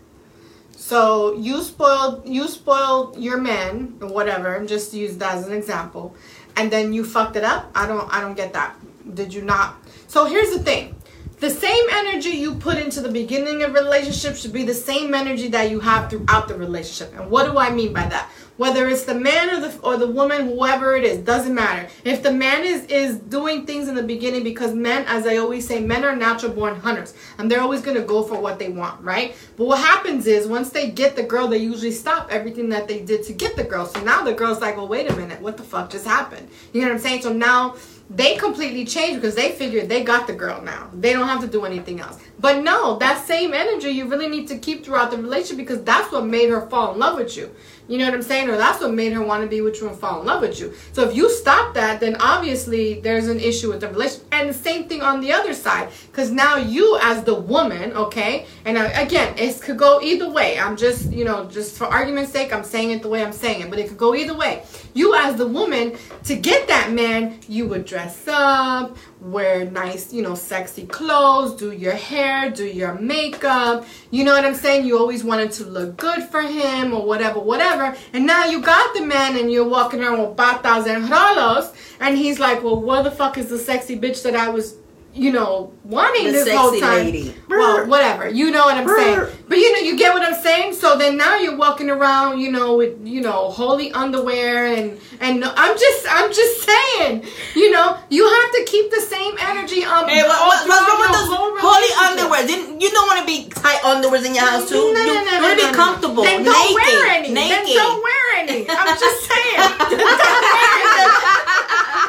So 0.90 1.36
you 1.36 1.62
spoiled 1.62 2.28
you 2.28 2.48
spoiled 2.48 3.16
your 3.16 3.38
man 3.38 4.00
or 4.02 4.08
whatever, 4.08 4.56
and 4.56 4.68
just 4.68 4.92
use 4.92 5.18
that 5.18 5.36
as 5.36 5.46
an 5.46 5.54
example, 5.54 6.16
and 6.56 6.72
then 6.72 6.94
you 6.94 7.06
fucked 7.06 7.36
it 7.36 7.44
up. 7.44 7.70
I 7.76 7.86
don't 7.86 8.12
I 8.12 8.22
don't 8.22 8.34
get 8.34 8.54
that. 8.54 8.76
Did 9.14 9.32
you 9.32 9.44
not? 9.44 9.78
So 10.08 10.26
here's 10.26 10.50
the 10.50 10.58
thing. 10.58 10.96
The 11.42 11.52
same 11.52 11.86
energy 11.92 12.30
you 12.30 12.56
put 12.56 12.80
into 12.80 13.02
the 13.02 13.10
beginning 13.22 13.62
of 13.62 13.76
relationship 13.76 14.36
should 14.36 14.52
be 14.52 14.64
the 14.64 14.74
same 14.74 15.14
energy 15.14 15.48
that 15.50 15.70
you 15.70 15.80
have 15.80 16.10
throughout 16.10 16.48
the 16.48 16.56
relationship. 16.56 17.14
And 17.16 17.30
what 17.30 17.46
do 17.46 17.60
I 17.60 17.70
mean 17.70 17.94
by 17.94 18.08
that? 18.08 18.28
Whether 18.60 18.89
it's 18.89 19.05
the 19.05 19.16
man 19.16 19.49
or 19.51 19.62
the 19.62 19.80
or 19.84 19.95
the 19.95 20.07
woman, 20.07 20.47
whoever 20.47 20.93
it 20.93 21.05
is, 21.05 21.20
doesn't 21.20 21.55
matter. 21.55 21.88
If 22.03 22.22
the 22.22 22.34
man 22.34 22.66
is 22.66 22.84
is 22.88 23.16
doing 23.18 23.66
things 23.66 23.88
in 23.88 23.95
the 23.95 24.03
beginning 24.03 24.43
because 24.43 24.76
men, 24.76 25.05
as 25.07 25.26
I 25.26 25.38
always 25.38 25.66
say, 25.66 25.80
men 25.80 26.03
are 26.03 26.14
natural 26.14 26.51
born 26.51 26.76
hunters, 26.76 27.14
and 27.38 27.49
they're 27.49 27.62
always 27.62 27.82
gonna 27.82 28.01
go 28.01 28.22
for 28.22 28.38
what 28.38 28.60
they 28.60 28.68
want, 28.68 29.01
right? 29.01 29.34
But 29.55 29.68
what 29.68 29.80
happens 29.80 30.28
is 30.28 30.45
once 30.45 30.72
they 30.72 30.91
get 30.91 31.16
the 31.16 31.24
girl, 31.24 31.47
they 31.47 31.60
usually 31.60 31.93
stop 31.93 32.28
everything 32.34 32.68
that 32.68 32.89
they 32.89 32.99
did 32.99 33.24
to 33.28 33.34
get 33.34 33.55
the 33.55 33.64
girl. 33.64 33.86
So 33.86 34.03
now 34.03 34.26
the 34.26 34.34
girl's 34.34 34.60
like, 34.60 34.76
well, 34.76 34.89
wait 34.89 35.10
a 35.10 35.16
minute, 35.16 35.39
what 35.39 35.55
the 35.55 35.64
fuck 35.64 35.89
just 35.89 36.05
happened? 36.05 36.49
You 36.74 36.82
know 36.82 36.88
what 36.88 36.95
I'm 36.95 36.99
saying? 36.99 37.22
So 37.22 37.32
now 37.32 37.78
they 38.10 38.36
completely 38.38 38.86
changed 38.86 39.22
because 39.22 39.36
they 39.36 39.51
figured 39.51 39.88
they 39.88 40.03
got 40.03 40.26
the 40.26 40.34
girl 40.34 40.62
now. 40.64 40.89
They 40.93 41.14
don't 41.14 41.28
have 41.28 41.41
to 41.41 41.47
do 41.47 41.64
anything 41.64 42.01
else. 42.01 42.18
But 42.39 42.64
no, 42.64 42.97
that 42.97 43.24
same 43.26 43.53
energy 43.53 43.89
you 43.91 44.07
really 44.07 44.28
need 44.28 44.47
to 44.47 44.57
keep 44.57 44.84
throughout 44.84 45.12
the 45.12 45.18
relationship 45.18 45.57
because 45.57 45.84
that's 45.84 46.12
what 46.12 46.26
made 46.26 46.49
her 46.49 46.68
fall 46.68 46.93
in 46.93 46.99
love 46.99 47.20
with 47.20 47.38
you. 47.38 47.53
You 47.90 47.98
know 47.98 48.06
what 48.06 48.14
I'm 48.14 48.22
saying? 48.22 48.50
Or 48.50 48.56
that's 48.56 48.80
what 48.82 48.94
made 48.94 49.14
her 49.14 49.22
want 49.24 49.42
to 49.44 49.50
be 49.50 49.62
with 49.62 49.82
you 49.82 49.90
and 49.90 49.98
fall 49.98 50.22
in 50.22 50.28
love 50.28 50.42
with 50.42 50.60
you. 50.60 50.74
So 50.94 51.10
if 51.10 51.16
you 51.16 51.30
stop 51.30 51.74
that, 51.74 52.00
then 52.00 52.16
obviously 52.20 53.02
there's 53.02 53.28
an 53.28 53.40
issue 53.40 53.70
with 53.70 53.82
the 53.82 53.90
relationship. 53.90 54.28
And 54.32 54.50
the 54.50 54.54
same 54.54 54.88
thing 54.88 55.02
on 55.02 55.22
the 55.22 55.34
other 55.34 55.56
side. 55.56 55.90
Because 56.12 56.30
now 56.30 56.56
you 56.56 57.00
as 57.02 57.24
the 57.24 57.34
woman, 57.34 57.92
okay, 57.94 58.46
and 58.64 58.78
again, 58.78 59.36
it 59.38 59.60
could 59.60 59.78
go 59.78 60.00
either 60.02 60.30
way. 60.30 60.60
I'm 60.60 60.78
just, 60.78 61.12
you 61.12 61.26
know, 61.26 61.46
just 61.46 61.78
for 61.78 61.86
argument's 61.86 62.32
sake, 62.32 62.54
I'm 62.54 62.64
saying 62.64 62.92
it 62.92 63.02
the 63.02 63.10
way 63.10 63.24
I'm 63.24 63.34
saying 63.34 63.62
it. 63.62 63.70
But 63.72 63.80
it 63.80 63.88
could 63.88 63.98
go 63.98 64.14
either 64.14 64.36
way. 64.36 64.64
You 64.94 65.16
as 65.16 65.36
the 65.36 65.48
woman, 65.48 65.98
to 66.26 66.36
get 66.36 66.68
that 66.68 66.92
man, 66.92 67.40
you 67.48 67.68
would 67.68 67.86
dress 67.86 68.28
up, 68.28 68.96
wear 69.22 69.70
nice, 69.70 70.13
you 70.13 70.22
know, 70.22 70.34
sexy 70.36 70.86
clothes, 70.86 71.55
do 71.55 71.72
your 71.72 71.93
hair, 71.93 72.49
do 72.49 72.65
your 72.65 72.93
makeup. 72.95 73.86
You 74.11 74.24
know 74.24 74.34
what 74.34 74.45
I'm 74.45 74.55
saying? 74.55 74.86
You 74.86 74.97
always 74.97 75.24
wanted 75.24 75.51
to 75.53 75.65
look 75.65 75.97
good 75.97 76.24
for 76.24 76.41
him 76.41 76.93
or 76.93 77.05
whatever, 77.05 77.39
whatever. 77.39 77.95
And 78.13 78.26
now 78.26 78.45
you 78.45 78.61
got 78.61 78.93
the 78.93 79.05
man 79.05 79.38
and 79.38 79.51
you're 79.51 79.67
walking 79.67 80.01
around 80.01 80.22
with 80.22 80.38
batas 80.38 80.88
and 80.88 81.05
rolos. 81.05 81.76
And 81.99 82.17
he's 82.17 82.39
like, 82.39 82.63
well, 82.63 82.82
where 82.82 83.03
the 83.03 83.11
fuck 83.11 83.38
is 83.38 83.49
the 83.49 83.59
sexy 83.59 83.99
bitch 83.99 84.24
that 84.24 84.36
I 84.36 84.49
was, 84.49 84.78
you 85.14 85.32
know, 85.32 85.74
wanting 85.84 86.28
The 86.28 86.32
this 86.32 86.53
whole 86.55 86.70
sexy 86.70 86.82
time? 86.82 87.05
lady. 87.05 87.36
Well, 87.49 87.88
whatever. 87.88 88.30
You 88.30 88.51
know 88.51 88.66
what 88.66 88.78
I'm 88.78 88.86
Brr. 88.86 88.97
saying? 88.99 89.38
But 89.49 89.57
you 89.57 89.72
know, 89.74 89.80
you 89.80 89.97
get 89.97 90.14
what 90.14 90.22
I'm 90.24 90.39
saying. 90.41 90.74
So 90.74 90.97
then 90.97 91.18
now 91.18 91.38
you're 91.38 91.57
walking 91.57 91.89
around, 91.89 92.39
you 92.39 92.51
know, 92.51 92.76
with 92.78 93.05
you 93.05 93.22
know 93.22 93.49
holy 93.49 93.91
underwear 93.91 94.68
and 94.68 94.99
and 95.20 95.43
I'm 95.43 95.78
just 95.78 96.05
I'm 96.10 96.32
just 96.32 96.62
saying, 96.64 97.26
you 97.55 97.72
know, 97.72 97.97
you 98.10 98.24
have 98.30 98.51
to 98.53 98.64
keep 98.66 98.91
the 98.91 99.01
same 99.01 99.36
energy. 99.39 99.84
Um, 99.84 100.07
Hey, 100.07 100.22
what, 100.24 100.32
all 100.39 100.47
what, 100.47 100.68
what's 100.68 100.88
wrong 100.88 100.99
with 100.99 101.10
throughout 101.10 101.20
those 101.20 101.30
whole 101.34 101.57
holy 101.57 101.91
underwear? 102.07 102.45
Didn't 102.47 102.80
you 102.82 102.89
don't 102.91 103.07
want 103.07 103.20
to 103.22 103.26
be 103.26 103.49
tight 103.49 103.82
underwears 103.82 104.26
in 104.26 104.36
your 104.36 104.45
house 104.45 104.70
too? 104.70 104.76
No, 104.76 104.86
you 104.86 104.93
no, 104.93 105.14
no, 105.14 105.20
you 105.20 105.26
no, 105.26 105.41
want 105.41 105.60
to 105.60 105.66
no, 105.66 105.72
be 105.72 105.72
no. 105.72 105.84
comfortable, 105.84 106.24
Then 106.24 106.43
naked, 106.43 106.53
don't 106.53 106.74
wear 106.76 107.05
any. 107.18 107.30
naked. 107.34 107.66
Then 107.68 107.76
don't 107.76 108.03
wear 108.03 108.24
any. 108.38 108.70
I'm 108.70 108.97
just 108.99 109.20
saying. 109.30 109.57
Don't 109.89 109.97
wear 109.97 110.70
any. 110.93 111.10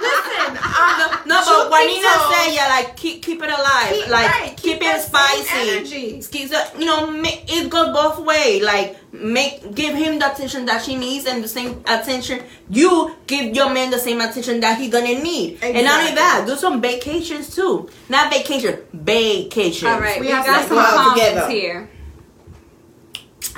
Listen, 0.01 0.57
uh, 0.57 1.23
no, 1.27 1.37
but 1.45 1.71
Juanita 1.71 2.07
toast. 2.09 2.31
said, 2.33 2.55
yeah, 2.55 2.69
like 2.69 2.90
keep 2.97 3.23
keep 3.23 3.43
it 3.43 3.49
alive, 3.51 3.93
Keep- 3.93 4.09
like 4.09 4.31
right, 4.31 4.49
keep, 4.57 4.57
keep 4.59 4.77
it 4.77 4.81
that 4.81 5.01
same 5.03 5.45
spicy. 5.45 5.71
energy. 5.71 6.23
Keep 6.31 6.51
the- 6.51 6.71
You 6.79 6.87
know, 6.87 7.07
ma- 7.11 7.29
it 7.49 7.69
goes 7.71 7.89
both 7.95 8.19
way. 8.25 8.61
Like 8.61 8.97
make 9.13 9.75
give 9.75 9.95
him 9.95 10.19
the 10.19 10.33
attention 10.33 10.67
that 10.67 10.83
she 10.85 10.97
needs 10.97 11.27
and 11.27 11.43
the 11.43 11.49
same 11.49 11.83
attention 11.87 12.43
you 12.69 13.17
give 13.27 13.55
your 13.57 13.71
man 13.71 13.91
the 13.91 13.99
same 13.99 14.21
attention 14.21 14.61
that 14.61 14.79
he 14.79 14.89
gonna 14.89 15.19
need. 15.23 15.59
And 15.63 15.85
not 15.85 16.01
only 16.01 16.15
that, 16.15 16.45
do 16.47 16.57
some 16.57 16.81
vacations 16.81 17.55
too. 17.55 17.89
Not 18.09 18.33
vacation, 18.33 18.79
vacation. 18.93 19.89
All 19.89 20.01
right, 20.01 20.21
We 20.21 20.27
we, 20.27 20.33
have 20.33 20.47
got 20.47 20.63
to 20.63 20.69
some 20.69 20.77
go 20.77 20.81
out 20.81 20.95
comments 21.17 21.29
together. 21.31 21.51
here. 21.51 21.91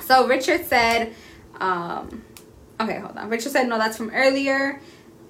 So 0.07 0.27
Richard 0.27 0.67
said, 0.67 1.15
um, 1.61 2.23
okay, 2.81 2.99
hold 2.99 3.17
on. 3.17 3.29
Richard 3.29 3.53
said, 3.53 3.69
no, 3.69 3.79
that's 3.79 3.97
from 3.97 4.11
earlier. 4.11 4.81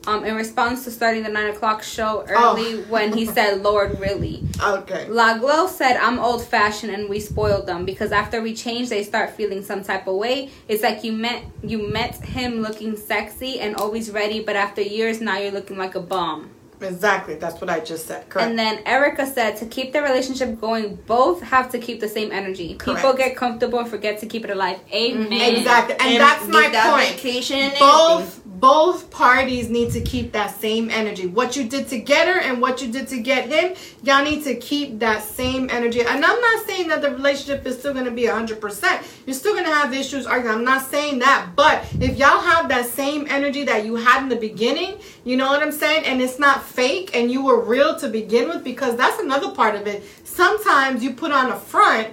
Um, 0.07 0.25
in 0.25 0.35
response 0.35 0.83
to 0.85 0.91
starting 0.91 1.23
the 1.23 1.29
nine 1.29 1.49
o'clock 1.55 1.83
show 1.83 2.25
early, 2.29 2.75
Oh. 2.75 2.85
when 2.89 3.13
he 3.17 3.25
said, 3.37 3.63
"Lord, 3.63 4.01
really." 4.01 4.43
Okay. 4.61 5.07
La 5.09 5.39
Glow 5.39 5.67
said, 5.69 5.97
I'm 5.97 6.19
old 6.19 6.45
fashioned 6.45 6.93
and 6.93 7.09
we 7.09 7.21
spoiled 7.21 7.67
them 7.67 7.85
because 7.85 8.11
after 8.11 8.43
we 8.43 8.53
change, 8.55 8.89
they 8.89 9.05
start 9.05 9.31
feeling 9.31 9.63
some 9.65 9.83
type 9.85 10.07
of 10.09 10.17
way. 10.17 10.51
It's 10.69 10.83
like 10.83 11.05
you 11.05 11.13
met 11.13 11.45
you 11.63 11.89
met 11.89 12.17
him 12.17 12.63
looking 12.63 12.97
sexy 12.97 13.61
and 13.61 13.77
always 13.77 14.11
ready, 14.11 14.41
but 14.43 14.57
after 14.57 14.81
years, 14.83 15.21
now 15.21 15.39
you're 15.39 15.53
looking 15.53 15.79
like 15.79 15.95
a 15.95 16.01
bum. 16.01 16.51
Exactly. 16.81 17.37
That's 17.37 17.61
what 17.61 17.71
I 17.71 17.79
just 17.79 18.07
said. 18.09 18.29
Correct. 18.29 18.49
And 18.51 18.59
then 18.59 18.81
Erica 18.85 19.25
said, 19.25 19.57
to 19.59 19.67
keep 19.67 19.93
the 19.93 20.03
relationship 20.03 20.61
going, 20.61 20.97
both 21.07 21.41
have 21.41 21.71
to 21.71 21.79
keep 21.79 22.01
the 22.01 22.09
same 22.09 22.33
energy. 22.33 22.75
People 22.75 23.13
get 23.15 23.37
comfortable 23.37 23.79
and 23.79 23.89
forget 23.89 24.19
to 24.19 24.27
keep 24.27 24.45
it 24.45 24.51
alive. 24.51 24.81
Amen. 24.93 25.31
Exactly. 25.55 25.95
And, 26.01 26.15
And 26.15 26.21
that's 26.21 26.49
my 26.49 26.69
that 26.73 26.91
point. 26.93 27.11
vacation 27.23 27.71
both 27.79 28.23
everything. 28.23 28.42
Both 28.63 29.11
parties 29.11 29.69
need 29.69 29.91
to 29.91 30.01
keep 30.01 30.31
that 30.31 30.57
same 30.61 30.89
energy. 30.89 31.27
What 31.27 31.57
you 31.57 31.65
did 31.69 31.89
to 31.89 31.99
get 31.99 32.29
her 32.29 32.39
and 32.41 32.61
what 32.61 32.81
you 32.81 32.93
did 32.93 33.09
to 33.09 33.19
get 33.19 33.49
him, 33.49 33.75
y'all 34.05 34.23
need 34.23 34.45
to 34.45 34.55
keep 34.55 35.01
that 35.01 35.25
same 35.25 35.69
energy. 35.69 36.01
And 36.01 36.25
I'm 36.25 36.41
not 36.41 36.65
saying 36.65 36.87
that 36.87 37.03
the 37.03 37.11
relationship 37.11 37.67
is 37.67 37.77
still 37.81 37.93
gonna 37.93 38.13
be 38.13 38.27
hundred 38.27 38.61
percent. 38.61 39.05
You're 39.27 39.35
still 39.35 39.57
gonna 39.57 39.75
have 39.75 39.93
issues, 39.93 40.27
arguing. 40.27 40.59
I'm 40.59 40.65
not 40.65 40.89
saying 40.89 41.19
that, 41.19 41.51
but 41.57 41.85
if 42.01 42.17
y'all 42.17 42.39
have 42.39 42.69
that 42.69 42.87
same 42.87 43.27
energy 43.29 43.65
that 43.65 43.85
you 43.85 43.97
had 43.97 44.23
in 44.23 44.29
the 44.29 44.37
beginning, 44.37 45.01
you 45.25 45.37
know 45.37 45.49
what 45.49 45.61
I'm 45.61 45.73
saying, 45.73 46.05
and 46.05 46.23
it's 46.23 46.39
not 46.39 46.63
fake, 46.63 47.17
and 47.17 47.33
you 47.33 47.45
were 47.45 47.65
real 47.65 47.99
to 47.99 48.09
begin 48.09 48.49
with, 48.49 48.63
because 48.63 48.97
that's 48.97 49.19
another 49.19 49.51
part 49.51 49.75
of 49.75 49.89
it. 49.89 50.05
Sometimes 50.23 51.03
you 51.03 51.15
put 51.15 51.33
on 51.33 51.51
a 51.51 51.57
front 51.59 52.11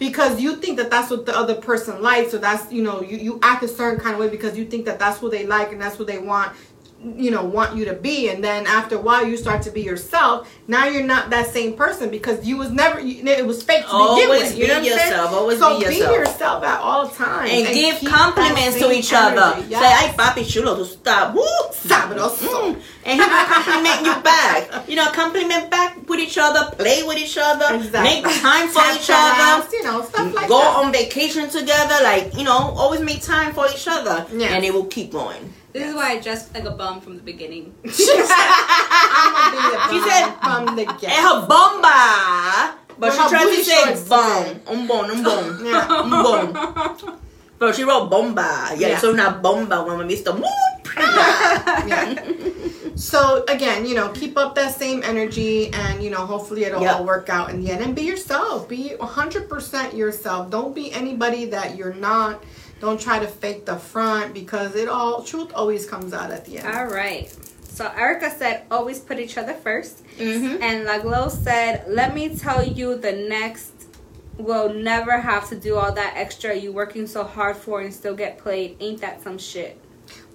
because 0.00 0.40
you 0.40 0.56
think 0.56 0.78
that 0.78 0.90
that's 0.90 1.10
what 1.10 1.26
the 1.26 1.36
other 1.36 1.54
person 1.54 2.02
likes, 2.02 2.32
so 2.32 2.38
that's 2.38 2.72
you 2.72 2.82
know 2.82 3.02
you, 3.02 3.18
you 3.18 3.38
act 3.42 3.62
a 3.62 3.68
certain 3.68 4.00
kind 4.00 4.14
of 4.14 4.20
way 4.20 4.28
because 4.28 4.58
you 4.58 4.64
think 4.64 4.86
that 4.86 4.98
that's 4.98 5.22
what 5.22 5.30
they 5.30 5.46
like 5.46 5.70
and 5.70 5.80
that's 5.80 5.98
what 5.98 6.08
they 6.08 6.18
want 6.18 6.52
you 7.16 7.30
know 7.30 7.42
want 7.42 7.74
you 7.74 7.86
to 7.86 7.94
be 7.94 8.28
and 8.28 8.44
then 8.44 8.66
after 8.66 8.96
a 8.96 9.00
while 9.00 9.26
you 9.26 9.34
start 9.34 9.62
to 9.62 9.70
be 9.70 9.80
yourself 9.80 10.46
now 10.68 10.84
you're 10.86 11.02
not 11.02 11.30
that 11.30 11.46
same 11.46 11.72
person 11.74 12.10
because 12.10 12.44
you 12.46 12.58
was 12.58 12.70
never 12.70 13.00
you, 13.00 13.24
it 13.24 13.46
was 13.46 13.62
fake 13.62 13.86
to 13.86 14.14
begin 14.14 14.28
with 14.28 14.54
you 14.58 14.64
be 14.64 14.68
know 14.68 14.74
what 14.80 14.84
yourself, 14.84 15.32
always 15.32 15.58
so 15.58 15.78
be 15.78 15.84
yourself. 15.86 16.16
yourself 16.18 16.62
at 16.64 16.78
all 16.80 17.08
times 17.08 17.50
and, 17.50 17.66
give 17.72 17.96
compliments 18.04 18.78
to 18.78 18.92
each 18.92 19.12
other. 19.14 19.56
energy. 19.56 19.62
Say, 19.62 19.70
Yes. 19.70 20.10
"Ay, 20.10 20.14
papi 20.18 20.44
chulo, 20.46 20.76
to 20.76 20.84
stop." 20.84 21.34
Woo, 21.34 21.42
Sabroso. 21.72 22.74
Mm. 22.74 22.80
And 23.06 23.20
he 23.20 23.26
will 23.26 23.44
compliment 23.46 24.00
you 24.04 24.14
back. 24.22 24.88
You 24.88 24.96
know, 24.96 25.06
compliment 25.12 25.70
back 25.70 25.96
with 26.08 26.20
each 26.20 26.36
other, 26.36 26.70
play 26.76 27.02
with 27.02 27.16
each 27.16 27.38
other, 27.40 27.76
Exactly. 27.76 28.02
make 28.22 28.24
time 28.42 28.68
for 28.68 28.80
Tap 28.82 28.96
each 28.96 29.08
other. 29.10 29.64
ass, 29.64 29.72
you 29.72 29.82
know 29.84 30.02
stuff 30.04 30.34
like 30.34 30.48
Go 30.48 30.58
that 30.58 30.76
on 30.84 30.92
vacation 30.92 31.48
together, 31.48 31.96
like 32.02 32.36
you 32.36 32.44
know, 32.44 32.74
always 32.76 33.00
make 33.00 33.22
time 33.22 33.54
for 33.54 33.66
each 33.74 33.88
other, 33.88 34.26
yeah. 34.34 34.48
and 34.48 34.64
it 34.64 34.72
will 34.74 34.84
keep 34.86 35.10
going. 35.12 35.54
This 35.72 35.86
is 35.88 35.94
why 35.94 36.12
I 36.12 36.20
dressed 36.20 36.52
like 36.54 36.64
a 36.64 36.70
bum 36.72 37.00
from 37.00 37.16
the 37.16 37.22
beginning. 37.22 37.72
she 37.84 38.04
said 38.06 38.26
I'm 38.28 39.32
gonna 39.32 39.52
be 39.54 39.76
a 39.76 40.02
She 40.02 40.10
said- 40.10 40.30
from 40.42 40.76
the 40.76 40.82
And 40.88 41.00
get 41.00 41.10
eh, 41.12 41.22
her 41.22 41.46
bomba, 41.46 42.74
but 42.98 43.12
she 43.12 43.18
tried 43.28 43.44
to 43.44 43.64
say 43.64 43.84
shorts 43.84 44.08
bum, 44.08 44.60
un 44.66 44.86
bon, 44.86 45.10
un 45.10 45.22
bon, 45.22 45.64
Yeah. 45.64 45.86
Um 45.86 46.12
un 46.12 46.22
bon. 46.22 47.18
But 47.58 47.74
she 47.76 47.84
wrote 47.84 48.10
bomba. 48.10 48.72
Yeah, 48.76 48.88
Yeah. 48.88 48.98
so 48.98 49.12
una 49.12 49.38
bomba 49.42 49.84
when 49.84 49.98
we 49.98 50.04
visto. 50.16 50.34
yeah. 50.96 52.14
So 52.96 53.44
again, 53.48 53.86
you 53.86 53.94
know, 53.94 54.08
keep 54.10 54.36
up 54.36 54.54
that 54.56 54.74
same 54.74 55.02
energy, 55.04 55.70
and 55.72 56.02
you 56.02 56.10
know, 56.10 56.26
hopefully 56.26 56.64
it'll 56.64 56.82
Yep. 56.82 56.94
all 56.96 57.04
work 57.04 57.28
out 57.28 57.50
in 57.50 57.62
the 57.62 57.70
end. 57.70 57.82
And 57.84 57.94
be 57.94 58.02
yourself. 58.02 58.68
Be 58.68 58.94
100% 58.98 59.94
yourself. 59.96 60.50
Don't 60.50 60.74
be 60.74 60.90
anybody 60.92 61.44
that 61.46 61.76
you're 61.76 61.94
not. 61.94 62.42
Don't 62.80 63.00
try 63.00 63.18
to 63.18 63.26
fake 63.26 63.66
the 63.66 63.76
front 63.76 64.34
because 64.34 64.74
it 64.74 64.88
all 64.88 65.22
truth 65.22 65.52
always 65.54 65.86
comes 65.88 66.12
out 66.12 66.30
at 66.30 66.46
the 66.46 66.58
end. 66.58 66.74
All 66.74 66.86
right. 66.86 67.34
So 67.62 67.86
Erica 67.96 68.30
said, 68.30 68.64
always 68.70 68.98
put 68.98 69.18
each 69.18 69.38
other 69.38 69.54
1st 69.54 70.02
Mm-hmm. 70.18 70.62
And 70.62 70.84
La 70.84 70.98
Glow 70.98 71.28
said, 71.28 71.84
let 71.88 72.14
me 72.14 72.36
tell 72.36 72.66
you, 72.66 72.96
the 72.96 73.12
next 73.12 73.72
will 74.36 74.72
never 74.72 75.18
have 75.18 75.48
to 75.48 75.56
do 75.56 75.76
all 75.76 75.92
that 75.92 76.12
extra 76.16 76.54
you 76.54 76.72
working 76.72 77.06
so 77.06 77.24
hard 77.24 77.56
for 77.56 77.80
and 77.80 77.92
still 77.92 78.14
get 78.14 78.38
played. 78.38 78.76
Ain't 78.80 79.00
that 79.00 79.22
some 79.22 79.38
shit? 79.38 79.80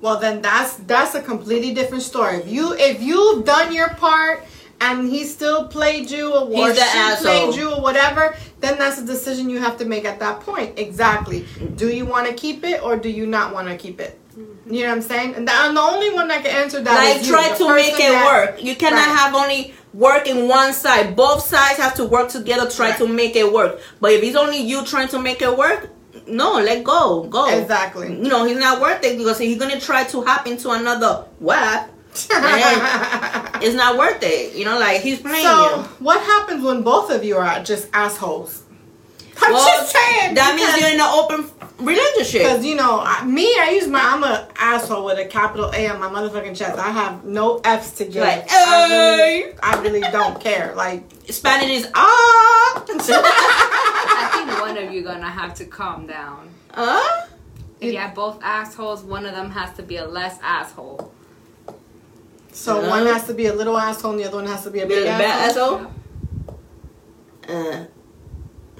Well, 0.02 0.20
then 0.20 0.42
that's 0.42 0.76
that's 0.78 1.16
a 1.16 1.22
completely 1.22 1.74
different 1.74 2.04
story. 2.04 2.38
If 2.38 2.48
you 2.48 2.74
if 2.74 3.02
you've 3.02 3.46
done 3.46 3.74
your 3.74 3.90
part 3.90 4.44
and 4.82 5.10
he 5.10 5.24
still 5.24 5.68
played 5.68 6.12
you 6.12 6.34
or, 6.36 6.74
she 6.74 6.82
asshole. 6.82 7.24
played 7.26 7.56
you 7.56 7.72
or 7.74 7.82
whatever, 7.82 8.36
then 8.60 8.78
that's 8.78 9.00
a 9.00 9.06
decision 9.06 9.50
you 9.50 9.60
have 9.60 9.78
to 9.78 9.86
make 9.86 10.06
at 10.06 10.20
that 10.20 10.42
point. 10.42 10.78
Exactly. 10.78 11.46
Do 11.76 11.90
you 11.90 12.06
want 12.06 12.28
to 12.28 12.34
keep 12.34 12.64
it 12.64 12.84
or 12.84 12.96
do 12.98 13.10
you 13.10 13.26
not 13.26 13.54
want 13.54 13.68
to 13.70 13.78
keep 13.78 14.00
it? 14.02 14.20
You 14.70 14.82
know 14.84 14.90
what 14.90 14.96
I'm 14.98 15.02
saying? 15.02 15.36
And 15.36 15.50
I'm 15.50 15.76
the 15.76 15.82
only 15.82 16.14
one 16.14 16.28
that 16.28 16.44
can 16.44 16.54
answer 16.64 16.82
that. 16.82 16.94
like 16.94 17.22
is 17.22 17.28
you, 17.28 17.34
try 17.34 17.56
to 17.56 17.74
make 17.76 17.94
it 17.94 18.12
that- 18.12 18.26
work 18.26 18.64
you 18.64 18.76
cannot 18.76 19.08
Right. 19.08 19.18
have 19.18 19.34
only 19.36 19.74
work 19.94 20.28
in 20.28 20.50
one 20.50 20.74
side 20.74 21.16
both 21.16 21.42
sides 21.42 21.80
have 21.80 21.94
to 21.96 22.04
work 22.04 22.28
together 22.28 22.70
try 22.70 22.90
Right. 22.90 22.98
to 22.98 23.08
make 23.08 23.38
it 23.38 23.54
work 23.54 23.80
but 24.02 24.12
if 24.12 24.22
it's 24.24 24.36
only 24.36 24.58
you 24.58 24.84
trying 24.84 25.08
to 25.10 25.20
make 25.20 25.42
it 25.42 25.56
work 25.58 25.90
no 26.28 26.56
let 26.60 26.84
go 26.84 27.24
go 27.24 27.46
Exactly. 27.48 28.10
you 28.10 28.28
know 28.28 28.44
he's 28.44 28.58
not 28.58 28.82
worth 28.82 29.02
it 29.06 29.18
because 29.18 29.38
he's 29.40 29.58
gonna 29.58 29.80
try 29.80 30.04
to 30.04 30.22
hop 30.24 30.48
into 30.48 30.70
another 30.72 31.24
web 31.40 31.88
it's 33.62 33.76
not 33.76 33.98
worth 33.98 34.22
it 34.24 34.56
you 34.56 34.66
know 34.66 34.80
like 34.80 35.02
he's 35.02 35.20
playing 35.20 35.44
so, 35.46 35.76
you 35.78 35.82
what 36.00 36.22
happens 36.22 36.64
when 36.64 36.82
both 36.82 37.10
of 37.12 37.24
you 37.24 37.38
are 37.38 37.64
just 37.64 37.88
assholes? 37.94 38.64
I'm 39.42 39.52
well, 39.54 39.68
just 39.68 39.92
saying. 39.92 40.36
that 40.36 40.56
means 40.56 40.80
you're 40.80 40.90
in 40.90 40.96
an 40.96 41.02
open 41.02 41.40
relationship 41.86 42.44
Because 42.44 42.66
you 42.66 42.76
know, 42.76 43.02
I- 43.04 43.26
me, 43.26 43.44
I 43.60 43.72
use 43.72 43.88
my. 43.88 44.00
I'm 44.00 44.24
a 44.24 44.48
asshole 44.58 45.04
with 45.04 45.20
a 45.20 45.26
capital 45.26 45.72
A 45.74 45.90
on 45.90 46.00
my 46.00 46.08
motherfucking 46.08 46.56
chest. 46.56 46.80
I 46.80 46.90
have 46.92 47.26
no 47.26 47.60
F's 47.66 47.92
to 47.98 48.06
give. 48.06 48.24
Like, 48.24 48.46
I, 48.50 48.88
really, 48.90 49.54
I 49.62 49.82
really 49.82 50.00
don't 50.00 50.40
care. 50.40 50.74
Like, 50.76 51.04
spanish 51.30 51.70
is 51.70 51.90
ah 51.96 52.86
I 52.88 54.30
think 54.34 54.62
one 54.62 54.78
of 54.78 54.94
you 54.94 55.04
gonna 55.04 55.30
have 55.30 55.54
to 55.56 55.66
calm 55.66 56.08
down. 56.08 56.50
uh 56.74 57.26
If 57.82 57.92
you 57.92 58.00
have 58.00 58.16
both 58.16 58.40
assholes, 58.42 59.04
one 59.04 59.26
of 59.26 59.34
them 59.34 59.52
has 59.52 59.76
to 59.76 59.84
be 59.84 59.98
a 59.98 60.06
less 60.06 60.40
asshole. 60.42 61.12
So 62.56 62.82
Yeah. 62.82 62.90
one 62.90 63.06
has 63.06 63.28
to 63.28 63.34
be 63.34 63.46
a 63.48 63.54
little 63.54 63.78
asshole, 63.78 64.12
and 64.12 64.20
the 64.22 64.26
other 64.26 64.38
one 64.38 64.48
has 64.48 64.64
to 64.64 64.72
be 64.72 64.80
a 64.80 64.88
big 64.88 65.06
bad 65.06 65.50
asshole. 65.52 65.76
asshole 65.76 65.92
uh 67.48 67.86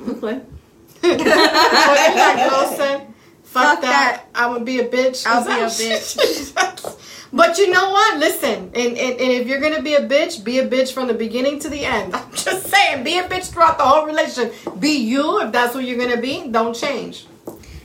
okay 0.10 0.42
what 0.42 1.02
did 1.02 1.20
that 1.28 2.50
girl 2.50 2.78
say? 2.78 3.06
Fuck, 3.44 3.64
Fuck 3.64 3.82
that. 3.82 4.24
I'm 4.34 4.54
gonna 4.54 4.66
be 4.66 4.80
a 4.80 4.88
bitch. 4.88 5.26
I'll 5.28 5.46
be 5.46 5.52
a 5.52 5.70
that- 5.70 6.96
but 7.34 7.58
you 7.60 7.70
know 7.70 7.92
what? 7.92 8.18
Listen, 8.18 8.72
and, 8.74 8.98
and, 8.98 8.98
and 8.98 9.32
if 9.32 9.48
you're 9.48 9.60
gonna 9.62 9.82
be 9.84 9.94
a 9.94 10.02
bitch, 10.08 10.44
be 10.44 10.60
a 10.60 10.68
bitch 10.68 10.92
from 10.94 11.08
the 11.08 11.14
beginning 11.14 11.60
to 11.60 11.70
the 11.70 11.86
end. 11.86 12.16
I'm 12.16 12.32
just 12.34 12.68
saying, 12.68 13.04
be 13.04 13.20
a 13.20 13.24
bitch 13.30 13.52
throughout 13.52 13.78
the 13.78 13.84
whole 13.86 14.06
relationship. 14.06 14.54
Be 14.80 14.98
you 14.98 15.42
if 15.42 15.52
that's 15.52 15.76
what 15.76 15.86
you're 15.86 15.98
gonna 16.00 16.20
be. 16.20 16.48
Don't 16.50 16.74
change. 16.76 17.28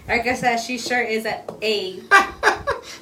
Like 0.08 0.26
I 0.26 0.34
said, 0.34 0.56
she 0.58 0.78
sure 0.78 1.00
is 1.02 1.24
an 1.26 1.40
A. 1.62 2.00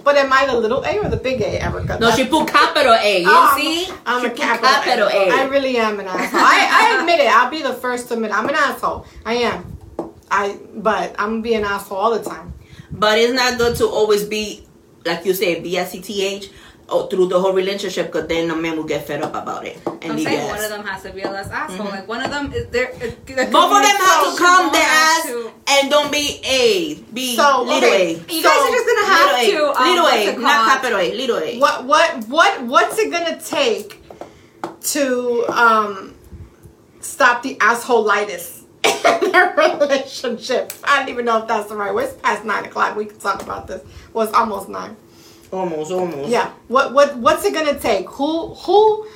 but 0.04 0.16
am 0.16 0.32
I 0.32 0.46
the 0.46 0.56
little 0.58 0.82
A 0.84 0.98
or 0.98 1.08
the 1.08 1.16
big 1.16 1.40
A, 1.40 1.62
Erica? 1.62 1.98
no 2.00 2.10
she 2.10 2.24
put 2.26 2.48
capital 2.48 2.92
a 2.94 3.20
you 3.22 3.26
Oh, 3.28 3.54
see 3.56 3.92
I'm 4.06 4.20
she 4.20 4.26
a 4.26 4.30
put 4.30 4.38
capital, 4.38 4.68
capital 4.68 5.08
A. 5.08 5.28
a 5.28 5.32
I 5.34 5.44
really 5.44 5.76
am 5.78 6.00
an 6.00 6.06
asshole. 6.06 6.40
I, 6.40 6.68
I 6.96 7.00
admit 7.00 7.20
it. 7.20 7.28
I'll 7.28 7.50
be 7.50 7.62
the 7.62 7.74
first 7.74 8.08
to 8.08 8.14
admit 8.14 8.32
I'm 8.32 8.48
an 8.48 8.54
asshole. 8.54 9.06
I 9.24 9.34
am. 9.34 9.76
I 10.30 10.58
but 10.74 11.14
I'm 11.18 11.30
gonna 11.30 11.42
be 11.42 11.54
an 11.54 11.64
asshole 11.64 11.98
all 11.98 12.18
the 12.18 12.22
time. 12.28 12.52
But 12.90 13.18
it's 13.18 13.32
not 13.32 13.58
good 13.58 13.76
to 13.76 13.86
always 13.86 14.24
be, 14.24 14.66
like 15.04 15.24
you 15.24 15.34
say, 15.34 15.60
be 15.60 15.76
a 15.76 15.84
CTH 15.84 16.50
or 16.90 17.08
through 17.08 17.28
the 17.28 17.38
whole 17.38 17.52
relationship 17.52 18.06
because 18.06 18.26
then 18.28 18.48
the 18.48 18.56
man 18.56 18.76
will 18.76 18.84
get 18.84 19.06
fed 19.06 19.22
up 19.22 19.34
about 19.34 19.66
it. 19.66 19.78
And 19.86 20.12
I'm 20.12 20.18
saying 20.18 20.38
your 20.40 20.48
one 20.48 20.62
of 20.64 20.70
them 20.70 20.84
has 20.86 21.02
to 21.02 21.12
be 21.12 21.22
a 21.22 21.30
less 21.30 21.50
asshole. 21.50 21.86
Like 21.86 22.08
one 22.08 22.22
of 22.24 22.30
them 22.30 22.52
is 22.52 22.66
there. 22.68 22.88
Both 22.92 23.06
of 23.28 23.82
them 23.82 23.96
have 24.00 24.24
to 24.24 24.38
calm 24.42 24.72
their 24.72 24.82
ass 24.82 25.26
To, 25.26 25.52
and 25.68 25.90
don't 25.90 26.10
be 26.10 26.40
A. 26.44 26.94
Be 27.12 27.36
So, 27.36 27.62
little 27.62 27.76
okay. 27.90 28.14
A. 28.14 28.32
you 28.32 28.42
guys 28.42 28.58
are 28.58 28.70
just 28.70 28.86
gonna 28.86 29.06
have 29.06 29.40
little 29.42 29.58
to. 29.58 29.64
A. 29.64 29.82
Um, 29.82 29.88
little 29.88 30.04
what's 30.04 30.16
A. 30.16 30.28
it 30.32 30.38
Not 30.38 30.54
called? 30.56 30.68
capital 30.82 30.98
A. 30.98 31.14
Little 31.14 31.38
A. 31.38 31.58
What 31.58 31.84
what 31.84 32.24
what 32.28 32.62
what's 32.66 32.98
it 32.98 33.10
gonna 33.10 33.38
take 33.40 34.02
to 34.80 35.44
um 35.48 36.14
stop 37.00 37.42
the 37.42 37.56
asshole 37.60 38.04
litis 38.08 38.62
in 38.84 39.30
their 39.32 39.54
relationship? 39.56 40.72
I 40.84 41.00
don't 41.00 41.08
even 41.10 41.24
know 41.26 41.38
if 41.42 41.48
that's 41.48 41.68
the 41.68 41.76
right 41.76 41.94
way. 41.94 42.04
It's 42.04 42.14
past 42.14 42.44
nine 42.44 42.64
o'clock. 42.64 42.96
We 42.96 43.04
can 43.06 43.18
talk 43.18 43.42
about 43.42 43.66
this. 43.66 43.82
Well, 44.12 44.26
it's 44.26 44.34
almost 44.36 44.68
nine. 44.68 44.96
Almost, 45.52 45.90
almost. 45.92 46.28
Yeah. 46.28 46.50
What 46.68 46.92
what 46.92 47.16
what's 47.18 47.44
it 47.44 47.54
gonna 47.54 47.78
take? 47.78 48.08
Who 48.10 48.54
who 48.54 49.06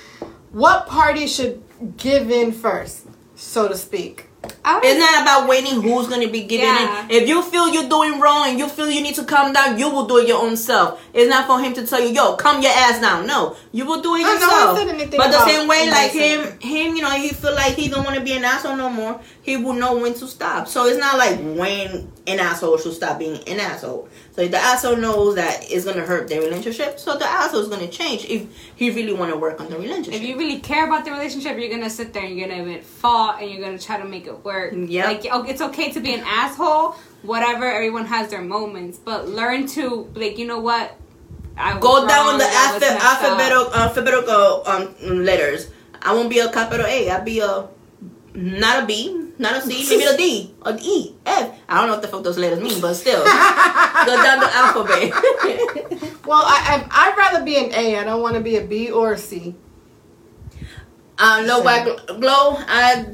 what 0.52 0.86
party 0.86 1.26
should 1.26 1.62
give 1.96 2.30
in 2.30 2.52
first, 2.52 3.06
so 3.36 3.68
to 3.68 3.76
speak? 3.76 4.28
It's 4.64 4.98
not 4.98 5.22
about 5.22 5.48
waiting 5.48 5.80
who's 5.82 6.08
gonna 6.08 6.28
be 6.28 6.42
giving 6.42 6.66
Yeah. 6.66 7.06
it. 7.08 7.12
If 7.22 7.28
you 7.28 7.42
feel 7.42 7.68
you're 7.72 7.88
doing 7.88 8.18
wrong 8.18 8.48
and 8.48 8.58
you 8.58 8.68
feel 8.68 8.90
you 8.90 9.00
need 9.00 9.14
to 9.16 9.24
calm 9.24 9.52
down, 9.52 9.78
you 9.78 9.88
will 9.88 10.06
do 10.06 10.18
it 10.18 10.26
your 10.26 10.42
own 10.42 10.56
self. 10.56 11.00
It's 11.14 11.28
not 11.30 11.46
for 11.46 11.60
him 11.60 11.72
to 11.74 11.86
tell 11.86 12.00
you, 12.00 12.08
yo, 12.08 12.34
calm 12.34 12.60
your 12.60 12.72
ass 12.72 13.00
down. 13.00 13.26
No, 13.26 13.54
you 13.70 13.84
will 13.86 14.00
do 14.00 14.16
it 14.16 14.20
I 14.20 14.22
know, 14.22 14.28
I 14.30 14.34
yourself. 14.40 14.78
said 14.78 14.88
anything 14.88 15.16
but 15.18 15.30
the 15.30 15.46
same 15.46 15.68
way, 15.68 15.88
like 15.90 16.10
him, 16.10 16.58
him, 16.58 16.96
you 16.96 17.02
know, 17.02 17.10
he 17.10 17.28
feel 17.28 17.54
like 17.54 17.74
he 17.74 17.88
don't 17.88 18.02
want 18.04 18.16
to 18.16 18.22
be 18.22 18.32
an 18.32 18.44
asshole 18.44 18.74
no 18.76 18.88
more. 18.90 19.20
He 19.42 19.56
will 19.56 19.72
know 19.72 19.98
when 19.98 20.14
to 20.14 20.28
stop. 20.28 20.68
So 20.68 20.86
it's 20.86 20.98
not 20.98 21.18
like 21.18 21.36
when 21.40 22.12
an 22.28 22.38
asshole 22.38 22.78
should 22.78 22.94
stop 22.94 23.18
being 23.18 23.36
an 23.48 23.58
asshole. 23.58 24.08
So 24.30 24.42
if 24.42 24.52
the 24.52 24.58
asshole 24.58 24.96
knows 24.96 25.34
that 25.34 25.64
it's 25.68 25.84
gonna 25.84 26.06
hurt 26.06 26.28
their 26.28 26.40
relationship, 26.40 27.00
so 27.00 27.18
the 27.18 27.26
asshole 27.26 27.60
is 27.60 27.68
gonna 27.68 27.88
change 27.88 28.24
if 28.26 28.46
he 28.76 28.90
really 28.90 29.12
want 29.12 29.32
to 29.32 29.36
work 29.38 29.60
on 29.60 29.68
the 29.68 29.76
relationship. 29.76 30.14
if 30.14 30.22
you 30.22 30.38
really 30.38 30.60
care 30.60 30.86
about 30.86 31.04
the 31.04 31.10
relationship, 31.10 31.58
you're 31.58 31.70
gonna 31.70 31.90
sit 31.90 32.12
there 32.12 32.24
and 32.24 32.36
you're 32.36 32.48
gonna 32.48 32.60
admit 32.62 32.84
fault 32.84 33.36
and 33.40 33.50
you're 33.50 33.60
gonna 33.60 33.78
try 33.78 33.98
to 33.98 34.04
make 34.04 34.28
it 34.28 34.44
work. 34.44 34.74
Yep. 34.76 35.06
Like 35.06 35.26
oh, 35.32 35.42
it's 35.42 35.60
okay 35.60 35.90
to 35.90 36.00
be 36.00 36.14
an 36.14 36.22
asshole, 36.24 36.92
whatever. 37.22 37.64
Everyone 37.68 38.06
has 38.06 38.30
their 38.30 38.42
moments, 38.42 38.98
but 38.98 39.28
learn 39.28 39.66
to 39.68 40.08
like 40.14 40.38
you 40.38 40.46
know 40.46 40.60
what. 40.60 40.96
I 41.56 41.78
Go 41.80 42.06
down 42.06 42.38
the 42.38 42.48
alpha, 42.48 42.86
alphabetical 42.86 43.74
alphabetical 43.74 44.62
um 44.66 45.24
letters. 45.24 45.68
I 46.00 46.14
won't 46.14 46.30
be 46.30 46.38
a 46.38 46.50
capital 46.50 46.86
A. 46.86 47.10
I'll 47.10 47.22
be 47.22 47.40
a 47.40 47.68
not 48.34 48.84
a 48.84 48.86
B, 48.86 49.31
not 49.42 49.56
a 49.56 49.60
C, 49.60 49.84
maybe 49.90 50.04
a 50.04 50.16
D, 50.16 50.54
an 50.64 50.78
E, 50.80 51.14
F. 51.26 51.58
I 51.68 51.74
don't 51.78 51.86
know 51.88 51.92
what 51.94 52.02
the 52.02 52.08
fuck 52.08 52.22
those 52.22 52.38
letters 52.38 52.60
mean, 52.60 52.80
but 52.80 52.94
still, 52.94 53.22
go 54.08 54.14
down 54.22 54.40
the 54.40 54.50
alphabet. 54.54 55.12
Well, 56.24 56.40
I, 56.46 56.86
I 56.88 57.08
I'd 57.10 57.16
rather 57.18 57.44
be 57.44 57.56
an 57.58 57.74
A. 57.74 57.98
I 57.98 58.04
don't 58.04 58.22
want 58.22 58.36
to 58.36 58.40
be 58.40 58.54
a 58.56 58.62
B 58.64 58.90
or 58.92 59.14
a 59.14 59.18
C. 59.18 59.56
uh, 61.18 61.42
low 61.46 61.62
back 61.64 61.84
glow. 62.06 62.56
I 62.58 63.06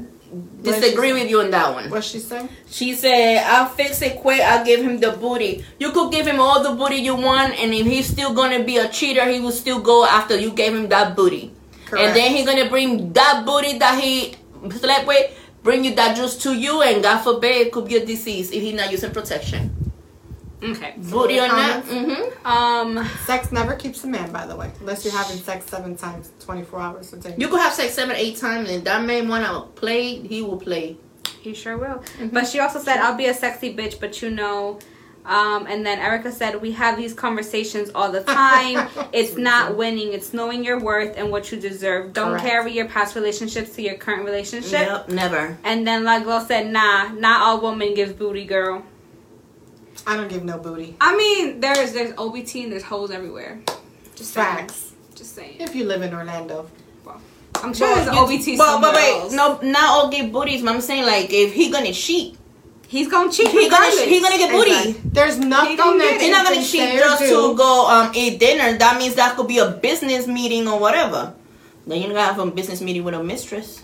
disagree 0.61 1.13
with 1.13 1.27
you 1.29 1.41
on 1.41 1.49
that 1.51 1.73
one. 1.73 1.89
What's 1.89 2.07
she 2.07 2.19
say? 2.19 2.47
She 2.69 2.93
said, 2.93 3.43
"I'll 3.45 3.65
fix 3.69 4.01
it 4.03 4.17
quick. 4.21 4.41
I'll 4.41 4.63
give 4.63 4.81
him 4.81 4.99
the 4.99 5.11
booty. 5.13 5.65
You 5.79 5.91
could 5.91 6.11
give 6.11 6.27
him 6.27 6.39
all 6.39 6.61
the 6.61 6.71
booty 6.77 6.97
you 6.97 7.15
want, 7.15 7.59
and 7.59 7.73
if 7.73 7.85
he's 7.87 8.05
still 8.07 8.33
gonna 8.33 8.63
be 8.63 8.77
a 8.77 8.87
cheater, 8.87 9.25
he 9.25 9.39
will 9.39 9.51
still 9.51 9.79
go 9.81 10.05
after 10.05 10.37
you 10.37 10.51
gave 10.51 10.73
him 10.75 10.87
that 10.89 11.15
booty." 11.15 11.51
And 11.97 12.15
then 12.15 12.31
he's 12.35 12.45
gonna 12.45 12.69
bring 12.69 13.11
that 13.13 13.43
booty 13.45 13.79
that 13.79 13.99
he 13.99 14.35
slept 14.69 15.07
with, 15.07 15.31
bring 15.63 15.83
you 15.83 15.95
that 15.95 16.15
juice 16.15 16.35
to 16.43 16.53
you, 16.53 16.81
and 16.81 17.03
God 17.03 17.19
forbid 17.21 17.67
it 17.67 17.71
could 17.71 17.87
be 17.87 17.97
a 17.97 18.05
disease 18.05 18.51
if 18.51 18.61
he's 18.61 18.73
not 18.73 18.91
using 18.91 19.11
protection. 19.11 19.75
Okay. 20.61 20.93
Booty 20.97 21.39
or 21.39 21.47
not? 21.47 21.85
comments? 21.85 22.33
hmm 22.43 22.47
Um. 22.47 23.07
Sex 23.25 23.51
never 23.51 23.75
keeps 23.75 24.03
a 24.03 24.07
man, 24.07 24.31
by 24.31 24.45
the 24.45 24.55
way, 24.55 24.71
unless 24.81 25.05
you're 25.05 25.13
having 25.13 25.37
sex 25.37 25.65
seven 25.65 25.95
times, 25.95 26.31
twenty 26.39 26.63
four 26.63 26.81
hours 26.81 27.13
a 27.13 27.17
day. 27.17 27.33
You 27.37 27.47
could 27.47 27.61
have 27.61 27.73
sex 27.73 27.93
seven, 27.93 28.15
eight 28.15 28.37
times, 28.37 28.69
and 28.69 28.83
that 28.83 29.05
man 29.05 29.29
wanna 29.29 29.61
play, 29.75 30.15
he 30.15 30.41
will 30.41 30.57
play. 30.57 30.97
He 31.41 31.53
sure 31.53 31.77
will. 31.77 32.03
But 32.33 32.47
she 32.47 32.59
also 32.59 32.79
said, 32.79 32.97
"I'll 32.97 33.15
be 33.15 33.27
a 33.27 33.33
sexy 33.33 33.73
bitch, 33.75 33.99
but 33.99 34.21
you 34.21 34.29
know." 34.29 34.79
Um, 35.25 35.67
and 35.67 35.85
then 35.85 35.99
Erica 35.99 36.31
said, 36.31 36.61
"We 36.61 36.71
have 36.71 36.97
these 36.97 37.13
conversations 37.13 37.91
all 37.93 38.11
the 38.11 38.23
time. 38.23 38.89
it's 39.13 39.35
not 39.37 39.77
winning; 39.77 40.13
it's 40.13 40.33
knowing 40.33 40.63
your 40.63 40.79
worth 40.79 41.17
and 41.17 41.29
what 41.29 41.51
you 41.51 41.59
deserve. 41.59 42.13
Don't 42.13 42.31
Correct. 42.31 42.45
carry 42.45 42.71
your 42.73 42.87
past 42.87 43.15
relationships 43.15 43.75
to 43.75 43.81
your 43.81 43.95
current 43.95 44.25
relationship." 44.25 44.71
Yep, 44.87 45.09
never. 45.09 45.57
And 45.63 45.85
then 45.85 46.03
Laglo 46.03 46.45
said, 46.47 46.71
"Nah, 46.71 47.09
not 47.09 47.41
all 47.41 47.61
women 47.61 47.93
give 47.93 48.17
booty, 48.17 48.45
girl. 48.45 48.83
I 50.07 50.15
don't 50.15 50.29
give 50.29 50.43
no 50.43 50.57
booty. 50.57 50.95
I 50.99 51.15
mean, 51.15 51.59
there's 51.59 51.91
there's 51.91 52.13
OBT 52.13 52.63
and 52.63 52.71
there's 52.71 52.83
holes 52.83 53.11
everywhere. 53.11 53.59
Just 54.15 54.33
saying. 54.33 54.47
Facts. 54.57 54.93
Just 55.13 55.35
saying. 55.35 55.57
If 55.59 55.75
you 55.75 55.83
live 55.83 56.01
in 56.01 56.13
Orlando, 56.13 56.67
Well, 57.05 57.21
I'm 57.55 57.73
sure 57.73 57.93
there's 57.93 58.07
you- 58.07 58.13
OBT 58.19 58.57
But, 58.57 58.65
somewhere 58.65 58.91
but 58.93 58.95
wait, 58.95 59.19
else. 59.19 59.33
no, 59.33 59.59
not 59.61 59.89
all 59.89 60.09
give 60.09 60.31
booties. 60.31 60.63
But 60.63 60.73
I'm 60.73 60.81
saying 60.81 61.05
like 61.05 61.31
if 61.33 61.53
he 61.53 61.69
gonna 61.69 61.91
cheat, 61.93 62.37
he's 62.93 63.07
gonna 63.07 63.31
cheat. 63.31 63.47
he 63.47 63.69
gonna 63.69 63.85
regardless. 63.87 64.05
he 64.13 64.17
gonna 64.21 64.37
get 64.37 64.51
booty. 64.51 64.71
Exactly. 64.71 65.09
There's 65.17 65.37
nothing 65.37 65.77
don't 65.77 65.97
that 65.99 66.11
get. 66.17 66.21
He's 66.21 66.31
not 66.31 66.43
gonna 66.45 66.63
cheat 66.65 66.81
can 66.81 66.89
say 66.89 66.97
or 66.97 66.99
just 67.09 67.21
do. 67.23 67.51
to 67.51 67.55
go 67.55 67.71
um 67.89 68.11
eat 68.15 68.39
dinner. 68.39 68.77
That 68.77 68.97
means 68.97 69.15
that 69.15 69.35
could 69.37 69.47
be 69.47 69.59
a 69.59 69.69
business 69.71 70.27
meeting 70.27 70.67
or 70.67 70.79
whatever. 70.79 71.33
Then 71.87 72.01
you're 72.01 72.09
gonna 72.11 72.23
have 72.23 72.39
a 72.39 72.45
business 72.51 72.81
meeting 72.81 73.03
with 73.03 73.13
a 73.13 73.23
mistress. 73.23 73.83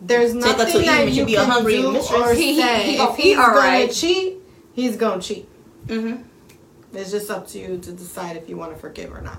There's 0.00 0.32
Take 0.34 0.42
her 0.42 0.50
to 0.52 0.58
nothing 0.58 0.80
eat, 0.82 0.86
that 0.86 1.04
but 1.04 1.12
she 1.14 1.20
you 1.20 1.26
be 1.26 1.34
a 1.36 1.44
hungry 1.44 1.76
do 1.80 1.92
mistress. 1.92 2.20
or 2.20 2.34
He- 2.34 2.54
he- 2.54 2.60
say. 2.60 2.82
he 2.90 2.96
gonna 2.96 3.12
if 3.12 3.18
eat 3.18 3.22
he's 3.22 3.36
gonna 3.36 3.52
alright. 3.54 3.92
cheat, 3.92 4.34
he's 4.74 4.96
gonna 4.96 5.22
cheat. 5.22 5.48
Mm-hmm. 5.86 6.22
It's 6.94 7.10
just 7.10 7.30
up 7.30 7.46
to 7.48 7.58
you 7.58 7.78
to 7.78 7.90
decide 7.92 8.36
if 8.36 8.48
you 8.48 8.56
want 8.56 8.72
to 8.74 8.78
forgive 8.78 9.12
or 9.12 9.22
not. 9.22 9.38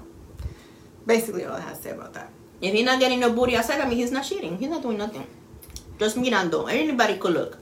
Basically, 1.05 1.43
all 1.45 1.53
I 1.55 1.59
have 1.59 1.77
to 1.77 1.83
say 1.83 1.89
about 1.91 2.13
that. 2.13 2.29
If 2.61 2.73
he's 2.73 2.85
not 2.85 2.99
getting 2.99 3.19
no 3.19 3.31
booty 3.33 3.55
outside, 3.57 3.81
I 3.81 3.87
mean 3.89 3.97
he's 3.97 4.11
not 4.11 4.23
cheating. 4.23 4.57
He's 4.57 4.69
not 4.69 4.81
doing 4.81 4.97
nothing. 4.97 5.27
Just 5.99 6.15
mirando. 6.17 6.71
Anybody 6.71 7.17
could 7.17 7.33
look. 7.33 7.57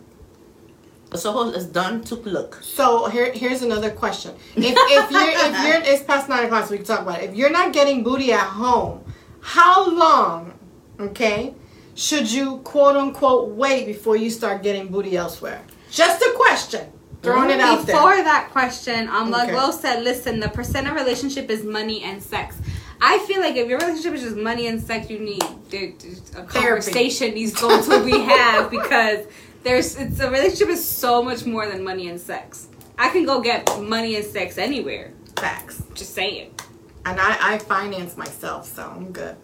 Soho 1.18 1.49
is 1.49 1.66
done 1.66 2.03
to 2.05 2.16
look. 2.16 2.59
So 2.62 3.07
here, 3.09 3.32
here's 3.32 3.62
another 3.62 3.91
question. 3.91 4.34
If, 4.55 4.76
if 4.78 5.12
you're, 5.12 5.22
if 5.22 5.66
you're, 5.66 5.93
it's 5.93 6.03
past 6.03 6.30
nine 6.30 6.45
o'clock, 6.45 6.66
so 6.66 6.72
we 6.72 6.78
can 6.78 6.86
talk 6.86 7.01
about 7.01 7.22
it. 7.22 7.30
If 7.30 7.36
you're 7.36 7.51
not 7.51 7.74
getting 7.74 8.03
booty 8.03 8.32
at 8.32 8.47
home, 8.47 9.03
how 9.41 9.89
long, 9.89 10.53
okay, 10.99 11.53
should 11.95 12.32
you 12.32 12.57
quote 12.59 12.95
unquote 12.95 13.49
wait 13.49 13.86
before 13.86 14.16
you 14.16 14.30
start 14.30 14.64
getting 14.64 14.88
booty 14.88 15.18
elsewhere? 15.18 15.62
Just 15.89 16.22
a 16.22 16.34
question. 16.36 16.91
Throwing 17.22 17.51
it 17.51 17.59
out 17.59 17.86
Before 17.86 18.16
there. 18.16 18.24
that 18.24 18.49
question, 18.51 19.07
um, 19.07 19.32
Okay. 19.32 19.51
Laglo 19.51 19.72
said, 19.72 20.03
"Listen, 20.03 20.39
the 20.39 20.49
percent 20.49 20.88
of 20.88 20.95
relationship 20.95 21.51
is 21.51 21.64
money 21.64 22.01
and 22.01 22.22
sex." 22.22 22.55
I 22.99 23.20
feel 23.20 23.41
like 23.41 23.55
if 23.55 23.68
your 23.68 23.78
relationship 23.80 24.14
is 24.14 24.24
just 24.24 24.38
money 24.38 24.68
and 24.68 24.82
sex, 24.82 25.09
you 25.09 25.20
need 25.20 25.43
a 26.36 26.43
conversation 26.43 27.34
needs 27.34 27.53
to 27.53 27.62
go 27.62 27.82
to 27.82 28.05
be 28.05 28.18
had 28.20 28.70
because 28.78 29.26
there's 29.64 29.95
it's 29.95 30.20
a 30.20 30.30
relationship 30.30 30.70
is 30.70 30.84
so 30.88 31.22
much 31.24 31.45
more 31.45 31.68
than 31.68 31.84
money 31.84 32.09
and 32.09 32.20
sex. 32.20 32.68
I 32.97 33.09
can 33.09 33.26
go 33.26 33.41
get 33.41 33.70
money 33.82 34.16
and 34.16 34.26
sex 34.26 34.57
anywhere. 34.57 35.14
Facts. 35.38 35.82
Just 35.93 36.14
saying. 36.14 36.53
And 37.05 37.20
I, 37.20 37.53
I 37.53 37.57
finance 37.57 38.16
myself, 38.16 38.68
so 38.68 38.84
I'm 38.84 39.12
good. 39.12 39.36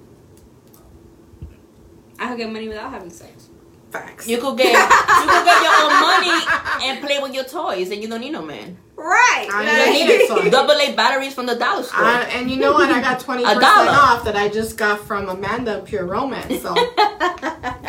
I 2.19 2.29
could 2.29 2.37
get 2.37 2.51
money 2.51 2.67
without 2.67 2.91
having 2.91 3.09
sex. 3.09 3.49
Facts. 3.91 4.27
You 4.27 4.37
could 4.37 4.57
get 4.57 4.73
you 4.73 5.27
could 5.27 5.45
get 5.45 5.61
your 5.63 5.73
own 5.83 6.01
money 6.01 6.45
and 6.83 6.99
play 7.05 7.19
with 7.19 7.33
your 7.33 7.45
toys, 7.45 7.89
and 7.91 8.01
you 8.01 8.07
don't 8.09 8.21
need 8.21 8.31
no 8.31 8.41
man. 8.43 8.77
Right. 8.95 9.47
I 9.51 9.61
You 9.61 9.69
don't 9.85 9.93
need 9.93 10.09
it, 10.13 10.27
so- 10.27 10.49
double 10.57 10.73
A 10.73 10.93
batteries 10.95 11.33
from 11.33 11.45
the 11.45 11.55
dollar 11.55 11.83
store. 11.83 12.03
I, 12.03 12.23
and 12.33 12.49
you 12.49 12.57
know 12.57 12.73
what? 12.73 12.89
I 12.91 12.99
got 13.01 13.19
20% 13.19 13.39
A 13.39 13.59
dollar. 13.59 13.89
off 13.91 14.25
that 14.25 14.35
I 14.35 14.49
just 14.49 14.75
got 14.77 14.99
from 14.99 15.29
Amanda 15.29 15.81
Pure 15.85 16.05
Romance. 16.05 16.61
So 16.61 16.73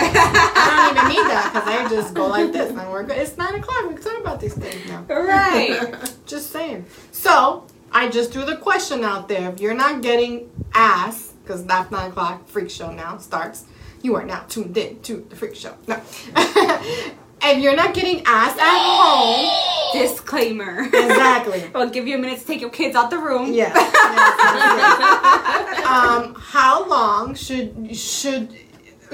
I 0.61 0.93
don't 0.93 0.97
even 0.97 1.09
need 1.09 1.31
that 1.31 1.51
because 1.53 1.69
I 1.69 1.89
just 1.89 2.15
go 2.15 2.27
like 2.27 2.53
this 2.53 2.71
and 2.71 2.91
we're 2.91 3.05
good. 3.05 3.19
It's 3.19 3.37
9 3.37 3.55
o'clock. 3.55 3.89
We 3.89 3.95
can 3.95 4.03
talk 4.03 4.19
about 4.21 4.41
these 4.41 4.55
things 4.55 4.89
now. 4.89 5.03
right. 5.09 5.95
Just 6.27 6.51
saying. 6.51 6.85
So 7.13 7.67
I 7.93 8.09
just 8.09 8.33
threw 8.33 8.45
the 8.45 8.57
question 8.57 9.03
out 9.05 9.29
there. 9.29 9.51
If 9.51 9.61
you're 9.61 9.75
not 9.75 10.03
getting 10.03 10.51
ass, 10.75 11.33
because 11.43 11.65
that's 11.65 11.91
9 11.91 12.11
o'clock, 12.11 12.47
freak 12.49 12.71
show 12.71 12.91
now 12.93 13.17
starts. 13.19 13.65
You 14.03 14.15
are 14.17 14.25
now 14.25 14.45
tuned 14.49 14.77
in 14.77 15.01
to 15.03 15.27
the 15.29 15.37
freak 15.37 15.57
show. 15.57 15.75
No. 15.87 15.97
if 16.37 17.59
you're 17.59 17.75
not 17.77 17.95
getting 17.95 18.23
ass 18.27 18.57
at 18.59 18.79
home, 18.79 19.51
Disclaimer. 19.95 20.81
exactly. 20.83 21.65
I'll 21.75 21.89
give 21.89 22.07
you 22.07 22.17
a 22.17 22.19
minute 22.19 22.41
to 22.41 22.47
take 22.47 22.61
your 22.61 22.71
kids 22.71 22.95
out 22.95 23.09
the 23.11 23.19
room. 23.19 23.53
Yes. 23.55 23.73
yes, 23.75 23.93
yes, 23.95 24.99
yes. 25.01 25.87
um, 25.87 26.35
how 26.39 26.87
long 26.87 27.35
should 27.35 27.97
should 27.97 28.51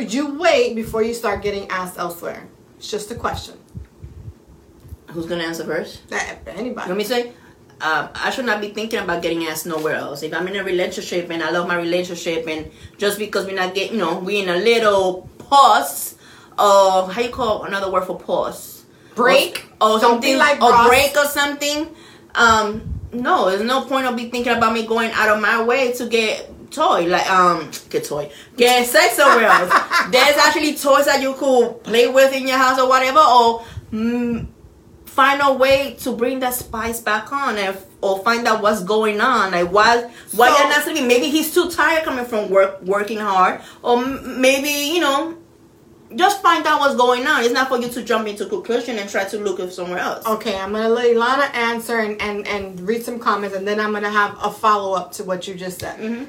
you 0.02 0.38
wait 0.38 0.74
before 0.74 1.02
you 1.02 1.14
start 1.14 1.42
getting 1.42 1.68
asked 1.70 1.98
elsewhere? 1.98 2.46
It's 2.78 2.90
just 2.90 3.10
a 3.10 3.14
question. 3.14 3.54
Who's 5.08 5.26
gonna 5.26 5.44
answer 5.44 5.64
first? 5.64 6.00
Eh, 6.10 6.34
Anybody. 6.46 6.88
Let 6.88 6.96
me 6.98 7.04
say, 7.04 7.28
um, 7.80 8.08
I 8.14 8.30
should 8.30 8.46
not 8.46 8.60
be 8.60 8.70
thinking 8.70 8.98
about 8.98 9.22
getting 9.22 9.44
asked 9.46 9.66
nowhere 9.66 9.94
else. 9.94 10.22
If 10.22 10.34
I'm 10.34 10.46
in 10.48 10.56
a 10.56 10.64
relationship 10.64 11.30
and 11.30 11.42
I 11.42 11.50
love 11.50 11.68
my 11.68 11.76
relationship, 11.76 12.46
and 12.48 12.70
just 12.98 13.18
because 13.18 13.46
we're 13.46 13.54
not 13.54 13.74
getting, 13.74 13.94
you 13.94 13.98
know, 14.04 14.18
we're 14.18 14.42
in 14.42 14.48
a 14.48 14.56
little 14.56 15.28
pause, 15.38 16.16
uh, 16.58 17.06
how 17.06 17.20
you 17.20 17.30
call 17.30 17.64
another 17.64 17.90
word 17.90 18.04
for 18.04 18.18
pause? 18.18 18.84
Break. 19.14 19.64
or, 19.80 19.90
or 19.92 20.00
something, 20.00 20.36
like 20.36 20.60
or 20.60 20.70
Ross. 20.70 20.88
break 20.88 21.16
or 21.16 21.26
something. 21.26 21.94
Um, 22.34 23.00
no, 23.12 23.48
there's 23.50 23.62
no 23.62 23.82
point 23.84 24.06
of 24.06 24.16
be 24.16 24.28
thinking 24.30 24.52
about 24.52 24.72
me 24.72 24.86
going 24.86 25.12
out 25.12 25.28
of 25.28 25.40
my 25.40 25.62
way 25.62 25.92
to 25.92 26.06
get 26.08 26.50
toy 26.74 27.06
like 27.06 27.30
um 27.30 27.70
get 27.90 28.04
toy 28.04 28.30
get 28.56 28.86
sex 28.86 29.14
somewhere 29.16 29.46
else. 29.46 29.70
There's 30.10 30.36
actually 30.36 30.74
toys 30.74 31.06
that 31.06 31.20
you 31.22 31.34
could 31.34 31.82
play 31.84 32.08
with 32.08 32.32
in 32.34 32.46
your 32.48 32.58
house 32.58 32.78
or 32.78 32.88
whatever, 32.88 33.20
or 33.20 33.64
mm, 33.92 34.46
find 35.06 35.40
a 35.44 35.52
way 35.52 35.94
to 36.00 36.12
bring 36.16 36.40
that 36.40 36.54
spice 36.54 37.00
back 37.00 37.32
on 37.32 37.56
and 37.56 37.76
or 38.00 38.18
find 38.22 38.46
out 38.46 38.60
what's 38.62 38.82
going 38.82 39.20
on 39.20 39.52
like 39.52 39.70
why 39.70 40.10
why 40.32 40.48
So- 40.50 40.58
you're 40.58 40.68
not 40.68 40.82
sleeping 40.82 41.06
maybe 41.08 41.30
he's 41.30 41.54
too 41.54 41.70
tired 41.70 42.04
coming 42.04 42.24
from 42.26 42.50
work 42.50 42.82
working 42.82 43.18
hard 43.18 43.60
or 43.82 44.02
m- 44.02 44.40
maybe 44.40 44.68
you 44.68 45.00
know 45.00 45.38
just 46.16 46.42
find 46.42 46.66
out 46.66 46.80
what's 46.80 46.96
going 46.96 47.26
on 47.26 47.42
it's 47.44 47.52
not 47.54 47.68
for 47.68 47.78
you 47.78 47.88
to 47.88 48.02
jump 48.02 48.26
into 48.28 48.44
conclusion 48.46 48.98
and 48.98 49.08
try 49.08 49.24
to 49.24 49.38
look 49.38 49.58
at 49.60 49.72
somewhere 49.72 49.98
else 50.00 50.26
Okay, 50.26 50.58
I'm 50.58 50.72
gonna 50.72 50.88
let 50.88 51.06
Ilana 51.06 51.54
answer 51.54 51.98
and, 52.00 52.20
and, 52.20 52.46
and 52.46 52.80
read 52.80 53.02
some 53.04 53.18
comments, 53.18 53.56
and 53.56 53.66
then 53.66 53.80
I'm 53.80 53.92
gonna 53.92 54.10
have 54.10 54.36
a 54.42 54.50
follow 54.50 54.94
up 54.94 55.12
to 55.12 55.24
what 55.24 55.48
you 55.48 55.54
just 55.54 55.80
said. 55.80 55.98
Mm-hmm. 55.98 56.24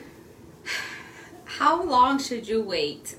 How 1.46 1.84
long 1.84 2.20
should 2.20 2.48
you 2.48 2.62
wait 2.62 3.18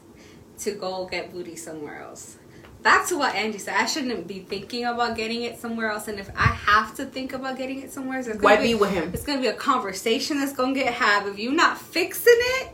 to 0.59 0.73
go 0.73 1.07
get 1.07 1.33
booty 1.33 1.57
somewhere 1.57 2.03
else? 2.03 2.37
Back 2.83 3.09
to 3.09 3.19
what 3.19 3.35
Angie 3.35 3.59
said, 3.59 3.75
I 3.75 3.87
shouldn't 3.87 4.29
be 4.29 4.41
thinking 4.41 4.85
about 4.85 5.17
getting 5.17 5.43
it 5.43 5.59
somewhere 5.59 5.91
else. 5.91 6.07
And 6.07 6.21
if 6.21 6.31
I 6.37 6.47
have 6.47 6.95
to 6.97 7.05
think 7.05 7.33
about 7.33 7.57
getting 7.57 7.83
it 7.83 7.91
somewhere 7.91 8.19
else, 8.19 8.29
it's 8.29 8.41
Why 8.41 8.57
gonna 8.57 8.69
be 8.69 8.75
with 8.75 8.91
him? 8.91 9.11
It's 9.13 9.25
gonna 9.25 9.41
be 9.41 9.49
a 9.49 9.55
conversation 9.55 10.39
that's 10.39 10.53
gonna 10.53 10.75
get 10.75 10.93
had. 10.93 11.27
If 11.27 11.39
you're 11.39 11.53
not 11.53 11.79
fixing 11.79 12.35
it, 12.37 12.69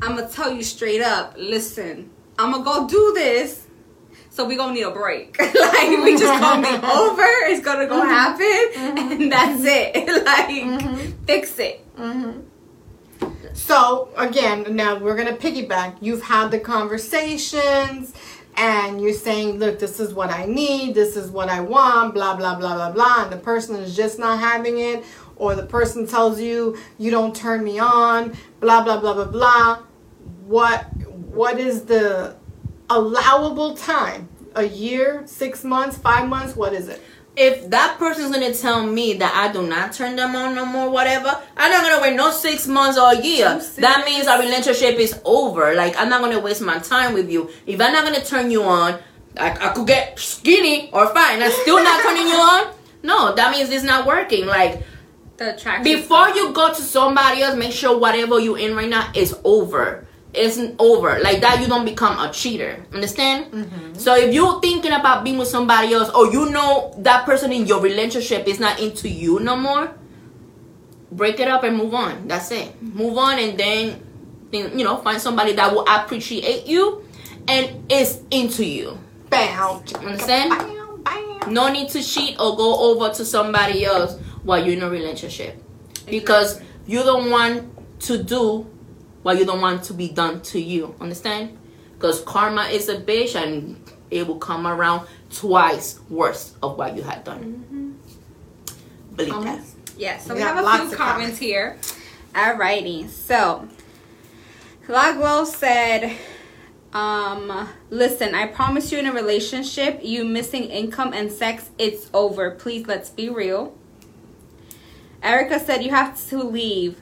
I'm 0.00 0.16
gonna 0.16 0.28
tell 0.28 0.52
you 0.52 0.64
straight 0.64 1.00
up. 1.00 1.34
Listen, 1.36 2.10
I'm 2.38 2.50
gonna 2.50 2.64
go 2.64 2.88
do 2.88 3.12
this. 3.14 3.68
So 4.30 4.46
we 4.46 4.56
gonna 4.56 4.72
need 4.72 4.82
a 4.82 4.90
break. 4.90 5.38
like 5.40 5.54
we 5.54 6.16
just 6.16 6.40
gonna 6.40 6.62
be 6.62 6.86
over. 6.86 7.22
It's 7.22 7.64
gonna 7.64 7.86
go 7.86 8.00
mm-hmm. 8.00 8.08
happen, 8.08 8.98
mm-hmm. 8.98 9.22
and 9.22 9.32
that's 9.32 9.62
it. 9.62 10.24
like 10.24 10.48
mm-hmm. 10.48 11.24
fix 11.24 11.58
it. 11.58 11.86
So 13.54 14.08
again, 14.16 14.66
now 14.74 14.98
we're 14.98 15.16
gonna 15.16 15.36
piggyback. 15.36 15.96
You've 16.00 16.22
had 16.22 16.50
the 16.50 16.58
conversations, 16.58 18.12
and 18.56 19.00
you're 19.00 19.12
saying, 19.12 19.58
"Look, 19.58 19.78
this 19.78 20.00
is 20.00 20.12
what 20.12 20.30
I 20.30 20.46
need. 20.46 20.94
This 20.94 21.16
is 21.16 21.30
what 21.30 21.48
I 21.48 21.60
want." 21.60 22.14
Blah 22.14 22.36
blah 22.36 22.54
blah 22.54 22.74
blah 22.74 22.90
blah. 22.90 23.24
And 23.24 23.32
the 23.32 23.36
person 23.36 23.76
is 23.76 23.94
just 23.94 24.18
not 24.18 24.38
having 24.40 24.78
it, 24.78 25.04
or 25.36 25.54
the 25.54 25.64
person 25.64 26.06
tells 26.06 26.40
you, 26.40 26.76
"You 26.98 27.10
don't 27.10 27.34
turn 27.34 27.62
me 27.64 27.78
on." 27.78 28.36
Blah 28.60 28.82
blah 28.82 28.98
blah 28.98 29.14
blah 29.14 29.26
blah. 29.26 29.78
What 30.46 30.86
what 31.32 31.58
is 31.58 31.82
the 31.82 32.34
allowable 32.90 33.74
time? 33.74 34.28
A 34.54 34.64
year, 34.64 35.22
six 35.24 35.64
months, 35.64 35.96
five 35.96 36.28
months? 36.28 36.54
What 36.54 36.74
is 36.74 36.88
it? 36.88 37.00
If 37.36 37.70
that 37.70 37.96
person's 37.98 38.30
gonna 38.32 38.52
tell 38.54 38.84
me 38.86 39.14
that 39.14 39.32
I 39.34 39.52
do 39.52 39.66
not 39.66 39.92
turn 39.92 40.16
them 40.16 40.36
on 40.36 40.54
no 40.54 40.66
more, 40.66 40.90
whatever, 40.90 41.28
I'm 41.56 41.70
not 41.70 41.82
gonna 41.82 42.02
wait 42.02 42.14
no 42.16 42.30
six 42.30 42.66
months 42.66 42.98
or 42.98 43.12
a 43.12 43.20
year. 43.22 43.58
That 43.78 44.04
means 44.04 44.26
our 44.26 44.38
relationship 44.40 44.96
is 44.98 45.18
over. 45.24 45.74
Like 45.74 45.96
I'm 45.98 46.08
not 46.08 46.20
gonna 46.20 46.40
waste 46.40 46.60
my 46.60 46.78
time 46.78 47.14
with 47.14 47.30
you. 47.30 47.48
If 47.66 47.80
I'm 47.80 47.92
not 47.92 48.04
gonna 48.04 48.24
turn 48.24 48.50
you 48.50 48.62
on, 48.64 48.98
I, 49.38 49.50
I 49.50 49.72
could 49.72 49.86
get 49.86 50.18
skinny 50.18 50.90
or 50.92 51.06
fine. 51.14 51.42
I'm 51.42 51.50
still 51.50 51.82
not 51.82 52.02
turning 52.02 52.26
you 52.28 52.34
on. 52.36 52.74
No, 53.02 53.34
that 53.34 53.50
means 53.50 53.70
it's 53.70 53.82
not 53.82 54.06
working. 54.06 54.44
Like 54.46 54.82
The 55.38 55.54
attraction. 55.56 55.84
before 55.84 56.26
stuff. 56.26 56.36
you 56.36 56.52
go 56.52 56.68
to 56.74 56.82
somebody 56.82 57.40
else, 57.42 57.56
make 57.56 57.72
sure 57.72 57.98
whatever 57.98 58.38
you're 58.38 58.58
in 58.58 58.76
right 58.76 58.88
now 58.90 59.10
is 59.14 59.34
over. 59.42 60.06
It's 60.34 60.56
not 60.56 60.74
over. 60.78 61.18
Like 61.20 61.40
that, 61.42 61.60
you 61.60 61.66
don't 61.66 61.84
become 61.84 62.18
a 62.18 62.32
cheater. 62.32 62.84
Understand? 62.92 63.52
Mm-hmm. 63.52 63.94
So 63.94 64.16
if 64.16 64.32
you're 64.32 64.60
thinking 64.60 64.92
about 64.92 65.24
being 65.24 65.36
with 65.36 65.48
somebody 65.48 65.92
else, 65.92 66.08
or 66.10 66.32
you 66.32 66.48
know 66.50 66.94
that 66.98 67.26
person 67.26 67.52
in 67.52 67.66
your 67.66 67.80
relationship 67.80 68.46
is 68.48 68.58
not 68.58 68.80
into 68.80 69.08
you 69.08 69.40
no 69.40 69.56
more, 69.56 69.92
break 71.10 71.38
it 71.38 71.48
up 71.48 71.64
and 71.64 71.76
move 71.76 71.92
on. 71.92 72.26
That's 72.28 72.50
it. 72.50 72.80
Move 72.80 73.18
on, 73.18 73.38
and 73.38 73.58
then, 73.58 74.02
you 74.52 74.84
know, 74.84 74.96
find 74.98 75.20
somebody 75.20 75.52
that 75.52 75.70
will 75.70 75.84
appreciate 75.86 76.66
you 76.66 77.04
and 77.46 77.92
is 77.92 78.22
into 78.30 78.64
you. 78.64 78.98
Bam. 79.28 79.82
Understand? 80.00 80.50
Bam, 80.50 81.02
bam. 81.02 81.52
No 81.52 81.68
need 81.70 81.90
to 81.90 82.02
cheat 82.02 82.40
or 82.40 82.56
go 82.56 82.90
over 82.90 83.12
to 83.12 83.24
somebody 83.24 83.84
else 83.84 84.18
while 84.44 84.64
you're 84.64 84.76
in 84.76 84.82
a 84.82 84.88
relationship. 84.88 85.62
Because 86.06 86.60
you 86.86 87.02
don't 87.02 87.30
want 87.30 88.00
to 88.00 88.22
do 88.22 88.66
what 89.22 89.38
you 89.38 89.44
don't 89.44 89.60
want 89.60 89.84
to 89.84 89.94
be 89.94 90.08
done 90.08 90.40
to 90.42 90.60
you. 90.60 90.94
Understand? 91.00 91.58
Because 91.94 92.20
karma 92.22 92.64
is 92.64 92.88
a 92.88 92.96
bitch 92.96 93.34
and 93.34 93.76
it 94.10 94.26
will 94.26 94.38
come 94.38 94.66
around 94.66 95.06
twice 95.30 96.00
worse 96.10 96.54
of 96.62 96.76
what 96.76 96.96
you 96.96 97.02
had 97.02 97.24
done. 97.24 97.98
Believe 99.14 99.32
that. 99.32 99.34
Comments? 99.34 99.74
Yeah, 99.96 100.18
so 100.18 100.34
We 100.34 100.40
we 100.40 100.42
have 100.42 100.56
have 100.56 100.64
a 100.64 100.84
few 100.84 100.92
of 100.92 100.98
comments 100.98 101.38
here. 101.38 101.78
Alrighty, 102.34 103.08
so 103.08 103.68
Lagwell 104.88 105.46
said, 105.46 106.16
um, 106.92 107.68
listen, 107.90 108.34
I 108.34 108.46
promise 108.46 108.90
you 108.90 108.98
in 108.98 109.06
a 109.06 109.12
relationship, 109.12 110.00
you 110.02 110.24
missing 110.24 110.64
income 110.64 111.12
and 111.12 111.30
sex, 111.30 111.70
it's 111.78 112.10
over. 112.12 112.50
Please 112.52 112.86
let's 112.86 113.10
be 113.10 113.28
real. 113.28 113.76
Erica 115.22 115.60
said 115.60 115.84
you 115.84 115.90
have 115.90 116.20
to 116.28 116.42
leave. 116.42 117.00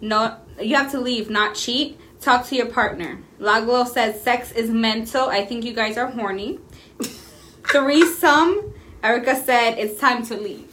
No 0.00 0.36
you 0.60 0.76
have 0.76 0.90
to 0.92 1.00
leave, 1.00 1.30
not 1.30 1.54
cheat. 1.54 1.98
Talk 2.20 2.46
to 2.46 2.56
your 2.56 2.66
partner. 2.66 3.18
Laglo 3.40 3.86
said 3.86 4.20
sex 4.20 4.52
is 4.52 4.70
mental. 4.70 5.28
I 5.28 5.44
think 5.44 5.64
you 5.64 5.72
guys 5.74 5.96
are 5.96 6.06
horny. 6.06 6.60
Threesome. 7.64 8.72
Erica 9.02 9.36
said 9.36 9.78
it's 9.78 9.98
time 10.00 10.24
to 10.26 10.36
leave. 10.36 10.68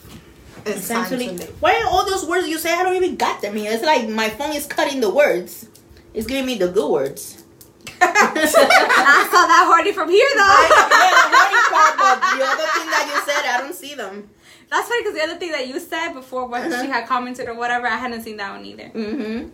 It's 0.66 0.88
time 0.88 1.06
to 1.08 1.16
Essentially, 1.16 1.30
leave. 1.30 1.50
why 1.62 1.76
are 1.82 1.88
all 1.90 2.06
those 2.06 2.26
words 2.26 2.48
you 2.48 2.58
say? 2.60 2.72
I 2.74 2.84
don't 2.84 2.96
even 2.96 3.16
got 3.16 3.42
them 3.42 3.56
here. 3.56 3.72
It's 3.72 3.84
like 3.84 4.08
my 4.10 4.30
phone 4.30 4.54
is 4.54 4.66
cutting 4.68 5.00
the 5.02 5.10
words. 5.10 5.68
It's 6.14 6.28
giving 6.28 6.46
me 6.46 6.56
the 6.58 6.68
good 6.68 6.92
words. 6.92 7.44
I 8.02 8.48
saw 8.52 8.68
that 9.48 9.66
horny 9.68 9.92
from 9.94 10.10
here 10.10 10.28
though. 10.36 10.68
yeah, 10.70 10.88
the 10.90 11.36
horny 11.36 11.62
part, 11.74 11.98
but 11.98 12.38
the 12.38 12.46
other 12.46 12.64
thing 12.80 12.90
that 12.92 13.12
you 13.14 13.34
said, 13.34 13.46
I 13.56 13.58
don't 13.62 13.74
see 13.76 13.96
them. 13.96 14.30
That's 14.70 14.88
funny 14.88 15.02
because 15.02 15.16
the 15.16 15.24
other 15.24 15.36
thing 15.40 15.52
that 15.52 15.68
you 15.68 15.80
said 15.80 16.14
before 16.14 16.46
when 16.46 16.70
she 16.70 16.88
had 16.90 17.08
commented 17.08 17.48
or 17.50 17.56
whatever, 17.56 17.88
I 17.88 17.98
hadn't 17.98 18.22
seen 18.22 18.38
that 18.38 18.52
one 18.52 18.66
either. 18.66 18.90
Mm-hmm. 18.94 19.50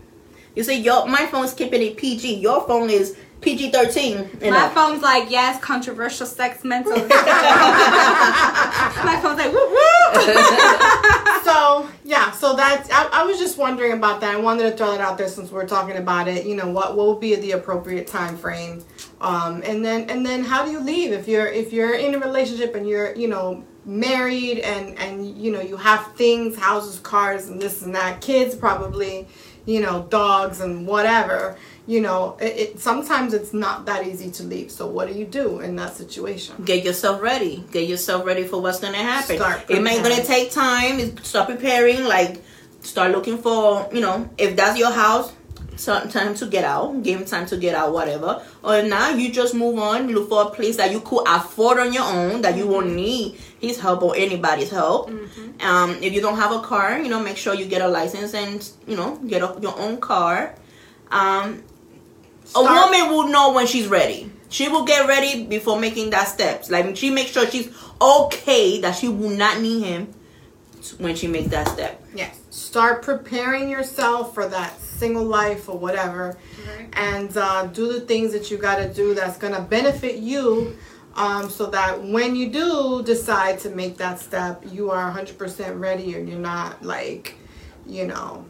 You 0.56 0.64
say 0.64 0.80
your 0.80 1.06
my 1.08 1.26
phone's 1.26 1.54
keeping 1.54 1.82
it 1.82 1.98
PG. 1.98 2.36
Your 2.36 2.66
phone 2.66 2.90
is 2.90 3.18
PG 3.42 3.72
thirteen. 3.72 4.30
My 4.42 4.70
phone's 4.70 5.02
like, 5.02 5.30
yes, 5.30 5.62
controversial 5.62 6.26
sex 6.26 6.64
mental. 6.64 6.94
My 9.06 9.20
phone's 9.22 9.38
like, 9.38 9.52
woo 9.52 9.70
woo. 9.70 9.84
so 11.44 11.88
yeah, 12.04 12.32
so 12.32 12.56
that's 12.56 12.90
I, 12.92 13.10
I 13.12 13.24
was 13.24 13.38
just 13.38 13.58
wondering 13.58 13.92
about 13.92 14.22
that. 14.22 14.34
I 14.34 14.40
wanted 14.40 14.72
to 14.72 14.78
throw 14.78 14.92
that 14.92 15.02
out 15.02 15.18
there 15.18 15.28
since 15.28 15.52
we're 15.52 15.68
talking 15.68 15.98
about 15.98 16.28
it. 16.28 16.46
You 16.46 16.56
know, 16.56 16.70
what 16.70 16.96
what 16.96 17.08
would 17.08 17.20
be 17.20 17.36
the 17.36 17.52
appropriate 17.52 18.08
time 18.08 18.38
frame? 18.38 18.84
Um, 19.22 19.62
and 19.66 19.84
then 19.84 20.10
and 20.10 20.26
then 20.26 20.44
how 20.44 20.66
do 20.66 20.72
you 20.72 20.80
leave 20.80 21.12
if 21.12 21.28
you're 21.28 21.48
if 21.48 21.74
you're 21.74 21.96
in 21.96 22.16
a 22.16 22.20
relationship 22.20 22.74
and 22.76 22.88
you're 22.88 23.14
you 23.16 23.28
know 23.28 23.64
married 23.86 24.60
and 24.60 24.98
and 24.98 25.38
you 25.38 25.52
know 25.52 25.62
you 25.62 25.78
have 25.78 26.16
things, 26.16 26.58
houses, 26.58 27.00
cars, 27.00 27.48
and 27.48 27.62
this 27.62 27.82
and 27.84 27.94
that, 27.96 28.22
kids 28.22 28.56
probably, 28.56 29.28
you 29.66 29.82
know, 29.82 30.08
dogs 30.10 30.60
and 30.62 30.88
whatever. 30.88 31.58
You 31.88 32.02
know, 32.02 32.38
it, 32.40 32.58
it 32.58 32.80
sometimes 32.80 33.34
it's 33.34 33.54
not 33.54 33.86
that 33.86 34.08
easy 34.08 34.32
to 34.32 34.44
leave. 34.44 34.72
So 34.72 34.88
what 34.88 35.08
do 35.08 35.14
you 35.14 35.26
do 35.26 35.60
in 35.60 35.76
that 35.76 35.96
situation? 35.96 36.64
Get 36.66 36.84
yourself 36.84 37.22
ready. 37.22 37.64
Get 37.72 37.88
yourself 37.88 38.26
ready 38.26 38.44
for 38.44 38.62
what's 38.62 38.80
gonna 38.80 38.98
happen. 38.98 39.38
Start 39.38 39.70
it 39.70 39.82
may 39.82 40.02
gonna 40.02 40.24
take 40.24 40.52
time. 40.52 41.18
Start 41.24 41.48
preparing. 41.48 42.06
Like 42.06 42.42
start 42.82 43.12
looking 43.12 43.38
for 43.38 43.88
you 43.94 44.02
know 44.02 44.30
if 44.38 44.56
that's 44.56 44.78
your 44.80 44.92
house. 44.92 45.32
Some 45.76 46.10
time 46.10 46.36
to 46.36 46.46
get 46.46 46.64
out. 46.64 47.04
Give 47.04 47.20
him 47.20 47.26
time 47.26 47.46
to 47.48 47.58
get 47.58 47.76
out. 47.76 47.94
Whatever. 47.94 48.42
Or 48.64 48.82
now 48.82 49.10
you 49.10 49.32
just 49.32 49.54
move 49.54 49.78
on. 49.78 50.08
Look 50.08 50.30
for 50.30 50.44
a 50.44 50.50
place 50.50 50.78
that 50.78 50.92
you 50.92 51.02
could 51.02 51.24
afford 51.28 51.80
on 51.80 51.94
your 51.94 52.04
own. 52.04 52.42
That 52.42 52.58
you 52.58 52.68
won't 52.68 52.94
need 52.94 53.38
his 53.60 53.80
help 53.80 54.02
or 54.02 54.16
anybody's 54.16 54.72
help. 54.72 55.10
Um, 55.62 55.92
if 56.02 56.14
you 56.14 56.22
don't 56.22 56.38
have 56.38 56.52
a 56.52 56.60
car, 56.62 57.00
you 57.00 57.10
know, 57.10 57.20
make 57.20 57.38
sure 57.38 57.54
you 57.54 57.66
get 57.66 57.82
a 57.82 57.88
license 57.88 58.34
and 58.34 58.68
you 58.88 58.96
know 58.96 59.18
get 59.18 59.42
a, 59.42 59.58
your 59.62 59.78
own 59.80 60.00
car. 60.00 60.56
Um, 61.12 61.64
a 62.56 62.62
woman 62.62 63.10
will 63.10 63.28
know 63.28 63.54
when 63.54 63.68
she's 63.68 63.88
ready. 63.88 64.32
She 64.50 64.70
will 64.70 64.86
get 64.86 65.08
ready 65.08 65.46
before 65.46 65.80
making 65.80 66.12
that 66.12 66.28
steps. 66.28 66.70
Like 66.70 66.96
she 66.96 67.10
makes 67.10 67.32
sure 67.32 67.48
she's 67.48 67.70
okay 68.02 68.80
that 68.82 68.96
she 68.96 69.08
will 69.08 69.32
not 69.32 69.60
need 69.60 69.84
him 69.84 70.14
when 71.00 71.16
she 71.16 71.28
makes 71.28 71.50
that 71.50 71.68
step. 71.68 72.02
Yes. 72.14 72.40
Start 72.52 73.02
preparing 73.02 73.70
yourself 73.70 74.34
for 74.34 74.48
that 74.48 74.80
single 74.96 75.24
life 75.24 75.68
or 75.70 75.78
whatever. 75.78 76.38
Right. 76.78 76.90
And 76.94 77.36
uh, 77.38 77.68
do 77.68 77.92
the 77.92 78.02
things 78.02 78.32
that 78.34 78.50
you 78.50 78.58
got 78.58 78.78
to 78.78 78.94
do 78.94 79.14
that's 79.14 79.38
going 79.38 79.54
to 79.54 79.62
benefit 79.62 80.18
you 80.18 80.76
um, 81.16 81.50
so 81.50 81.68
that 81.68 82.02
when 82.04 82.36
you 82.36 82.50
do 82.50 83.04
decide 83.04 83.60
to 83.60 83.70
make 83.70 83.98
that 83.98 84.20
step, 84.20 84.64
you 84.72 84.92
are 84.92 85.12
100% 85.12 85.80
ready 85.80 86.16
and 86.16 86.28
you're 86.28 86.40
not 86.40 86.84
like, 86.84 87.36
you 87.86 88.06
know, 88.08 88.46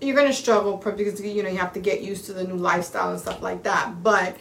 you're 0.00 0.14
going 0.14 0.28
to 0.28 0.32
struggle 0.32 0.76
because, 0.76 1.20
you 1.20 1.42
know, 1.42 1.48
you 1.48 1.56
have 1.58 1.72
to 1.72 1.80
get 1.80 2.02
used 2.02 2.26
to 2.26 2.32
the 2.32 2.44
new 2.44 2.54
lifestyle 2.56 3.10
and 3.10 3.20
stuff 3.20 3.40
like 3.42 3.62
that. 3.62 4.02
But, 4.02 4.36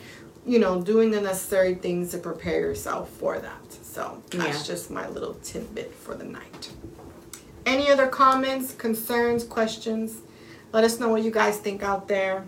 you 0.46 0.60
know, 0.60 0.82
doing 0.82 1.12
the 1.12 1.22
necessary 1.22 1.76
things 1.76 2.12
to 2.12 2.18
prepare 2.18 2.60
yourself 2.60 3.10
for 3.10 3.40
that. 3.40 3.74
So 3.82 4.22
that's 4.32 4.68
Yeah. 4.68 4.74
just 4.76 4.92
my 4.92 5.08
little 5.10 5.36
tidbit 5.36 5.94
for 5.96 6.14
the 6.14 6.26
night. 6.26 6.70
Any 7.66 7.90
other 7.90 8.06
comments, 8.06 8.74
concerns, 8.76 9.44
questions? 9.44 10.18
Let 10.76 10.84
us 10.84 11.00
know 11.00 11.08
what 11.08 11.24
you 11.24 11.32
guys 11.32 11.58
think 11.58 11.84
out 11.84 12.10
there 12.10 12.44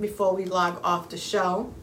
before 0.00 0.32
we 0.32 0.44
log 0.44 0.80
off 0.84 1.08
the 1.08 1.16
show. 1.16 1.74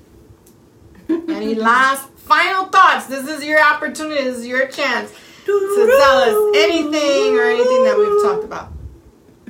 Any 1.10 1.54
last 1.54 2.08
final 2.12 2.68
thoughts? 2.68 3.08
This 3.08 3.28
is 3.28 3.44
your 3.44 3.62
opportunity. 3.62 4.24
This 4.24 4.38
is 4.38 4.48
your 4.48 4.68
chance 4.68 5.12
to 5.46 5.98
tell 6.00 6.18
us 6.20 6.56
anything 6.56 7.38
or 7.38 7.44
anything 7.44 7.84
that 7.84 7.98
we've 7.98 8.22
talked 8.24 8.46
about. 8.46 8.72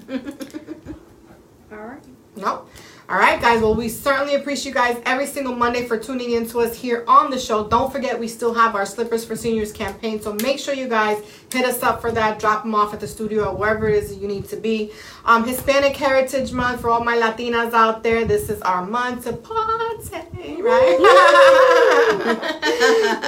All 1.72 1.77
right. 1.77 2.03
Nope. 2.36 2.68
All 3.10 3.18
right, 3.18 3.41
guys. 3.41 3.60
Well, 3.64 3.73
we 3.73 3.90
certainly 3.90 4.36
appreciate 4.36 4.69
you 4.69 4.73
guys 4.76 5.02
every 5.03 5.26
single 5.26 5.56
Monday 5.56 5.88
for 5.88 5.98
tuning 5.98 6.34
in 6.34 6.48
to 6.49 6.60
us 6.60 6.76
here 6.77 7.03
on 7.07 7.31
the 7.31 7.40
show. 7.40 7.68
Don't 7.68 7.91
forget, 7.91 8.19
we 8.19 8.27
still 8.27 8.53
have 8.53 8.76
our 8.76 8.86
Slippers 8.86 9.26
for 9.26 9.36
Seniors 9.36 9.72
campaign. 9.72 10.22
So 10.22 10.34
make 10.44 10.60
sure 10.60 10.76
you 10.76 10.88
guys 10.88 11.18
hit 11.52 11.65
us 11.65 11.81
up 11.81 12.02
for 12.02 12.11
that. 12.11 12.38
Drop 12.38 12.61
them 12.61 12.76
off 12.76 12.94
at 12.94 12.99
the 12.99 13.07
studio 13.07 13.45
or 13.45 13.57
wherever 13.57 13.90
it 13.90 13.95
is 14.03 14.15
you 14.15 14.27
need 14.27 14.48
to 14.49 14.57
be. 14.57 14.91
Um, 15.26 15.44
Hispanic 15.44 15.98
Heritage 15.98 16.52
Month 16.52 16.81
for 16.81 16.91
all 16.91 17.03
my 17.03 17.18
Latinas 17.18 17.73
out 17.73 18.03
there. 18.03 18.26
This 18.26 18.48
is 18.48 18.61
our 18.61 18.86
month 18.86 19.23
to 19.23 19.34
party, 19.34 20.61
right? 20.61 20.98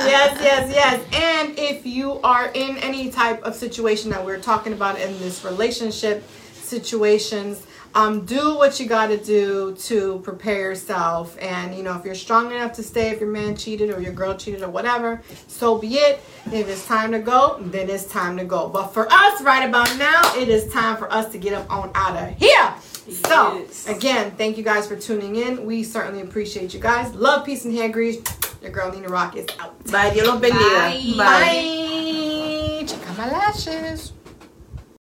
yes, 0.06 0.38
yes, 0.44 0.72
yes. 0.72 1.04
And 1.12 1.58
if 1.58 1.88
you 1.88 2.22
are 2.22 2.52
in 2.54 2.78
any 2.78 3.10
type 3.10 3.42
of 3.42 3.56
situation 3.56 4.12
that 4.12 4.24
we're 4.24 4.38
talking 4.40 4.74
about 4.74 5.02
in 5.02 5.18
this 5.18 5.44
relationship 5.44 6.24
situations, 6.54 7.66
um, 7.94 8.26
do 8.26 8.56
what 8.56 8.80
you 8.80 8.88
got 8.88 9.08
to 9.08 9.18
do 9.18 9.76
to 9.76 10.20
prepare 10.20 10.70
yourself. 10.70 11.38
And 11.42 11.76
you 11.76 11.84
know, 11.84 11.98
if 11.98 12.06
you're 12.06 12.16
strong 12.16 12.52
enough 12.52 12.74
to 12.74 12.84
stay, 12.84 13.10
if 13.10 13.20
your 13.20 13.32
man 13.32 13.56
cheated 13.56 13.90
or 13.90 14.02
your 14.02 14.14
girl 14.14 14.36
cheated 14.36 14.62
or 14.62 14.70
whatever, 14.70 15.22
so 15.48 15.78
be 15.78 15.96
it. 15.96 16.22
If 16.48 16.68
it's 16.68 16.86
time 16.86 17.12
to 17.12 17.20
go, 17.20 17.58
then 17.60 17.90
it's 17.90 18.06
time 18.06 18.38
to 18.38 18.46
go. 18.46 18.70
But 18.70 18.88
for 18.88 19.08
us, 19.12 19.42
right 19.42 19.68
about 19.68 19.96
now, 19.98 20.22
it 20.36 20.50
is 20.50 20.72
time 20.72 20.98
for 20.98 21.12
us 21.12 21.32
to 21.32 21.38
get 21.38 21.54
up 21.54 21.70
on 21.72 21.92
out 21.96 22.16
of 22.16 22.36
here. 22.38 22.74
So, 23.10 23.66
again, 23.88 24.32
thank 24.38 24.58
you 24.58 24.64
guys 24.64 24.88
for 24.88 24.96
tuning 24.96 25.36
in. 25.36 25.66
We 25.66 25.84
certainly 25.84 26.22
appreciate 26.22 26.74
you 26.74 26.80
guys. 26.80 27.14
Love, 27.16 27.46
peace, 27.46 27.66
and 27.66 27.74
hair 27.74 27.90
grease. 27.90 28.22
Your 28.62 28.72
girl 28.72 28.92
Nina 28.92 29.10
Rock 29.10 29.36
is 29.36 29.48
out. 29.60 29.84
Bye. 29.92 30.12
Bendiga. 30.12 31.18
Bye. 31.18 31.18
Bye. 31.18 32.86
Check 32.86 33.10
out 33.10 33.18
my 33.18 33.32
lashes. 33.32 34.14